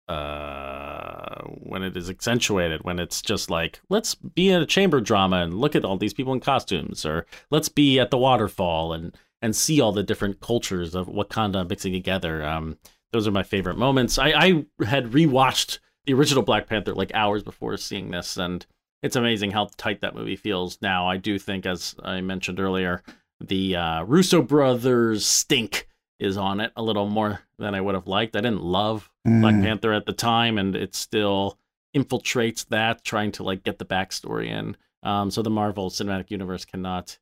uh 0.07 1.41
when 1.59 1.83
it 1.83 1.97
is 1.97 2.09
accentuated 2.09 2.83
when 2.83 2.97
it's 2.97 3.21
just 3.21 3.49
like 3.49 3.81
let's 3.89 4.15
be 4.15 4.49
in 4.49 4.61
a 4.61 4.65
chamber 4.65 5.01
drama 5.01 5.37
and 5.37 5.53
look 5.59 5.75
at 5.75 5.83
all 5.83 5.97
these 5.97 6.13
people 6.13 6.31
in 6.31 6.39
costumes 6.39 7.05
or 7.05 7.25
let's 7.51 7.67
be 7.69 7.99
at 7.99 8.09
the 8.09 8.17
waterfall 8.17 8.93
and 8.93 9.17
and 9.41 9.55
see 9.55 9.79
all 9.81 9.91
the 9.91 10.03
different 10.03 10.39
cultures 10.39 10.95
of 10.95 11.07
Wakanda 11.07 11.67
mixing 11.67 11.93
together. 11.93 12.43
Um 12.43 12.77
those 13.11 13.27
are 13.27 13.31
my 13.31 13.43
favorite 13.43 13.77
moments. 13.77 14.17
I 14.17 14.31
i 14.31 14.65
had 14.85 15.11
rewatched 15.11 15.79
the 16.05 16.13
original 16.13 16.43
black 16.43 16.67
panther 16.67 16.93
like 16.93 17.11
hours 17.13 17.43
before 17.43 17.77
seeing 17.77 18.11
this 18.11 18.37
and 18.37 18.65
it's 19.03 19.15
amazing 19.15 19.51
how 19.51 19.69
tight 19.77 20.01
that 20.01 20.15
movie 20.15 20.35
feels 20.35 20.79
now. 20.81 21.07
I 21.07 21.17
do 21.17 21.37
think 21.37 21.65
as 21.65 21.95
i 22.03 22.21
mentioned 22.21 22.59
earlier 22.59 23.03
the 23.39 23.75
uh 23.75 24.03
russo 24.03 24.41
brothers 24.41 25.25
stink 25.25 25.87
is 26.19 26.37
on 26.37 26.59
it 26.59 26.71
a 26.75 26.81
little 26.81 27.07
more 27.07 27.41
than 27.59 27.75
i 27.75 27.81
would 27.81 27.95
have 27.95 28.07
liked. 28.07 28.35
I 28.35 28.41
didn't 28.41 28.63
love 28.63 29.09
Black 29.27 29.55
Mm. 29.55 29.63
Panther 29.63 29.93
at 29.93 30.05
the 30.05 30.13
time, 30.13 30.57
and 30.57 30.75
it 30.75 30.95
still 30.95 31.59
infiltrates 31.95 32.65
that, 32.69 33.03
trying 33.03 33.31
to 33.33 33.43
like 33.43 33.63
get 33.63 33.77
the 33.77 33.85
backstory 33.85 34.47
in. 34.47 34.77
Um, 35.03 35.29
so 35.31 35.41
the 35.41 35.49
Marvel 35.49 35.89
Cinematic 35.89 36.31
Universe 36.31 36.65
cannot 36.65 37.19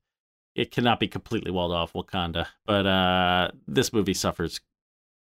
it 0.55 0.71
cannot 0.71 0.99
be 1.01 1.07
completely 1.07 1.51
walled 1.51 1.73
off 1.73 1.93
Wakanda, 1.93 2.47
but 2.65 2.85
uh, 2.85 3.49
this 3.67 3.91
movie 3.91 4.13
suffers 4.13 4.61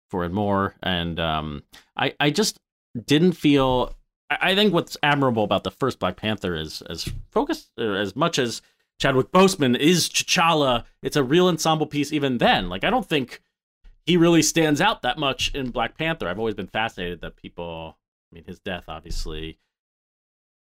for 0.09 0.25
it 0.25 0.31
more, 0.31 0.75
and 0.83 1.19
um, 1.19 1.63
I 1.95 2.13
I 2.19 2.29
just 2.31 2.59
didn't 3.05 3.33
feel. 3.33 3.95
I 4.29 4.51
I 4.51 4.55
think 4.55 4.73
what's 4.73 4.97
admirable 5.03 5.43
about 5.43 5.63
the 5.63 5.71
first 5.71 5.99
Black 5.99 6.17
Panther 6.17 6.55
is 6.55 6.81
as 6.89 7.07
focused 7.31 7.69
or 7.79 7.95
as 7.95 8.15
much 8.15 8.39
as 8.39 8.61
Chadwick 8.99 9.31
Boseman 9.31 9.77
is 9.77 10.09
T'Challa. 10.09 10.83
It's 11.01 11.15
a 11.15 11.23
real 11.23 11.47
ensemble 11.47 11.87
piece. 11.87 12.11
Even 12.11 12.39
then, 12.39 12.69
like 12.69 12.83
I 12.83 12.89
don't 12.89 13.07
think 13.07 13.41
he 14.05 14.17
really 14.17 14.41
stands 14.41 14.81
out 14.81 15.01
that 15.01 15.17
much 15.17 15.53
in 15.53 15.71
Black 15.71 15.97
Panther. 15.97 16.27
I've 16.27 16.39
always 16.39 16.55
been 16.55 16.67
fascinated 16.67 17.21
that 17.21 17.35
people. 17.35 17.97
I 18.31 18.35
mean, 18.35 18.45
his 18.45 18.59
death 18.59 18.85
obviously 18.87 19.59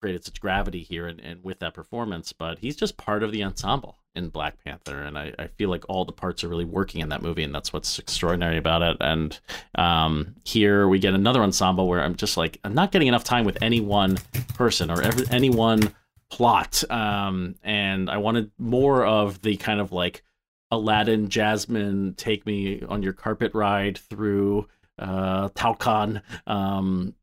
created 0.02 0.26
such 0.26 0.42
gravity 0.42 0.84
here 0.84 1.08
and, 1.08 1.20
and 1.20 1.44
with 1.44 1.60
that 1.60 1.74
performance, 1.74 2.34
but 2.34 2.60
he's 2.60 2.76
just 2.76 2.98
part 2.98 3.24
of 3.24 3.32
the 3.32 3.44
ensemble 3.44 3.98
in 4.14 4.30
Black 4.30 4.64
Panther, 4.64 5.02
and 5.02 5.18
I, 5.18 5.34
I 5.38 5.48
feel 5.48 5.70
like 5.70 5.84
all 5.90 6.06
the 6.06 6.12
parts 6.12 6.44
are 6.44 6.48
really 6.48 6.66
working 6.66 7.02
in 7.02 7.10
that 7.10 7.22
movie, 7.22 7.44
and 7.44 7.54
that's 7.54 7.74
what's 7.74 8.00
extraordinary 8.00 8.58
about 8.58 8.82
it. 8.82 8.98
And 9.02 9.38
um, 9.76 10.36
here 10.46 10.88
we 10.88 11.00
get 11.00 11.14
another 11.14 11.42
ensemble 11.42 11.88
where 11.88 12.02
I'm 12.02 12.16
just 12.16 12.38
like 12.38 12.60
I'm 12.64 12.74
not 12.74 12.92
getting 12.92 13.08
enough 13.08 13.24
time 13.24 13.46
with 13.46 13.58
any 13.62 13.82
one 13.82 14.18
person 14.54 14.90
or 14.90 15.02
every, 15.02 15.26
any 15.32 15.50
one 15.50 15.94
plot, 16.30 16.84
um, 16.90 17.56
and 17.64 18.10
I 18.10 18.18
wanted 18.18 18.52
more 18.58 19.06
of 19.06 19.42
the 19.42 19.58
kind 19.58 19.82
of 19.82 19.92
like 19.92 20.24
Aladdin, 20.72 21.30
Jasmine, 21.30 22.16
take 22.16 22.46
me 22.46 22.82
on 22.84 23.04
your 23.04 23.14
carpet 23.14 23.54
ride 23.54 23.98
through 23.98 24.68
uh, 24.98 25.50
Talokan. 25.50 26.22
Um, 26.48 27.14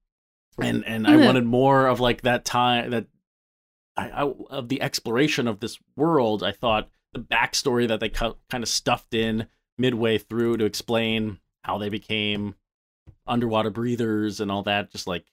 and 0.61 0.85
and 0.85 1.07
I 1.07 1.17
Mhm. 1.17 1.25
wanted 1.25 1.45
more 1.45 1.87
of 1.87 2.01
like 2.01 2.23
that 2.23 2.45
time 2.45 2.91
that 2.91 3.07
I, 3.97 4.11
I 4.11 4.23
of 4.51 4.69
the 4.69 4.81
exploration 4.83 5.49
of 5.49 5.61
this 5.61 5.79
world. 5.97 6.43
I 6.43 6.53
thought 6.53 6.89
the 7.13 7.21
backstory 7.21 7.89
that 7.89 8.01
they 8.01 8.09
cu- 8.11 8.37
kind 8.51 8.63
of 8.63 8.69
stuffed 8.69 9.15
in 9.15 9.49
midway 9.79 10.19
through 10.19 10.59
to 10.59 10.65
explain 10.65 11.39
how 11.65 11.79
they 11.79 11.89
became 11.89 12.55
underwater 13.27 13.71
breathers 13.71 14.41
and 14.41 14.51
all 14.51 14.63
that. 14.65 14.91
Just 14.93 15.07
like 15.07 15.25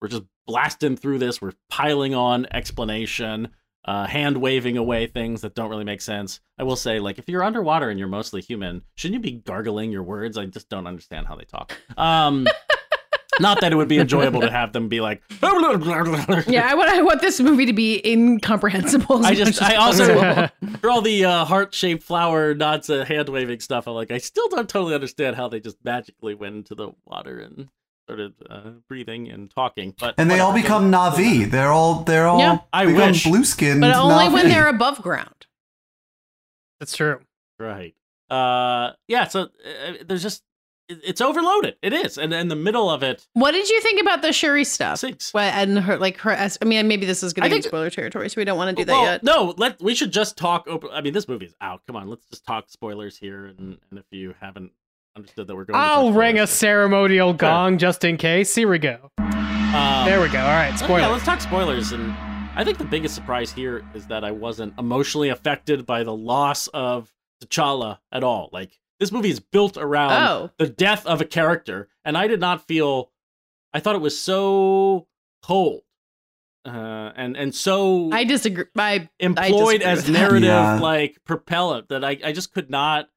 we're 0.00 0.08
just 0.08 0.24
blasting 0.46 0.96
through 0.96 1.18
this. 1.18 1.42
We're 1.42 1.52
piling 1.68 2.14
on 2.14 2.46
explanation, 2.52 3.48
uh, 3.84 4.06
hand 4.06 4.36
waving 4.36 4.76
away 4.76 5.06
things 5.06 5.40
that 5.40 5.54
don't 5.54 5.70
really 5.70 5.84
make 5.84 6.00
sense. 6.00 6.40
I 6.58 6.64
will 6.64 6.76
say, 6.76 7.00
like, 7.00 7.18
if 7.18 7.28
you're 7.28 7.42
underwater 7.42 7.88
and 7.90 7.98
you're 7.98 8.08
mostly 8.08 8.40
human, 8.40 8.82
shouldn't 8.94 9.24
you 9.24 9.32
be 9.32 9.38
gargling 9.38 9.90
your 9.90 10.02
words? 10.02 10.36
I 10.36 10.46
just 10.46 10.68
don't 10.68 10.86
understand 10.86 11.26
how 11.26 11.36
they 11.36 11.44
talk. 11.44 11.72
Um, 11.96 12.46
not 13.40 13.60
that 13.62 13.72
it 13.72 13.76
would 13.76 13.88
be 13.88 13.98
enjoyable 13.98 14.42
to 14.42 14.50
have 14.50 14.72
them 14.72 14.88
be 14.88 15.00
like, 15.00 15.22
Yeah, 16.48 16.68
I 16.68 16.74
want 16.74 16.90
I 16.90 17.02
want 17.02 17.20
this 17.20 17.40
movie 17.40 17.66
to 17.66 17.72
be 17.72 18.00
incomprehensible. 18.04 19.24
I 19.24 19.34
just, 19.34 19.62
I 19.62 19.76
also, 19.76 20.48
for 20.80 20.90
all 20.90 21.00
the 21.00 21.24
uh, 21.24 21.44
heart 21.44 21.74
shaped 21.74 22.02
flower 22.02 22.54
nods, 22.54 22.90
uh, 22.90 23.04
hand 23.04 23.28
waving 23.28 23.60
stuff, 23.60 23.88
I'm 23.88 23.94
like, 23.94 24.10
I 24.10 24.18
still 24.18 24.48
don't 24.48 24.68
totally 24.68 24.94
understand 24.94 25.36
how 25.36 25.48
they 25.48 25.60
just 25.60 25.78
magically 25.84 26.34
went 26.34 26.56
into 26.56 26.74
the 26.74 26.90
water 27.06 27.38
and 27.38 27.68
started 28.04 28.34
uh, 28.48 28.70
breathing 28.88 29.30
and 29.30 29.50
talking. 29.50 29.94
But 29.98 30.14
And 30.18 30.30
they 30.30 30.40
all 30.40 30.52
become 30.52 30.90
Navi. 30.90 31.50
They're 31.50 31.70
all 31.72 32.02
they're 32.04 32.26
all 32.26 32.38
Yeah. 32.38 32.58
I 32.72 32.86
become 32.86 33.08
wish. 33.10 33.24
blue 33.24 33.44
skinned. 33.44 33.80
but 33.80 33.94
only 33.94 34.28
when 34.28 34.48
they're 34.48 34.68
above 34.68 35.00
ground. 35.02 35.46
That's 36.78 36.96
true. 36.96 37.20
Right. 37.58 37.94
Uh, 38.30 38.92
yeah. 39.08 39.28
So 39.28 39.42
uh, 39.42 39.48
there's 40.06 40.22
just 40.22 40.42
it, 40.88 40.98
it's 41.04 41.20
overloaded. 41.20 41.76
It 41.82 41.92
is, 41.92 42.16
and 42.18 42.32
in 42.32 42.48
the 42.48 42.56
middle 42.56 42.88
of 42.90 43.02
it, 43.02 43.26
What 43.34 43.52
did 43.52 43.68
you 43.68 43.80
think 43.80 44.00
about 44.00 44.22
the 44.22 44.32
Shuri 44.32 44.64
stuff? 44.64 44.98
sinks. 45.00 45.32
Well, 45.34 45.50
and 45.54 45.78
her 45.80 45.98
like 45.98 46.16
her. 46.18 46.30
I 46.32 46.64
mean, 46.64 46.88
maybe 46.88 47.06
this 47.06 47.22
is 47.22 47.32
going 47.32 47.44
I 47.44 47.48
to 47.48 47.54
be 47.54 47.60
think- 47.60 47.70
spoiler 47.70 47.90
territory, 47.90 48.28
so 48.30 48.40
we 48.40 48.44
don't 48.44 48.56
want 48.56 48.76
to 48.76 48.82
do 48.82 48.86
that 48.86 49.02
yet. 49.02 49.22
no. 49.22 49.54
Let 49.56 49.80
we 49.82 49.94
should 49.94 50.12
just 50.12 50.36
talk. 50.38 50.66
Open, 50.68 50.90
I 50.92 51.00
mean, 51.00 51.12
this 51.12 51.28
movie 51.28 51.46
is 51.46 51.54
out. 51.60 51.82
Come 51.86 51.96
on, 51.96 52.08
let's 52.08 52.24
just 52.26 52.44
talk 52.46 52.70
spoilers 52.70 53.16
here. 53.18 53.46
And, 53.46 53.78
and 53.90 53.98
if 53.98 54.06
you 54.10 54.34
haven't 54.40 54.72
understood 55.20 55.46
that 55.46 55.54
we're 55.56 55.64
going, 55.64 55.78
I'll 55.80 56.08
talk 56.08 56.16
ring 56.18 56.38
a 56.38 56.46
ceremonial 56.46 57.32
gong 57.32 57.78
just 57.78 58.04
in 58.04 58.16
case. 58.16 58.54
Here 58.54 58.68
we 58.68 58.78
go. 58.78 59.10
um, 59.18 60.04
There 60.06 60.20
we 60.20 60.28
go. 60.28 60.40
All 60.40 60.46
right, 60.48 60.72
Oh, 60.72 60.76
spoiler. 60.76 61.00
Yeah, 61.00 61.06
let's 61.08 61.24
talk 61.24 61.40
spoilers. 61.40 61.92
And 61.92 62.12
I 62.56 62.64
think 62.64 62.78
the 62.78 62.84
biggest 62.84 63.14
surprise 63.14 63.52
here 63.52 63.84
is 63.94 64.06
that 64.08 64.24
I 64.24 64.30
wasn't 64.30 64.74
emotionally 64.78 65.28
affected 65.28 65.86
by 65.86 66.02
the 66.04 66.14
loss 66.14 66.66
of 66.68 67.12
T'Challa 67.44 67.98
at 68.12 68.24
all. 68.24 68.48
Like 68.52 68.78
this 68.98 69.12
movie 69.12 69.30
is 69.30 69.40
built 69.40 69.76
around 69.76 70.12
Oh. 70.12 70.50
the 70.58 70.68
death 70.68 71.06
of 71.06 71.20
a 71.20 71.24
character, 71.24 71.88
and 72.04 72.16
I 72.18 72.26
did 72.26 72.40
not 72.40 72.66
feel. 72.66 73.10
I 73.72 73.80
thought 73.80 73.94
it 73.94 74.00
was 74.00 74.18
so 74.20 75.06
cold, 75.42 75.82
uh, 76.66 77.12
and 77.16 77.36
and 77.36 77.54
so 77.54 78.10
I 78.12 78.24
disagree. 78.24 78.64
I 78.76 79.08
employed 79.20 79.80
disagree 79.80 79.84
as 79.86 80.10
narrative 80.10 80.42
Yeah. 80.48 80.80
like 80.80 81.18
propellant 81.24 81.88
that 81.88 82.04
I, 82.04 82.18
I 82.24 82.32
just 82.32 82.52
could 82.52 82.68
not 82.68 83.08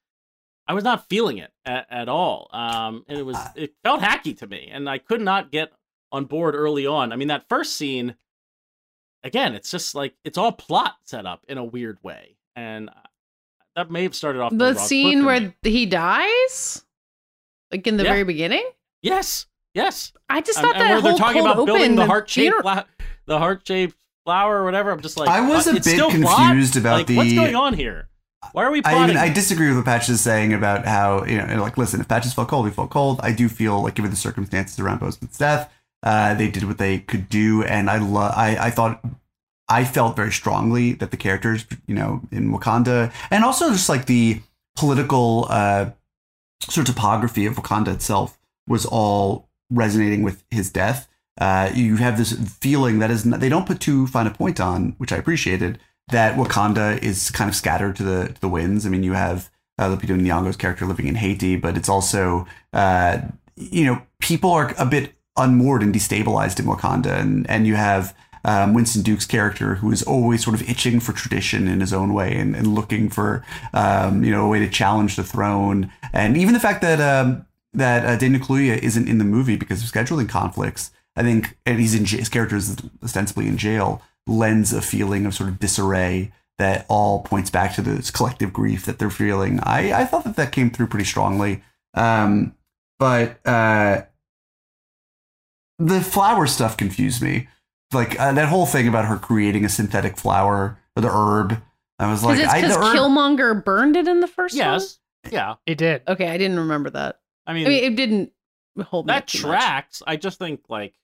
I 0.68 0.74
was 0.74 0.84
not 0.84 1.10
feeling 1.10 1.38
it 1.40 1.52
at, 1.66 1.88
at 1.90 2.10
all. 2.10 2.50
Um 2.54 3.04
and 3.08 3.18
it 3.18 3.26
was 3.26 3.38
it 3.56 3.74
felt 3.84 4.02
hacky 4.02 4.38
to 4.40 4.48
me 4.48 4.70
and 4.72 4.90
I 4.90 4.98
could 4.98 5.22
not 5.22 5.52
get 5.52 5.72
on 6.12 6.26
board 6.26 6.56
early 6.56 6.86
on. 6.88 7.12
I 7.12 7.16
mean 7.16 7.28
that 7.30 7.48
first 7.50 7.76
scene 7.76 8.16
again, 9.24 9.56
it's 9.56 9.72
just 9.72 9.96
like 9.96 10.14
it's 10.24 10.38
all 10.38 10.52
plot 10.52 10.96
set 11.04 11.26
up 11.26 11.46
in 11.48 11.58
a 11.58 11.64
weird 11.64 11.98
way. 12.04 12.38
And 12.56 12.90
that 13.76 13.90
may 13.90 14.04
have 14.04 14.14
started 14.16 14.42
off 14.42 14.52
on 14.52 14.58
the 14.58 14.66
wrong 14.74 14.76
scene 14.76 15.26
where 15.26 15.40
me. 15.40 15.54
he 15.64 15.86
dies, 15.88 16.84
like 17.72 17.88
in 17.88 17.98
the 17.98 18.04
Yeah. 18.04 18.12
very 18.12 18.24
beginning. 18.24 18.64
Yes. 19.02 19.48
Yes. 19.74 20.14
I 20.30 20.42
just 20.42 20.60
thought 20.60 20.76
and 20.76 20.82
that 20.84 20.90
where 20.92 21.02
whole 21.02 21.10
they're 21.12 21.18
talking 21.18 21.42
about 21.42 21.58
open 21.58 21.66
building 21.74 21.96
the 21.96 22.04
the 22.04 22.08
heart 22.08 22.30
shaped 22.30 22.54
funeral- 22.62 22.84
the 23.26 23.40
heart 23.40 23.68
shaped 23.68 23.96
flower 24.24 24.62
or 24.62 24.64
whatever. 24.66 24.92
I'm 24.92 25.02
just 25.02 25.18
like 25.18 25.28
I 25.30 25.42
was 25.50 25.66
a 25.68 25.74
bit 25.74 25.84
still 25.84 26.12
plot? 26.12 26.38
confused 26.38 26.78
about 26.78 27.10
like, 27.10 27.18
what's 27.18 27.34
going 27.34 27.56
on 27.56 27.74
here. 27.74 28.08
Why 28.52 28.64
are 28.66 28.72
we 28.72 28.80
I 28.80 28.94
plotting? 28.94 29.16
even 29.16 29.18
I 29.18 29.34
disagree 29.34 29.68
with 29.68 29.78
what 29.78 29.86
Patch 29.86 30.10
is 30.10 30.22
saying 30.22 30.54
about 30.54 30.86
how 30.86 31.24
you 31.26 31.38
know 31.38 31.62
like 31.62 31.78
listen 31.78 32.02
if 32.02 32.08
Patches 32.08 32.34
felt 32.34 32.50
cold 32.50 32.68
he 32.68 32.74
felt 32.74 32.90
cold 32.90 33.20
I 33.24 33.32
do 33.32 33.50
feel 33.50 33.82
like 33.82 33.96
given 33.96 34.12
the 34.12 34.18
circumstances 34.18 34.80
around 34.80 35.00
Boseman's 35.00 35.38
death 35.38 35.72
uh, 36.04 36.34
they 36.34 36.50
did 36.50 36.64
what 36.66 36.78
they 36.78 37.00
could 37.00 37.30
do 37.30 37.64
and 37.64 37.90
I 37.90 37.98
love 37.98 38.34
I 38.36 38.58
I 38.58 38.70
thought 38.70 39.04
I 39.70 39.86
felt 39.86 40.16
very 40.16 40.32
strongly 40.32 40.94
that 40.94 41.12
the 41.12 41.18
characters 41.18 41.66
you 41.88 41.96
know 41.96 42.22
in 42.32 42.52
Wakanda 42.52 43.12
and 43.32 43.44
also 43.44 43.72
just 43.72 43.90
like 43.90 44.06
the 44.06 44.42
political 44.76 45.48
uh, 45.50 45.92
sort 46.62 46.90
of 46.90 46.96
topography 46.96 47.46
of 47.46 47.56
Wakanda 47.56 47.94
itself 47.94 48.38
was 48.68 48.86
all 48.86 49.50
resonating 49.70 50.24
with 50.24 50.44
his 50.52 50.72
death. 50.72 51.08
Uh, 51.40 51.72
you 51.74 51.98
have 51.98 52.18
this 52.18 52.34
feeling 52.34 53.00
that 53.00 53.10
is 53.10 53.26
not, 53.26 53.40
they 53.40 53.50
don't 53.50 53.66
put 53.66 53.80
too 53.80 54.08
fine 54.08 54.28
a 54.28 54.32
point 54.32 54.60
on, 54.60 54.96
which 54.98 55.12
I 55.12 55.18
appreciated. 55.18 55.80
That 56.10 56.36
Wakanda 56.36 57.02
is 57.02 57.32
kind 57.32 57.50
of 57.50 57.56
scattered 57.56 57.96
to 57.98 58.04
the 58.04 58.28
to 58.28 58.42
the 58.42 58.50
winds. 58.50 58.86
I 58.86 58.90
mean, 58.90 59.04
you 59.04 59.14
have 59.14 59.50
uh, 59.80 59.90
Lupita 59.90 60.20
Nyong'o's 60.20 60.58
character 60.58 60.86
living 60.86 61.08
in 61.08 61.16
Haiti, 61.16 61.56
but 61.56 61.78
it's 61.78 61.90
also 61.90 62.46
uh, 62.74 63.20
you 63.56 63.86
know 63.86 64.02
people 64.20 64.52
are 64.52 64.74
a 64.78 64.86
bit 64.86 65.14
unmoored 65.38 65.82
and 65.82 65.94
destabilized 65.94 66.60
in 66.60 66.66
Wakanda, 66.66 67.20
and 67.20 67.50
and 67.50 67.66
you 67.66 67.76
have 67.76 68.16
um, 68.46 68.74
Winston 68.74 69.02
Duke's 69.02 69.26
character 69.26 69.76
who 69.76 69.92
is 69.92 70.04
always 70.04 70.44
sort 70.44 70.56
of 70.60 70.70
itching 70.70 71.00
for 71.00 71.14
tradition 71.14 71.68
in 71.68 71.80
his 71.80 71.94
own 71.94 72.14
way 72.14 72.38
and, 72.38 72.56
and 72.56 72.76
looking 72.76 73.10
for 73.10 73.46
um, 73.74 74.24
you 74.24 74.32
know 74.32 74.46
a 74.46 74.50
way 74.50 74.60
to 74.60 74.70
challenge 74.70 75.16
the 75.16 75.24
throne, 75.24 75.92
and 76.12 76.38
even 76.38 76.54
the 76.54 76.60
fact 76.60 76.82
that 76.82 77.00
um, 77.00 77.46
that 77.74 78.06
uh, 78.06 78.18
Daniel 78.18 78.42
Kaluuya 78.42 78.78
isn't 78.78 79.08
in 79.08 79.18
the 79.18 79.26
movie 79.26 79.56
because 79.56 79.82
of 79.82 79.90
scheduling 79.90 80.30
conflicts. 80.30 80.92
I 81.16 81.22
think, 81.22 81.56
and 81.68 81.80
he's 81.80 81.94
in 81.94 82.06
his 82.06 82.28
character 82.28 82.56
is 82.56 82.76
ostensibly 83.04 83.48
in 83.48 83.56
jail, 83.56 84.02
lends 84.28 84.74
a 84.74 84.82
feeling 84.82 85.26
of 85.26 85.34
sort 85.34 85.50
of 85.50 85.60
disarray 85.60 86.32
that 86.60 86.86
all 86.88 87.24
points 87.24 87.50
back 87.50 87.74
to 87.76 87.82
this 87.82 88.12
collective 88.12 88.54
grief 88.54 88.86
that 88.86 89.00
they're 89.00 89.10
feeling. 89.10 89.60
I, 89.62 90.02
I 90.02 90.06
thought 90.06 90.24
that 90.24 90.36
that 90.36 90.52
came 90.52 90.70
through 90.70 90.88
pretty 90.88 91.06
strongly. 91.06 91.64
Um, 91.94 92.56
but 93.00 93.46
uh, 93.46 94.04
the 95.80 96.02
flower 96.02 96.48
stuff 96.48 96.78
confused 96.78 97.22
me. 97.22 97.48
Like 97.92 98.20
uh, 98.20 98.34
that 98.34 98.50
whole 98.50 98.66
thing 98.66 98.88
about 98.88 99.06
her 99.06 99.18
creating 99.18 99.66
a 99.66 99.70
synthetic 99.70 100.18
flower 100.18 100.80
or 100.96 101.02
the 101.02 101.10
herb. 101.12 101.62
I 102.00 102.10
was 102.10 102.24
like, 102.24 102.38
Because 102.38 102.54
it's 102.64 102.76
I, 102.76 102.80
the 102.80 102.86
herb, 102.88 102.96
Killmonger 102.96 103.64
burned 103.64 103.96
it 103.96 104.08
in 104.08 104.20
the 104.20 104.28
first 104.28 104.56
Yes. 104.56 105.00
Yeah. 105.32 105.56
It 105.66 105.78
did. 105.78 106.02
Okay, 106.08 106.28
I 106.28 106.38
didn't 106.38 106.60
remember 106.60 106.90
that. 106.92 107.20
I 107.46 107.54
mean, 107.54 107.66
I 107.66 107.70
mean, 107.70 107.84
it 107.84 107.96
didn't 107.96 108.32
hold 108.86 109.06
me 109.08 109.14
that 109.14 109.24
up 109.24 109.28
too 109.28 109.40
much. 109.40 109.60
tracks. 109.60 110.04
I 110.06 110.16
just 110.16 110.40
think 110.40 110.62
like 110.70 110.96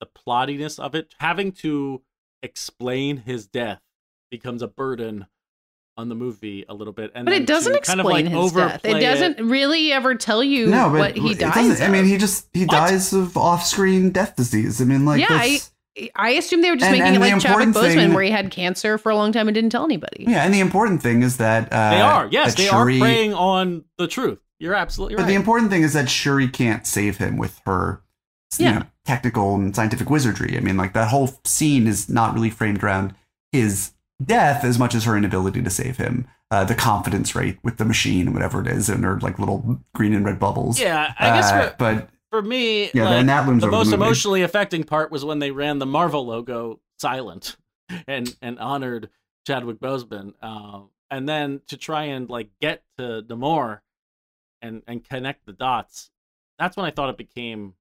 the 0.00 0.06
plottiness 0.06 0.78
of 0.78 0.94
it, 0.94 1.14
having 1.18 1.52
to 1.52 2.02
explain 2.46 3.18
his 3.18 3.46
death 3.46 3.80
becomes 4.30 4.62
a 4.62 4.68
burden 4.68 5.26
on 5.98 6.08
the 6.08 6.14
movie 6.14 6.64
a 6.68 6.74
little 6.74 6.92
bit. 6.92 7.10
And 7.14 7.24
But 7.26 7.34
it 7.34 7.46
doesn't 7.46 7.74
explain 7.74 7.96
kind 7.98 8.06
of 8.08 8.12
like 8.12 8.26
his 8.26 8.52
death. 8.52 8.80
It 8.84 9.00
doesn't 9.00 9.46
really 9.46 9.92
ever 9.92 10.14
tell 10.14 10.42
you 10.44 10.66
no, 10.68 10.90
but 10.90 10.98
what 10.98 11.16
he 11.16 11.34
dies 11.34 11.54
doesn't- 11.54 11.86
I 11.86 11.90
mean, 11.90 12.04
he 12.04 12.16
just 12.18 12.48
he 12.52 12.64
What? 12.64 12.70
dies 12.70 13.12
of 13.12 13.36
off-screen 13.36 14.10
death 14.10 14.36
disease. 14.36 14.80
I 14.80 14.84
mean, 14.84 15.04
like 15.06 15.20
Yeah, 15.20 15.38
this- 15.42 15.72
I 16.14 16.30
assume 16.32 16.60
they 16.60 16.68
were 16.70 16.76
just 16.76 16.90
And- 16.90 16.92
making 16.98 17.06
and 17.06 17.16
it 17.16 17.20
like 17.20 17.40
Chadwick 17.40 17.66
important 17.68 17.76
Boseman, 17.76 17.94
thing- 17.94 18.12
where 18.14 18.22
he 18.24 18.30
had 18.30 18.50
cancer 18.50 18.98
for 18.98 19.10
a 19.10 19.16
long 19.16 19.32
time 19.32 19.48
and 19.48 19.54
didn't 19.54 19.70
tell 19.70 19.84
anybody. 19.84 20.26
yeah, 20.28 20.44
and 20.44 20.52
the 20.52 20.60
important 20.60 21.02
thing 21.02 21.22
is 21.22 21.38
that 21.38 21.72
uh, 21.72 21.90
They 21.90 22.00
are. 22.02 22.28
Yes, 22.30 22.54
they 22.54 22.66
Shuri- 22.66 22.96
are 22.96 23.00
preying 23.00 23.32
on 23.34 23.84
the 23.96 24.06
truth. 24.06 24.40
You're 24.58 24.74
absolutely 24.74 25.16
right. 25.16 25.22
But 25.22 25.28
the 25.28 25.34
important 25.34 25.70
thing 25.70 25.82
is 25.82 25.94
that 25.94 26.10
Shuri 26.10 26.48
can't 26.48 26.86
save 26.86 27.16
him 27.16 27.38
with 27.38 27.60
her, 27.64 28.02
you 28.58 28.66
Yeah. 28.66 28.72
know, 28.80 28.84
technical 29.06 29.54
and 29.54 29.74
scientific 29.74 30.10
wizardry. 30.10 30.56
I 30.56 30.60
mean, 30.60 30.76
like 30.76 30.92
that 30.94 31.08
whole 31.08 31.30
scene 31.44 31.86
is 31.86 32.08
not 32.08 32.34
really 32.34 32.50
framed 32.50 32.82
around 32.82 33.14
his 33.52 33.92
death 34.24 34.64
as 34.64 34.78
much 34.78 34.94
as 34.94 35.04
her 35.04 35.16
inability 35.16 35.62
to 35.62 35.70
save 35.70 35.96
him. 35.96 36.26
Uh, 36.50 36.64
the 36.64 36.74
confidence 36.76 37.34
rate 37.34 37.58
with 37.64 37.76
the 37.76 37.84
machine, 37.84 38.32
whatever 38.32 38.60
it 38.60 38.68
is, 38.68 38.88
and 38.88 39.02
her 39.02 39.18
like 39.18 39.38
little 39.38 39.80
green 39.94 40.14
and 40.14 40.24
red 40.24 40.38
bubbles. 40.38 40.78
yeah, 40.78 41.12
I 41.18 41.26
guess 41.30 41.50
Uh, 41.50 41.70
for, 41.70 41.76
but 41.76 42.08
for 42.30 42.40
me, 42.40 42.90
yeah, 42.94 43.08
like, 43.08 43.26
that 43.26 43.46
looms 43.48 43.62
the 43.62 43.68
most 43.68 43.88
the 43.88 43.94
emotionally 43.94 44.42
affecting 44.42 44.84
part 44.84 45.10
was 45.10 45.24
when 45.24 45.40
they 45.40 45.50
ran 45.50 45.80
the 45.80 45.86
Marvel 45.86 46.24
logo 46.24 46.80
silent 46.98 47.56
and 48.06 48.36
and 48.40 48.60
honored 48.60 49.10
Chadwick 49.44 49.80
Boseman, 49.80 50.34
uh, 50.40 50.82
and 51.10 51.28
then 51.28 51.62
to 51.66 51.76
try 51.76 52.04
and 52.04 52.30
like 52.30 52.50
get 52.60 52.84
to 52.98 53.24
Namor 53.28 53.80
and 54.62 54.82
and 54.86 55.02
connect 55.02 55.46
the 55.46 55.52
dots. 55.52 56.10
That's 56.58 56.76
when 56.76 56.86
I 56.86 56.90
thought 56.90 57.10
it 57.10 57.18
became 57.18 57.74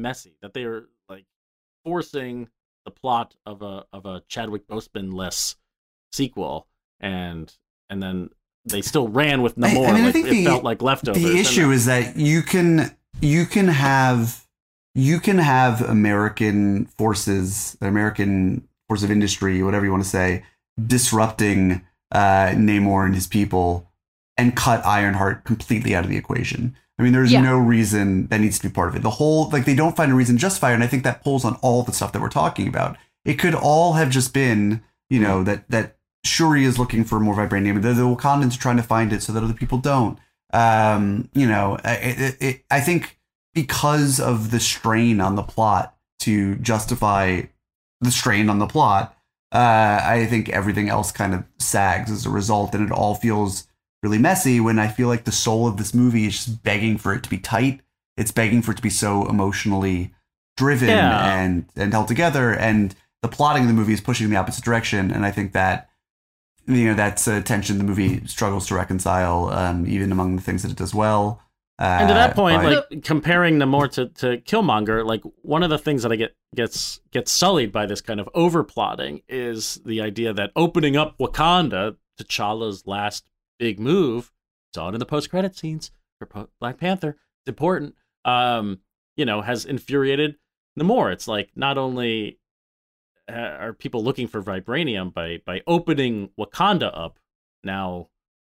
messy. 0.00 0.36
That 0.42 0.54
they 0.54 0.64
are 0.64 0.88
like 1.08 1.26
forcing 1.84 2.48
the 2.84 2.90
plot 2.90 3.34
of 3.46 3.62
a 3.62 3.84
of 3.92 4.06
a 4.06 4.22
Chadwick 4.28 4.66
Boseman 4.66 5.12
less 5.12 5.56
sequel, 6.12 6.66
and 7.00 7.52
and 7.88 8.02
then 8.02 8.30
they 8.64 8.82
still 8.82 9.08
ran 9.08 9.42
with 9.42 9.54
I- 9.62 9.68
I 9.68 9.70
Namor. 9.74 9.74
mean, 9.74 9.94
I 9.96 10.04
like, 10.04 10.12
think 10.12 10.26
it 10.26 10.30
the- 10.30 10.44
felt 10.44 10.64
like 10.64 10.82
leftovers. 10.82 11.22
the 11.22 11.38
issue 11.38 11.70
is 11.70 11.86
that 11.86 12.16
you 12.16 12.42
can 12.42 12.94
you 13.20 13.46
can 13.46 13.68
have 13.68 14.46
you 14.94 15.20
can 15.20 15.38
have 15.38 15.82
American 15.82 16.86
forces, 16.86 17.76
the 17.80 17.86
American 17.86 18.66
force 18.88 19.02
of 19.02 19.10
industry, 19.10 19.62
whatever 19.62 19.84
you 19.84 19.90
want 19.92 20.02
to 20.02 20.08
say, 20.08 20.42
disrupting 20.84 21.82
uh, 22.12 22.48
Namor 22.54 23.06
and 23.06 23.14
his 23.14 23.26
people, 23.28 23.88
and 24.36 24.56
cut 24.56 24.84
Ironheart 24.84 25.44
completely 25.44 25.94
out 25.94 26.04
of 26.04 26.10
the 26.10 26.16
equation. 26.16 26.76
I 27.00 27.02
mean, 27.04 27.12
there's 27.12 27.32
Yeah. 27.32 27.40
no 27.40 27.58
reason 27.58 28.26
that 28.28 28.40
needs 28.40 28.58
to 28.58 28.68
be 28.68 28.72
part 28.72 28.88
of 28.88 28.96
it. 28.96 29.02
The 29.02 29.10
whole 29.10 29.48
like 29.50 29.64
they 29.64 29.74
don't 29.74 29.96
find 29.96 30.12
a 30.12 30.14
reason 30.14 30.36
to 30.36 30.40
justify 30.40 30.70
it, 30.72 30.74
and 30.74 30.84
I 30.84 30.86
think 30.86 31.02
that 31.04 31.22
pulls 31.24 31.44
on 31.44 31.54
all 31.56 31.82
the 31.82 31.92
stuff 31.92 32.12
that 32.12 32.20
we're 32.22 32.28
talking 32.28 32.68
about. 32.68 32.96
It 33.24 33.34
could 33.34 33.54
all 33.54 33.94
have 33.94 34.10
just 34.10 34.32
been, 34.32 34.82
you 35.08 35.20
know, 35.20 35.42
that 35.44 35.68
that 35.70 35.96
Shuri 36.24 36.64
is 36.64 36.78
looking 36.78 37.04
for 37.04 37.18
more 37.20 37.34
vibranium. 37.34 37.80
The, 37.82 37.94
the 37.94 38.02
Wakandans 38.02 38.54
are 38.56 38.60
trying 38.60 38.76
to 38.76 38.82
find 38.82 39.12
it 39.12 39.22
so 39.22 39.32
that 39.32 39.42
other 39.42 39.54
people 39.54 39.78
don't. 39.78 40.18
Um, 40.52 41.28
you 41.32 41.46
know, 41.46 41.78
it, 41.84 42.18
it, 42.20 42.36
it, 42.40 42.64
I 42.70 42.80
think 42.80 43.18
because 43.54 44.20
of 44.20 44.50
the 44.50 44.60
strain 44.60 45.20
on 45.20 45.36
the 45.36 45.42
plot 45.42 45.94
to 46.20 46.56
justify 46.56 47.42
the 48.00 48.10
strain 48.10 48.50
on 48.50 48.58
the 48.58 48.66
plot, 48.66 49.16
uh, 49.52 50.00
I 50.04 50.26
think 50.28 50.48
everything 50.48 50.88
else 50.88 51.10
kind 51.12 51.34
of 51.34 51.44
sags 51.58 52.10
as 52.10 52.26
a 52.26 52.30
result, 52.30 52.74
and 52.74 52.84
it 52.86 52.92
all 52.92 53.14
feels 53.14 53.66
really 54.02 54.18
messy. 54.18 54.60
When 54.60 54.78
I 54.78 54.88
feel 54.88 55.08
like 55.08 55.24
the 55.24 55.32
soul 55.32 55.66
of 55.66 55.76
this 55.76 55.94
movie 55.94 56.26
is 56.26 56.34
just 56.44 56.62
begging 56.62 56.96
for 56.98 57.12
it 57.14 57.22
to 57.22 57.30
be 57.30 57.38
tight. 57.38 57.80
It's 58.16 58.32
begging 58.32 58.62
for 58.62 58.72
it 58.72 58.76
to 58.76 58.82
be 58.82 58.90
so 58.90 59.26
emotionally 59.28 60.12
driven 60.56 60.88
Yeah. 60.88 61.34
and 61.40 61.66
and 61.76 61.92
held 61.92 62.08
together, 62.08 62.52
and 62.54 62.94
the 63.22 63.28
plotting 63.28 63.62
of 63.62 63.68
the 63.68 63.74
movie 63.74 63.92
is 63.94 64.00
pushing 64.00 64.24
in 64.24 64.30
the 64.30 64.36
opposite 64.36 64.64
direction. 64.64 65.10
And 65.10 65.24
I 65.24 65.30
think 65.30 65.52
that 65.52 65.88
you 66.66 66.84
know 66.86 66.94
that's 66.94 67.26
a 67.26 67.40
tension 67.40 67.78
the 67.78 67.84
movie 67.84 68.26
struggles 68.26 68.66
to 68.68 68.74
reconcile, 68.74 69.48
um, 69.48 69.86
even 69.86 70.12
among 70.12 70.36
the 70.36 70.42
things 70.42 70.62
that 70.62 70.70
it 70.70 70.76
does 70.76 70.94
well. 70.94 71.40
Uh, 71.78 71.96
and 72.00 72.08
to 72.08 72.14
that 72.14 72.34
point, 72.36 72.62
but- 72.62 72.90
like 72.92 73.02
comparing 73.04 73.56
Namor 73.56 73.90
to, 73.92 74.08
to 74.08 74.36
Killmonger, 74.42 75.02
like 75.02 75.22
one 75.40 75.62
of 75.62 75.70
the 75.70 75.78
things 75.78 76.02
that 76.02 76.12
I 76.12 76.16
get 76.16 76.36
gets 76.54 77.00
gets 77.10 77.32
sullied 77.32 77.72
by 77.72 77.86
this 77.86 78.02
kind 78.02 78.20
of 78.20 78.28
overplotting 78.34 79.22
is 79.30 79.80
the 79.86 80.02
idea 80.02 80.34
that 80.34 80.50
opening 80.54 80.96
up 80.98 81.16
Wakanda, 81.18 81.96
to 82.18 82.24
T'Challa's 82.24 82.86
last 82.86 83.29
big 83.60 83.78
move, 83.78 84.32
saw 84.74 84.88
it 84.88 84.94
in 84.94 84.98
the 84.98 85.06
post 85.06 85.30
credit 85.30 85.54
scenes 85.54 85.92
for 86.18 86.48
Black 86.58 86.78
Panther. 86.78 87.10
It's 87.10 87.48
important. 87.48 87.94
Um, 88.24 88.80
you 89.16 89.24
know, 89.24 89.42
has 89.42 89.64
infuriated 89.64 90.36
Namor. 90.78 91.12
It's 91.12 91.28
like 91.28 91.50
not 91.54 91.78
only 91.78 92.38
uh, 93.30 93.34
are 93.34 93.72
people 93.72 94.02
looking 94.02 94.26
for 94.26 94.42
vibranium 94.42 95.12
by 95.12 95.40
by 95.44 95.60
opening 95.66 96.30
Wakanda 96.38 96.90
up, 96.92 97.18
now 97.62 98.08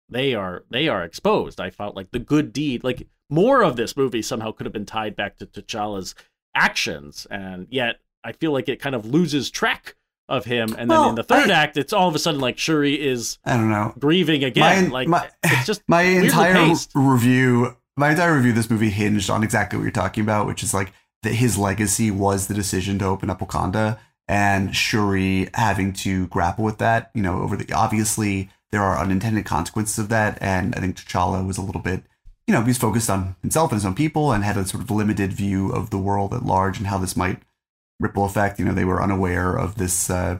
they 0.07 0.33
are 0.33 0.63
they 0.69 0.87
are 0.87 1.03
exposed. 1.03 1.59
I 1.59 1.71
felt 1.71 1.95
like 1.95 2.11
the 2.11 2.19
good 2.19 2.53
deed, 2.53 2.83
like 2.83 3.07
more 3.29 3.63
of 3.63 3.75
this 3.75 3.97
movie 3.97 4.21
somehow 4.21 4.51
could 4.51 4.65
have 4.65 4.73
been 4.73 4.85
tied 4.85 5.15
back 5.15 5.37
to 5.37 5.45
T'Challa's 5.45 6.13
actions, 6.55 7.25
and 7.31 7.67
yet 7.69 7.99
I 8.23 8.33
feel 8.33 8.51
like 8.51 8.69
it 8.69 8.79
kind 8.79 8.95
of 8.95 9.05
loses 9.05 9.49
track 9.49 9.95
of 10.31 10.45
him. 10.45 10.69
And 10.77 10.89
then 10.89 10.97
Well, 10.99 11.09
in 11.09 11.15
the 11.15 11.23
third 11.23 11.51
I- 11.51 11.61
act, 11.63 11.77
it's 11.77 11.93
all 11.93 12.07
of 12.07 12.15
a 12.15 12.19
sudden 12.19 12.39
like 12.41 12.57
Shuri 12.57 12.93
is 12.99 13.37
I 13.45 13.57
don't 13.57 13.69
know. 13.69 13.93
grieving 13.99 14.43
again. 14.43 14.85
My- 14.89 14.93
like 14.93 15.07
my- 15.07 15.29
it's 15.43 15.65
just 15.67 15.81
my 15.87 16.01
entire 16.01 16.53
paced. 16.53 16.91
review 16.95 17.75
my 17.97 18.09
entire 18.11 18.33
review 18.35 18.51
of 18.51 18.55
this 18.55 18.69
movie 18.69 18.89
hinged 18.89 19.29
on 19.29 19.43
exactly 19.43 19.77
what 19.77 19.83
you're 19.83 19.91
talking 19.91 20.23
about 20.23 20.47
which 20.47 20.63
is 20.63 20.73
like 20.73 20.93
that 21.23 21.33
his 21.35 21.57
legacy 21.57 22.09
was 22.09 22.47
the 22.47 22.53
decision 22.53 22.97
to 22.97 23.05
open 23.05 23.29
up 23.29 23.39
wakanda 23.41 23.99
and 24.29 24.73
shuri 24.75 25.49
having 25.53 25.91
to 25.91 26.25
grapple 26.27 26.63
with 26.63 26.77
that 26.77 27.11
you 27.13 27.21
know 27.21 27.41
over 27.41 27.55
the 27.57 27.71
obviously 27.73 28.49
there 28.71 28.81
are 28.81 28.97
unintended 28.97 29.45
consequences 29.45 29.99
of 29.99 30.07
that 30.09 30.37
and 30.41 30.73
i 30.73 30.79
think 30.79 30.95
t'challa 30.95 31.45
was 31.45 31.57
a 31.57 31.61
little 31.61 31.81
bit 31.81 32.03
you 32.47 32.53
know 32.53 32.61
he's 32.61 32.77
focused 32.77 33.09
on 33.09 33.35
himself 33.41 33.71
and 33.71 33.77
his 33.77 33.85
own 33.85 33.93
people 33.93 34.31
and 34.31 34.43
had 34.45 34.57
a 34.57 34.65
sort 34.65 34.81
of 34.81 34.89
limited 34.89 35.33
view 35.33 35.69
of 35.69 35.89
the 35.89 35.97
world 35.97 36.33
at 36.33 36.45
large 36.45 36.77
and 36.77 36.87
how 36.87 36.97
this 36.97 37.17
might 37.17 37.39
ripple 38.01 38.25
effect 38.25 38.59
you 38.59 38.65
know 38.65 38.73
they 38.73 38.85
were 38.85 39.01
unaware 39.01 39.55
of 39.55 39.75
this 39.75 40.09
uh 40.09 40.39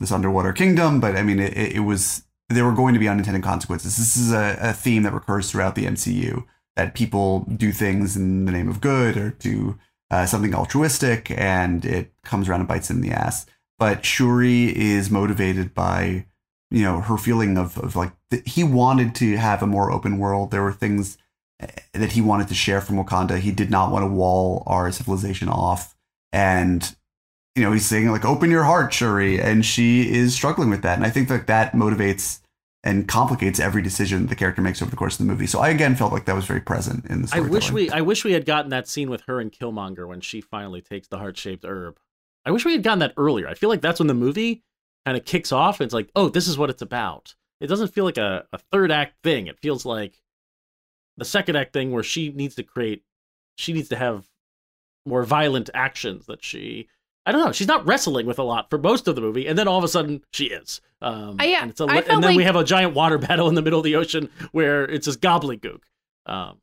this 0.00 0.12
underwater 0.12 0.52
kingdom 0.52 1.00
but 1.00 1.16
i 1.16 1.22
mean 1.22 1.38
it, 1.38 1.56
it 1.56 1.80
was 1.80 2.24
there 2.48 2.64
were 2.64 2.72
going 2.72 2.94
to 2.94 3.00
be 3.00 3.08
unintended 3.08 3.42
consequences. 3.42 3.96
This 3.96 4.16
is 4.16 4.32
a, 4.32 4.56
a 4.60 4.72
theme 4.72 5.02
that 5.02 5.12
recurs 5.12 5.50
throughout 5.50 5.74
the 5.74 5.84
MCU 5.84 6.44
that 6.76 6.94
people 6.94 7.40
do 7.40 7.72
things 7.72 8.16
in 8.16 8.44
the 8.44 8.52
name 8.52 8.68
of 8.68 8.80
good 8.80 9.16
or 9.16 9.30
do 9.30 9.78
uh, 10.10 10.24
something 10.24 10.54
altruistic, 10.54 11.30
and 11.32 11.84
it 11.84 12.12
comes 12.24 12.48
around 12.48 12.60
and 12.60 12.68
bites 12.68 12.90
in 12.90 13.02
the 13.02 13.10
ass. 13.10 13.44
But 13.78 14.04
Shuri 14.04 14.76
is 14.76 15.10
motivated 15.10 15.74
by, 15.74 16.26
you 16.70 16.82
know, 16.82 17.00
her 17.00 17.18
feeling 17.18 17.58
of, 17.58 17.76
of 17.78 17.94
like 17.94 18.12
th- 18.30 18.42
he 18.46 18.64
wanted 18.64 19.14
to 19.16 19.36
have 19.36 19.62
a 19.62 19.66
more 19.66 19.92
open 19.92 20.18
world. 20.18 20.50
There 20.50 20.62
were 20.62 20.72
things 20.72 21.18
eh, 21.60 21.66
that 21.92 22.12
he 22.12 22.22
wanted 22.22 22.48
to 22.48 22.54
share 22.54 22.80
from 22.80 22.96
Wakanda. 22.96 23.38
He 23.38 23.52
did 23.52 23.70
not 23.70 23.92
want 23.92 24.04
to 24.04 24.08
wall 24.08 24.62
our 24.66 24.90
civilization 24.90 25.48
off, 25.48 25.94
and 26.32 26.94
you 27.54 27.64
know, 27.64 27.72
he's 27.72 27.86
saying 27.86 28.10
like, 28.10 28.24
"Open 28.24 28.50
your 28.50 28.64
heart, 28.64 28.92
Shuri," 28.92 29.40
and 29.40 29.64
she 29.64 30.12
is 30.12 30.34
struggling 30.34 30.70
with 30.70 30.82
that. 30.82 30.96
And 30.96 31.04
I 31.04 31.10
think 31.10 31.28
that 31.28 31.48
that 31.48 31.72
motivates 31.72 32.40
and 32.84 33.08
complicates 33.08 33.58
every 33.58 33.82
decision 33.82 34.28
the 34.28 34.36
character 34.36 34.62
makes 34.62 34.80
over 34.80 34.90
the 34.90 34.96
course 34.96 35.14
of 35.14 35.26
the 35.26 35.32
movie. 35.32 35.46
So 35.46 35.58
I 35.58 35.70
again 35.70 35.96
felt 35.96 36.12
like 36.12 36.26
that 36.26 36.36
was 36.36 36.46
very 36.46 36.60
present 36.60 37.04
in 37.06 37.22
the 37.22 37.30
I 37.32 37.40
wish 37.40 37.72
we 37.72 37.90
I 37.90 38.00
wish 38.00 38.24
we 38.24 38.32
had 38.32 38.46
gotten 38.46 38.70
that 38.70 38.86
scene 38.86 39.10
with 39.10 39.22
her 39.22 39.40
and 39.40 39.50
Killmonger 39.50 40.06
when 40.06 40.20
she 40.20 40.40
finally 40.40 40.80
takes 40.80 41.08
the 41.08 41.18
heart 41.18 41.36
shaped 41.36 41.64
herb. 41.64 41.98
I 42.44 42.50
wish 42.50 42.64
we 42.64 42.72
had 42.72 42.82
gotten 42.82 43.00
that 43.00 43.14
earlier. 43.16 43.48
I 43.48 43.54
feel 43.54 43.68
like 43.68 43.80
that's 43.80 43.98
when 43.98 44.06
the 44.06 44.14
movie 44.14 44.62
kind 45.04 45.18
of 45.18 45.24
kicks 45.24 45.52
off. 45.52 45.80
and 45.80 45.86
It's 45.86 45.94
like, 45.94 46.10
oh, 46.14 46.28
this 46.28 46.46
is 46.46 46.56
what 46.56 46.70
it's 46.70 46.82
about. 46.82 47.34
It 47.60 47.66
doesn't 47.66 47.92
feel 47.92 48.04
like 48.04 48.18
a, 48.18 48.46
a 48.52 48.58
third 48.72 48.92
act 48.92 49.16
thing. 49.24 49.48
It 49.48 49.58
feels 49.58 49.84
like 49.84 50.22
the 51.16 51.24
second 51.24 51.56
act 51.56 51.72
thing 51.72 51.90
where 51.90 52.04
she 52.04 52.30
needs 52.30 52.54
to 52.54 52.62
create 52.62 53.02
she 53.56 53.72
needs 53.72 53.88
to 53.88 53.96
have 53.96 54.27
more 55.06 55.24
violent 55.24 55.70
actions 55.74 56.26
that 56.26 56.44
she 56.44 56.88
I 57.28 57.32
don't 57.32 57.44
know. 57.44 57.52
She's 57.52 57.68
not 57.68 57.86
wrestling 57.86 58.24
with 58.24 58.38
a 58.38 58.42
lot 58.42 58.70
for 58.70 58.78
most 58.78 59.06
of 59.06 59.14
the 59.14 59.20
movie, 59.20 59.46
and 59.46 59.58
then 59.58 59.68
all 59.68 59.76
of 59.76 59.84
a 59.84 59.88
sudden 59.88 60.24
she 60.32 60.46
is. 60.46 60.80
Um, 61.02 61.38
Uh, 61.38 61.44
yeah, 61.44 61.60
and, 61.60 61.70
it's 61.70 61.80
a, 61.80 61.84
I 61.84 61.96
and 61.96 62.24
then 62.24 62.34
we 62.34 62.44
have 62.44 62.56
a 62.56 62.64
giant 62.64 62.94
water 62.94 63.18
battle 63.28 63.48
in 63.50 63.54
the 63.54 63.60
middle 63.60 63.78
of 63.78 63.84
the 63.84 63.96
ocean 63.96 64.30
where 64.52 64.84
it's 64.84 65.04
just 65.04 65.20
gobbledygook. 65.20 65.80
Um, 66.24 66.56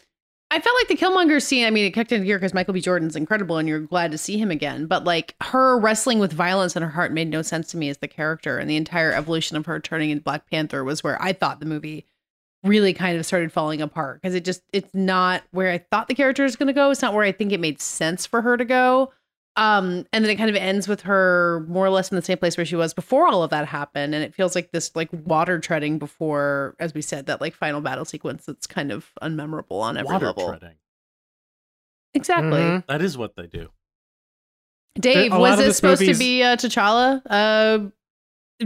I 0.50 0.60
felt 0.60 0.76
like 0.80 0.88
the 0.88 0.96
Killmonger 0.96 1.40
scene. 1.40 1.68
I 1.68 1.70
mean, 1.70 1.86
it 1.86 1.92
kicked 1.92 2.12
into 2.12 2.26
gear 2.26 2.40
because 2.40 2.56
Michael 2.56 2.74
B. 2.74 2.82
Jordan's 2.82 3.16
incredible, 3.16 3.58
and 3.58 3.70
you're 3.70 3.80
glad 3.80 4.12
to 4.12 4.18
see 4.18 4.40
him 4.40 4.50
again. 4.50 4.88
But 4.88 5.04
like 5.04 5.36
her 5.42 5.78
wrestling 5.78 6.18
with 6.18 6.34
violence 6.34 6.76
in 6.76 6.82
her 6.82 6.90
heart 6.90 7.14
made 7.14 7.30
no 7.30 7.44
sense 7.44 7.68
to 7.68 7.78
me 7.78 7.90
as 7.90 8.00
the 8.00 8.08
character, 8.08 8.58
and 8.58 8.68
the 8.68 8.76
entire 8.76 9.12
evolution 9.12 9.58
of 9.58 9.68
her 9.68 9.80
turning 9.80 10.10
into 10.10 10.24
Black 10.24 10.50
Panther 10.50 10.84
was 10.84 11.04
where 11.04 11.22
I 11.22 11.32
thought 11.34 11.60
the 11.60 11.68
movie 11.68 12.08
really 12.66 12.94
kind 12.94 13.18
of 13.18 13.26
started 13.26 13.52
falling 13.52 13.82
apart 13.82 14.22
because 14.22 14.36
it 14.36 14.44
just 14.44 14.62
it's 14.74 14.94
not 14.94 15.44
where 15.52 15.72
I 15.72 15.78
thought 15.78 16.08
the 16.08 16.16
character 16.16 16.44
is 16.44 16.56
going 16.56 16.68
to 16.68 16.74
go. 16.74 16.90
It's 16.92 17.02
not 17.02 17.14
where 17.14 17.24
I 17.24 17.32
think 17.32 17.52
it 17.52 17.60
made 17.60 17.80
sense 17.82 18.26
for 18.26 18.42
her 18.42 18.58
to 18.58 18.66
go. 18.66 19.14
Um, 19.58 20.06
and 20.12 20.26
then 20.26 20.30
it 20.30 20.36
kind 20.36 20.50
of 20.50 20.58
ends 20.58 20.86
with 20.86 21.02
her 21.04 21.66
more 21.70 21.86
or 21.86 21.90
less 21.90 22.12
in 22.12 22.18
the 22.18 22.22
same 22.22 22.38
place 22.38 22.58
where 22.58 22.66
she 22.66 22.76
was 22.76 22.94
before 22.94 23.26
all 23.28 23.42
of 23.42 23.52
that 23.52 23.66
happened. 23.68 24.14
And 24.14 24.22
it 24.22 24.36
feels 24.36 24.54
like 24.54 24.72
this 24.74 24.94
like 24.96 25.08
water 25.14 25.60
treading 25.60 25.98
before, 25.98 26.76
as 26.80 26.94
we 26.94 27.02
said, 27.02 27.28
that 27.28 27.40
like 27.40 27.54
final 27.56 27.80
battle 27.80 28.04
sequence 28.04 28.46
that's 28.46 28.68
kind 28.68 28.92
of 28.92 29.12
unmemorable 29.22 29.80
on 29.80 29.96
every 29.96 30.12
Water 30.12 30.26
level. 30.26 30.50
treading. 30.50 30.76
Exactly. 32.14 32.60
Mhm. 32.60 32.86
That 32.88 33.02
is 33.02 33.18
what 33.18 33.36
they 33.38 33.48
do. 33.48 33.70
Dave, 35.00 35.34
A 35.34 35.40
was 35.40 35.60
it 35.60 35.64
this 35.64 35.76
supposed 35.78 36.02
movie's- 36.02 36.18
to 36.18 36.24
be 36.24 36.44
uh, 36.44 36.56
T'Challa 36.56 37.22
uh, 37.30 37.90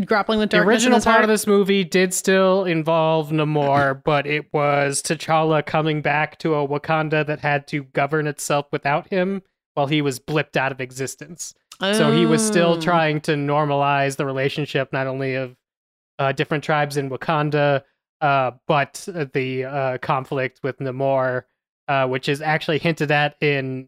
grappling 0.05 0.39
with 0.39 0.51
The 0.51 0.59
original 0.59 1.01
part 1.01 1.23
of 1.23 1.27
this 1.29 1.47
movie 1.47 1.83
did 1.83 2.13
still 2.13 2.65
involve 2.65 3.29
Namor, 3.31 4.01
but 4.05 4.27
it 4.27 4.53
was 4.53 5.01
T'Challa 5.01 5.65
coming 5.65 6.01
back 6.01 6.37
to 6.39 6.55
a 6.55 6.67
Wakanda 6.67 7.25
that 7.25 7.39
had 7.39 7.67
to 7.69 7.83
govern 7.83 8.27
itself 8.27 8.67
without 8.71 9.07
him 9.09 9.41
while 9.73 9.87
he 9.87 10.01
was 10.01 10.19
blipped 10.19 10.57
out 10.57 10.71
of 10.71 10.81
existence. 10.81 11.53
So 11.81 12.11
he 12.11 12.25
was 12.25 12.45
still 12.45 12.73
Oh. 12.73 12.81
trying 12.81 13.21
to 13.21 13.31
normalize 13.35 14.17
the 14.17 14.25
relationship 14.25 14.91
not 14.91 15.07
only 15.07 15.35
of 15.35 15.55
uh, 16.17 16.33
different 16.33 16.61
tribes 16.63 16.97
in 16.97 17.09
Wakanda, 17.09 17.83
uh, 18.19 18.51
but 18.67 19.07
the 19.33 19.63
uh, 19.63 19.97
conflict 19.99 20.59
with 20.61 20.79
Namor, 20.79 21.43
uh, 21.87 22.05
which 22.07 22.27
is 22.27 22.41
actually 22.41 22.79
hinted 22.79 23.11
at 23.11 23.37
in 23.41 23.87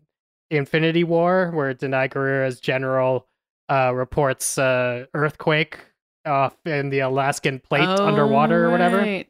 Infinity 0.50 1.04
War, 1.04 1.52
where 1.54 1.74
Danai 1.74 2.10
Gurira's 2.10 2.62
general 2.62 3.28
uh, 3.68 3.92
reports 3.94 4.58
uh, 4.58 5.06
earthquake 5.14 5.80
off 6.26 6.56
in 6.66 6.90
the 6.90 7.00
Alaskan 7.00 7.60
plate 7.60 7.88
Oh, 7.88 8.06
underwater 8.06 8.66
or 8.68 8.72
whatever. 8.72 8.98
right. 8.98 9.28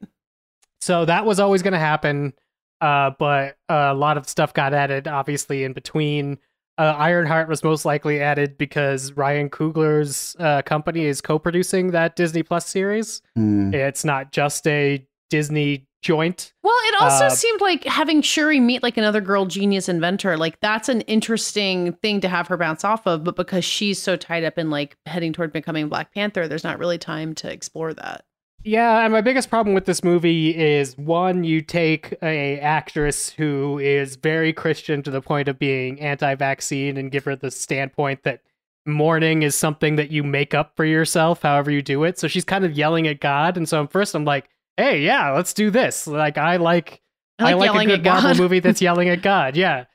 So 0.80 1.06
that 1.06 1.26
was 1.26 1.40
always 1.40 1.62
going 1.62 1.74
to 1.74 1.80
happen, 1.80 2.34
uh, 2.82 3.12
but 3.20 3.58
a 3.70 3.94
lot 3.94 4.18
of 4.18 4.28
stuff 4.28 4.54
got 4.54 4.74
added, 4.74 5.08
obviously, 5.08 5.64
in 5.64 5.74
between. 5.74 6.40
Uh, 6.78 6.96
Ironheart 6.98 7.48
was 7.48 7.64
most 7.64 7.86
likely 7.86 8.20
added 8.22 8.58
because 8.58 9.14
Ryan 9.14 9.50
Coogler's 9.50 10.36
uh, 10.40 10.64
company 10.64 11.06
is 11.06 11.22
co-producing 11.22 11.92
that 11.92 12.16
Disney 12.16 12.42
Plus 12.42 12.66
series. 12.66 13.22
Hmm. 13.36 13.72
It's 13.74 14.04
not 14.04 14.32
just 14.32 14.66
a 14.66 15.06
Disney 15.30 15.86
joint. 16.02 16.54
Well, 16.64 16.76
it 16.88 17.02
also 17.02 17.26
Uh, 17.26 17.30
seemed 17.30 17.62
like 17.62 17.84
having 17.86 18.22
Shuri 18.22 18.60
meet 18.60 18.84
like 18.84 18.98
another 18.98 19.22
girl 19.22 19.46
genius 19.46 19.88
inventor, 19.88 20.38
like 20.38 20.60
that's 20.60 20.90
an 20.90 21.02
interesting 21.02 21.94
thing 21.94 22.22
to 22.22 22.28
have 22.28 22.48
her 22.48 22.58
bounce 22.58 22.84
off 22.84 23.06
of. 23.06 23.24
But 23.24 23.36
because 23.36 23.64
she's 23.64 24.02
so 24.02 24.16
tied 24.16 24.44
up 24.44 24.58
in 24.58 24.70
like 24.70 24.98
heading 25.06 25.34
toward 25.34 25.54
becoming 25.54 25.90
Black 25.90 26.14
Panther, 26.14 26.48
there's 26.48 26.64
not 26.64 26.80
really 26.80 26.98
time 26.98 27.36
to 27.36 27.52
explore 27.52 27.94
that. 27.94 28.26
Yeah, 28.64 29.04
and 29.04 29.12
my 29.12 29.22
biggest 29.22 29.50
problem 29.50 29.74
with 29.74 29.86
this 29.86 30.04
movie 30.04 30.56
is 30.56 30.96
one, 30.96 31.44
you 31.44 31.62
take 31.62 32.14
a 32.22 32.60
actress 32.60 33.32
who 33.32 33.80
is 33.80 34.18
very 34.18 34.54
Christian 34.54 35.02
to 35.02 35.10
the 35.10 35.22
point 35.22 35.48
of 35.48 35.58
being 35.58 36.00
anti-vaccine 36.00 36.96
and 36.96 37.12
give 37.12 37.26
her 37.26 37.36
the 37.36 37.50
standpoint 37.50 38.22
that 38.22 38.42
mourning 38.86 39.42
is 39.42 39.56
something 39.56 39.96
that 39.96 40.12
you 40.12 40.24
make 40.24 40.54
up 40.54 40.76
for 40.76 40.86
yourself, 40.86 41.42
however 41.42 41.72
you 41.72 41.82
do 41.82 42.04
it. 42.04 42.20
So 42.20 42.28
she's 42.28 42.46
kind 42.46 42.64
of 42.64 42.74
yelling 42.74 43.08
at 43.08 43.20
God, 43.20 43.58
and 43.58 43.68
so 43.68 43.84
at 43.84 43.92
first 43.92 44.14
I'm 44.14 44.26
like, 44.26 44.48
"Hey, 44.78 45.02
yeah, 45.02 45.32
let's 45.32 45.54
do 45.54 45.70
this." 45.70 46.08
Like 46.08 46.38
I 46.38 46.58
like 46.58 47.02
I 47.40 47.54
like, 47.54 47.70
a 47.70 47.74
yelling 47.74 47.88
good 47.88 48.00
at 48.00 48.04
God. 48.04 48.24
Marvel 48.24 48.44
movie 48.44 48.60
that's 48.60 48.82
yelling 48.82 49.10
at 49.10 49.22
God. 49.22 49.56
Yeah. 49.56 49.86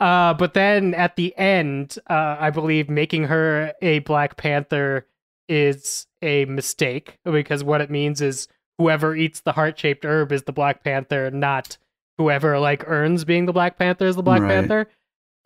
Uh, 0.00 0.32
but 0.34 0.54
then 0.54 0.94
at 0.94 1.16
the 1.16 1.36
end, 1.36 1.98
uh, 2.08 2.36
I 2.38 2.50
believe 2.50 2.88
making 2.88 3.24
her 3.24 3.72
a 3.82 3.98
Black 4.00 4.36
Panther 4.36 5.06
is 5.48 6.06
a 6.22 6.44
mistake 6.44 7.18
because 7.24 7.64
what 7.64 7.80
it 7.80 7.90
means 7.90 8.20
is 8.20 8.48
whoever 8.78 9.16
eats 9.16 9.40
the 9.40 9.52
heart 9.52 9.78
shaped 9.78 10.04
herb 10.04 10.30
is 10.30 10.44
the 10.44 10.52
Black 10.52 10.84
Panther, 10.84 11.30
not 11.30 11.78
whoever 12.16 12.58
like 12.58 12.84
earns 12.86 13.24
being 13.24 13.46
the 13.46 13.52
Black 13.52 13.78
Panther 13.78 14.06
is 14.06 14.16
the 14.16 14.22
Black 14.22 14.42
Right. 14.42 14.50
Panther. 14.50 14.88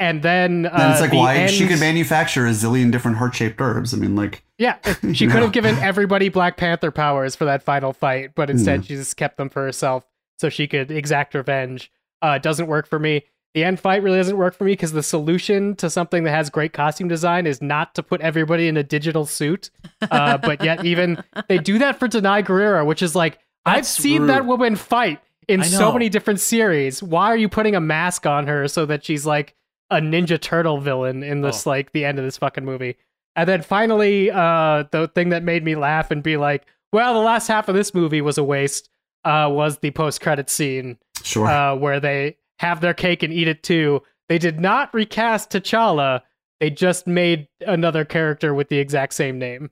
And 0.03 0.21
then, 0.21 0.67
uh, 0.67 0.77
Then 0.77 0.91
it's 0.91 1.01
like 1.01 1.11
the 1.13 1.17
why 1.17 1.47
she 1.47 1.69
could 1.69 1.79
manufacture 1.79 2.45
a 2.45 2.51
zillion 2.51 2.91
different 2.91 3.19
heart 3.19 3.37
shaped 3.37 3.61
herbs. 3.61 3.95
I 3.95 3.99
mean, 3.99 4.17
like 4.17 4.43
Yeah, 4.59 4.79
she 5.13 5.27
could 5.29 5.37
know? 5.37 5.43
have 5.43 5.53
given 5.53 5.77
everybody 5.79 6.29
Black 6.29 6.57
Panther 6.57 6.91
powers 6.91 7.37
for 7.37 7.45
that 7.45 7.63
final 7.63 7.93
fight, 7.93 8.35
but 8.35 8.51
instead 8.51 8.81
Mhm. 8.81 8.87
she 8.89 8.95
just 8.97 9.17
kept 9.17 9.37
them 9.37 9.49
for 9.49 9.63
herself 9.63 10.05
so 10.39 10.49
she 10.49 10.67
could 10.67 10.91
exact 10.91 11.35
revenge. 11.35 11.93
Uh, 12.21 12.35
it 12.37 12.43
doesn't 12.43 12.67
work 12.67 12.89
for 12.89 12.99
me. 12.99 13.23
The 13.55 13.63
end 13.63 13.79
fight 13.79 14.03
really 14.03 14.17
doesn't 14.17 14.37
work 14.37 14.55
for 14.57 14.65
me 14.65 14.73
because 14.73 14.91
the 14.91 15.03
solution 15.05 15.77
to 15.77 15.89
something 15.89 16.25
that 16.25 16.31
has 16.33 16.51
great 16.51 16.73
costume 16.73 17.07
design 17.07 17.47
is 17.47 17.63
not 17.63 17.95
to 17.95 18.03
put 18.03 18.21
everybody 18.23 18.67
in 18.67 18.77
a 18.77 18.83
digital 18.83 19.25
suit. 19.25 19.71
Uh, 20.11 20.37
but 20.49 20.65
yet, 20.65 20.85
even 20.85 21.23
they 21.49 21.59
do 21.59 21.79
that 21.79 21.99
for 22.01 22.09
Danai 22.09 22.45
Gurira, 22.45 22.85
which 22.85 23.03
is 23.03 23.15
like 23.15 23.39
I've 23.65 23.77
That's 23.77 23.89
seen 23.89 24.27
that 24.27 24.47
woman 24.47 24.75
fight 24.75 25.21
in 25.47 25.63
so 25.63 25.93
many 25.93 26.09
different 26.09 26.41
series. 26.41 27.03
Why 27.05 27.27
are 27.27 27.37
you 27.37 27.49
putting 27.49 27.77
a 27.77 27.81
mask 27.81 28.27
on 28.27 28.49
her 28.49 28.67
so 28.67 28.85
that 28.87 29.05
she's 29.05 29.25
like 29.25 29.55
a 29.97 30.01
Ninja 30.01 30.41
Turtle 30.41 30.79
villain 30.79 31.23
in 31.23 31.41
this 31.43 31.67
Oh. 31.67 31.71
like 31.71 31.93
the 31.93 32.05
end 32.05 32.19
of 32.19 32.25
this 32.25 32.39
fucking 32.39 32.65
movie? 32.65 32.97
And 33.37 33.49
then 33.49 33.63
finally, 33.63 34.31
uh, 34.31 34.85
the 34.91 35.09
thing 35.15 35.31
that 35.31 35.43
made 35.43 35.65
me 35.65 35.75
laugh 35.75 36.11
and 36.11 36.23
be 36.23 36.37
like, 36.37 36.67
"Well, 36.93 37.15
the 37.15 37.21
last 37.21 37.49
half 37.49 37.69
of 37.69 37.75
this 37.75 37.95
movie 37.95 38.21
was 38.21 38.39
a 38.39 38.45
waste." 38.45 38.89
Uh, 39.25 39.49
was 39.51 39.79
the 39.79 39.93
post-credit 39.93 40.51
scene 40.51 40.99
sure. 41.23 41.47
uh, 41.47 41.77
where 41.77 42.01
they 42.01 42.37
have 42.59 42.81
their 42.81 42.93
cake 42.93 43.23
and 43.23 43.33
eat 43.33 43.47
it 43.47 43.63
too. 43.63 44.03
They 44.29 44.37
did 44.39 44.59
not 44.61 44.93
recast 44.93 45.51
T'Challa. 45.51 46.23
They 46.59 46.71
just 46.71 47.07
made 47.07 47.47
another 47.65 48.05
character 48.05 48.53
with 48.53 48.69
the 48.69 48.79
exact 48.79 49.15
same 49.15 49.39
name, 49.39 49.71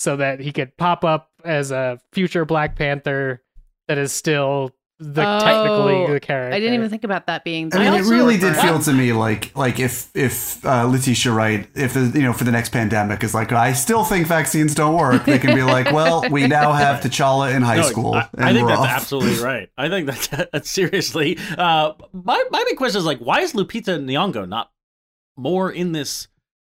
so 0.00 0.16
that 0.16 0.40
he 0.40 0.50
could 0.50 0.76
pop 0.76 1.04
up 1.04 1.30
as 1.44 1.70
a 1.70 2.00
future 2.12 2.44
Black 2.44 2.74
Panther 2.74 3.42
that 3.86 3.98
is 3.98 4.12
still 4.12 4.74
the 5.00 5.22
technically 5.22 5.94
Oh, 5.94 6.12
the 6.14 6.20
character. 6.20 6.54
I 6.56 6.58
didn't 6.58 6.74
even 6.74 6.90
think 6.90 7.04
about 7.04 7.26
that 7.26 7.44
being. 7.44 7.72
I 7.72 7.78
mean, 7.78 7.88
also 7.88 8.04
it 8.04 8.14
really 8.16 8.36
did 8.36 8.46
regret- 8.48 8.64
feel 8.64 8.78
to 8.80 8.92
me 8.92 9.12
like 9.12 9.56
like 9.56 9.78
if 9.78 10.08
if 10.16 10.64
uh, 10.66 10.86
Letitia 10.86 11.32
Wright, 11.32 11.68
if 11.76 11.94
the, 11.94 12.10
you 12.14 12.22
know 12.22 12.32
for 12.32 12.42
the 12.44 12.50
next 12.50 12.70
pandemic 12.70 13.22
is 13.22 13.32
like, 13.32 13.52
I 13.52 13.72
still 13.74 14.02
think 14.04 14.26
vaccines 14.26 14.74
don't 14.74 14.96
work. 14.96 15.24
They 15.24 15.38
can 15.38 15.54
be 15.54 15.62
like, 15.62 15.92
well, 15.92 16.24
we 16.30 16.46
now 16.48 16.72
have 16.72 17.00
T'Challa 17.00 17.54
in 17.54 17.62
high 17.62 17.76
No, 17.76 17.82
school. 17.82 18.14
I, 18.14 18.28
and 18.34 18.44
I 18.44 18.52
think 18.52 18.66
that's 18.66 18.80
off. 18.80 18.88
absolutely 19.02 19.44
right. 19.44 19.68
I 19.78 19.88
think 19.88 20.06
that's, 20.06 20.26
that's 20.52 20.68
seriously. 20.70 21.38
Uh, 21.56 21.92
my 22.12 22.44
my 22.50 22.64
big 22.68 22.76
question 22.76 22.98
is 22.98 23.04
like, 23.06 23.18
why 23.18 23.40
is 23.42 23.52
Lupita 23.52 24.02
Nyong'o 24.04 24.48
not 24.48 24.72
more 25.36 25.70
in 25.70 25.92
this 25.92 26.26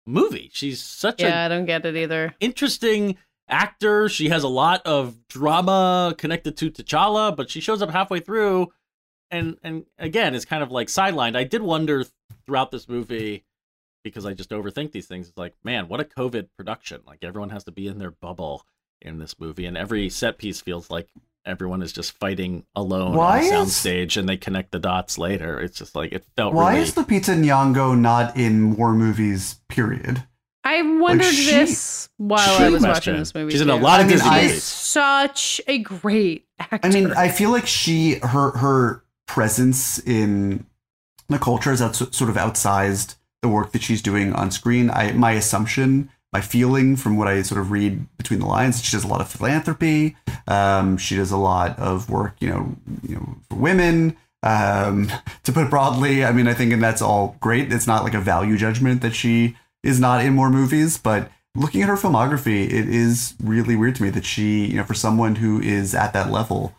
movie? 0.05 0.49
She's 0.53 0.81
such 0.81 1.21
Yeah, 1.21 1.45
an 1.45 1.51
I 1.51 1.55
don't 1.55 1.65
get 1.65 1.85
it 1.85 1.95
either. 1.97 2.33
interesting 2.39 3.17
actor. 3.47 4.09
She 4.09 4.29
has 4.29 4.43
a 4.43 4.47
lot 4.47 4.81
of 4.85 5.27
drama 5.27 6.15
connected 6.17 6.57
to 6.57 6.71
T'Challa, 6.71 7.35
but 7.35 7.49
she 7.49 7.59
shows 7.61 7.81
up 7.81 7.89
halfway 7.91 8.19
through, 8.19 8.71
and 9.31 9.57
and 9.63 9.85
again, 9.97 10.35
it's 10.35 10.45
kind 10.45 10.63
of 10.63 10.71
like 10.71 10.87
sidelined. 10.87 11.35
I 11.35 11.43
did 11.43 11.61
wonder 11.61 12.05
throughout 12.45 12.71
this 12.71 12.87
movie 12.89 13.43
because 14.03 14.25
I 14.25 14.33
just 14.33 14.49
overthink 14.49 14.91
these 14.91 15.07
things. 15.07 15.29
It's 15.29 15.37
like, 15.37 15.53
man, 15.63 15.87
what 15.87 15.99
a 15.99 16.05
COVID 16.05 16.47
production! 16.57 17.01
Like 17.05 17.23
everyone 17.23 17.49
has 17.49 17.63
to 17.65 17.71
be 17.71 17.87
in 17.87 17.97
their 17.99 18.11
bubble 18.11 18.65
in 19.01 19.19
this 19.19 19.39
movie, 19.39 19.65
and 19.65 19.77
every 19.77 20.09
set 20.09 20.37
piece 20.37 20.61
feels 20.61 20.89
like 20.89 21.07
everyone 21.45 21.81
is 21.81 21.91
just 21.91 22.17
fighting 22.19 22.63
alone 22.73 23.15
Why 23.17 23.39
on 23.39 23.43
is- 23.43 23.51
soundstage, 23.51 24.15
and 24.17 24.29
they 24.29 24.37
connect 24.37 24.71
the 24.71 24.79
dots 24.79 25.17
later. 25.17 25.59
It's 25.59 25.77
just 25.77 25.95
like 25.95 26.13
it 26.13 26.25
felt 26.37 26.53
Why 26.53 26.71
really. 26.71 26.83
is 26.83 26.93
Lupita 26.95 27.37
Nyong'o 27.37 27.99
not 27.99 28.37
in 28.37 28.61
more 28.61 28.93
movies? 28.93 29.55
Period. 29.67 30.23
I 30.63 30.81
wondered 30.81 31.25
she- 31.25 31.51
this 31.51 32.09
while 32.17 32.39
I 32.39 32.69
was 32.69 32.83
Question. 32.83 32.89
watching 32.89 33.15
this 33.17 33.35
movie. 33.35 33.51
She's 33.51 33.61
in 33.61 33.69
a 33.69 33.77
too. 33.77 33.83
lot 33.83 33.99
I 33.99 34.03
of 34.03 34.07
mean, 34.07 34.17
Disney 34.17 34.31
She's 34.39 34.47
movies. 34.47 34.63
such 34.63 35.61
a 35.67 35.77
great 35.79 36.45
actor. 36.59 36.79
I 36.87 36.89
mean, 36.91 37.11
I 37.11 37.27
feel 37.29 37.49
like 37.51 37.67
she 37.67 38.15
her 38.23 38.51
her 38.51 39.03
presence 39.27 39.99
in 39.99 40.65
the 41.29 41.39
culture 41.39 41.71
is 41.71 41.81
out, 41.81 41.95
sort 41.95 42.29
of 42.29 42.35
outsized 42.35 43.15
the 43.41 43.49
work 43.49 43.71
that 43.73 43.81
she's 43.81 44.01
doing 44.01 44.33
on 44.33 44.51
screen. 44.51 44.89
I 44.89 45.11
my 45.13 45.31
assumption, 45.31 46.09
my 46.31 46.41
feeling 46.41 46.95
from 46.95 47.17
what 47.17 47.27
I 47.27 47.41
sort 47.41 47.59
of 47.59 47.71
read 47.71 48.05
between 48.17 48.39
the 48.39 48.45
lines, 48.45 48.81
she 48.83 48.95
does 48.95 49.03
a 49.03 49.07
lot 49.07 49.21
of 49.21 49.29
philanthropy. 49.29 50.15
Um, 50.47 50.97
she 50.97 51.15
does 51.15 51.31
a 51.31 51.37
lot 51.37 51.77
of 51.79 52.09
work, 52.09 52.35
you 52.39 52.49
know, 52.49 52.75
you 53.07 53.15
know, 53.15 53.35
for 53.49 53.55
women. 53.55 54.15
Um, 54.43 55.09
to 55.43 55.51
put 55.51 55.65
it 55.65 55.69
broadly, 55.69 56.23
I 56.25 56.31
mean, 56.31 56.47
I 56.47 56.53
think, 56.53 56.71
and 56.73 56.81
that's 56.83 57.01
all 57.01 57.37
great. 57.39 57.71
It's 57.71 57.87
not 57.87 58.03
like 58.03 58.13
a 58.13 58.19
value 58.19 58.57
judgment 58.57 59.01
that 59.01 59.15
she 59.15 59.55
is 59.83 59.99
not 59.99 60.23
in 60.23 60.33
more 60.33 60.49
movies, 60.49 60.97
but 60.97 61.29
looking 61.55 61.81
at 61.81 61.89
her 61.89 61.95
filmography, 61.95 62.65
it 62.65 62.89
is 62.89 63.35
really 63.43 63.75
weird 63.75 63.95
to 63.95 64.03
me 64.03 64.09
that 64.09 64.25
she, 64.25 64.65
you 64.65 64.77
know, 64.77 64.83
for 64.83 64.93
someone 64.93 65.35
who 65.35 65.61
is 65.61 65.93
at 65.93 66.13
that 66.13 66.31
level, 66.31 66.73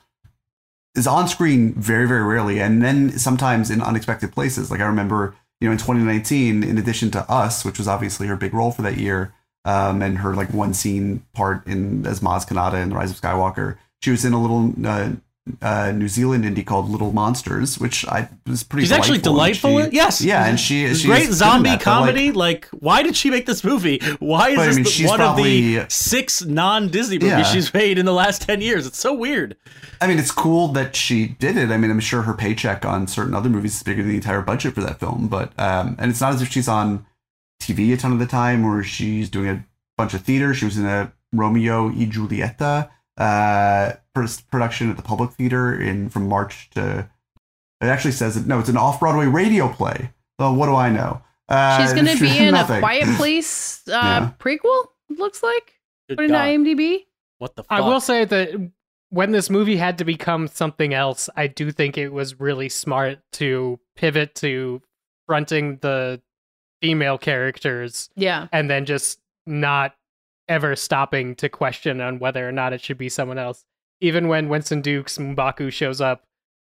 is 0.95 1.07
on 1.07 1.29
screen 1.29 1.75
very, 1.75 2.07
very 2.07 2.23
rarely, 2.23 2.61
and 2.61 2.83
then 2.83 3.19
sometimes 3.19 3.71
in 3.71 3.81
unexpected 3.83 4.33
places. 4.33 4.71
Like 4.71 4.81
I 4.81 4.87
remember, 4.87 5.35
you 5.61 5.69
know, 5.69 5.73
in 5.73 5.79
2019, 5.79 6.63
in 6.63 6.79
addition 6.79 7.11
to 7.13 7.31
Us, 7.31 7.65
which 7.65 7.79
was 7.79 7.89
obviously 7.89 8.27
her 8.27 8.37
big 8.37 8.55
role 8.55 8.71
for 8.71 8.83
that 8.83 8.97
year, 8.97 9.35
um, 9.65 10.03
and 10.03 10.19
her 10.19 10.35
like 10.35 10.53
one 10.53 10.75
scene 10.75 11.25
part 11.33 11.67
in 11.67 12.07
as 12.07 12.21
Maz 12.21 12.47
Kanata 12.47 12.83
in 12.83 12.91
The 12.91 12.95
Rise 12.95 13.11
of 13.11 13.21
Skywalker, 13.21 13.77
she 14.03 14.11
was 14.11 14.25
in 14.25 14.33
a 14.33 14.41
little 14.41 14.73
uh, 14.87 15.13
uh, 15.61 15.93
New 15.95 16.09
Zealand 16.09 16.45
indie 16.45 16.65
called 16.65 16.89
Little 16.89 17.13
Monsters, 17.13 17.79
which 17.79 18.07
I 18.09 18.29
was 18.47 18.63
pretty. 18.63 18.87
She's 18.87 18.93
actually 18.93 19.19
delightful, 19.19 19.85
she- 19.85 19.91
yes, 19.95 20.23
yeah, 20.23 20.47
and 20.47 20.59
she 20.59 20.87
she's 20.89 21.05
great 21.05 21.29
zombie 21.31 21.65
but, 21.69 21.73
like, 21.73 21.81
comedy. 21.83 22.33
Like, 22.33 22.67
why 22.73 23.03
did 23.03 23.15
she 23.15 23.29
make 23.31 23.45
this 23.45 23.63
movie? 23.63 24.01
Why 24.21 24.51
is 24.51 24.57
But, 24.57 24.63
I 24.63 24.67
this 24.73 24.77
mean, 24.99 25.07
the- 25.07 25.11
one 25.11 25.21
of 25.21 25.37
the 25.37 25.85
six 25.89 26.43
non-Disney 26.45 27.19
movies 27.19 27.31
Yeah. 27.31 27.43
she's 27.45 27.75
made 27.75 27.99
in 27.99 28.07
the 28.07 28.13
last 28.15 28.43
ten 28.43 28.63
years? 28.63 28.87
It's 28.87 28.99
so 28.99 29.13
weird. 29.13 29.57
I 30.01 30.07
mean, 30.07 30.19
it's 30.19 30.31
cool 30.33 30.69
that 30.69 30.97
she 30.97 31.29
did 31.29 31.57
it. 31.59 31.71
I 31.71 31.77
mean, 31.77 31.91
I'm 31.91 32.01
sure 32.01 32.23
her 32.23 32.35
paycheck 32.35 32.85
on 32.87 33.07
certain 33.07 33.35
other 33.35 33.51
movies 33.51 33.77
is 33.77 33.83
bigger 33.83 34.03
than 34.03 34.11
the 34.13 34.17
entire 34.17 34.41
budget 34.43 34.75
for 34.75 34.81
that 34.81 34.99
film. 34.99 35.29
But 35.29 35.53
um, 35.59 35.97
and 35.99 36.11
it's 36.11 36.21
not 36.23 36.33
as 36.35 36.41
if 36.41 36.49
she's 36.51 36.69
on 36.69 37.05
TV 37.63 37.93
a 37.93 37.97
ton 37.99 38.13
of 38.13 38.19
the 38.19 38.27
time, 38.27 38.65
or 38.65 38.83
she's 38.83 39.29
doing 39.29 39.49
a 39.51 39.65
bunch 39.99 40.15
of 40.15 40.23
theater. 40.23 40.55
She 40.55 40.65
was 40.65 40.79
in 40.79 40.87
a 40.87 41.13
Romeo 41.35 41.89
y 41.89 42.09
Julieta 42.11 42.89
uh, 43.19 43.93
production 44.15 44.91
at 44.91 44.97
the 44.97 45.03
Public 45.03 45.33
Theater 45.33 45.79
in 45.79 46.09
from 46.09 46.29
March 46.29 46.71
to. 46.71 47.09
It 47.81 47.87
actually 47.87 48.13
says 48.13 48.37
it. 48.37 48.47
No, 48.47 48.59
it's 48.61 48.69
an 48.69 48.77
off 48.77 49.01
Broadway 49.01 49.27
radio 49.27 49.69
play. 49.69 50.11
So 50.41 50.53
what 50.53 50.67
do 50.67 50.75
I 50.75 50.89
know? 50.89 51.23
Uh, 51.49 51.83
She's 51.83 51.93
going 51.93 52.07
to 52.07 52.19
be 52.19 52.39
in 52.39 52.55
a 52.55 52.65
Quiet 52.81 53.09
Place 53.17 53.87
uh, 53.89 53.93
yeah. 53.93 54.31
prequel. 54.39 54.87
Looks 55.11 55.43
like. 55.43 55.75
Good 56.09 56.19
Put 56.19 56.25
in 56.27 56.31
IMDb. 56.33 57.07
What 57.39 57.57
the? 57.57 57.65
Fuck? 57.65 57.79
I 57.79 57.81
will 57.81 58.01
say 58.01 58.25
that 58.25 58.71
when 59.11 59.33
this 59.33 59.51
movie 59.51 59.77
had 59.77 59.99
to 59.99 60.05
become 60.05 60.49
something 60.49 60.95
else, 60.95 61.29
I 61.37 61.47
do 61.47 61.71
think 61.71 61.97
it 61.97 62.09
was 62.13 62.41
really 62.41 62.69
smart 62.69 63.21
to 63.33 63.79
pivot 63.97 64.35
to 64.37 64.83
fronting 65.27 65.79
the 65.83 66.21
female 66.83 67.19
characters. 67.19 68.11
Yeah. 68.17 68.49
And 68.53 68.69
then 68.69 68.85
just 68.87 69.21
not 69.47 69.95
ever 70.49 70.77
stopping 70.77 71.35
to 71.37 71.49
question 71.49 72.01
on 72.01 72.19
whether 72.19 72.47
or 72.47 72.53
not 72.53 72.73
it 72.73 72.81
should 72.81 72.99
be 72.99 73.09
someone 73.09 73.39
else. 73.39 73.65
Even 74.05 74.29
when 74.29 74.51
Winston 74.51 74.83
Duke's 74.83 75.17
Mbaku 75.17 75.73
shows 75.73 76.03
up, 76.03 76.25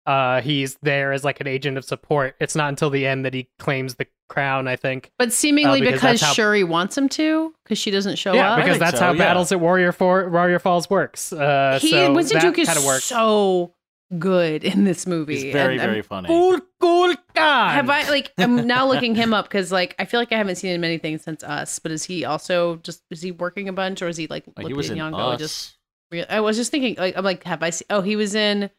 uh, 0.06 0.40
he's 0.40 0.77
there 0.82 1.12
as 1.12 1.24
like 1.24 1.40
an 1.40 1.48
agent 1.48 1.77
of 1.77 1.85
support. 1.85 2.36
It's 2.39 2.55
not 2.55 2.69
until 2.69 2.90
the 2.90 3.06
end 3.06 3.24
that 3.24 3.35
he 3.35 3.48
claims 3.59 3.97
the 3.97 4.06
crown, 4.28 4.69
I 4.69 4.77
think. 4.77 5.11
But 5.19 5.32
seemingly 5.32 5.81
uh, 5.81 5.85
because, 5.85 6.01
because 6.01 6.20
how... 6.20 6.32
Shuri 6.32 6.62
wants 6.62 6.97
him 6.97 7.09
to, 7.11 7.52
because 7.65 7.78
she 7.78 7.90
doesn't 7.90 8.16
show 8.16 8.35
yeah, 8.35 8.52
up. 8.52 8.59
because 8.59 8.78
that's 8.78 8.98
so, 8.98 9.06
how 9.06 9.12
yeah. 9.12 9.19
battles 9.19 9.51
at 9.51 9.59
Warrior 9.59 9.90
for 9.90 10.31
Warrior 10.31 10.61
Falls 10.61 10.89
works. 10.89 11.32
Uh, 11.32 11.78
he 11.82 11.90
so 11.90 12.12
Winston 12.12 12.40
Duke 12.40 12.59
is 12.59 13.02
so 13.02 13.74
good 14.19 14.62
in 14.62 14.85
this 14.85 15.05
movie. 15.05 15.40
He's 15.40 15.52
very, 15.52 15.74
and, 15.74 15.82
very 15.82 16.02
funny. 16.02 16.28
Cool, 16.28 16.61
cool 16.81 17.15
guy. 17.35 17.73
Have 17.74 17.90
I 17.90 18.09
like? 18.11 18.32
I'm 18.39 18.66
now 18.66 18.86
looking 18.86 19.16
him 19.16 19.35
up 19.35 19.47
because 19.47 19.73
like 19.73 19.97
I 19.98 20.05
feel 20.05 20.20
like 20.20 20.32
I 20.32 20.36
haven't 20.39 20.56
seen 20.56 20.70
him 20.70 20.85
in 20.85 20.90
anything 20.90 21.19
since 21.19 21.43
Us. 21.43 21.81
But 21.81 21.90
is 21.90 22.05
he 22.05 22.24
also 22.24 22.77
just 22.77 23.02
is 23.11 23.23
he 23.23 23.32
working 23.32 23.69
a 23.69 23.73
bunch 23.73 24.02
or 24.02 24.09
is 24.09 24.16
he 24.16 24.28
like 24.28 24.44
he 24.61 24.73
was 24.73 24.90
in 24.90 24.98
Nyong'o? 24.98 25.35
Us. 25.35 25.39
Just 25.40 25.74
I 26.23 26.41
was 26.41 26.57
just 26.57 26.70
thinking 26.70 26.97
like 26.97 27.16
I'm 27.16 27.24
like 27.24 27.45
have 27.45 27.62
I 27.62 27.70
seen? 27.70 27.86
Oh, 27.91 28.01
he 28.01 28.16
was 28.16 28.35
in 28.35 28.70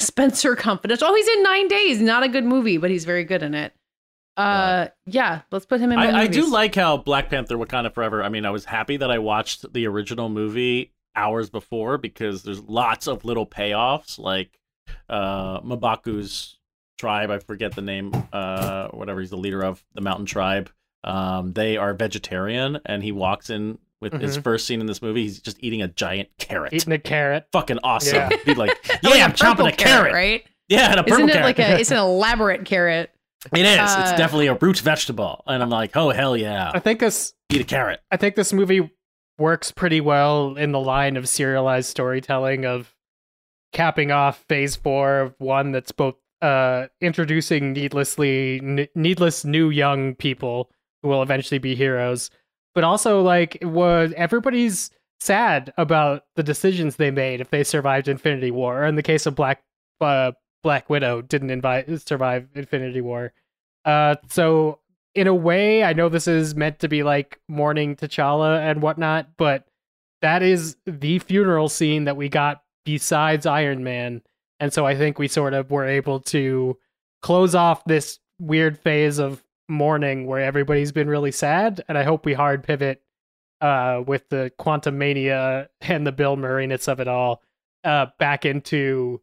Spencer 0.00 0.56
Confidential. 0.56 1.08
Oh, 1.08 1.14
he's 1.14 1.28
in 1.28 1.42
Nine 1.42 1.68
Days. 1.68 2.00
Not 2.00 2.22
a 2.22 2.28
good 2.28 2.44
movie, 2.44 2.78
but 2.78 2.90
he's 2.90 3.04
very 3.04 3.24
good 3.24 3.42
in 3.42 3.54
it. 3.54 3.72
Uh, 4.36 4.86
yeah, 5.04 5.40
let's 5.50 5.66
put 5.66 5.80
him 5.80 5.90
in. 5.90 5.98
I, 5.98 6.20
I 6.20 6.26
do 6.28 6.48
like 6.48 6.74
how 6.76 6.96
Black 6.96 7.28
Panther: 7.28 7.56
Wakanda 7.56 7.92
Forever. 7.92 8.22
I 8.22 8.28
mean, 8.28 8.46
I 8.46 8.50
was 8.50 8.64
happy 8.64 8.96
that 8.96 9.10
I 9.10 9.18
watched 9.18 9.72
the 9.72 9.86
original 9.88 10.28
movie 10.28 10.92
hours 11.16 11.50
before 11.50 11.98
because 11.98 12.44
there's 12.44 12.62
lots 12.62 13.08
of 13.08 13.24
little 13.24 13.46
payoffs, 13.46 14.16
like 14.16 14.60
uh, 15.08 15.60
Mbaku's 15.60 16.56
tribe. 16.98 17.30
I 17.32 17.40
forget 17.40 17.74
the 17.74 17.82
name. 17.82 18.12
Uh, 18.32 18.88
whatever 18.88 19.20
he's 19.20 19.30
the 19.30 19.36
leader 19.36 19.62
of 19.62 19.84
the 19.94 20.00
mountain 20.00 20.26
tribe. 20.26 20.70
Um, 21.02 21.52
they 21.52 21.76
are 21.76 21.92
vegetarian, 21.94 22.78
and 22.86 23.02
he 23.02 23.10
walks 23.10 23.50
in 23.50 23.78
with 24.00 24.12
mm-hmm. 24.12 24.22
his 24.22 24.36
first 24.36 24.66
scene 24.66 24.80
in 24.80 24.86
this 24.86 25.02
movie. 25.02 25.22
He's 25.22 25.40
just 25.40 25.56
eating 25.60 25.82
a 25.82 25.88
giant 25.88 26.28
carrot. 26.38 26.72
Eating 26.72 26.92
a 26.92 26.98
carrot. 26.98 27.46
Fucking 27.52 27.78
awesome. 27.82 28.16
Yeah. 28.16 28.36
He's 28.44 28.56
like, 28.56 28.76
yeah, 29.02 29.10
like 29.10 29.22
I'm 29.22 29.32
chomping 29.32 29.68
a 29.68 29.72
carrot, 29.72 29.78
carrot, 29.78 30.12
right? 30.12 30.44
Yeah, 30.68 30.90
and 30.90 31.00
a 31.00 31.02
purple 31.02 31.14
Isn't 31.14 31.30
it 31.30 31.32
carrot. 31.32 31.44
like 31.44 31.58
a? 31.58 31.80
It's 31.80 31.90
an 31.90 31.98
elaborate 31.98 32.64
carrot. 32.64 33.10
It 33.52 33.66
is. 33.66 33.78
Uh, 33.78 33.96
it's 34.00 34.18
definitely 34.18 34.48
a 34.48 34.54
root 34.54 34.78
vegetable, 34.80 35.42
and 35.46 35.62
I'm 35.62 35.70
like, 35.70 35.96
oh 35.96 36.10
hell 36.10 36.36
yeah! 36.36 36.72
I 36.74 36.80
think 36.80 37.00
this 37.00 37.32
eat 37.50 37.60
a 37.60 37.64
carrot. 37.64 38.00
I 38.10 38.16
think 38.16 38.34
this 38.34 38.52
movie 38.52 38.90
works 39.38 39.70
pretty 39.70 40.00
well 40.00 40.56
in 40.56 40.72
the 40.72 40.80
line 40.80 41.16
of 41.16 41.28
serialized 41.28 41.88
storytelling 41.88 42.66
of 42.66 42.94
capping 43.72 44.10
off 44.10 44.44
Phase 44.48 44.76
Four 44.76 45.20
of 45.20 45.34
one 45.38 45.72
that's 45.72 45.92
both 45.92 46.16
uh, 46.42 46.86
introducing 47.00 47.72
needlessly 47.72 48.60
n- 48.62 48.88
needless 48.94 49.44
new 49.44 49.70
young 49.70 50.14
people 50.14 50.70
who 51.02 51.08
will 51.08 51.22
eventually 51.22 51.58
be 51.58 51.74
heroes, 51.74 52.30
but 52.74 52.84
also 52.84 53.22
like 53.22 53.58
was 53.62 54.12
everybody's 54.16 54.90
sad 55.20 55.72
about 55.76 56.24
the 56.36 56.42
decisions 56.42 56.96
they 56.96 57.10
made 57.10 57.40
if 57.40 57.50
they 57.50 57.64
survived 57.64 58.08
Infinity 58.08 58.50
War. 58.50 58.82
Or 58.82 58.86
in 58.86 58.96
the 58.96 59.02
case 59.02 59.26
of 59.26 59.34
Black 59.34 59.62
uh, 60.00 60.32
Black 60.62 60.88
Widow 60.88 61.22
didn't 61.22 61.50
invite 61.50 62.06
survive 62.06 62.48
Infinity 62.54 63.00
War. 63.00 63.32
Uh, 63.84 64.16
so 64.28 64.80
in 65.14 65.26
a 65.26 65.34
way, 65.34 65.82
I 65.82 65.92
know 65.92 66.08
this 66.08 66.28
is 66.28 66.54
meant 66.54 66.78
to 66.80 66.88
be 66.88 67.02
like 67.02 67.40
mourning 67.48 67.96
T'Challa 67.96 68.60
and 68.60 68.82
whatnot, 68.82 69.30
but 69.36 69.66
that 70.22 70.42
is 70.42 70.76
the 70.86 71.18
funeral 71.18 71.68
scene 71.68 72.04
that 72.04 72.16
we 72.16 72.28
got 72.28 72.62
besides 72.84 73.46
Iron 73.46 73.82
Man, 73.84 74.22
and 74.60 74.72
so 74.72 74.86
I 74.86 74.96
think 74.96 75.18
we 75.18 75.28
sort 75.28 75.54
of 75.54 75.70
were 75.70 75.86
able 75.86 76.20
to 76.20 76.78
close 77.22 77.54
off 77.54 77.84
this 77.84 78.18
weird 78.38 78.78
phase 78.78 79.18
of 79.18 79.42
mourning 79.68 80.26
where 80.26 80.40
everybody's 80.40 80.92
been 80.92 81.08
really 81.08 81.32
sad, 81.32 81.82
and 81.88 81.96
I 81.98 82.02
hope 82.02 82.24
we 82.24 82.34
hard 82.34 82.64
pivot 82.64 83.02
uh, 83.60 84.02
with 84.06 84.28
the 84.28 84.52
Quantumania 84.58 85.68
and 85.80 86.06
the 86.06 86.12
Bill 86.12 86.36
Murrayness 86.36 86.88
of 86.88 87.00
it 87.00 87.08
all 87.08 87.42
uh, 87.84 88.06
back 88.18 88.44
into 88.44 89.20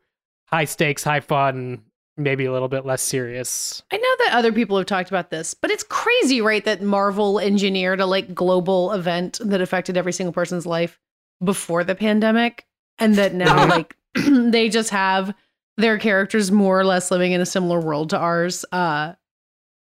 high 0.48 0.66
stakes, 0.66 1.04
high 1.04 1.20
fun, 1.20 1.84
maybe 2.18 2.46
a 2.46 2.52
little 2.52 2.68
bit 2.68 2.86
less 2.86 3.02
serious. 3.02 3.84
I 3.92 3.98
know 3.98 4.16
that 4.20 4.34
other 4.34 4.54
people 4.54 4.78
have 4.78 4.86
talked 4.86 5.10
about 5.10 5.30
this, 5.30 5.54
but 5.54 5.72
it's 5.72 5.84
crazy, 5.84 6.42
right? 6.42 6.64
That 6.64 6.82
Marvel 6.82 7.40
engineered 7.40 8.00
a 8.00 8.06
like 8.06 8.34
global 8.34 8.92
event 8.92 9.40
that 9.44 9.62
affected 9.62 9.98
every 9.98 10.14
single 10.14 10.34
person's 10.34 10.66
life 10.66 11.00
before 11.44 11.84
the 11.84 11.96
pandemic, 11.96 12.66
and 13.00 13.16
that 13.16 13.34
now 13.34 13.68
like 13.70 13.96
they 14.16 14.70
just 14.70 14.92
have 14.92 15.34
their 15.78 16.00
characters 16.00 16.52
more 16.52 16.80
or 16.80 16.86
less 16.86 17.12
living 17.12 17.34
in 17.34 17.42
a 17.42 17.46
similar 17.46 17.80
world 17.80 18.12
to 18.12 18.18
ours. 18.18 18.64
Uh 18.72 19.14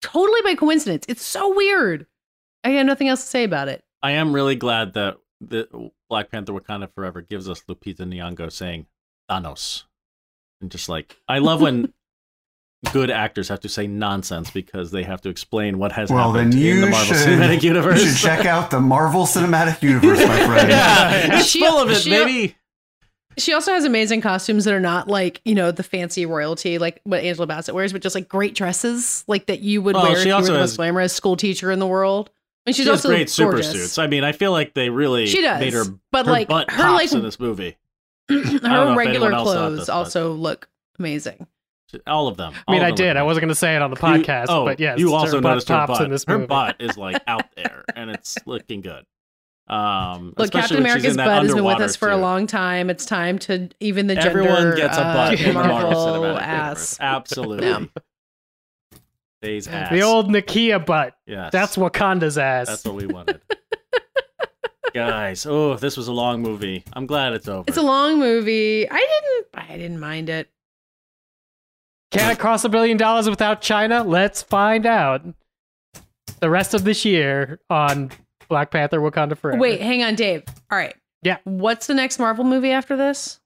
totally 0.02 0.40
by 0.42 0.54
coincidence. 0.54 1.04
It's 1.08 1.22
so 1.24 1.54
weird. 1.54 2.06
I 2.64 2.70
have 2.70 2.86
nothing 2.86 3.08
else 3.08 3.22
to 3.22 3.26
say 3.28 3.44
about 3.44 3.68
it. 3.68 3.84
I 4.02 4.12
am 4.12 4.32
really 4.32 4.56
glad 4.56 4.94
that 4.94 5.16
the 5.40 5.90
Black 6.08 6.30
Panther 6.30 6.52
Wakanda 6.52 6.92
Forever 6.94 7.20
gives 7.22 7.48
us 7.48 7.62
Lupita 7.68 8.00
Nyong'o 8.00 8.50
saying 8.50 8.86
Thanos 9.30 9.84
and 10.60 10.70
just 10.70 10.88
like 10.88 11.16
I 11.28 11.38
love 11.38 11.60
when 11.60 11.92
good 12.92 13.10
actors 13.10 13.48
have 13.48 13.60
to 13.60 13.68
say 13.68 13.86
nonsense 13.86 14.50
because 14.50 14.90
they 14.90 15.02
have 15.04 15.20
to 15.22 15.28
explain 15.28 15.78
what 15.78 15.92
has 15.92 16.10
well, 16.10 16.32
happened 16.32 16.52
then 16.54 16.60
you 16.60 16.74
in 16.74 16.80
the 16.82 16.86
Marvel 16.90 17.16
should, 17.16 17.28
Cinematic 17.28 17.62
Universe. 17.62 18.02
You 18.02 18.08
should 18.10 18.18
check 18.18 18.46
out 18.46 18.70
the 18.70 18.80
Marvel 18.80 19.24
Cinematic 19.26 19.82
Universe, 19.82 20.18
my 20.26 20.46
friend. 20.46 20.68
yeah, 20.70 21.38
it's 21.38 21.46
She- 21.48 21.60
full 21.60 21.78
of 21.80 21.90
it, 21.90 21.96
she- 21.96 22.10
baby. 22.10 22.56
She 23.38 23.52
also 23.52 23.72
has 23.72 23.84
amazing 23.84 24.20
costumes 24.20 24.64
that 24.64 24.74
are 24.74 24.80
not 24.80 25.08
like, 25.08 25.40
you 25.44 25.54
know, 25.54 25.70
the 25.70 25.82
fancy 25.82 26.26
royalty 26.26 26.78
like 26.78 27.00
what 27.04 27.20
Angela 27.22 27.46
Bassett 27.46 27.74
wears, 27.74 27.92
but 27.92 28.02
just 28.02 28.14
like 28.14 28.28
great 28.28 28.54
dresses 28.54 29.24
like 29.26 29.46
that 29.46 29.60
you 29.60 29.80
would 29.82 29.96
Oh, 29.96 30.02
wear 30.02 30.12
if 30.12 30.22
she 30.22 30.28
you 30.28 30.34
were 30.34 30.42
the 30.42 30.52
most 30.52 30.76
glamorous 30.76 31.12
school 31.12 31.36
teacher 31.36 31.70
in 31.70 31.78
the 31.78 31.86
world. 31.86 32.30
And 32.66 32.74
she's 32.76 32.84
she 32.84 32.90
has 32.90 32.98
also 33.04 33.08
great 33.08 33.30
super 33.30 33.62
suits. 33.62 33.96
I 33.98 34.08
mean, 34.08 34.24
I 34.24 34.32
feel 34.32 34.52
like 34.52 34.74
they 34.74 34.90
really 34.90 35.26
She 35.26 35.40
does, 35.40 35.60
made 35.60 35.72
her, 35.72 35.84
but, 36.12 36.26
her 36.26 36.32
like, 36.32 36.48
butt 36.48 36.70
her, 36.70 36.76
pops 36.82 36.92
like- 36.92 37.12
in 37.12 37.22
this 37.22 37.40
movie. 37.40 37.76
Her 38.28 38.94
regular 38.94 38.98
anyone 39.28 39.34
else 39.34 39.48
thought 39.48 39.54
clothes 39.54 39.78
this, 39.78 39.86
but- 39.86 39.92
also 39.94 40.32
look 40.32 40.68
amazing. 40.98 41.46
All 42.06 42.28
of 42.28 42.36
them. 42.36 42.52
I 42.66 42.72
mean, 42.72 42.82
All 42.82 42.88
I 42.88 42.90
did. 42.90 43.16
I 43.16 43.22
wasn't 43.22 43.42
going 43.44 43.48
to 43.48 43.54
say 43.54 43.74
it 43.74 43.80
on 43.80 43.90
the 43.90 43.96
You- 43.96 44.02
podcast, 44.22 44.46
oh, 44.50 44.66
but 44.66 44.78
yes, 44.78 44.98
you 44.98 45.14
also 45.14 45.36
her 45.36 45.40
butt 45.40 45.50
noticed 45.52 45.68
her 45.70 45.86
butt. 45.86 46.02
in 46.02 46.10
this 46.10 46.24
her 46.28 46.34
movie. 46.36 46.46
butt 46.48 46.76
is 46.80 46.98
like 46.98 47.22
out 47.26 47.46
there, 47.56 47.84
and 47.96 48.10
it's 48.10 48.36
looking 48.44 48.82
good. 48.82 49.06
Um, 49.68 50.32
Look, 50.36 50.50
Captain 50.50 50.78
America's 50.78 51.12
in 51.12 51.16
butt 51.16 51.42
has 51.42 51.54
been 51.54 51.64
with 51.64 51.80
us 51.80 51.94
for 51.94 52.10
a 52.10 52.16
long 52.16 52.46
time. 52.46 52.88
It's 52.90 53.04
time 53.04 53.38
to 53.40 53.68
even 53.80 54.06
the 54.06 54.14
gender. 54.14 54.40
Everyone 54.40 54.76
gets 54.76 54.96
a 54.96 55.02
butt 55.02 55.32
uh, 55.32 55.36
in 55.36 55.48
the 55.48 55.52
Marvel 55.52 55.80
Marvel 55.80 56.06
Cinematic 56.06 56.40
ass. 56.40 56.46
Universe. 56.46 56.96
Absolutely. 57.00 57.66
Yeah. 57.66 57.84
Days 59.42 59.68
ass. 59.68 59.90
The 59.92 60.02
old 60.02 60.30
Nakia 60.30 60.84
butt. 60.84 61.16
Yes. 61.26 61.52
That's 61.52 61.76
Wakanda's 61.76 62.38
ass. 62.38 62.66
That's 62.66 62.84
what 62.84 62.94
we 62.94 63.06
wanted. 63.06 63.40
Guys, 64.94 65.44
oh, 65.44 65.76
this 65.76 65.98
was 65.98 66.08
a 66.08 66.12
long 66.12 66.40
movie. 66.40 66.82
I'm 66.94 67.06
glad 67.06 67.34
it's 67.34 67.46
over. 67.46 67.64
It's 67.68 67.76
a 67.76 67.82
long 67.82 68.18
movie. 68.18 68.88
I 68.90 68.96
didn't. 68.96 69.70
I 69.70 69.76
didn't 69.76 70.00
mind 70.00 70.30
it. 70.30 70.50
Can 72.10 72.32
it 72.32 72.38
cross 72.38 72.64
a 72.64 72.70
billion 72.70 72.96
dollars 72.96 73.28
without 73.28 73.60
China? 73.60 74.02
Let's 74.02 74.40
find 74.42 74.86
out. 74.86 75.22
The 76.40 76.48
rest 76.48 76.72
of 76.72 76.84
this 76.84 77.04
year 77.04 77.60
on 77.68 78.10
Black 78.48 78.70
Panther 78.70 78.98
Wakanda 79.00 79.36
Forever. 79.36 79.58
Wait, 79.60 79.80
hang 79.80 80.02
on, 80.02 80.14
Dave. 80.14 80.44
All 80.70 80.78
right. 80.78 80.94
Yeah. 81.22 81.38
What's 81.44 81.86
the 81.86 81.94
next 81.94 82.18
Marvel 82.18 82.44
movie 82.44 82.70
after 82.70 82.96
this? 82.96 83.40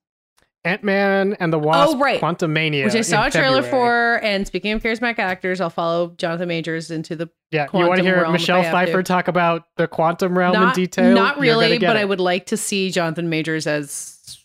Ant 0.64 0.84
Man 0.84 1.34
and 1.40 1.52
the 1.52 1.58
Wasp 1.58 1.96
Oh, 1.96 1.98
right. 1.98 2.20
Quantumania. 2.20 2.84
Which 2.84 2.94
I 2.94 3.00
saw 3.00 3.26
a 3.26 3.30
trailer 3.30 3.62
February. 3.62 4.18
for. 4.20 4.24
And 4.24 4.46
speaking 4.46 4.70
of 4.72 4.82
charismatic 4.82 5.18
actors, 5.18 5.60
I'll 5.60 5.70
follow 5.70 6.14
Jonathan 6.18 6.46
Majors 6.46 6.90
into 6.92 7.16
the 7.16 7.28
Yeah, 7.50 7.66
you 7.72 7.80
want 7.80 7.96
to 7.98 8.04
hear 8.04 8.28
Michelle 8.30 8.62
Pfeiffer 8.62 9.02
talk 9.02 9.26
about 9.26 9.64
the 9.76 9.88
quantum 9.88 10.38
realm 10.38 10.52
not, 10.52 10.76
in 10.78 10.84
detail? 10.84 11.14
Not 11.14 11.40
really, 11.40 11.78
but 11.80 11.96
it. 11.96 12.00
I 12.00 12.04
would 12.04 12.20
like 12.20 12.46
to 12.46 12.56
see 12.56 12.90
Jonathan 12.92 13.28
Majors 13.28 13.66
as 13.66 14.38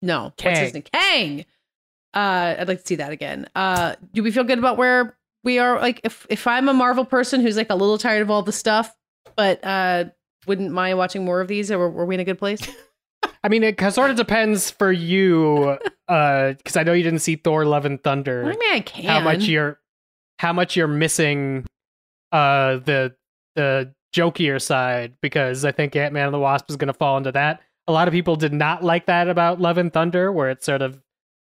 no, 0.00 0.32
what's 0.40 0.58
his 0.58 0.72
Kang. 0.72 0.72
name? 0.74 0.82
Kang. 0.92 1.44
Uh, 2.14 2.56
I'd 2.60 2.68
like 2.68 2.80
to 2.82 2.86
see 2.86 2.96
that 2.96 3.10
again. 3.12 3.48
Uh, 3.56 3.94
do 4.12 4.22
we 4.22 4.30
feel 4.30 4.44
good 4.44 4.58
about 4.58 4.76
where 4.76 5.16
we 5.44 5.58
are? 5.58 5.80
Like, 5.80 6.00
if 6.04 6.26
if 6.28 6.46
I'm 6.46 6.68
a 6.68 6.74
Marvel 6.74 7.04
person 7.04 7.40
who's 7.40 7.56
like 7.56 7.70
a 7.70 7.74
little 7.74 7.98
tired 7.98 8.22
of 8.22 8.30
all 8.30 8.42
the 8.42 8.52
stuff, 8.52 8.94
but 9.36 9.64
uh, 9.64 10.04
wouldn't 10.46 10.72
mind 10.72 10.98
watching 10.98 11.24
more 11.24 11.40
of 11.40 11.48
these, 11.48 11.70
or 11.70 11.88
were 11.88 12.06
we 12.06 12.14
in 12.14 12.20
a 12.20 12.24
good 12.24 12.38
place? 12.38 12.66
I 13.44 13.48
mean, 13.48 13.62
it 13.62 13.80
sort 13.92 14.10
of 14.10 14.16
depends 14.16 14.70
for 14.70 14.92
you, 14.92 15.76
because 16.06 16.76
I 16.76 16.82
know 16.82 16.92
you 16.92 17.02
didn't 17.02 17.20
see 17.20 17.36
Thor: 17.36 17.64
Love 17.64 17.84
and 17.84 18.02
Thunder. 18.02 18.44
I 18.44 18.56
mean, 18.56 18.72
I 18.72 18.80
can. 18.80 19.04
how 19.04 19.20
much 19.20 19.44
you're, 19.44 19.80
how 20.38 20.52
much 20.52 20.76
you're 20.76 20.88
missing, 20.88 21.66
uh, 22.30 22.76
the 22.78 23.14
the 23.56 23.92
jokier 24.14 24.60
side 24.60 25.14
because 25.20 25.64
I 25.64 25.72
think 25.72 25.96
Ant 25.96 26.12
Man 26.12 26.26
and 26.26 26.34
the 26.34 26.38
Wasp 26.38 26.68
is 26.70 26.76
going 26.76 26.88
to 26.88 26.94
fall 26.94 27.16
into 27.16 27.32
that. 27.32 27.60
A 27.88 27.92
lot 27.92 28.08
of 28.08 28.12
people 28.12 28.36
did 28.36 28.52
not 28.52 28.84
like 28.84 29.06
that 29.06 29.28
about 29.28 29.60
Love 29.60 29.78
and 29.78 29.92
Thunder, 29.92 30.30
where 30.30 30.50
it 30.50 30.62
sort 30.62 30.82
of 30.82 31.00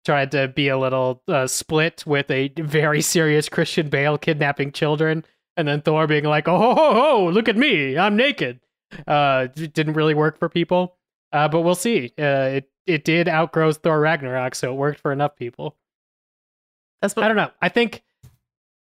tried 0.04 0.30
to 0.32 0.48
be 0.48 0.68
a 0.68 0.78
little 0.78 1.22
uh, 1.28 1.46
split 1.46 2.04
with 2.06 2.30
a 2.30 2.48
very 2.56 3.00
serious 3.00 3.48
Christian 3.48 3.88
Bale 3.88 4.18
kidnapping 4.18 4.72
children, 4.72 5.24
and 5.56 5.66
then 5.68 5.80
Thor 5.82 6.06
being 6.06 6.24
like, 6.24 6.48
"Oh, 6.48 6.58
ho, 6.58 6.74
ho, 6.74 6.94
ho 6.94 7.24
look 7.26 7.48
at 7.48 7.56
me, 7.56 7.96
I'm 7.98 8.16
naked." 8.16 8.60
Uh, 9.06 9.48
it 9.56 9.72
didn't 9.74 9.94
really 9.94 10.14
work 10.14 10.38
for 10.38 10.48
people, 10.48 10.96
uh, 11.32 11.48
but 11.48 11.62
we'll 11.62 11.74
see. 11.74 12.12
Uh, 12.18 12.58
it 12.60 12.70
it 12.86 13.04
did 13.04 13.28
outgrow 13.28 13.72
Thor 13.72 13.98
Ragnarok, 14.00 14.54
so 14.54 14.72
it 14.72 14.76
worked 14.76 15.00
for 15.00 15.10
enough 15.12 15.36
people. 15.36 15.76
That's 17.02 17.14
what 17.16 17.24
I 17.24 17.28
don't 17.28 17.36
know. 17.36 17.50
I 17.60 17.68
think 17.68 18.02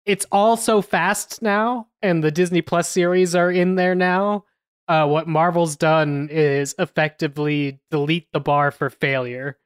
it's 0.05 0.25
all 0.31 0.57
so 0.57 0.81
fast 0.81 1.41
now, 1.41 1.87
and 2.01 2.23
the 2.23 2.31
Disney 2.31 2.61
Plus 2.61 2.87
series 2.89 3.35
are 3.35 3.51
in 3.51 3.75
there 3.75 3.95
now. 3.95 4.45
Uh, 4.87 5.07
what 5.07 5.27
Marvel's 5.27 5.75
done 5.77 6.27
is 6.29 6.75
effectively 6.77 7.79
delete 7.89 8.27
the 8.33 8.39
bar 8.41 8.69
for 8.71 8.89
failure, 8.89 9.57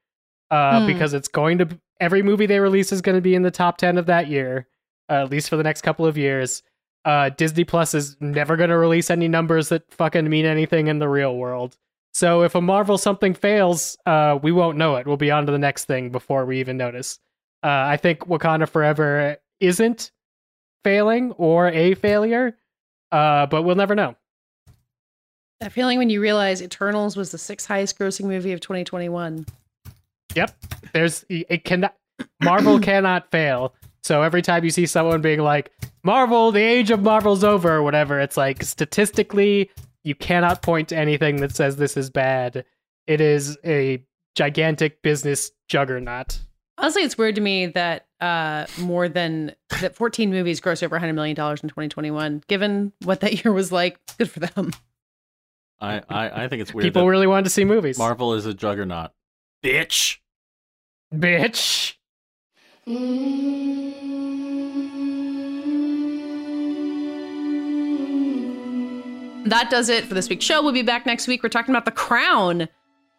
uh, 0.52 0.82
Hmm. 0.82 0.88
because 0.88 1.14
it's 1.14 1.28
going 1.28 1.58
to 1.58 1.80
every 2.00 2.22
movie 2.22 2.46
they 2.46 2.60
release 2.60 2.92
is 2.92 3.02
going 3.02 3.16
to 3.18 3.22
be 3.22 3.34
in 3.34 3.42
the 3.42 3.50
top 3.52 3.78
ten 3.78 3.98
of 3.98 4.06
that 4.06 4.28
year, 4.28 4.68
uh, 5.10 5.24
at 5.24 5.32
least 5.32 5.50
for 5.50 5.58
the 5.58 5.64
next 5.64 5.82
couple 5.82 6.06
of 6.06 6.18
years. 6.18 6.62
Uh, 7.08 7.30
Disney 7.30 7.64
Plus 7.64 7.94
is 7.94 8.18
never 8.20 8.58
going 8.58 8.70
to 8.70 8.78
release 8.78 9.10
any 9.10 9.30
numbers 9.30 9.70
that 9.70 9.90
fucking 9.94 10.30
mean 10.30 10.46
anything 10.46 10.88
in 10.88 11.00
the 11.00 11.08
real 11.08 11.38
world. 11.38 11.78
So 12.14 12.44
if 12.44 12.54
a 12.54 12.60
Marvel 12.60 12.98
something 12.98 13.34
fails, 13.34 13.98
uh, 14.06 14.38
we 14.42 14.52
won't 14.52 14.78
know 14.78 14.98
it. 14.98 15.08
We'll 15.08 15.16
be 15.16 15.32
on 15.32 15.46
to 15.46 15.54
the 15.54 15.58
next 15.58 15.86
thing 15.86 16.10
before 16.10 16.46
we 16.46 16.60
even 16.60 16.76
notice. 16.76 17.20
Uh, 17.64 17.68
I 17.68 17.96
think 17.96 18.28
Wakanda 18.28 18.68
Forever 18.68 19.38
isn't 19.62 20.12
failing 20.84 21.32
or 21.34 21.70
a 21.70 21.94
failure, 21.94 22.58
uh, 23.14 23.46
but 23.46 23.62
we'll 23.62 23.78
never 23.78 23.96
know. 23.96 24.18
that 25.62 25.72
feeling 25.72 25.98
when 26.00 26.10
you 26.10 26.20
realize 26.20 26.62
Eternals 26.62 27.16
was 27.16 27.32
the 27.32 27.38
sixth 27.38 27.68
highest 27.68 27.98
grossing 27.98 28.26
movie 28.26 28.52
of 28.52 28.60
2021. 28.60 29.46
Yep, 30.36 30.56
there's 30.92 31.24
it 31.30 31.64
cannot 31.64 31.96
Marvel 32.44 32.80
cannot 32.82 33.32
fail. 33.32 33.74
So 34.08 34.22
every 34.22 34.42
time 34.42 34.64
you 34.64 34.70
see 34.70 34.86
someone 34.86 35.22
being 35.22 35.42
like 35.42 35.70
Marvel, 36.02 36.54
the 36.54 36.62
age 36.62 36.92
of 36.92 37.04
Marvel's 37.04 37.44
over, 37.44 37.76
or 37.76 37.84
whatever, 37.84 38.22
it's 38.22 38.38
like 38.38 38.64
statistically 38.64 39.70
you 40.06 40.16
cannot 40.16 40.62
point 40.62 40.88
to 40.90 40.96
anything 40.96 41.42
that 41.42 41.54
says 41.54 41.76
this 41.76 41.98
is 41.98 42.10
bad. 42.10 42.64
It 43.06 43.20
is 43.20 43.58
a 43.66 44.02
gigantic 44.34 45.02
business 45.02 45.52
juggernaut. 45.68 46.40
Honestly, 46.78 47.02
it's 47.02 47.18
weird 47.18 47.36
to 47.36 47.42
me 47.42 47.66
that 47.66 48.06
uh, 48.22 48.68
more 48.80 49.10
than 49.10 49.54
that 49.82 49.98
14 49.98 50.30
movies 50.30 50.62
grossed 50.62 50.84
over 50.84 50.94
100 50.94 51.12
million 51.12 51.36
dollars 51.36 51.62
in 51.62 51.68
2021. 51.68 52.44
Given 52.48 52.94
what 53.04 53.20
that 53.20 53.44
year 53.44 53.52
was 53.52 53.74
like, 53.74 54.00
good 54.18 54.32
for 54.32 54.40
them. 54.40 54.72
I, 55.82 56.02
I, 56.08 56.46
I 56.46 56.48
think 56.48 56.62
it's 56.62 56.74
weird. 56.74 56.84
People 56.84 57.02
that 57.02 57.10
really 57.10 57.28
wanted 57.28 57.44
to 57.44 57.50
see 57.50 57.66
movies. 57.66 57.98
Marvel 57.98 58.36
is 58.36 58.46
a 58.46 58.54
juggernaut. 58.54 59.12
Bitch. 59.62 60.20
Bitch. 61.14 61.97
That 69.48 69.68
does 69.70 69.90
it 69.90 70.06
for 70.06 70.14
this 70.14 70.30
week's 70.30 70.46
show. 70.46 70.64
We'll 70.64 70.72
be 70.72 70.84
back 70.84 71.06
next 71.06 71.28
week. 71.28 71.44
We're 71.44 71.50
talking 71.50 71.74
about 71.74 71.84
the 71.84 71.92
crown 71.92 72.70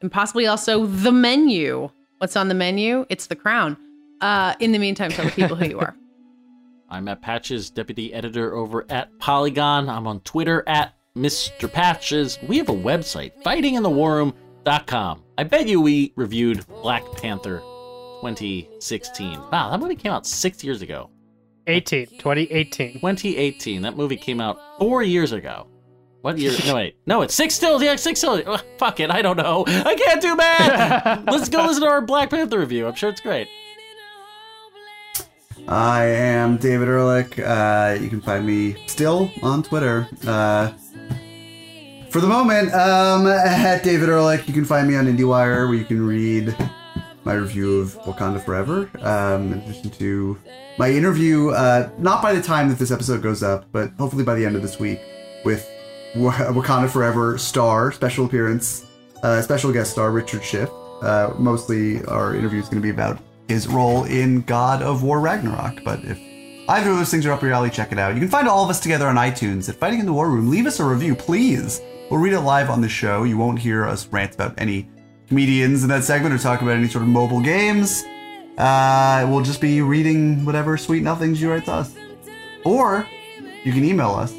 and 0.01 0.11
possibly 0.11 0.47
also 0.47 0.87
the 0.87 1.13
menu. 1.13 1.91
What's 2.17 2.35
on 2.35 2.49
the 2.49 2.55
menu? 2.55 3.05
It's 3.11 3.27
the 3.27 3.37
crown. 3.37 3.77
Uh, 4.23 4.55
in 4.59 4.73
the 4.73 4.79
meantime, 4.79 5.11
tell 5.11 5.27
the 5.27 5.33
people 5.33 5.55
who 5.57 5.67
you 5.67 5.79
are. 5.79 5.95
I'm 6.89 7.05
Matt 7.05 7.21
Patches, 7.21 7.69
deputy 7.69 8.15
editor 8.15 8.55
over 8.55 8.87
at 8.89 9.19
Polygon. 9.19 9.91
I'm 9.91 10.07
on 10.07 10.21
Twitter 10.21 10.65
at 10.67 10.95
Mr. 11.15 11.71
Patches. 11.71 12.39
We 12.49 12.57
have 12.57 12.71
a 12.71 12.75
website, 12.75 13.33
fightinginthewarroom.com. 13.43 15.25
I 15.37 15.45
bet 15.45 15.69
you 15.69 15.83
we 15.83 16.15
reviewed 16.17 16.67
Black 16.69 17.05
Panther 17.19 17.61
2016. 18.21 19.41
Wow, 19.53 19.71
that 19.71 19.81
movie 19.81 19.97
came 19.97 20.13
out 20.13 20.27
six 20.27 20.63
years 20.63 20.83
ago. 20.83 21.11
18, 21.67 22.07
2018. 22.19 22.95
2018. 22.95 23.83
That 23.83 23.97
movie 23.97 24.17
came 24.17 24.41
out 24.41 24.59
four 24.79 25.03
years 25.03 25.33
ago. 25.33 25.67
What 26.23 26.39
year? 26.39 26.53
No, 26.67 26.75
wait. 26.75 26.97
No, 27.07 27.23
it's 27.23 27.35
six 27.35 27.55
still. 27.55 27.83
Yeah, 27.83 27.97
six 27.97 28.19
still. 28.19 28.43
Ugh, 28.45 28.61
fuck 28.79 29.01
it. 29.01 29.11
I 29.11 29.23
don't 29.23 29.37
know. 29.37 29.65
I 29.67 29.95
can't 29.95 30.21
do 30.21 30.35
math. 30.35 31.25
Let's 31.31 31.49
go 31.49 31.65
listen 31.65 31.83
to 31.83 31.89
our 31.89 32.01
Black 32.01 32.31
Panther 32.31 32.59
review. 32.59 32.87
I'm 32.87 32.95
sure 32.95 33.11
it's 33.11 33.21
great. 33.21 33.49
I 35.69 36.07
am 36.07 36.57
David 36.57 36.89
Ehrlich. 36.89 37.39
Uh, 37.39 37.99
you 38.01 38.09
can 38.09 38.21
find 38.23 38.47
me 38.47 38.83
still 38.87 39.31
on 39.43 39.63
Twitter. 39.63 40.09
Uh, 40.27 40.73
for 42.11 42.21
the 42.21 42.27
moment, 42.27 42.73
um, 42.73 43.27
at 43.27 43.85
David 43.85 44.09
Ehrlich, 44.09 44.49
you 44.49 44.55
can 44.55 44.65
find 44.65 44.89
me 44.89 44.97
on 44.97 45.07
IndieWire, 45.07 45.69
where 45.69 45.75
you 45.75 45.85
can 45.85 46.05
read 46.05 46.57
my 47.25 47.35
review 47.35 47.81
of 47.81 47.95
Wakanda 48.03 48.43
Forever. 48.45 48.91
Um, 49.01 49.53
in 49.53 49.59
addition 49.61 49.91
to 49.91 50.39
my 50.79 50.91
interview, 50.91 51.51
uh, 51.51 51.91
not 51.99 52.23
by 52.23 52.33
the 52.33 52.43
time 52.43 52.69
that 52.69 52.79
this 52.79 52.91
episode 52.91 53.23
goes 53.23 53.43
up, 53.43 53.67
but 53.73 53.91
hopefully 53.93 54.25
by 54.25 54.35
the 54.35 54.45
end 54.45 54.57
of 54.57 54.63
this 54.63 54.79
week, 54.79 55.01
with 55.45 55.69
Wakanda 56.15 56.89
Forever 56.91 57.39
star 57.39 57.93
special 57.93 58.25
appearance, 58.27 58.87
uh, 59.23 59.43
special 59.43 59.73
guest 59.73 59.93
star 59.93 60.11
Richard 60.11 60.43
Schiff. 60.43 60.71
Uh, 61.03 61.33
mostly, 61.39 62.05
our 62.07 62.35
interview 62.35 62.61
is 62.61 62.67
going 62.67 62.83
to 62.83 62.83
be 62.83 62.91
about 62.91 63.19
his 63.49 63.67
role 63.69 64.05
in 64.05 64.43
God 64.43 64.83
of 64.83 65.03
War 65.03 65.21
Ragnarok. 65.21 65.83
But 65.85 66.05
if 66.05 66.19
either 66.69 66.91
of 66.91 66.97
those 66.99 67.11
things 67.11 67.27
are 67.27 67.33
up 67.33 67.43
your 67.43 67.53
alley, 67.53 67.71
check 67.71 67.93
it 67.93 67.99
out. 67.99 68.15
You 68.15 68.21
can 68.21 68.29
find 68.29 68.49
all 68.49 68.65
of 68.65 68.71
us 68.71 68.81
together 68.81 69.07
on 69.07 69.17
iTunes 69.17 69.69
at 69.69 69.77
Fighting 69.77 70.01
in 70.01 70.07
the 70.07 70.13
War 70.13 70.31
Room. 70.31 70.51
Leave 70.51 70.67
us 70.67 70.81
a 70.81 70.85
review, 70.85 71.15
please. 71.15 71.81
We'll 72.11 72.21
read 72.21 72.33
it 72.33 72.41
live 72.41 72.71
on 72.71 72.81
the 72.81 72.89
show. 72.89 73.25
You 73.25 73.37
won't 73.37 73.59
hear 73.59 73.85
us 73.85 74.07
rant 74.09 74.35
about 74.35 74.55
any 74.59 74.89
comedians 75.29 75.83
in 75.83 75.89
that 75.91 76.05
segment 76.05 76.35
or 76.35 76.39
talk 76.39 76.63
about 76.63 76.77
any 76.77 76.89
sort 76.89 77.03
of 77.03 77.09
mobile 77.09 77.41
games. 77.41 78.05
Uh, 78.57 79.27
we'll 79.31 79.43
just 79.43 79.61
be 79.61 79.81
reading 79.83 80.45
whatever 80.45 80.77
sweet 80.77 81.03
nothings 81.03 81.41
you 81.41 81.51
write 81.51 81.65
to 81.67 81.73
us. 81.73 81.95
Or 82.65 83.07
you 83.65 83.73
can 83.73 83.85
email 83.85 84.11
us. 84.11 84.35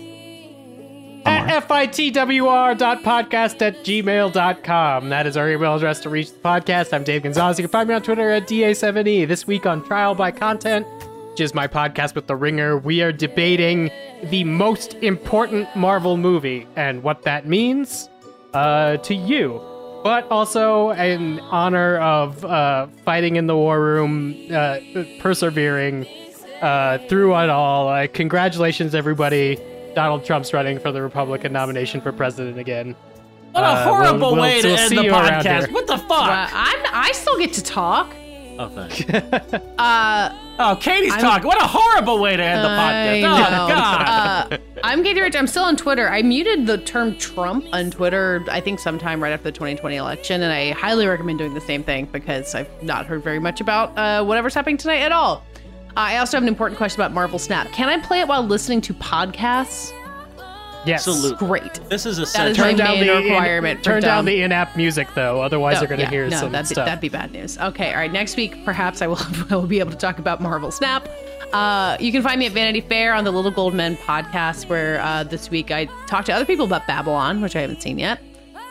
At 1.26 1.68
fitwr.podcast 1.68 3.62
at 3.62 3.84
gmail.com. 3.84 5.10
That 5.10 5.28
is 5.28 5.38
our 5.38 5.50
email 5.50 5.76
address 5.76 6.00
to 6.02 6.10
reach 6.10 6.32
the 6.32 6.40
podcast. 6.40 6.94
I'm 6.94 7.04
Dave 7.04 7.24
Gonzalez. 7.24 7.58
You 7.60 7.64
can 7.64 7.72
find 7.72 7.90
me 7.90 7.96
on 7.96 8.02
Twitter 8.02 8.30
at 8.32 8.48
DA7E. 8.48 9.28
This 9.28 9.46
week 9.48 9.66
on 9.66 9.84
Trial 9.84 10.16
by 10.16 10.32
Content, 10.32 10.86
which 11.32 11.42
is 11.42 11.54
my 11.54 11.68
podcast 11.68 12.16
with 12.16 12.28
The 12.28 12.36
Ringer, 12.36 12.78
we 12.78 13.02
are 13.02 13.12
debating 13.12 13.92
the 14.24 14.44
most 14.44 14.94
important 14.96 15.74
Marvel 15.76 16.18
movie 16.18 16.68
and 16.76 17.04
what 17.04 17.24
that 17.24 17.48
means 17.48 18.10
uh, 18.54 18.98
to 18.98 19.16
you. 19.16 19.62
But 20.04 20.30
also 20.32 20.92
in 20.92 21.40
honor 21.42 21.98
of 21.98 22.44
uh, 22.46 22.88
fighting 23.04 23.36
in 23.36 23.48
the 23.48 23.56
war 23.56 23.80
room, 23.82 24.36
uh, 24.52 24.78
persevering 25.20 26.08
uh, 26.62 27.00
through 27.10 27.36
it 27.36 27.50
all. 27.50 27.90
Uh, 27.90 28.08
congratulations, 28.08 28.96
everybody. 28.96 29.58
Donald 29.96 30.24
Trump's 30.24 30.54
running 30.54 30.80
for 30.80 30.92
the 30.92 31.02
Republican 31.02 31.52
nomination 31.52 32.00
for 32.00 32.12
president 32.14 32.58
again. 32.58 32.96
What 33.52 33.64
a 33.64 33.68
Uh, 33.68 33.74
we'll- 33.74 33.96
horrible 33.96 34.32
we'll- 34.34 34.42
way 34.42 34.62
to 34.62 34.68
we'll 34.70 34.78
end 34.78 34.92
the 34.98 35.02
podcast. 35.04 35.72
What 35.72 35.88
the 35.88 35.98
fuck? 35.98 36.30
I'm, 36.54 36.80
I 36.94 37.12
still 37.14 37.38
get 37.38 37.52
to 37.54 37.64
talk. 37.64 38.14
Oh, 38.60 38.68
thanks. 38.70 39.04
Uh, 39.80 40.36
Oh, 40.62 40.76
Katey's 40.82 41.14
I'm- 41.14 41.22
talking. 41.22 41.48
What 41.48 41.62
a 41.64 41.66
horrible 41.68 42.20
way 42.20 42.36
to 42.36 42.44
end 42.44 42.62
the 42.66 42.68
podcast. 42.68 43.22
know. 43.22 43.64
Oh, 43.64 43.68
God. 43.70 44.54
Uh, 44.54 44.58
I'm 44.84 45.02
Katey 45.06 45.22
Rich. 45.22 45.38
I'm 45.38 45.48
still 45.48 45.64
on 45.64 45.78
Twitter. 45.78 46.10
I 46.10 46.22
muted 46.22 46.68
the 46.68 46.78
term 46.78 47.18
Trump 47.18 47.66
on 47.72 47.90
Twitter, 47.92 48.44
I 48.52 48.60
think 48.60 48.80
sometime 48.82 49.24
right 49.24 49.32
after 49.32 49.46
the 49.46 49.54
2020 49.54 49.96
election, 49.96 50.42
and 50.44 50.52
I 50.52 50.72
highly 50.72 51.08
recommend 51.08 51.40
doing 51.40 51.54
the 51.54 51.62
same 51.62 51.82
thing 51.82 52.10
because 52.12 52.54
I've 52.56 52.68
not 52.84 53.06
heard 53.06 53.24
very 53.24 53.40
much 53.40 53.62
about 53.62 53.98
uh, 53.98 54.22
whatever's 54.26 54.54
happening 54.54 54.76
tonight 54.76 55.00
at 55.00 55.14
all. 55.14 55.46
Uh, 55.92 55.92
I 55.96 56.18
also 56.18 56.36
have 56.36 56.44
an 56.44 56.50
important 56.50 56.78
question 56.78 57.00
about 57.00 57.14
Marvel 57.14 57.40
Snap. 57.40 57.72
Can 57.72 57.88
I 57.88 57.98
play 58.06 58.20
it 58.20 58.28
while 58.28 58.44
listening 58.44 58.82
to 58.82 58.94
podcasts? 58.94 59.94
Yes. 60.86 61.08
Absolutely. 61.08 61.46
Great. 61.48 61.74
This 61.90 62.06
is 62.06 62.18
That 62.18 62.24
is 62.24 62.30
essential. 62.30 62.64
my 62.64 62.70
Turn 62.72 62.78
down 62.78 62.98
main 63.00 63.08
the 63.08 63.18
in- 63.18 63.24
requirement. 63.26 63.80
for 63.80 63.84
turn 63.86 64.02
down 64.02 64.18
dumb. 64.20 64.26
the 64.26 64.42
in-app 64.42 64.76
music 64.78 65.08
though, 65.14 65.42
otherwise 65.42 65.78
Oh, 65.78 65.82
you're 65.82 65.88
going 65.90 66.00
to 66.00 66.06
yeah, 66.06 66.10
hear 66.10 66.30
no, 66.30 66.38
some 66.40 66.52
that'd 66.52 66.70
be, 66.70 66.76
stuff. 66.76 66.86
that'd 66.86 67.02
be 67.02 67.10
bad 67.10 67.32
news. 67.32 67.58
Okay, 67.58 67.92
all 67.94 67.98
right. 68.00 68.12
Next 68.12 68.38
week, 68.38 68.64
perhaps 68.66 69.02
I 69.02 69.08
will, 69.08 69.20
I 69.50 69.56
will 69.56 69.68
be 69.68 69.80
able 69.80 69.92
to 69.92 69.98
talk 69.98 70.20
about 70.20 70.42
Marvel 70.42 70.72
Snap. 70.72 71.08
Uh, 71.52 71.98
you 72.00 72.12
can 72.12 72.22
find 72.22 72.40
me 72.40 72.46
at 72.46 72.52
Vanity 72.52 72.82
Fair 72.82 73.14
on 73.14 73.24
the 73.24 73.32
Little 73.32 73.52
Gold 73.52 73.74
Men 73.74 73.98
podcast, 73.98 74.70
where 74.70 75.02
uh, 75.02 75.24
this 75.24 75.50
week 75.50 75.72
I 75.72 75.86
talked 76.08 76.28
to 76.28 76.34
other 76.34 76.46
people 76.46 76.66
about 76.66 76.86
Babylon, 76.88 77.42
which 77.42 77.56
I 77.56 77.62
haven't 77.62 77.82
seen 77.82 77.98
yet. 78.00 78.20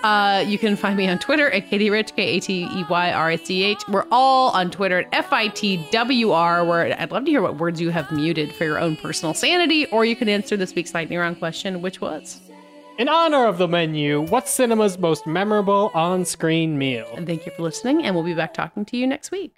Uh, 0.04 0.44
you 0.46 0.58
can 0.58 0.76
find 0.76 0.96
me 0.96 1.08
on 1.08 1.18
Twitter 1.18 1.50
at 1.50 1.68
Katey 1.68 1.90
Rich, 1.90 2.14
K 2.14 2.36
A 2.36 2.40
T 2.40 2.68
E 2.70 2.84
Y 2.88 3.12
R 3.12 3.28
I 3.30 3.36
C 3.36 3.64
H. 3.64 3.82
We're 3.88 4.06
all 4.12 4.50
on 4.50 4.70
Twitter 4.70 4.98
at 5.00 5.08
F 5.12 5.32
I 5.32 5.48
T 5.48 5.84
W 5.90 6.30
R, 6.30 6.64
where 6.64 6.94
I'd 7.00 7.10
love 7.10 7.24
to 7.24 7.30
hear 7.30 7.42
what 7.42 7.56
words 7.56 7.80
you 7.80 7.90
have 7.90 8.10
muted 8.12 8.52
for 8.52 8.64
your 8.64 8.78
own 8.78 8.96
personal 8.96 9.34
sanity, 9.34 9.86
or 9.86 10.04
you 10.04 10.14
can 10.14 10.28
answer 10.28 10.56
this 10.56 10.72
week's 10.74 10.94
lightning 10.94 11.18
round 11.18 11.40
question, 11.40 11.82
which 11.82 12.00
was. 12.00 12.40
In 12.98 13.08
honor 13.08 13.46
of 13.46 13.58
the 13.58 13.68
menu, 13.68 14.22
what's 14.22 14.52
cinema's 14.52 14.98
most 14.98 15.26
memorable 15.26 15.90
on-screen 15.94 16.78
meal? 16.78 17.08
And 17.14 17.26
thank 17.26 17.46
you 17.46 17.52
for 17.56 17.62
listening, 17.62 18.04
and 18.04 18.14
we'll 18.14 18.24
be 18.24 18.34
back 18.34 18.54
talking 18.54 18.84
to 18.86 18.96
you 18.96 19.06
next 19.06 19.30
week. 19.30 19.54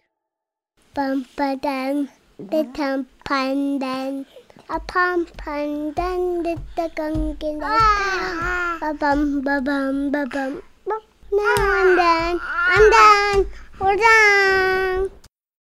Bum 0.95 1.27
ba 1.37 1.57
dum, 1.57 2.09
the 2.39 2.65
tum 2.75 3.07
pandan, 3.25 4.27
A 4.73 4.79
pom 4.79 5.27
pom 5.37 5.91
dun 5.95 6.45
did 6.45 6.61
the 6.77 6.87
gunkin 6.95 7.59
ba 7.59 8.95
bum 9.01 9.43
ba 9.43 9.61
bum 9.61 10.13
ba 10.13 10.23
bum. 10.33 10.63
Now 11.33 11.55
I'm 11.59 11.97
done. 11.97 12.41
I'm 12.75 12.91
done. 12.91 13.47
We're 13.81 13.97
done. 13.97 15.11